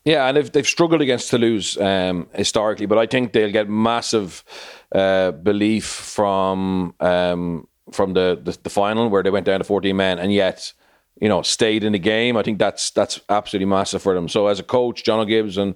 Yeah, 0.05 0.27
and 0.27 0.37
they've, 0.37 0.51
they've 0.51 0.67
struggled 0.67 1.01
against 1.01 1.31
Toulouse 1.31 1.77
um, 1.77 2.27
historically, 2.33 2.85
but 2.85 2.99
I 2.99 3.07
think 3.07 3.33
they'll 3.33 3.51
get 3.51 3.67
massive 3.67 4.43
uh, 4.91 5.31
belief 5.31 5.85
from 5.85 6.93
um, 6.99 7.67
from 7.91 8.13
the, 8.13 8.39
the, 8.43 8.57
the 8.63 8.69
final 8.69 9.09
where 9.09 9.23
they 9.23 9.29
went 9.29 9.45
down 9.45 9.59
to 9.59 9.63
14 9.63 9.95
men, 9.95 10.19
and 10.19 10.33
yet 10.33 10.73
you 11.19 11.29
know, 11.29 11.41
stayed 11.41 11.83
in 11.83 11.93
the 11.93 11.99
game. 11.99 12.37
I 12.37 12.43
think 12.43 12.59
that's 12.59 12.91
that's 12.91 13.19
absolutely 13.29 13.67
massive 13.67 14.01
for 14.01 14.13
them. 14.13 14.27
So 14.27 14.47
as 14.47 14.59
a 14.59 14.63
coach, 14.63 15.03
Jono 15.03 15.27
Gibbes 15.27 15.57
and 15.57 15.75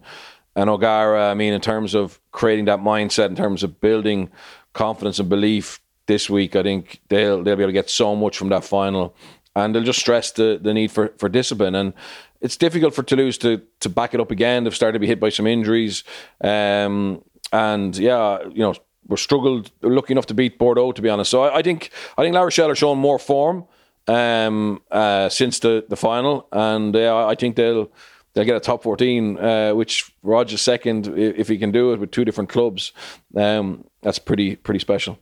and 0.55 0.70
O'Gara, 0.70 1.30
I 1.30 1.34
mean, 1.34 1.53
in 1.53 1.62
terms 1.62 1.95
of 1.95 2.20
creating 2.32 2.66
that 2.66 2.80
mindset, 2.80 3.30
in 3.30 3.36
terms 3.36 3.64
of 3.64 3.80
building 3.80 4.30
confidence 4.74 5.20
and 5.20 5.30
belief 5.30 5.80
this 6.07 6.30
week, 6.30 6.55
I 6.55 6.64
think 6.64 7.01
they'll 7.07 7.43
they'll 7.43 7.55
be 7.55 7.64
able 7.64 7.70
to 7.70 7.74
get 7.74 7.89
so 7.89 8.16
much 8.16 8.38
from 8.38 8.49
that 8.49 8.66
final, 8.66 9.16
and 9.55 9.74
they'll 9.74 9.84
just 9.84 9.99
stress 9.99 10.32
the 10.32 10.60
the 10.62 10.74
need 10.74 10.91
for 10.91 11.14
for 11.18 11.30
discipline 11.30 11.76
and. 11.76 11.93
It's 12.41 12.55
difficult 12.55 12.95
for 12.95 13.03
Toulouse 13.03 13.38
to 13.39 13.62
to 13.82 13.89
back 13.89 14.14
it 14.14 14.22
up 14.22 14.32
again. 14.32 14.64
They've 14.64 14.74
started 14.74 14.93
to 14.93 14.99
be 14.99 15.07
hit 15.07 15.20
by 15.20 15.28
some 15.28 15.45
injuries, 15.45 16.05
um, 16.41 17.22
and 17.51 17.97
yeah, 17.97 18.43
you 18.43 18.60
know, 18.60 18.76
we're 19.10 19.18
struggled, 19.18 19.72
lucky 19.82 20.14
enough 20.14 20.28
to 20.28 20.34
beat 20.34 20.57
Bordeaux, 20.57 20.93
to 20.93 21.01
be 21.01 21.10
honest. 21.10 21.30
So 21.32 21.43
I, 21.43 21.57
I 21.57 21.62
think 21.62 21.89
I 22.18 22.22
think 22.24 22.34
La 22.34 22.41
Rochelle 22.41 22.70
are 22.70 22.76
showing 22.76 22.99
more 22.99 23.20
form 23.20 23.66
um, 24.07 24.82
uh, 24.91 25.28
since 25.28 25.60
the, 25.60 25.84
the 25.89 25.97
final, 25.97 26.47
and 26.51 26.95
uh, 26.95 27.28
I 27.28 27.36
think 27.36 27.55
they'll 27.57 27.91
they'll 28.34 28.45
get 28.45 28.55
a 28.55 28.60
top 28.62 28.84
fourteen, 28.84 29.38
uh, 29.38 29.74
which 29.74 30.12
Rog's 30.24 30.62
second 30.62 31.07
if 31.18 31.47
he 31.49 31.57
can 31.57 31.72
do 31.72 31.91
it 31.91 31.99
with 31.99 32.12
two 32.12 32.24
different 32.24 32.49
clubs. 32.49 32.93
Um, 33.36 33.84
that's 34.01 34.20
pretty 34.20 34.55
pretty 34.55 34.80
special. 34.80 35.20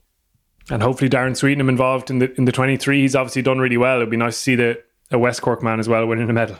and 0.69 0.83
hopefully 0.83 1.09
Darren 1.09 1.35
Sweetnam 1.35 1.69
involved 1.69 2.09
in 2.11 2.19
the 2.19 2.31
in 2.37 2.45
the 2.45 2.51
23. 2.51 3.01
He's 3.01 3.15
obviously 3.15 3.41
done 3.41 3.59
really 3.59 3.77
well. 3.77 3.97
It'd 3.97 4.09
be 4.11 4.17
nice 4.17 4.35
to 4.35 4.41
see 4.41 4.55
the 4.55 4.83
a 5.09 5.17
West 5.17 5.41
Cork 5.41 5.63
man 5.63 5.79
as 5.79 5.87
well 5.87 6.05
winning 6.05 6.29
a 6.29 6.33
medal. 6.33 6.57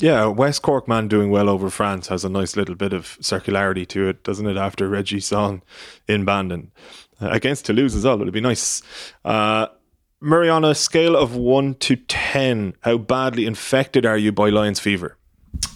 Yeah, 0.00 0.26
West 0.26 0.62
Cork 0.62 0.86
man 0.86 1.08
doing 1.08 1.30
well 1.30 1.48
over 1.48 1.70
France 1.70 2.06
has 2.06 2.24
a 2.24 2.28
nice 2.28 2.56
little 2.56 2.76
bit 2.76 2.92
of 2.92 3.18
circularity 3.20 3.86
to 3.88 4.08
it, 4.08 4.22
doesn't 4.22 4.46
it? 4.46 4.56
After 4.56 4.88
Reggie 4.88 5.20
Song 5.20 5.62
in 6.06 6.24
Bandon 6.24 6.70
uh, 7.20 7.30
against 7.30 7.66
Toulouse 7.66 7.96
as 7.96 8.04
well, 8.04 8.20
it'd 8.20 8.32
be 8.32 8.40
nice. 8.40 8.80
Uh, 9.24 9.66
Murray, 10.20 10.48
on 10.48 10.64
a 10.64 10.74
scale 10.74 11.16
of 11.16 11.34
one 11.34 11.74
to 11.76 11.96
ten, 11.96 12.74
how 12.80 12.96
badly 12.98 13.46
infected 13.46 14.06
are 14.06 14.18
you 14.18 14.30
by 14.30 14.50
Lions 14.50 14.78
fever? 14.78 15.16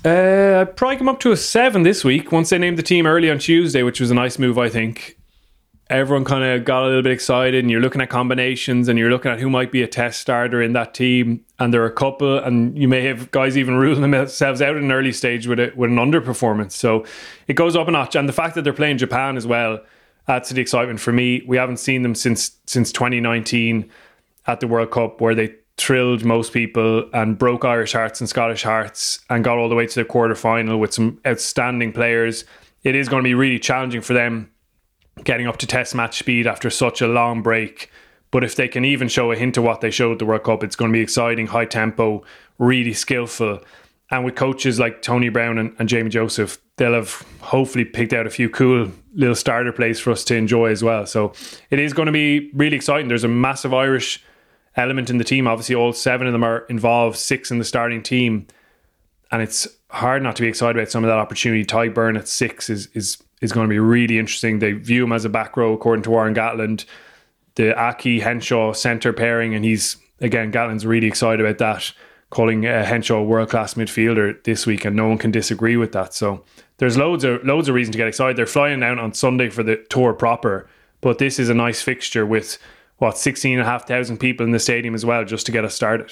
Uh, 0.04 0.60
I'd 0.60 0.76
probably 0.76 0.96
come 0.96 1.08
up 1.08 1.20
to 1.20 1.32
a 1.32 1.36
seven 1.36 1.82
this 1.82 2.04
week 2.04 2.30
once 2.30 2.50
they 2.50 2.58
named 2.58 2.78
the 2.78 2.82
team 2.82 3.06
early 3.06 3.30
on 3.30 3.38
Tuesday, 3.38 3.82
which 3.82 4.00
was 4.00 4.10
a 4.10 4.14
nice 4.14 4.38
move, 4.38 4.58
I 4.58 4.68
think 4.68 5.16
everyone 5.92 6.24
kind 6.24 6.42
of 6.42 6.64
got 6.64 6.82
a 6.82 6.86
little 6.86 7.02
bit 7.02 7.12
excited 7.12 7.60
and 7.60 7.70
you're 7.70 7.80
looking 7.80 8.00
at 8.00 8.08
combinations 8.08 8.88
and 8.88 8.98
you're 8.98 9.10
looking 9.10 9.30
at 9.30 9.38
who 9.38 9.50
might 9.50 9.70
be 9.70 9.82
a 9.82 9.86
test 9.86 10.20
starter 10.20 10.62
in 10.62 10.72
that 10.72 10.94
team. 10.94 11.44
And 11.58 11.72
there 11.72 11.82
are 11.82 11.86
a 11.86 11.92
couple 11.92 12.38
and 12.38 12.76
you 12.76 12.88
may 12.88 13.02
have 13.04 13.30
guys 13.30 13.56
even 13.56 13.74
ruling 13.76 14.10
themselves 14.10 14.62
out 14.62 14.76
at 14.76 14.82
an 14.82 14.90
early 14.90 15.12
stage 15.12 15.46
with 15.46 15.60
it 15.60 15.76
with 15.76 15.90
an 15.90 15.96
underperformance. 15.96 16.72
So 16.72 17.04
it 17.46 17.54
goes 17.54 17.76
up 17.76 17.88
a 17.88 17.90
notch. 17.90 18.16
And 18.16 18.28
the 18.28 18.32
fact 18.32 18.54
that 18.54 18.62
they're 18.62 18.72
playing 18.72 18.98
Japan 18.98 19.36
as 19.36 19.46
well 19.46 19.80
adds 20.28 20.48
to 20.48 20.54
the 20.54 20.60
excitement 20.60 21.00
for 21.00 21.12
me. 21.12 21.42
We 21.46 21.56
haven't 21.56 21.78
seen 21.78 22.02
them 22.02 22.14
since 22.14 22.58
since 22.66 22.92
2019 22.92 23.90
at 24.46 24.60
the 24.60 24.66
World 24.66 24.90
Cup 24.90 25.20
where 25.20 25.34
they 25.34 25.54
thrilled 25.78 26.24
most 26.24 26.52
people 26.52 27.08
and 27.12 27.38
broke 27.38 27.64
Irish 27.64 27.92
hearts 27.92 28.20
and 28.20 28.28
Scottish 28.28 28.62
hearts 28.62 29.20
and 29.30 29.42
got 29.42 29.58
all 29.58 29.68
the 29.68 29.74
way 29.74 29.86
to 29.86 29.94
the 30.00 30.04
quarter 30.04 30.34
final 30.34 30.78
with 30.78 30.94
some 30.94 31.20
outstanding 31.26 31.92
players. 31.92 32.44
It 32.84 32.94
is 32.94 33.08
going 33.08 33.22
to 33.22 33.28
be 33.28 33.34
really 33.34 33.58
challenging 33.58 34.00
for 34.00 34.12
them 34.12 34.51
getting 35.24 35.46
up 35.46 35.58
to 35.58 35.66
test 35.66 35.94
match 35.94 36.18
speed 36.18 36.46
after 36.46 36.70
such 36.70 37.00
a 37.00 37.06
long 37.06 37.42
break. 37.42 37.90
But 38.30 38.44
if 38.44 38.56
they 38.56 38.66
can 38.66 38.84
even 38.84 39.08
show 39.08 39.30
a 39.30 39.36
hint 39.36 39.56
of 39.58 39.64
what 39.64 39.82
they 39.82 39.90
showed 39.90 40.18
the 40.18 40.24
World 40.24 40.44
Cup, 40.44 40.64
it's 40.64 40.76
going 40.76 40.90
to 40.90 40.96
be 40.96 41.02
exciting, 41.02 41.48
high 41.48 41.66
tempo, 41.66 42.24
really 42.58 42.94
skillful. 42.94 43.60
And 44.10 44.24
with 44.24 44.36
coaches 44.36 44.78
like 44.78 45.02
Tony 45.02 45.28
Brown 45.28 45.58
and, 45.58 45.74
and 45.78 45.88
Jamie 45.88 46.10
Joseph, 46.10 46.58
they'll 46.76 46.94
have 46.94 47.24
hopefully 47.40 47.84
picked 47.84 48.12
out 48.12 48.26
a 48.26 48.30
few 48.30 48.48
cool 48.48 48.90
little 49.14 49.34
starter 49.34 49.72
plays 49.72 50.00
for 50.00 50.10
us 50.10 50.24
to 50.24 50.34
enjoy 50.34 50.70
as 50.70 50.82
well. 50.82 51.06
So 51.06 51.32
it 51.70 51.78
is 51.78 51.92
going 51.92 52.06
to 52.06 52.12
be 52.12 52.50
really 52.54 52.76
exciting. 52.76 53.08
There's 53.08 53.24
a 53.24 53.28
massive 53.28 53.74
Irish 53.74 54.22
element 54.76 55.10
in 55.10 55.18
the 55.18 55.24
team. 55.24 55.46
Obviously, 55.46 55.74
all 55.74 55.92
seven 55.92 56.26
of 56.26 56.32
them 56.32 56.44
are 56.44 56.60
involved, 56.70 57.18
six 57.18 57.50
in 57.50 57.58
the 57.58 57.64
starting 57.64 58.02
team. 58.02 58.46
And 59.30 59.42
it's 59.42 59.68
hard 59.90 60.22
not 60.22 60.36
to 60.36 60.42
be 60.42 60.48
excited 60.48 60.76
about 60.76 60.90
some 60.90 61.04
of 61.04 61.08
that 61.08 61.18
opportunity. 61.18 61.64
Tadhg 61.64 61.94
Beirne 61.94 62.18
at 62.18 62.28
six 62.28 62.70
is 62.70 62.88
is 62.94 63.22
is 63.42 63.52
going 63.52 63.68
to 63.68 63.70
be 63.70 63.78
really 63.78 64.18
interesting. 64.18 64.60
They 64.60 64.72
view 64.72 65.04
him 65.04 65.12
as 65.12 65.26
a 65.26 65.28
back 65.28 65.54
row, 65.58 65.74
according 65.74 66.04
to 66.04 66.10
Warren 66.10 66.34
Gatland. 66.34 66.86
The 67.56 67.78
Aki 67.78 68.20
Henshaw 68.20 68.72
centre 68.72 69.12
pairing, 69.12 69.54
and 69.54 69.62
he's 69.62 69.98
again 70.22 70.50
Gatland's 70.50 70.86
really 70.86 71.06
excited 71.06 71.44
about 71.44 71.58
that, 71.58 71.92
calling 72.30 72.64
uh, 72.64 72.82
Henshaw 72.82 73.18
a 73.18 73.22
world 73.22 73.50
class 73.50 73.74
midfielder 73.74 74.42
this 74.44 74.66
week, 74.66 74.86
and 74.86 74.96
no 74.96 75.08
one 75.08 75.18
can 75.18 75.30
disagree 75.30 75.76
with 75.76 75.92
that. 75.92 76.14
So 76.14 76.44
there's 76.78 76.96
loads 76.96 77.24
of 77.24 77.44
loads 77.44 77.68
of 77.68 77.74
reason 77.74 77.92
to 77.92 77.98
get 77.98 78.08
excited. 78.08 78.38
They're 78.38 78.46
flying 78.46 78.82
out 78.82 78.98
on 78.98 79.12
Sunday 79.12 79.50
for 79.50 79.62
the 79.62 79.76
tour 79.90 80.14
proper, 80.14 80.66
but 81.02 81.18
this 81.18 81.38
is 81.38 81.50
a 81.50 81.54
nice 81.54 81.82
fixture 81.82 82.24
with 82.24 82.56
what 82.96 83.18
sixteen 83.18 83.58
and 83.58 83.66
a 83.66 83.70
half 83.70 83.86
thousand 83.86 84.16
people 84.16 84.46
in 84.46 84.52
the 84.52 84.58
stadium 84.58 84.94
as 84.94 85.04
well, 85.04 85.24
just 85.26 85.44
to 85.44 85.52
get 85.52 85.64
us 85.64 85.74
started. 85.74 86.10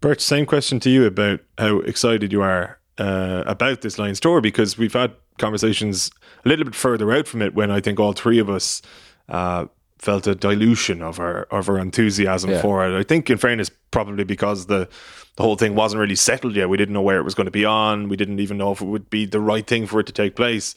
Bert, 0.00 0.20
same 0.20 0.44
question 0.44 0.78
to 0.80 0.90
you 0.90 1.06
about 1.06 1.40
how 1.56 1.78
excited 1.78 2.32
you 2.32 2.42
are 2.42 2.78
uh, 2.98 3.44
about 3.46 3.80
this 3.80 3.98
Lions 3.98 4.20
tour 4.20 4.42
because 4.42 4.76
we've 4.76 4.92
had 4.92 5.14
conversations 5.38 6.10
a 6.46 6.48
little 6.48 6.64
bit 6.64 6.74
further 6.74 7.12
out 7.12 7.26
from 7.26 7.42
it 7.42 7.54
when 7.54 7.70
I 7.70 7.80
think 7.80 7.98
all 7.98 8.12
three 8.12 8.38
of 8.38 8.48
us 8.48 8.80
uh, 9.28 9.66
felt 9.98 10.26
a 10.26 10.34
dilution 10.34 11.02
of 11.02 11.18
our 11.18 11.42
of 11.44 11.68
our 11.68 11.78
enthusiasm 11.78 12.50
yeah. 12.50 12.62
for 12.62 12.86
it. 12.86 12.98
I 12.98 13.02
think, 13.02 13.28
in 13.28 13.36
fairness, 13.36 13.70
probably 13.90 14.24
because 14.24 14.66
the 14.66 14.88
the 15.34 15.42
whole 15.42 15.56
thing 15.56 15.74
wasn't 15.74 16.00
really 16.00 16.14
settled 16.14 16.54
yet. 16.54 16.68
We 16.68 16.76
didn't 16.76 16.94
know 16.94 17.02
where 17.02 17.18
it 17.18 17.24
was 17.24 17.34
going 17.34 17.46
to 17.46 17.50
be 17.50 17.64
on. 17.64 18.08
We 18.08 18.16
didn't 18.16 18.40
even 18.40 18.56
know 18.56 18.72
if 18.72 18.80
it 18.80 18.86
would 18.86 19.10
be 19.10 19.26
the 19.26 19.40
right 19.40 19.66
thing 19.66 19.86
for 19.86 20.00
it 20.00 20.06
to 20.06 20.12
take 20.12 20.36
place. 20.36 20.74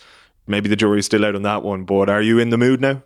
Maybe 0.48 0.68
the 0.68 0.76
jury's 0.76 1.06
still 1.06 1.24
out 1.24 1.36
on 1.36 1.44
that 1.44 1.64
one. 1.64 1.86
But 1.86 2.10
are 2.10 2.22
you 2.22 2.40
in 2.40 2.50
the 2.50 2.58
mood 2.58 2.82
now? 2.82 3.04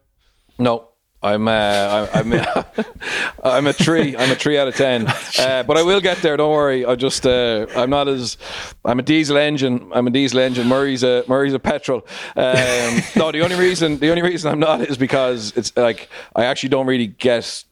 No, 0.58 0.90
I'm 1.24 1.48
uh, 1.48 2.08
I'm 2.14 2.34
I'm 3.44 3.68
a 3.68 3.74
three. 3.74 4.16
I'm 4.18 4.30
a 4.30 4.36
three 4.36 4.58
out 4.58 4.68
of 4.68 4.76
ten. 4.76 5.08
Uh, 5.40 5.64
but 5.64 5.78
I 5.78 5.84
will 5.84 6.00
get 6.00 6.18
there. 6.18 6.38
Don't 6.38 6.52
worry. 6.52 6.86
I 6.86 6.96
just 6.96 7.26
uh, 7.26 7.66
I'm 7.76 7.90
not 7.90 8.08
as 8.08 8.38
I'm 8.86 9.00
a 9.00 9.02
diesel 9.02 9.36
engine. 9.36 9.90
I'm 9.94 10.06
a 10.06 10.10
diesel 10.10 10.40
engine. 10.40 10.68
Murray's 10.68 11.04
a 11.04 11.24
Murray's 11.28 11.54
a 11.54 11.60
petrol. 11.60 12.06
Um, 12.36 13.02
no, 13.16 13.32
the 13.32 13.42
only 13.42 13.56
reason 13.56 13.98
the 13.98 14.10
only 14.10 14.22
reason 14.22 14.52
I'm 14.52 14.60
not 14.60 14.82
is 14.82 14.98
because 14.98 15.52
it's 15.56 15.76
like 15.76 16.08
I 16.36 16.46
actually 16.46 16.70
don't 16.70 16.86
really 16.86 17.08
guess. 17.08 17.66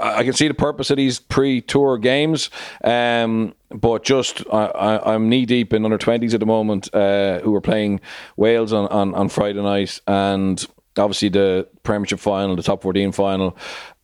I 0.00 0.24
can 0.24 0.32
see 0.32 0.48
the 0.48 0.54
purpose 0.54 0.90
of 0.90 0.96
these 0.96 1.18
pre-tour 1.18 1.98
games, 1.98 2.48
um, 2.82 3.54
but 3.70 4.02
just 4.02 4.42
I, 4.52 5.14
am 5.14 5.28
knee 5.28 5.46
deep 5.46 5.72
in 5.72 5.84
under 5.84 5.98
twenties 5.98 6.32
at 6.32 6.40
the 6.40 6.46
moment, 6.46 6.94
uh, 6.94 7.40
who 7.40 7.54
are 7.54 7.60
playing 7.60 8.00
Wales 8.36 8.72
on, 8.72 8.88
on, 8.88 9.14
on 9.14 9.28
Friday 9.28 9.62
night, 9.62 10.00
and 10.06 10.66
obviously 10.98 11.28
the 11.28 11.68
Premiership 11.82 12.18
final, 12.18 12.56
the 12.56 12.62
top 12.62 12.82
14 12.82 13.12
final. 13.12 13.56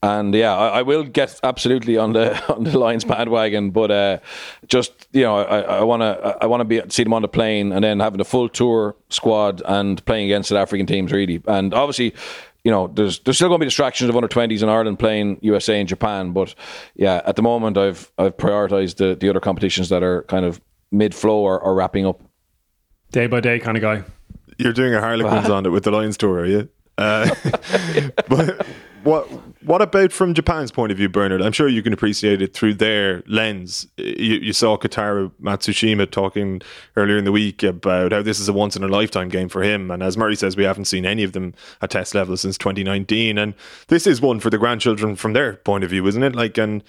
And 0.03 0.35
yeah, 0.35 0.57
I, 0.57 0.79
I, 0.79 0.83
will 0.83 1.05
get 1.05 1.39
absolutely 1.43 1.99
on 1.99 2.15
the 2.15 2.35
on 2.55 2.65
the 2.65 2.79
Lions 2.79 3.05
bandwagon, 3.05 3.71
but 3.71 3.91
uh, 3.91 4.19
just 4.67 5.09
you 5.13 5.23
know, 5.23 5.37
I 5.37 5.83
want 5.83 6.01
to 6.01 6.39
I 6.41 6.47
want 6.47 6.63
to 6.63 6.65
be 6.65 6.81
see 6.89 7.05
them 7.05 7.13
on 7.13 7.23
the 7.23 7.29
plane 7.29 7.73
and 7.73 7.85
then 7.85 8.01
having 8.01 8.21
a 8.21 8.25
full 8.25 8.49
tour 8.49 8.97
squad 9.11 9.63
and 9.67 10.03
playing 10.07 10.25
against 10.25 10.49
South 10.49 10.59
African 10.59 10.87
teams 10.87 11.13
really. 11.13 11.43
And 11.47 11.75
obviously, 11.75 12.15
you 12.65 12.71
know, 12.71 12.87
there's 12.87 13.19
there's 13.21 13.37
still 13.37 13.49
going 13.49 13.59
to 13.59 13.65
be 13.65 13.69
distractions 13.69 14.09
of 14.09 14.17
under 14.17 14.29
twenties 14.29 14.63
in 14.63 14.71
Ireland 14.71 14.99
playing 14.99 15.39
USA 15.43 15.79
and 15.79 15.89
Japan, 15.89 16.33
but 16.33 16.55
yeah, 16.95 17.21
at 17.27 17.37
the 17.37 17.43
moment 17.43 17.77
I've 17.77 18.11
I've 18.17 18.39
prioritised 18.39 18.97
the 18.97 19.15
the 19.15 19.29
other 19.29 19.41
competitions 19.41 19.91
that 19.91 20.03
are 20.03 20.23
kind 20.23 20.47
of 20.47 20.63
mid 20.91 21.15
flow 21.15 21.41
or, 21.41 21.61
or 21.61 21.75
wrapping 21.75 22.07
up. 22.07 22.23
Day 23.13 23.27
by 23.27 23.41
day 23.41 23.59
kind 23.59 23.77
of 23.77 23.83
guy. 23.83 24.03
You're 24.57 24.73
doing 24.73 24.95
a 24.95 25.01
Harlequins 25.01 25.49
on 25.49 25.65
it 25.67 25.71
with 25.71 25.85
the 25.85 25.91
Lions 25.91 26.17
tour, 26.17 26.41
are 26.41 26.47
you? 26.47 26.69
Uh, 27.01 27.35
but 28.29 28.67
what 29.03 29.27
what 29.65 29.81
about 29.81 30.13
from 30.13 30.35
Japan's 30.35 30.71
point 30.71 30.93
of 30.93 30.99
view, 30.99 31.09
Bernard? 31.09 31.41
I'm 31.41 31.53
sure 31.53 31.69
you 31.69 31.83
can 31.83 31.93
appreciate 31.93 32.43
it 32.43 32.53
through 32.53 32.75
their 32.75 33.23
lens. 33.27 33.87
You, 33.97 34.37
you 34.37 34.53
saw 34.53 34.77
Kotaro 34.77 35.33
Matsushima 35.41 36.11
talking 36.11 36.61
earlier 36.97 37.17
in 37.17 37.25
the 37.25 37.33
week 37.33 37.63
about 37.63 38.13
how 38.13 38.23
this 38.23 38.39
is 38.39 38.49
a 38.49 38.53
once 38.53 38.77
in 38.77 38.85
a 38.85 38.89
lifetime 38.89 39.31
game 39.31 39.49
for 39.49 39.63
him, 39.63 39.91
and 39.91 40.03
as 40.03 40.17
Murray 40.17 40.37
says, 40.37 40.57
we 40.57 40.65
haven't 40.65 40.85
seen 40.85 41.07
any 41.07 41.23
of 41.23 41.33
them 41.33 41.55
at 41.81 41.91
test 41.91 42.15
level 42.15 42.37
since 42.37 42.59
2019, 42.59 43.39
and 43.39 43.55
this 43.89 44.07
is 44.07 44.21
one 44.21 44.39
for 44.39 44.51
the 44.51 44.59
grandchildren 44.59 45.17
from 45.17 45.33
their 45.33 45.55
point 45.55 45.85
of 45.85 45.91
view, 45.91 46.07
isn't 46.07 46.23
it? 46.23 46.37
Like 46.37 46.59
and 46.59 46.85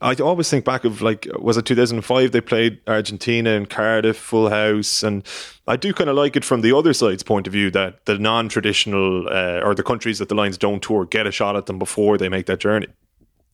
I 0.00 0.14
always 0.14 0.50
think 0.50 0.64
back 0.64 0.84
of 0.84 1.02
like 1.02 1.26
was 1.38 1.56
it 1.56 1.64
2005 1.66 2.32
they 2.32 2.40
played 2.40 2.80
Argentina 2.86 3.50
in 3.50 3.66
Cardiff 3.66 4.16
full 4.16 4.50
house? 4.50 5.02
And 5.02 5.24
I 5.66 5.76
do 5.76 5.92
kind 5.92 6.10
of 6.10 6.16
like 6.16 6.36
it 6.36 6.44
from 6.44 6.60
the 6.62 6.76
other 6.76 6.92
side's 6.92 7.22
point 7.22 7.46
of 7.46 7.52
view 7.52 7.70
that 7.70 8.04
the 8.06 8.18
non-traditional 8.18 9.28
uh, 9.28 9.60
or 9.64 9.74
the 9.74 9.82
countries 9.82 10.18
that 10.18 10.28
the 10.28 10.34
Lions 10.34 10.58
don't 10.58 10.82
tour 10.82 11.06
get 11.06 11.26
a 11.26 11.32
shot 11.32 11.56
at 11.56 11.66
them 11.66 11.78
before 11.78 12.18
they 12.18 12.28
make 12.28 12.46
that 12.46 12.60
journey. 12.60 12.88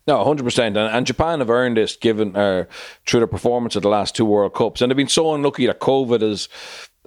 No, 0.07 0.25
hundred 0.25 0.45
percent, 0.45 0.77
and 0.77 1.07
Japan 1.07 1.41
have 1.41 1.51
earned 1.51 1.77
this 1.77 1.95
given 1.95 2.35
uh, 2.35 2.65
through 3.07 3.21
their 3.21 3.27
performance 3.27 3.77
at 3.77 3.83
the 3.83 3.89
last 3.89 4.17
two 4.17 4.25
World 4.25 4.55
Cups, 4.55 4.81
and 4.81 4.91
they've 4.91 4.97
been 4.97 5.09
so 5.09 5.35
unlucky 5.35 5.67
that 5.67 5.79
COVID 5.79 6.23
has 6.23 6.49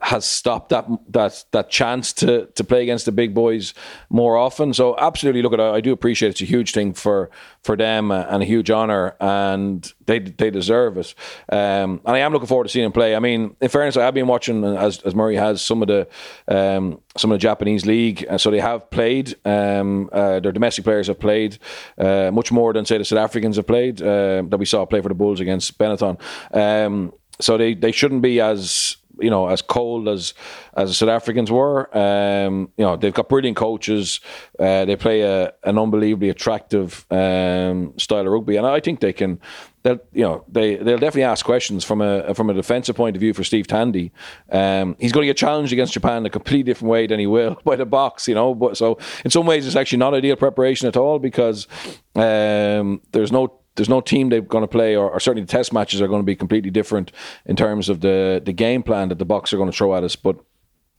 has 0.03 0.25
stopped 0.25 0.69
that 0.69 0.85
that 1.09 1.45
that 1.51 1.69
chance 1.69 2.11
to 2.11 2.47
to 2.55 2.63
play 2.63 2.83
against 2.83 3.05
the 3.05 3.11
big 3.11 3.33
boys 3.33 3.73
more 4.09 4.35
often. 4.37 4.73
So 4.73 4.97
absolutely, 4.97 5.41
look 5.41 5.53
at. 5.53 5.61
I 5.61 5.79
do 5.79 5.93
appreciate 5.93 6.27
it. 6.27 6.31
it's 6.31 6.41
a 6.41 6.45
huge 6.45 6.73
thing 6.73 6.93
for 6.93 7.29
for 7.63 7.77
them 7.77 8.11
and 8.11 8.43
a 8.43 8.45
huge 8.45 8.69
honour, 8.69 9.15
and 9.21 9.93
they 10.05 10.19
they 10.19 10.51
deserve 10.51 10.97
it. 10.97 11.15
Um, 11.49 12.01
and 12.05 12.15
I 12.17 12.19
am 12.19 12.33
looking 12.33 12.47
forward 12.47 12.65
to 12.65 12.69
seeing 12.69 12.83
them 12.83 12.91
play. 12.91 13.15
I 13.15 13.19
mean, 13.19 13.55
in 13.61 13.69
fairness, 13.69 13.95
I 13.95 14.03
have 14.03 14.13
been 14.13 14.27
watching 14.27 14.65
as 14.65 14.99
as 14.99 15.15
Murray 15.15 15.37
has 15.37 15.61
some 15.61 15.81
of 15.81 15.87
the 15.87 16.07
um, 16.49 16.99
some 17.15 17.31
of 17.31 17.35
the 17.35 17.41
Japanese 17.41 17.85
league, 17.85 18.25
uh, 18.29 18.37
so 18.37 18.51
they 18.51 18.59
have 18.59 18.89
played. 18.91 19.35
Um, 19.45 20.09
uh, 20.11 20.41
their 20.41 20.51
domestic 20.51 20.83
players 20.83 21.07
have 21.07 21.19
played 21.19 21.59
uh, 21.97 22.29
much 22.33 22.51
more 22.51 22.73
than 22.73 22.85
say 22.85 22.97
the 22.97 23.05
South 23.05 23.19
Africans 23.19 23.55
have 23.55 23.67
played 23.67 24.01
uh, 24.01 24.43
that 24.49 24.57
we 24.57 24.65
saw 24.65 24.85
play 24.85 25.01
for 25.01 25.07
the 25.09 25.15
Bulls 25.15 25.39
against 25.39 25.77
Benetton. 25.77 26.19
Um, 26.53 27.13
so 27.39 27.57
they, 27.57 27.73
they 27.73 27.91
shouldn't 27.91 28.21
be 28.21 28.39
as 28.39 28.97
you 29.19 29.29
know 29.29 29.47
as 29.47 29.61
cold 29.61 30.07
as 30.07 30.33
as 30.75 30.89
the 30.89 30.93
South 30.93 31.09
Africans 31.09 31.51
were. 31.51 31.95
Um, 31.95 32.71
you 32.77 32.85
know 32.85 32.95
they've 32.95 33.13
got 33.13 33.29
brilliant 33.29 33.57
coaches. 33.57 34.19
Uh, 34.59 34.85
they 34.85 34.95
play 34.95 35.21
a, 35.21 35.53
an 35.63 35.77
unbelievably 35.77 36.29
attractive 36.29 37.05
um, 37.11 37.97
style 37.97 38.25
of 38.25 38.27
rugby, 38.27 38.57
and 38.57 38.65
I 38.65 38.79
think 38.79 38.99
they 38.99 39.13
can. 39.13 39.39
They'll 39.83 39.99
you 40.13 40.23
know 40.23 40.45
they 40.47 40.75
they'll 40.75 40.97
definitely 40.97 41.23
ask 41.23 41.45
questions 41.45 41.83
from 41.83 42.01
a 42.01 42.33
from 42.33 42.49
a 42.49 42.53
defensive 42.53 42.95
point 42.95 43.15
of 43.15 43.19
view 43.19 43.33
for 43.33 43.43
Steve 43.43 43.67
Tandy. 43.67 44.11
Um, 44.49 44.95
he's 44.99 45.11
going 45.11 45.23
to 45.23 45.27
get 45.27 45.37
challenged 45.37 45.73
against 45.73 45.93
Japan 45.93 46.19
in 46.19 46.25
a 46.25 46.29
completely 46.29 46.63
different 46.63 46.89
way 46.89 47.05
than 47.05 47.19
he 47.19 47.27
will 47.27 47.59
by 47.65 47.75
the 47.75 47.85
Boks. 47.85 48.27
You 48.27 48.35
know, 48.35 48.55
but 48.55 48.77
so 48.77 48.97
in 49.25 49.31
some 49.31 49.45
ways 49.45 49.67
it's 49.67 49.75
actually 49.75 49.99
not 49.99 50.13
ideal 50.13 50.37
preparation 50.37 50.87
at 50.87 50.95
all 50.95 51.19
because 51.19 51.67
um, 52.15 53.01
there's 53.11 53.31
no 53.31 53.59
there's 53.75 53.89
no 53.89 54.01
team 54.01 54.29
they're 54.29 54.41
going 54.41 54.63
to 54.63 54.67
play, 54.67 54.95
or, 54.95 55.09
or, 55.09 55.19
certainly 55.19 55.45
the 55.45 55.51
test 55.51 55.73
matches 55.73 56.01
are 56.01 56.07
going 56.07 56.21
to 56.21 56.25
be 56.25 56.35
completely 56.35 56.69
different 56.69 57.11
in 57.45 57.55
terms 57.55 57.89
of 57.89 58.01
the 58.01 58.41
the 58.43 58.53
game 58.53 58.83
plan 58.83 59.09
that 59.09 59.19
the 59.19 59.25
Boks 59.25 59.53
are 59.53 59.57
going 59.57 59.71
to 59.71 59.75
throw 59.75 59.95
at 59.95 60.03
us. 60.03 60.15
But 60.15 60.37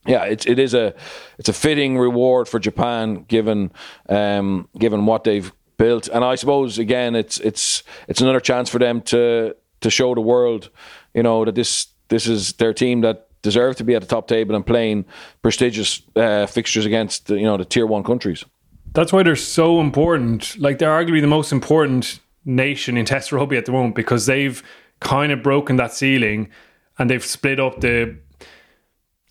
yeah, 0.05 0.23
it's 0.25 0.45
it 0.45 0.59
is 0.59 0.73
a 0.73 0.93
it's 1.37 1.49
a 1.49 1.53
fitting 1.53 1.97
reward 1.97 2.47
for 2.47 2.59
Japan 2.59 3.25
given 3.27 3.71
um, 4.09 4.67
given 4.77 5.05
what 5.05 5.23
they've 5.23 5.51
built. 5.77 6.07
And 6.07 6.23
I 6.23 6.35
suppose 6.35 6.77
again, 6.77 7.15
it's 7.15 7.39
it's 7.39 7.83
it's 8.07 8.21
another 8.21 8.39
chance 8.39 8.69
for 8.69 8.79
them 8.79 9.01
to 9.03 9.55
to 9.81 9.89
show 9.89 10.15
the 10.15 10.21
world, 10.21 10.69
you 11.13 11.23
know, 11.23 11.45
that 11.45 11.55
this 11.55 11.87
this 12.09 12.27
is 12.27 12.53
their 12.53 12.73
team 12.73 13.01
that 13.01 13.27
deserve 13.41 13.75
to 13.77 13.83
be 13.83 13.95
at 13.95 14.01
the 14.01 14.07
top 14.07 14.27
table 14.27 14.55
and 14.55 14.65
playing 14.65 15.05
prestigious 15.41 16.01
uh, 16.15 16.45
fixtures 16.45 16.85
against 16.85 17.29
you 17.29 17.43
know 17.43 17.57
the 17.57 17.65
tier 17.65 17.85
one 17.85 18.03
countries. 18.03 18.43
That's 18.93 19.11
why 19.11 19.23
they're 19.23 19.35
so 19.35 19.81
important. 19.81 20.57
Like 20.57 20.79
they're 20.79 20.89
arguably 20.89 21.21
the 21.21 21.27
most 21.27 21.51
important 21.51 22.19
nation 22.45 22.97
in 22.97 23.05
Test 23.05 23.31
rugby 23.31 23.57
at 23.57 23.65
the 23.65 23.71
moment 23.71 23.95
because 23.95 24.25
they've 24.25 24.63
kind 24.99 25.31
of 25.31 25.43
broken 25.43 25.75
that 25.75 25.93
ceiling 25.93 26.49
and 26.97 27.09
they've 27.09 27.25
split 27.25 27.59
up 27.59 27.81
the 27.81 28.17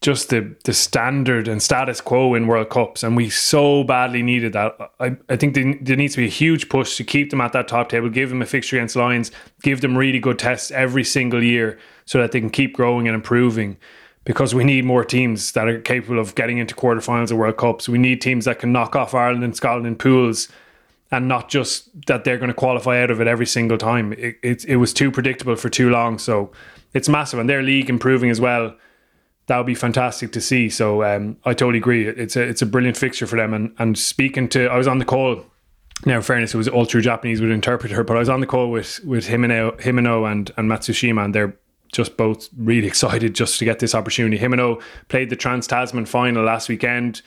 just 0.05 0.29
the 0.29 0.55
the 0.65 0.75
standard 0.75 1.49
and 1.49 1.62
status 1.62 2.03
quo 2.03 2.35
in 2.35 2.47
World 2.47 2.69
Cups, 2.69 3.03
and 3.03 3.17
we 3.17 3.31
so 3.31 3.85
badly 3.85 4.23
needed 4.23 4.53
that. 4.53 4.77
I, 5.01 5.17
I 5.31 5.37
think 5.37 5.55
there, 5.55 5.75
there 5.81 5.97
needs 5.97 6.12
to 6.15 6.21
be 6.21 6.27
a 6.27 6.31
huge 6.31 6.69
push 6.69 6.99
to 6.99 7.05
keep 7.05 7.31
them 7.31 7.41
at 7.41 7.55
that 7.55 7.69
top 7.69 7.89
table, 7.89 8.11
give 8.11 8.29
them 8.29 8.43
a 8.43 8.47
fixture 8.47 8.77
against 8.77 8.97
Lions, 8.97 9.33
give 9.62 9.81
them 9.81 9.97
really 9.97 10.19
good 10.19 10.39
tests 10.39 10.71
every 10.71 11.05
single 11.05 11.43
year, 11.43 11.79
so 12.05 12.19
that 12.19 12.33
they 12.33 12.41
can 12.41 12.51
keep 12.51 12.75
growing 12.75 13.09
and 13.09 13.15
improving. 13.15 13.79
Because 14.25 14.55
we 14.55 14.65
need 14.65 14.85
more 14.85 15.05
teams 15.05 15.53
that 15.53 15.69
are 15.69 15.81
capable 15.81 16.19
of 16.19 16.35
getting 16.35 16.59
into 16.59 16.75
quarterfinals 16.75 17.31
of 17.31 17.39
World 17.39 17.57
Cups. 17.57 17.89
We 17.89 17.99
need 17.99 18.21
teams 18.21 18.45
that 18.45 18.59
can 18.59 18.73
knock 18.73 18.95
off 18.95 19.15
Ireland 19.15 19.45
and 19.45 19.57
Scotland 19.57 19.87
in 19.87 19.97
pools, 19.97 20.49
and 21.11 21.29
not 21.29 21.49
just 21.49 21.89
that 22.07 22.25
they're 22.25 22.39
going 22.39 22.49
to 22.49 22.55
qualify 22.55 23.03
out 23.03 23.11
of 23.11 23.21
it 23.21 23.27
every 23.27 23.47
single 23.47 23.79
time. 23.79 24.13
It, 24.15 24.37
it, 24.43 24.65
it 24.65 24.77
was 24.77 24.93
too 24.93 25.11
predictable 25.11 25.57
for 25.57 25.69
too 25.69 25.91
long, 25.91 26.19
so 26.19 26.51
it's 26.93 27.09
massive, 27.09 27.39
and 27.39 27.49
their 27.49 27.63
league 27.63 27.89
improving 27.91 28.31
as 28.31 28.41
well 28.41 28.75
that 29.47 29.59
would 29.59 29.67
be 29.67 29.75
fantastic 29.75 30.33
to 30.33 30.41
see. 30.41 30.69
So 30.69 31.05
um, 31.05 31.37
I 31.45 31.53
totally 31.53 31.79
agree. 31.79 32.07
It's 32.07 32.37
a 32.37 32.43
it's 32.43 32.63
a 32.63 32.67
brilliant 32.67 32.97
fixture 32.97 33.27
for 33.27 33.37
them. 33.37 33.53
And 33.53 33.75
and 33.79 33.99
speaking 33.99 34.49
to, 34.51 34.67
I 34.67 34.77
was 34.77 34.87
on 34.87 34.99
the 34.99 35.05
call. 35.05 35.45
Now, 36.07 36.17
in 36.17 36.23
fairness, 36.23 36.53
it 36.53 36.59
was 36.59 36.69
all 36.69 36.85
through 36.85 37.03
Japanese 37.03 37.41
with 37.41 37.51
interpreter, 37.51 38.03
but 38.05 38.17
I 38.17 38.21
was 38.21 38.29
on 38.29 38.41
the 38.41 38.47
call 38.47 38.71
with 38.71 39.01
with 39.05 39.29
Himeno, 39.29 39.79
Himeno 39.81 40.31
and 40.31 40.51
and 40.57 40.71
Matsushima, 40.71 41.25
and 41.25 41.35
they're 41.35 41.57
just 41.93 42.17
both 42.17 42.49
really 42.57 42.87
excited 42.93 43.35
just 43.35 43.59
to 43.59 43.65
get 43.65 43.79
this 43.79 43.95
opportunity. 43.95 44.39
Himeno 44.39 44.83
played 45.09 45.31
the 45.31 45.37
Trans 45.37 45.67
Tasman 45.67 46.07
final 46.07 46.45
last 46.45 46.69
weekend, 46.69 47.23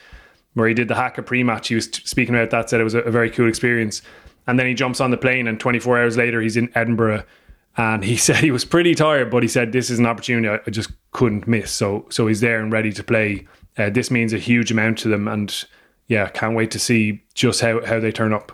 where 0.58 0.68
he 0.68 0.74
did 0.74 0.88
the 0.88 0.94
haka 0.94 1.22
pre-match. 1.22 1.68
He 1.68 1.74
was 1.74 1.86
speaking 1.86 2.34
about 2.34 2.50
that, 2.50 2.68
said 2.68 2.80
it 2.80 2.84
was 2.84 2.94
a, 2.94 3.00
a 3.00 3.10
very 3.10 3.30
cool 3.30 3.48
experience. 3.48 4.02
And 4.46 4.58
then 4.58 4.66
he 4.66 4.74
jumps 4.74 5.00
on 5.00 5.10
the 5.10 5.16
plane, 5.16 5.46
and 5.46 5.58
24 5.58 5.98
hours 5.98 6.16
later, 6.16 6.40
he's 6.40 6.56
in 6.56 6.70
Edinburgh 6.74 7.24
and 7.78 8.04
he 8.04 8.16
said 8.18 8.36
he 8.36 8.50
was 8.50 8.66
pretty 8.66 8.94
tired, 8.94 9.30
but 9.30 9.42
he 9.42 9.48
said 9.48 9.72
this 9.72 9.88
is 9.88 9.98
an 9.98 10.06
opportunity 10.06 10.48
I, 10.48 10.70
just 10.70 10.90
couldn't 11.12 11.48
miss. 11.48 11.70
So 11.70 12.04
so 12.10 12.26
he's 12.26 12.40
there 12.40 12.60
and 12.60 12.70
ready 12.70 12.92
to 12.92 13.02
play. 13.02 13.46
Uh, 13.78 13.88
this 13.88 14.10
means 14.10 14.32
a 14.32 14.38
huge 14.38 14.70
amount 14.70 14.98
to 14.98 15.08
them, 15.08 15.28
and 15.28 15.64
yeah, 16.08 16.28
can't 16.28 16.54
wait 16.54 16.70
to 16.72 16.78
see 16.78 17.22
just 17.34 17.60
how 17.62 17.84
how 17.86 18.00
they 18.00 18.12
turn 18.12 18.34
up. 18.34 18.52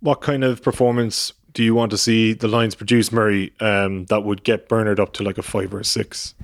What 0.00 0.20
kind 0.20 0.42
of 0.42 0.62
performance 0.62 1.32
do 1.52 1.62
you 1.62 1.74
want 1.74 1.90
to 1.90 1.98
see 1.98 2.32
the 2.32 2.48
Lions 2.48 2.74
produce, 2.74 3.12
Murray? 3.12 3.52
Um, 3.60 4.06
that 4.06 4.22
would 4.22 4.44
get 4.44 4.68
Bernard 4.68 5.00
up 5.00 5.12
to 5.14 5.22
like 5.22 5.38
a 5.38 5.42
five 5.42 5.74
or 5.74 5.80
a 5.80 5.84
six. 5.84 6.34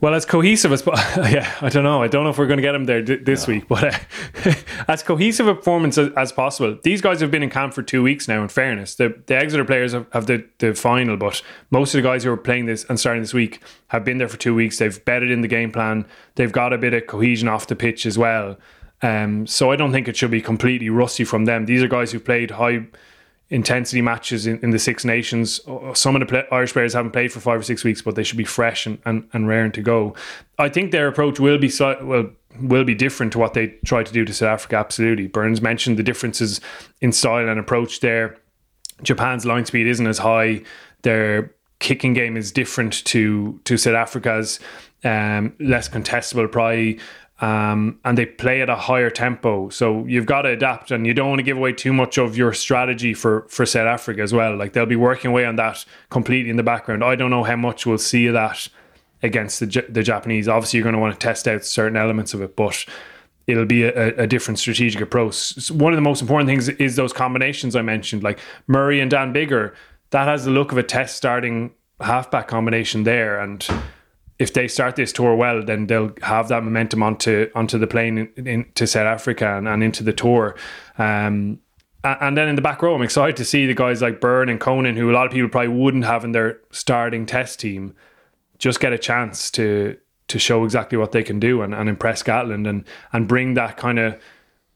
Well, 0.00 0.14
as 0.14 0.24
cohesive 0.24 0.72
as 0.72 0.82
yeah, 0.86 1.54
I 1.60 1.68
don't 1.68 1.84
know. 1.84 2.02
I 2.02 2.08
don't 2.08 2.24
know 2.24 2.30
if 2.30 2.38
we're 2.38 2.46
going 2.46 2.56
to 2.56 2.62
get 2.62 2.74
him 2.74 2.84
there 2.84 3.02
d- 3.02 3.16
this 3.16 3.46
week, 3.46 3.68
but 3.68 3.84
uh, 3.84 4.54
as 4.88 5.02
cohesive 5.02 5.46
a 5.46 5.54
performance 5.54 5.98
as, 5.98 6.10
as, 6.16 6.32
possible. 6.32 6.78
These 6.82 7.02
guys 7.02 7.20
have 7.20 7.30
been 7.30 7.42
in 7.42 7.50
camp 7.50 7.74
for 7.74 7.82
two 7.82 8.02
weeks 8.02 8.26
now. 8.26 8.42
In 8.42 8.48
fairness, 8.48 8.94
the 8.94 9.20
the 9.26 9.36
Exeter 9.36 9.64
players 9.64 9.92
have, 9.92 10.06
have 10.12 10.26
the 10.26 10.46
the 10.58 10.74
final, 10.74 11.18
but 11.18 11.42
most 11.70 11.94
of 11.94 12.02
the 12.02 12.08
guys 12.08 12.24
who 12.24 12.32
are 12.32 12.38
playing 12.38 12.64
this 12.64 12.84
and 12.84 12.98
starting 12.98 13.22
this 13.22 13.34
week 13.34 13.60
have 13.88 14.02
been 14.02 14.16
there 14.16 14.28
for 14.28 14.38
two 14.38 14.54
weeks. 14.54 14.78
They've 14.78 15.04
bedded 15.04 15.30
in 15.30 15.42
the 15.42 15.48
game 15.48 15.70
plan. 15.70 16.06
They've 16.36 16.52
got 16.52 16.72
a 16.72 16.78
bit 16.78 16.94
of 16.94 17.06
cohesion 17.06 17.48
off 17.48 17.66
the 17.66 17.76
pitch 17.76 18.06
as 18.06 18.16
well. 18.16 18.56
Um, 19.02 19.46
so 19.46 19.70
I 19.70 19.76
don't 19.76 19.92
think 19.92 20.08
it 20.08 20.16
should 20.16 20.30
be 20.30 20.42
completely 20.42 20.88
rusty 20.88 21.24
from 21.24 21.44
them. 21.44 21.66
These 21.66 21.82
are 21.82 21.88
guys 21.88 22.12
who 22.12 22.20
played 22.20 22.52
high 22.52 22.86
intensity 23.50 24.00
matches 24.00 24.46
in, 24.46 24.58
in 24.60 24.70
the 24.70 24.78
Six 24.78 25.04
Nations. 25.04 25.60
Some 25.94 26.14
of 26.16 26.20
the 26.20 26.26
play, 26.26 26.44
Irish 26.52 26.72
players 26.72 26.94
haven't 26.94 27.10
played 27.10 27.32
for 27.32 27.40
five 27.40 27.60
or 27.60 27.62
six 27.62 27.84
weeks, 27.84 28.00
but 28.00 28.14
they 28.14 28.22
should 28.22 28.38
be 28.38 28.44
fresh 28.44 28.86
and, 28.86 28.98
and, 29.04 29.28
and 29.32 29.48
raring 29.48 29.72
to 29.72 29.82
go. 29.82 30.14
I 30.58 30.68
think 30.68 30.92
their 30.92 31.08
approach 31.08 31.40
will 31.40 31.58
be 31.58 31.72
well 31.78 32.30
will 32.60 32.84
be 32.84 32.96
different 32.96 33.32
to 33.32 33.38
what 33.38 33.54
they 33.54 33.68
tried 33.84 34.06
to 34.06 34.12
do 34.12 34.24
to 34.24 34.34
South 34.34 34.48
Africa. 34.48 34.76
Absolutely, 34.76 35.26
Burns 35.26 35.60
mentioned 35.60 35.98
the 35.98 36.02
differences 36.02 36.60
in 37.00 37.12
style 37.12 37.48
and 37.48 37.60
approach 37.60 38.00
there. 38.00 38.36
Japan's 39.02 39.46
line 39.46 39.64
speed 39.64 39.86
isn't 39.86 40.06
as 40.06 40.18
high. 40.18 40.62
Their 41.02 41.54
kicking 41.78 42.12
game 42.12 42.36
is 42.36 42.52
different 42.52 43.04
to 43.06 43.60
to 43.64 43.76
South 43.76 43.94
Africa's. 43.94 44.60
Um, 45.02 45.54
less 45.58 45.88
contestable, 45.88 46.52
probably 46.52 47.00
um, 47.40 47.98
and 48.04 48.18
they 48.18 48.26
play 48.26 48.60
at 48.60 48.68
a 48.68 48.76
higher 48.76 49.10
tempo. 49.10 49.70
So 49.70 50.04
you've 50.06 50.26
got 50.26 50.42
to 50.42 50.50
adapt, 50.50 50.90
and 50.90 51.06
you 51.06 51.14
don't 51.14 51.28
want 51.28 51.38
to 51.38 51.44
give 51.44 51.56
away 51.56 51.72
too 51.72 51.92
much 51.92 52.18
of 52.18 52.36
your 52.36 52.52
strategy 52.52 53.14
for 53.14 53.46
for 53.48 53.64
South 53.66 53.86
Africa 53.86 54.20
as 54.22 54.32
well. 54.32 54.56
Like 54.56 54.72
they'll 54.72 54.86
be 54.86 54.96
working 54.96 55.30
away 55.30 55.44
on 55.44 55.56
that 55.56 55.84
completely 56.10 56.50
in 56.50 56.56
the 56.56 56.62
background. 56.62 57.02
I 57.02 57.16
don't 57.16 57.30
know 57.30 57.44
how 57.44 57.56
much 57.56 57.86
we'll 57.86 57.98
see 57.98 58.26
of 58.26 58.34
that 58.34 58.68
against 59.22 59.60
the 59.60 59.86
the 59.88 60.02
Japanese. 60.02 60.48
Obviously, 60.48 60.78
you're 60.78 60.84
going 60.84 60.94
to 60.94 61.00
want 61.00 61.18
to 61.18 61.26
test 61.26 61.48
out 61.48 61.64
certain 61.64 61.96
elements 61.96 62.34
of 62.34 62.42
it, 62.42 62.56
but 62.56 62.84
it'll 63.46 63.64
be 63.66 63.84
a, 63.84 64.16
a 64.16 64.26
different 64.26 64.58
strategic 64.58 65.00
approach. 65.00 65.70
One 65.70 65.92
of 65.92 65.96
the 65.96 66.02
most 66.02 66.20
important 66.20 66.48
things 66.48 66.68
is 66.68 66.96
those 66.96 67.12
combinations 67.12 67.74
I 67.74 67.82
mentioned, 67.82 68.22
like 68.22 68.38
Murray 68.66 69.00
and 69.00 69.10
Dan 69.10 69.32
Biggar. 69.32 69.74
That 70.10 70.26
has 70.26 70.44
the 70.44 70.50
look 70.50 70.72
of 70.72 70.78
a 70.78 70.82
test 70.82 71.16
starting 71.16 71.72
halfback 72.00 72.48
combination 72.48 73.04
there, 73.04 73.40
and 73.40 73.66
if 74.40 74.54
they 74.54 74.66
start 74.66 74.96
this 74.96 75.12
tour 75.12 75.36
well, 75.36 75.62
then 75.62 75.86
they'll 75.86 76.12
have 76.22 76.48
that 76.48 76.64
momentum 76.64 77.02
onto 77.02 77.50
onto 77.54 77.78
the 77.78 77.86
plane 77.86 78.30
in, 78.36 78.46
in, 78.46 78.66
to 78.74 78.86
South 78.86 79.04
Africa 79.04 79.58
and, 79.58 79.68
and 79.68 79.84
into 79.84 80.02
the 80.02 80.14
tour. 80.14 80.56
Um, 80.96 81.60
and 82.02 82.36
then 82.38 82.48
in 82.48 82.56
the 82.56 82.62
back 82.62 82.80
row, 82.80 82.94
I'm 82.94 83.02
excited 83.02 83.36
to 83.36 83.44
see 83.44 83.66
the 83.66 83.74
guys 83.74 84.00
like 84.00 84.20
Beirne 84.20 84.50
and 84.50 84.58
Conan, 84.58 84.96
who 84.96 85.10
a 85.10 85.12
lot 85.12 85.26
of 85.26 85.32
people 85.32 85.50
probably 85.50 85.68
wouldn't 85.68 86.06
have 86.06 86.24
in 86.24 86.32
their 86.32 86.58
starting 86.70 87.26
test 87.26 87.60
team, 87.60 87.94
just 88.58 88.80
get 88.80 88.94
a 88.94 88.98
chance 88.98 89.50
to 89.52 89.98
to 90.28 90.38
show 90.38 90.64
exactly 90.64 90.96
what 90.96 91.12
they 91.12 91.22
can 91.22 91.38
do 91.38 91.60
and, 91.60 91.74
and 91.74 91.88
impress 91.90 92.22
Gatland 92.22 92.66
and 92.66 92.84
and 93.12 93.28
bring 93.28 93.52
that 93.54 93.76
kind 93.76 93.98
of 93.98 94.18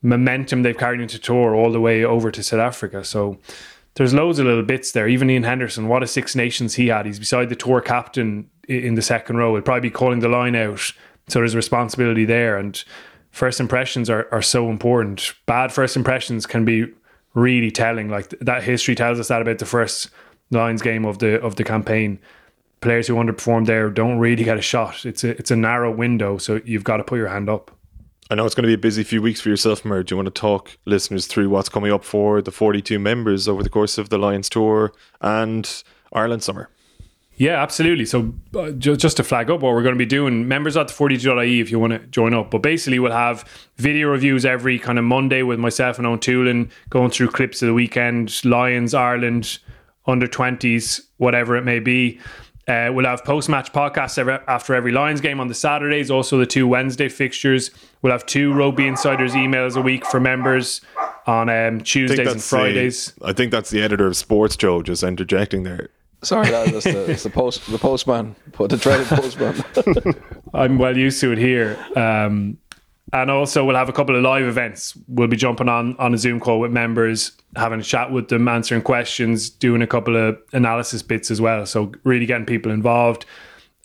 momentum 0.03 0.63
they've 0.63 0.77
carried 0.77 1.01
into 1.01 1.19
tour 1.19 1.55
all 1.55 1.73
the 1.73 1.81
way 1.81 2.05
over 2.05 2.31
to 2.31 2.43
South 2.43 2.61
Africa. 2.61 3.03
So 3.03 3.39
there's 3.95 4.13
loads 4.13 4.39
of 4.39 4.45
little 4.45 4.63
bits 4.63 4.93
there. 4.93 5.09
Even 5.09 5.31
Iain 5.31 5.45
Henderson, 5.45 5.89
what 5.89 6.03
a 6.03 6.07
Six 6.07 6.37
Nations 6.37 6.75
he 6.75 6.89
had. 6.89 7.07
He's 7.07 7.19
beside 7.19 7.49
the 7.49 7.57
tour 7.57 7.81
captain 7.81 8.51
in 8.69 8.95
the 8.95 9.03
second 9.03 9.37
row. 9.37 9.55
He'll 9.55 9.63
probably 9.63 9.89
be 9.89 9.91
calling 9.91 10.21
the 10.21 10.29
line 10.29 10.57
out. 10.57 10.93
So 11.29 11.39
there's 11.41 11.57
responsibility 11.57 12.25
there. 12.25 12.57
And 12.57 12.83
first 13.31 13.61
impressions 13.61 14.11
are, 14.11 14.29
are 14.33 14.43
so 14.43 14.71
important. 14.71 15.35
Bad 15.47 15.73
first 15.73 15.97
impressions 15.97 16.47
can 16.47 16.65
be 16.65 16.87
really 17.35 17.71
telling. 17.71 18.09
Like 18.09 18.31
that 18.41 18.63
history 18.63 18.95
tells 18.95 19.19
us 19.21 19.29
that 19.29 19.43
about 19.43 19.59
the 19.59 19.67
first 19.67 20.11
Lions 20.51 20.83
game 20.83 21.05
of 21.05 21.19
the 21.19 21.41
of 21.41 21.57
the 21.57 21.65
campaign. 21.65 22.19
Players 22.81 23.07
who 23.07 23.15
underperform 23.15 23.67
there 23.67 23.89
don't 23.89 24.19
really 24.19 24.45
get 24.45 24.59
a 24.59 24.63
shot. 24.63 25.05
It's 25.07 25.25
a 25.25 25.31
it's 25.31 25.51
a 25.51 25.57
narrow 25.57 25.91
window, 25.91 26.39
so 26.39 26.61
you've 26.65 26.85
got 26.85 26.99
to 26.99 27.05
put 27.05 27.17
your 27.17 27.29
hand 27.29 27.49
up. 27.49 27.71
I 28.31 28.35
know 28.35 28.47
it's 28.47 28.55
going 28.55 28.63
to 28.63 28.69
be 28.69 28.75
a 28.75 28.79
busy 28.79 29.05
few 29.05 29.21
weeks 29.21 29.41
for 29.41 29.51
yourself, 29.51 29.85
Mer. 29.85 30.03
Do 30.03 30.15
you 30.15 30.17
want 30.17 30.35
to 30.35 30.41
talk 30.41 30.79
listeners 30.87 31.27
through 31.27 31.51
what's 31.51 31.69
coming 31.69 31.93
up 31.93 32.05
for 32.05 32.41
the 32.41 32.51
42 32.51 32.99
members 32.99 33.49
over 33.49 33.63
the 33.63 33.69
course 33.69 33.99
of 33.99 34.09
the 34.09 34.17
Lions 34.17 34.49
Tour 34.49 34.93
and 35.21 35.83
Ireland 36.13 36.43
Summer? 36.43 36.71
Yeah, 37.37 37.61
absolutely. 37.61 38.05
So 38.05 38.33
uh, 38.57 38.71
just 38.71 39.17
to 39.17 39.25
flag 39.25 39.51
up 39.51 39.61
what 39.61 39.73
we're 39.73 39.83
going 39.83 39.95
to 39.95 39.99
be 39.99 40.07
doing, 40.07 40.47
members 40.47 40.77
at 40.77 40.89
the 40.89 40.95
42.ie 40.95 41.61
if 41.61 41.71
you 41.71 41.79
want 41.79 41.93
to 41.93 41.99
join 42.09 42.33
up. 42.33 42.51
But 42.51 42.59
basically, 42.59 42.99
we'll 42.99 43.13
have 43.13 43.45
video 43.77 44.09
reviews 44.09 44.45
every 44.45 44.79
kind 44.79 44.99
of 44.99 45.05
Monday 45.05 45.43
with 45.43 45.59
myself 45.59 45.99
and 45.99 46.07
Eoin 46.07 46.21
Toolan 46.21 46.71
going 46.91 47.11
through 47.11 47.29
clips 47.29 47.61
of 47.63 47.67
the 47.67 47.75
weekend, 47.75 48.45
Lions, 48.45 48.95
Ireland, 48.95 49.59
under 50.07 50.27
20s, 50.27 51.01
whatever 51.17 51.57
it 51.57 51.65
may 51.65 51.81
be. 51.81 52.21
Uh, 52.67 52.91
we'll 52.93 53.05
have 53.05 53.23
post 53.25 53.49
match 53.51 53.73
podcasts 53.73 54.17
every, 54.17 54.39
after 54.49 54.75
every 54.75 54.91
Lions 54.91 55.21
game 55.21 55.39
on 55.39 55.49
the 55.49 55.55
Saturdays, 55.55 56.11
also 56.11 56.39
the 56.39 56.47
two 56.47 56.67
Wednesday 56.67 57.11
fixtures. 57.11 57.71
We'll 58.01 58.13
have 58.13 58.25
two 58.25 58.55
Rugby 58.55 58.87
Insiders 58.87 59.33
emails 59.33 59.77
a 59.77 59.83
week 59.83 60.07
for 60.07 60.19
members 60.19 60.81
on 61.27 61.51
um, 61.51 61.83
Tuesdays 61.83 62.27
and 62.27 62.43
Fridays. 62.43 63.13
The, 63.19 63.27
I 63.27 63.33
think 63.35 63.51
that's 63.51 63.71
the 63.71 63.83
editor 63.83 64.07
of 64.07 64.17
Sports, 64.17 64.57
Joe, 64.57 64.83
just 64.83 65.03
interjecting 65.03 65.65
there. 65.65 65.91
Sorry, 66.25 66.51
that's 66.51 66.85
the, 66.85 67.11
it's 67.11 67.23
the 67.23 67.31
post 67.31 67.71
the 67.71 67.79
postman, 67.79 68.35
the 68.59 68.77
dreaded 68.77 69.07
postman. 69.07 69.63
I'm 70.55 70.79
well 70.79 70.97
used 70.97 71.21
to 71.21 71.33
it 71.33 71.39
here. 71.39 71.79
Um, 71.97 72.59
and 73.13 73.31
also, 73.31 73.65
we'll 73.65 73.77
have 73.77 73.89
a 73.89 73.93
couple 73.93 74.17
of 74.17 74.23
live 74.23 74.45
events. 74.45 74.97
We'll 75.07 75.29
be 75.29 75.37
jumping 75.37 75.69
on 75.69 75.97
on 75.99 76.15
a 76.15 76.19
Zoom 76.19 76.41
call 76.41 76.59
with 76.59 76.73
members, 76.73 77.33
having 77.55 77.79
a 77.79 77.83
chat 77.83 78.11
with 78.11 78.29
them, 78.29 78.49
answering 78.49 78.83
questions, 78.83 79.51
doing 79.51 79.83
a 79.83 79.87
couple 79.87 80.17
of 80.17 80.39
analysis 80.53 81.03
bits 81.03 81.31
as 81.31 81.41
well. 81.41 81.67
So, 81.67 81.93
really 82.03 82.27
getting 82.27 82.47
people 82.47 82.73
involved 82.73 83.27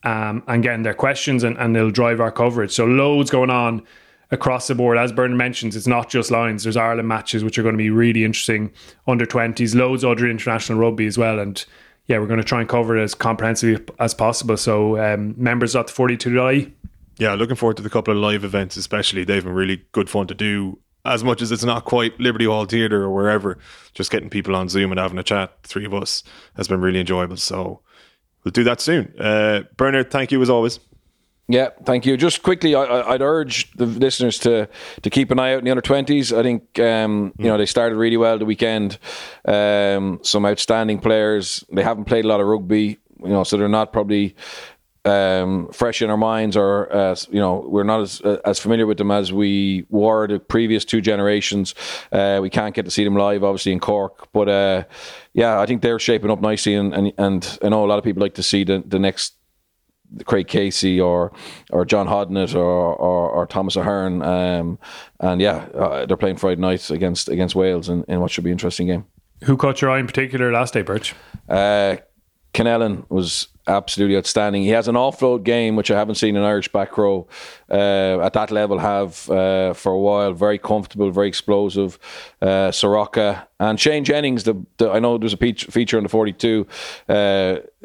um, 0.03 0.41
and 0.48 0.64
getting 0.64 0.84
their 0.84 0.94
questions, 0.94 1.44
and, 1.44 1.57
and 1.57 1.76
they'll 1.76 1.91
drive 1.91 2.20
our 2.20 2.32
coverage. 2.32 2.72
So, 2.72 2.86
loads 2.86 3.30
going 3.30 3.52
on 3.52 3.84
across 4.32 4.68
the 4.68 4.76
board. 4.76 4.98
As 4.98 5.11
Bernard 5.11 5.38
mentions, 5.38 5.76
it's 5.76 5.88
not 5.88 6.10
just 6.10 6.32
Lions. 6.32 6.64
There's 6.64 6.78
Ireland 6.78 7.07
matches, 7.07 7.44
which 7.44 7.57
are 7.60 7.64
going 7.64 7.76
to 7.76 7.78
be 7.78 7.90
really 7.90 8.24
interesting. 8.24 8.72
Under 9.07 9.26
20s, 9.26 9.76
loads 9.76 10.03
of 10.03 10.11
other 10.11 10.30
international 10.30 10.80
rugby 10.80 11.06
as 11.06 11.18
well. 11.18 11.40
And 11.40 11.64
yeah, 12.10 12.18
we're 12.18 12.26
going 12.26 12.40
to 12.40 12.44
try 12.44 12.60
and 12.60 12.68
cover 12.68 12.98
it 12.98 13.03
as 13.03 13.14
comprehensively 13.14 13.86
as 13.99 14.15
possible. 14.15 14.57
So 14.57 14.99
um, 14.99 15.36
members 15.38 15.76
at 15.76 15.88
the 15.88 15.94
42.ie. 15.94 16.73
Yeah, 17.19 17.36
looking 17.36 17.56
forward 17.56 17.77
to 17.77 17.84
the 17.84 17.90
couple 17.90 18.14
of 18.14 18.19
live 18.19 18.44
events, 18.44 18.77
especially. 18.77 19.23
They've 19.23 19.44
been 19.44 19.53
really 19.53 19.86
good 19.91 20.10
fun 20.10 20.26
to 20.27 20.34
do 20.34 20.80
as 21.06 21.23
much 21.23 21.41
as 21.41 21.52
it's 21.52 21.64
not 21.64 21.86
quite 21.86 22.19
Liberty 22.19 22.45
Hall 22.45 22.65
Theatre 22.65 23.03
or 23.03 23.14
wherever, 23.14 23.60
just 23.94 24.10
getting 24.10 24.30
people 24.30 24.56
on 24.56 24.69
Zoom 24.69 24.91
and 24.91 24.99
having 24.99 25.19
a 25.19 25.23
chat, 25.23 25.53
three 25.64 25.86
of 25.86 25.94
us, 25.94 26.23
has 26.56 26.68
been 26.68 26.81
really 26.81 26.99
enjoyable. 26.99 27.38
So 27.38 27.81
we'll 28.44 28.52
do 28.52 28.64
that 28.64 28.81
soon. 28.81 29.14
Uh, 29.19 29.64
Bernard, 29.77 30.10
thank 30.10 30.31
you 30.31 30.41
as 30.41 30.49
always. 30.49 30.80
Yeah, 31.52 31.70
thank 31.84 32.06
you. 32.06 32.16
Just 32.16 32.44
quickly, 32.44 32.76
I, 32.76 33.10
would 33.10 33.24
urge 33.24 33.72
the 33.72 33.88
listeners 33.88 34.38
to 34.40 34.70
to 35.02 35.10
keep 35.10 35.32
an 35.32 35.40
eye 35.40 35.54
out 35.54 35.60
in 35.60 35.66
the 35.66 35.72
under 35.72 35.82
twenties. 35.82 36.32
I 36.32 36.44
think 36.44 36.78
um, 36.78 37.34
you 37.40 37.46
know 37.46 37.58
they 37.58 37.66
started 37.66 37.96
really 37.96 38.18
well 38.18 38.38
the 38.38 38.46
weekend. 38.46 39.00
Um, 39.46 40.20
some 40.22 40.46
outstanding 40.46 41.00
players. 41.00 41.64
They 41.72 41.82
haven't 41.82 42.06
played 42.06 42.26
a 42.26 42.28
lot 42.28 42.40
of 42.40 42.46
rugby, 42.46 43.00
you 43.24 43.30
know, 43.30 43.44
so 43.44 43.58
they're 43.58 43.68
not 43.68 43.92
probably 43.92 44.36
um, 45.06 45.70
fresh 45.72 46.04
in 46.04 46.12
our 46.12 46.18
minds, 46.18 46.56
or 46.56 46.94
uh, 46.96 47.16
you 47.32 47.40
know, 47.40 47.66
we're 47.68 47.84
not 47.84 48.02
as 48.02 48.22
as 48.22 48.60
familiar 48.60 48.86
with 48.86 49.00
them 49.00 49.10
as 49.10 49.34
we 49.34 49.88
were 49.90 50.28
the 50.28 50.40
previous 50.40 50.86
two 50.86 51.02
generations. 51.02 51.74
Uh, 52.12 52.38
we 52.44 52.52
can't 52.52 52.76
get 52.76 52.86
to 52.86 52.92
see 52.92 53.04
them 53.04 53.16
live, 53.16 53.44
obviously 53.44 53.72
in 53.72 53.80
Cork, 53.80 54.32
but 54.34 54.48
uh, 54.48 54.84
yeah, 55.34 55.60
I 55.60 55.66
think 55.66 55.82
they're 55.82 55.98
shaping 55.98 56.30
up 56.30 56.42
nicely, 56.42 56.76
and, 56.76 56.94
and 56.94 57.12
and 57.18 57.60
I 57.64 57.70
know 57.70 57.84
a 57.84 57.88
lot 57.88 57.98
of 57.98 58.04
people 58.04 58.22
like 58.22 58.36
to 58.36 58.44
see 58.44 58.64
the 58.64 58.84
the 58.86 59.00
next 59.00 59.34
Craig 60.26 60.48
Casey 60.48 60.99
or 60.99 61.31
or 61.72 61.86
John 61.86 62.07
Hodnett 62.07 62.56
or, 62.56 62.61
or, 62.61 63.30
or 63.30 63.48
Thomas 63.48 63.76
Ahern. 63.76 64.22
Um, 64.22 64.80
and 65.19 65.41
yeah, 65.41 65.68
uh, 65.76 66.06
they're 66.06 66.18
playing 66.18 66.38
Friday 66.38 66.61
night 66.61 66.90
against 66.90 67.30
against 67.30 67.56
Wales 67.56 67.90
in, 67.90 68.03
in 68.07 68.19
what 68.19 68.31
should 68.31 68.44
be 68.44 68.49
an 68.49 68.56
interesting 68.56 68.88
game. 68.88 69.06
Who 69.44 69.56
caught 69.56 69.81
your 69.81 69.91
eye 69.91 69.99
in 69.99 70.07
particular 70.07 70.52
last 70.52 70.73
day, 70.73 70.81
Birch? 70.81 71.15
Uh, 71.48 71.98
was 73.10 73.48
absolutely 73.68 74.18
outstanding. 74.18 74.64
He 74.64 74.69
has 74.69 74.88
an 74.88 74.95
offload 74.95 75.44
game, 75.44 75.76
which 75.76 75.91
I 75.91 75.98
haven't 75.98 76.15
seen 76.15 76.36
an 76.36 76.44
Irish 76.44 76.72
back 76.72 76.98
row 76.98 77.27
uh, 77.69 78.19
at 78.19 78.34
that 78.34 78.52
level 78.52 78.80
have 78.80 79.30
uh, 79.30 79.73
for 79.73 79.91
a 79.91 79.99
while. 79.99 80.34
Very 80.34 80.57
comfortable, 80.57 81.11
very 81.11 81.27
explosive. 81.27 81.99
Uh, 82.41 82.72
Soroka 82.72 83.48
and 83.60 83.80
Shane 83.80 84.03
Jennings. 84.03 84.44
The, 84.44 84.65
the, 84.77 84.90
I 84.90 84.99
know 84.99 85.18
there's 85.18 85.34
a 85.34 85.38
feature 85.38 85.98
on 85.98 86.03
the 86.03 86.10
42. 86.10 86.68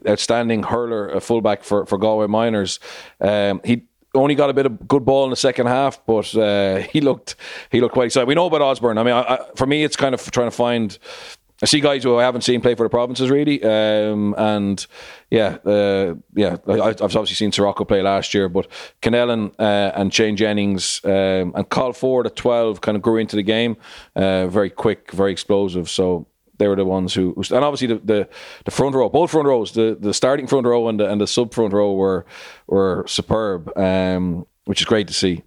Outstanding 0.06 0.64
hurler, 0.64 1.09
a 1.09 1.20
fullback 1.20 1.64
for 1.64 1.86
for 1.86 1.98
Galway 1.98 2.26
minors. 2.26 2.81
Um, 3.20 3.60
he 3.64 3.85
only 4.14 4.35
got 4.35 4.51
a 4.51 4.55
bit 4.55 4.66
of 4.66 4.86
good 4.86 5.05
ball 5.05 5.24
in 5.24 5.31
the 5.31 5.36
second 5.36 5.66
half, 5.66 6.05
but 6.06 6.35
uh, 6.36 6.78
he 6.93 7.01
looked 7.01 7.36
he 7.70 7.81
looked 7.81 7.94
quite 7.94 8.06
excited. 8.06 8.26
We 8.26 8.35
know 8.35 8.47
about 8.47 8.62
Osborne. 8.62 8.98
I 8.98 9.02
mean, 9.02 9.14
I, 9.14 9.35
I, 9.35 9.39
for 9.56 9.66
me, 9.66 9.85
it's 9.85 9.97
kind 9.97 10.14
of 10.14 10.31
trying 10.31 10.48
to 10.48 10.56
find 10.56 10.98
I 11.62 11.66
see 11.66 11.81
guys 11.81 12.02
who 12.02 12.18
I 12.18 12.24
haven't 12.24 12.43
seen 12.43 12.60
play 12.60 12.74
for 12.74 12.82
the 12.82 12.90
provinces 12.90 13.31
really, 13.31 13.62
um, 13.62 14.35
and 14.36 14.85
yeah, 15.31 15.56
uh, 15.64 16.14
yeah, 16.35 16.56
I, 16.66 16.89
have 16.89 17.01
obviously 17.01 17.36
seen 17.36 17.52
Soroka 17.52 17.85
play 17.85 18.02
last 18.02 18.35
year, 18.35 18.48
but 18.48 18.66
Kennellan 19.01 19.55
uh, 19.59 19.93
and 19.94 20.12
Shane 20.12 20.36
Jennings 20.36 21.01
um, 21.05 21.52
and 21.55 21.68
Carl 21.68 21.93
Ford 21.93 22.26
at 22.26 22.35
twelve 22.35 22.81
kind 22.81 22.97
of 22.97 23.02
grew 23.02 23.18
into 23.18 23.36
the 23.36 23.43
game, 23.43 23.76
uh, 24.16 24.48
very 24.48 24.68
quick, 24.68 25.12
very 25.12 25.31
explosive. 25.31 25.89
So 25.89 26.26
they 26.59 26.68
were 26.68 26.76
the 26.76 26.85
ones 26.85 27.14
who, 27.14 27.35
and 27.51 27.64
obviously 27.64 27.89
the, 27.89 28.01
the, 28.05 28.28
the, 28.64 28.70
front 28.70 28.94
row, 28.94 29.09
both 29.09 29.31
front 29.31 29.47
rows, 29.47 29.72
the, 29.72 29.97
the 29.98 30.14
starting 30.14 30.47
front 30.47 30.66
row 30.66 30.89
and 30.89 31.01
the, 31.01 31.10
and 31.10 31.20
the 31.20 31.26
sub 31.26 31.52
front 31.52 31.72
row 31.72 31.93
were 31.94 32.24
were 32.66 33.05
superb, 33.09 33.76
um, 33.76 34.47
which 34.64 34.81
is 34.81 34.86
great 34.86 35.09
to 35.09 35.14
see. 35.14 35.43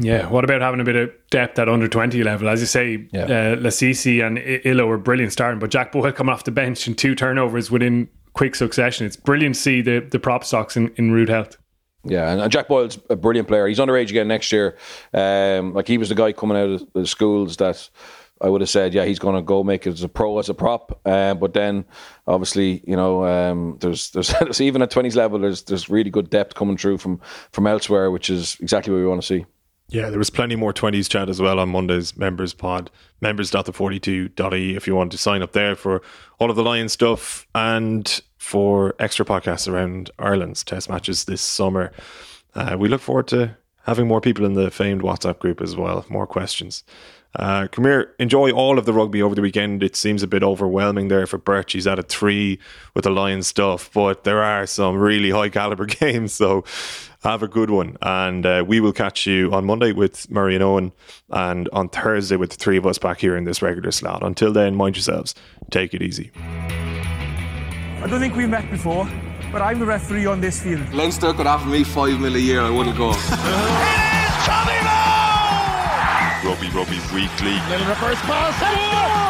Yeah, 0.00 0.28
what 0.28 0.44
about 0.44 0.60
having 0.60 0.80
a 0.80 0.84
bit 0.84 0.96
of 0.96 1.10
depth 1.30 1.58
at 1.58 1.68
under 1.68 1.88
20 1.88 2.22
level? 2.22 2.48
As 2.48 2.60
you 2.60 2.66
say, 2.66 3.08
yeah. 3.12 3.24
uh, 3.24 3.56
Lasisi 3.56 4.24
and 4.24 4.38
Illo 4.64 4.86
were 4.86 4.98
brilliant 4.98 5.32
starting, 5.32 5.58
but 5.58 5.70
Jack 5.70 5.90
Boyle 5.90 6.12
coming 6.12 6.32
off 6.32 6.44
the 6.44 6.52
bench 6.52 6.86
and 6.86 6.96
two 6.96 7.14
turnovers 7.16 7.70
within 7.70 8.08
quick 8.32 8.54
succession. 8.54 9.06
It's 9.06 9.16
brilliant 9.16 9.56
to 9.56 9.60
see 9.60 9.82
the, 9.82 9.98
the 9.98 10.20
prop 10.20 10.44
stocks 10.44 10.76
in, 10.76 10.92
in 10.96 11.10
rude 11.10 11.28
health. 11.28 11.56
Yeah, 12.04 12.30
and 12.30 12.52
Jack 12.52 12.68
Boyle's 12.68 12.98
a 13.10 13.16
brilliant 13.16 13.48
player. 13.48 13.66
He's 13.66 13.80
underage 13.80 14.10
again 14.10 14.28
next 14.28 14.52
year. 14.52 14.76
Um, 15.12 15.74
like 15.74 15.88
he 15.88 15.98
was 15.98 16.08
the 16.08 16.14
guy 16.14 16.32
coming 16.32 16.56
out 16.56 16.68
of 16.68 16.92
the 16.92 17.06
schools 17.06 17.56
that 17.56 17.90
I 18.40 18.48
would 18.48 18.60
have 18.60 18.70
said, 18.70 18.94
yeah, 18.94 19.04
he's 19.04 19.18
going 19.18 19.34
to 19.34 19.42
go 19.42 19.64
make 19.64 19.86
it 19.86 19.92
as 19.92 20.02
a 20.02 20.08
pro 20.08 20.38
as 20.38 20.48
a 20.48 20.54
prop. 20.54 21.00
Uh, 21.04 21.34
but 21.34 21.54
then, 21.54 21.84
obviously, 22.26 22.82
you 22.86 22.96
know, 22.96 23.24
um, 23.24 23.76
there's, 23.80 24.10
there's 24.10 24.28
there's 24.40 24.60
even 24.60 24.82
at 24.82 24.90
twenties 24.90 25.16
level, 25.16 25.38
there's 25.38 25.62
there's 25.62 25.88
really 25.88 26.10
good 26.10 26.30
depth 26.30 26.54
coming 26.54 26.76
through 26.76 26.98
from 26.98 27.20
from 27.52 27.66
elsewhere, 27.66 28.10
which 28.10 28.30
is 28.30 28.56
exactly 28.60 28.92
what 28.92 29.00
we 29.00 29.06
want 29.06 29.20
to 29.20 29.26
see. 29.26 29.46
Yeah, 29.90 30.10
there 30.10 30.18
was 30.18 30.28
plenty 30.28 30.54
more 30.54 30.74
20s 30.74 31.08
chat 31.08 31.30
as 31.30 31.40
well 31.40 31.58
on 31.58 31.70
Monday's 31.70 32.14
members 32.14 32.52
pod, 32.52 32.90
members.the42.ie 33.22 34.76
if 34.76 34.86
you 34.86 34.94
want 34.94 35.12
to 35.12 35.18
sign 35.18 35.40
up 35.40 35.52
there 35.52 35.74
for 35.74 36.02
all 36.38 36.50
of 36.50 36.56
the 36.56 36.62
Lion 36.62 36.90
stuff 36.90 37.46
and 37.54 38.20
for 38.36 38.94
extra 38.98 39.24
podcasts 39.24 39.66
around 39.66 40.10
Ireland's 40.18 40.62
test 40.62 40.90
matches 40.90 41.24
this 41.24 41.40
summer. 41.40 41.90
Uh, 42.54 42.76
we 42.78 42.88
look 42.88 43.00
forward 43.00 43.28
to 43.28 43.56
having 43.84 44.06
more 44.06 44.20
people 44.20 44.44
in 44.44 44.52
the 44.52 44.70
famed 44.70 45.00
WhatsApp 45.00 45.38
group 45.38 45.62
as 45.62 45.74
well, 45.74 46.04
more 46.10 46.26
questions. 46.26 46.84
Uh, 47.38 47.68
come 47.68 47.84
here, 47.84 48.14
enjoy 48.18 48.50
all 48.50 48.78
of 48.78 48.84
the 48.84 48.92
rugby 48.92 49.22
over 49.22 49.34
the 49.34 49.40
weekend. 49.40 49.80
It 49.82 49.94
seems 49.94 50.24
a 50.24 50.26
bit 50.26 50.42
overwhelming 50.42 51.06
there 51.06 51.24
for 51.24 51.38
Birch. 51.38 51.72
He's 51.72 51.86
at 51.86 51.98
a 51.98 52.02
three 52.02 52.58
with 52.94 53.04
the 53.04 53.10
Lions 53.10 53.46
stuff, 53.46 53.90
but 53.94 54.24
there 54.24 54.42
are 54.42 54.66
some 54.66 54.96
really 54.96 55.30
high 55.30 55.48
caliber 55.48 55.86
games. 55.86 56.32
So 56.32 56.64
have 57.22 57.44
a 57.44 57.48
good 57.48 57.70
one. 57.70 57.96
And 58.02 58.44
uh, 58.44 58.64
we 58.66 58.80
will 58.80 58.92
catch 58.92 59.24
you 59.24 59.52
on 59.52 59.64
Monday 59.66 59.92
with 59.92 60.28
Murray 60.28 60.56
and 60.56 60.64
Eoin, 60.64 60.92
and 61.30 61.68
on 61.72 61.88
Thursday 61.90 62.34
with 62.36 62.50
the 62.50 62.56
three 62.56 62.76
of 62.76 62.86
us 62.86 62.98
back 62.98 63.20
here 63.20 63.36
in 63.36 63.44
this 63.44 63.62
regular 63.62 63.92
slot. 63.92 64.24
Until 64.24 64.52
then, 64.52 64.74
mind 64.74 64.96
yourselves. 64.96 65.36
Take 65.70 65.94
it 65.94 66.02
easy. 66.02 66.32
I 66.36 68.06
don't 68.08 68.20
think 68.20 68.34
we've 68.34 68.48
met 68.48 68.68
before, 68.68 69.08
but 69.52 69.62
I'm 69.62 69.78
the 69.78 69.86
referee 69.86 70.26
on 70.26 70.40
this 70.40 70.60
field. 70.60 70.92
Leinster 70.92 71.32
could 71.32 71.46
offer 71.46 71.68
me 71.68 71.84
five 71.84 72.18
mil 72.20 72.34
a 72.34 72.38
year, 72.38 72.62
I 72.62 72.70
wouldn't 72.70 72.96
go. 72.96 73.10
it 73.12 73.14
is 73.14 74.46
Tommy 74.46 74.77
Robbie 76.44 76.70
Robbie 76.70 77.00
Weekly. 77.12 77.58
Little 77.68 77.86
reverse 77.88 78.20
pass. 78.22 78.54
Oh, 78.62 79.27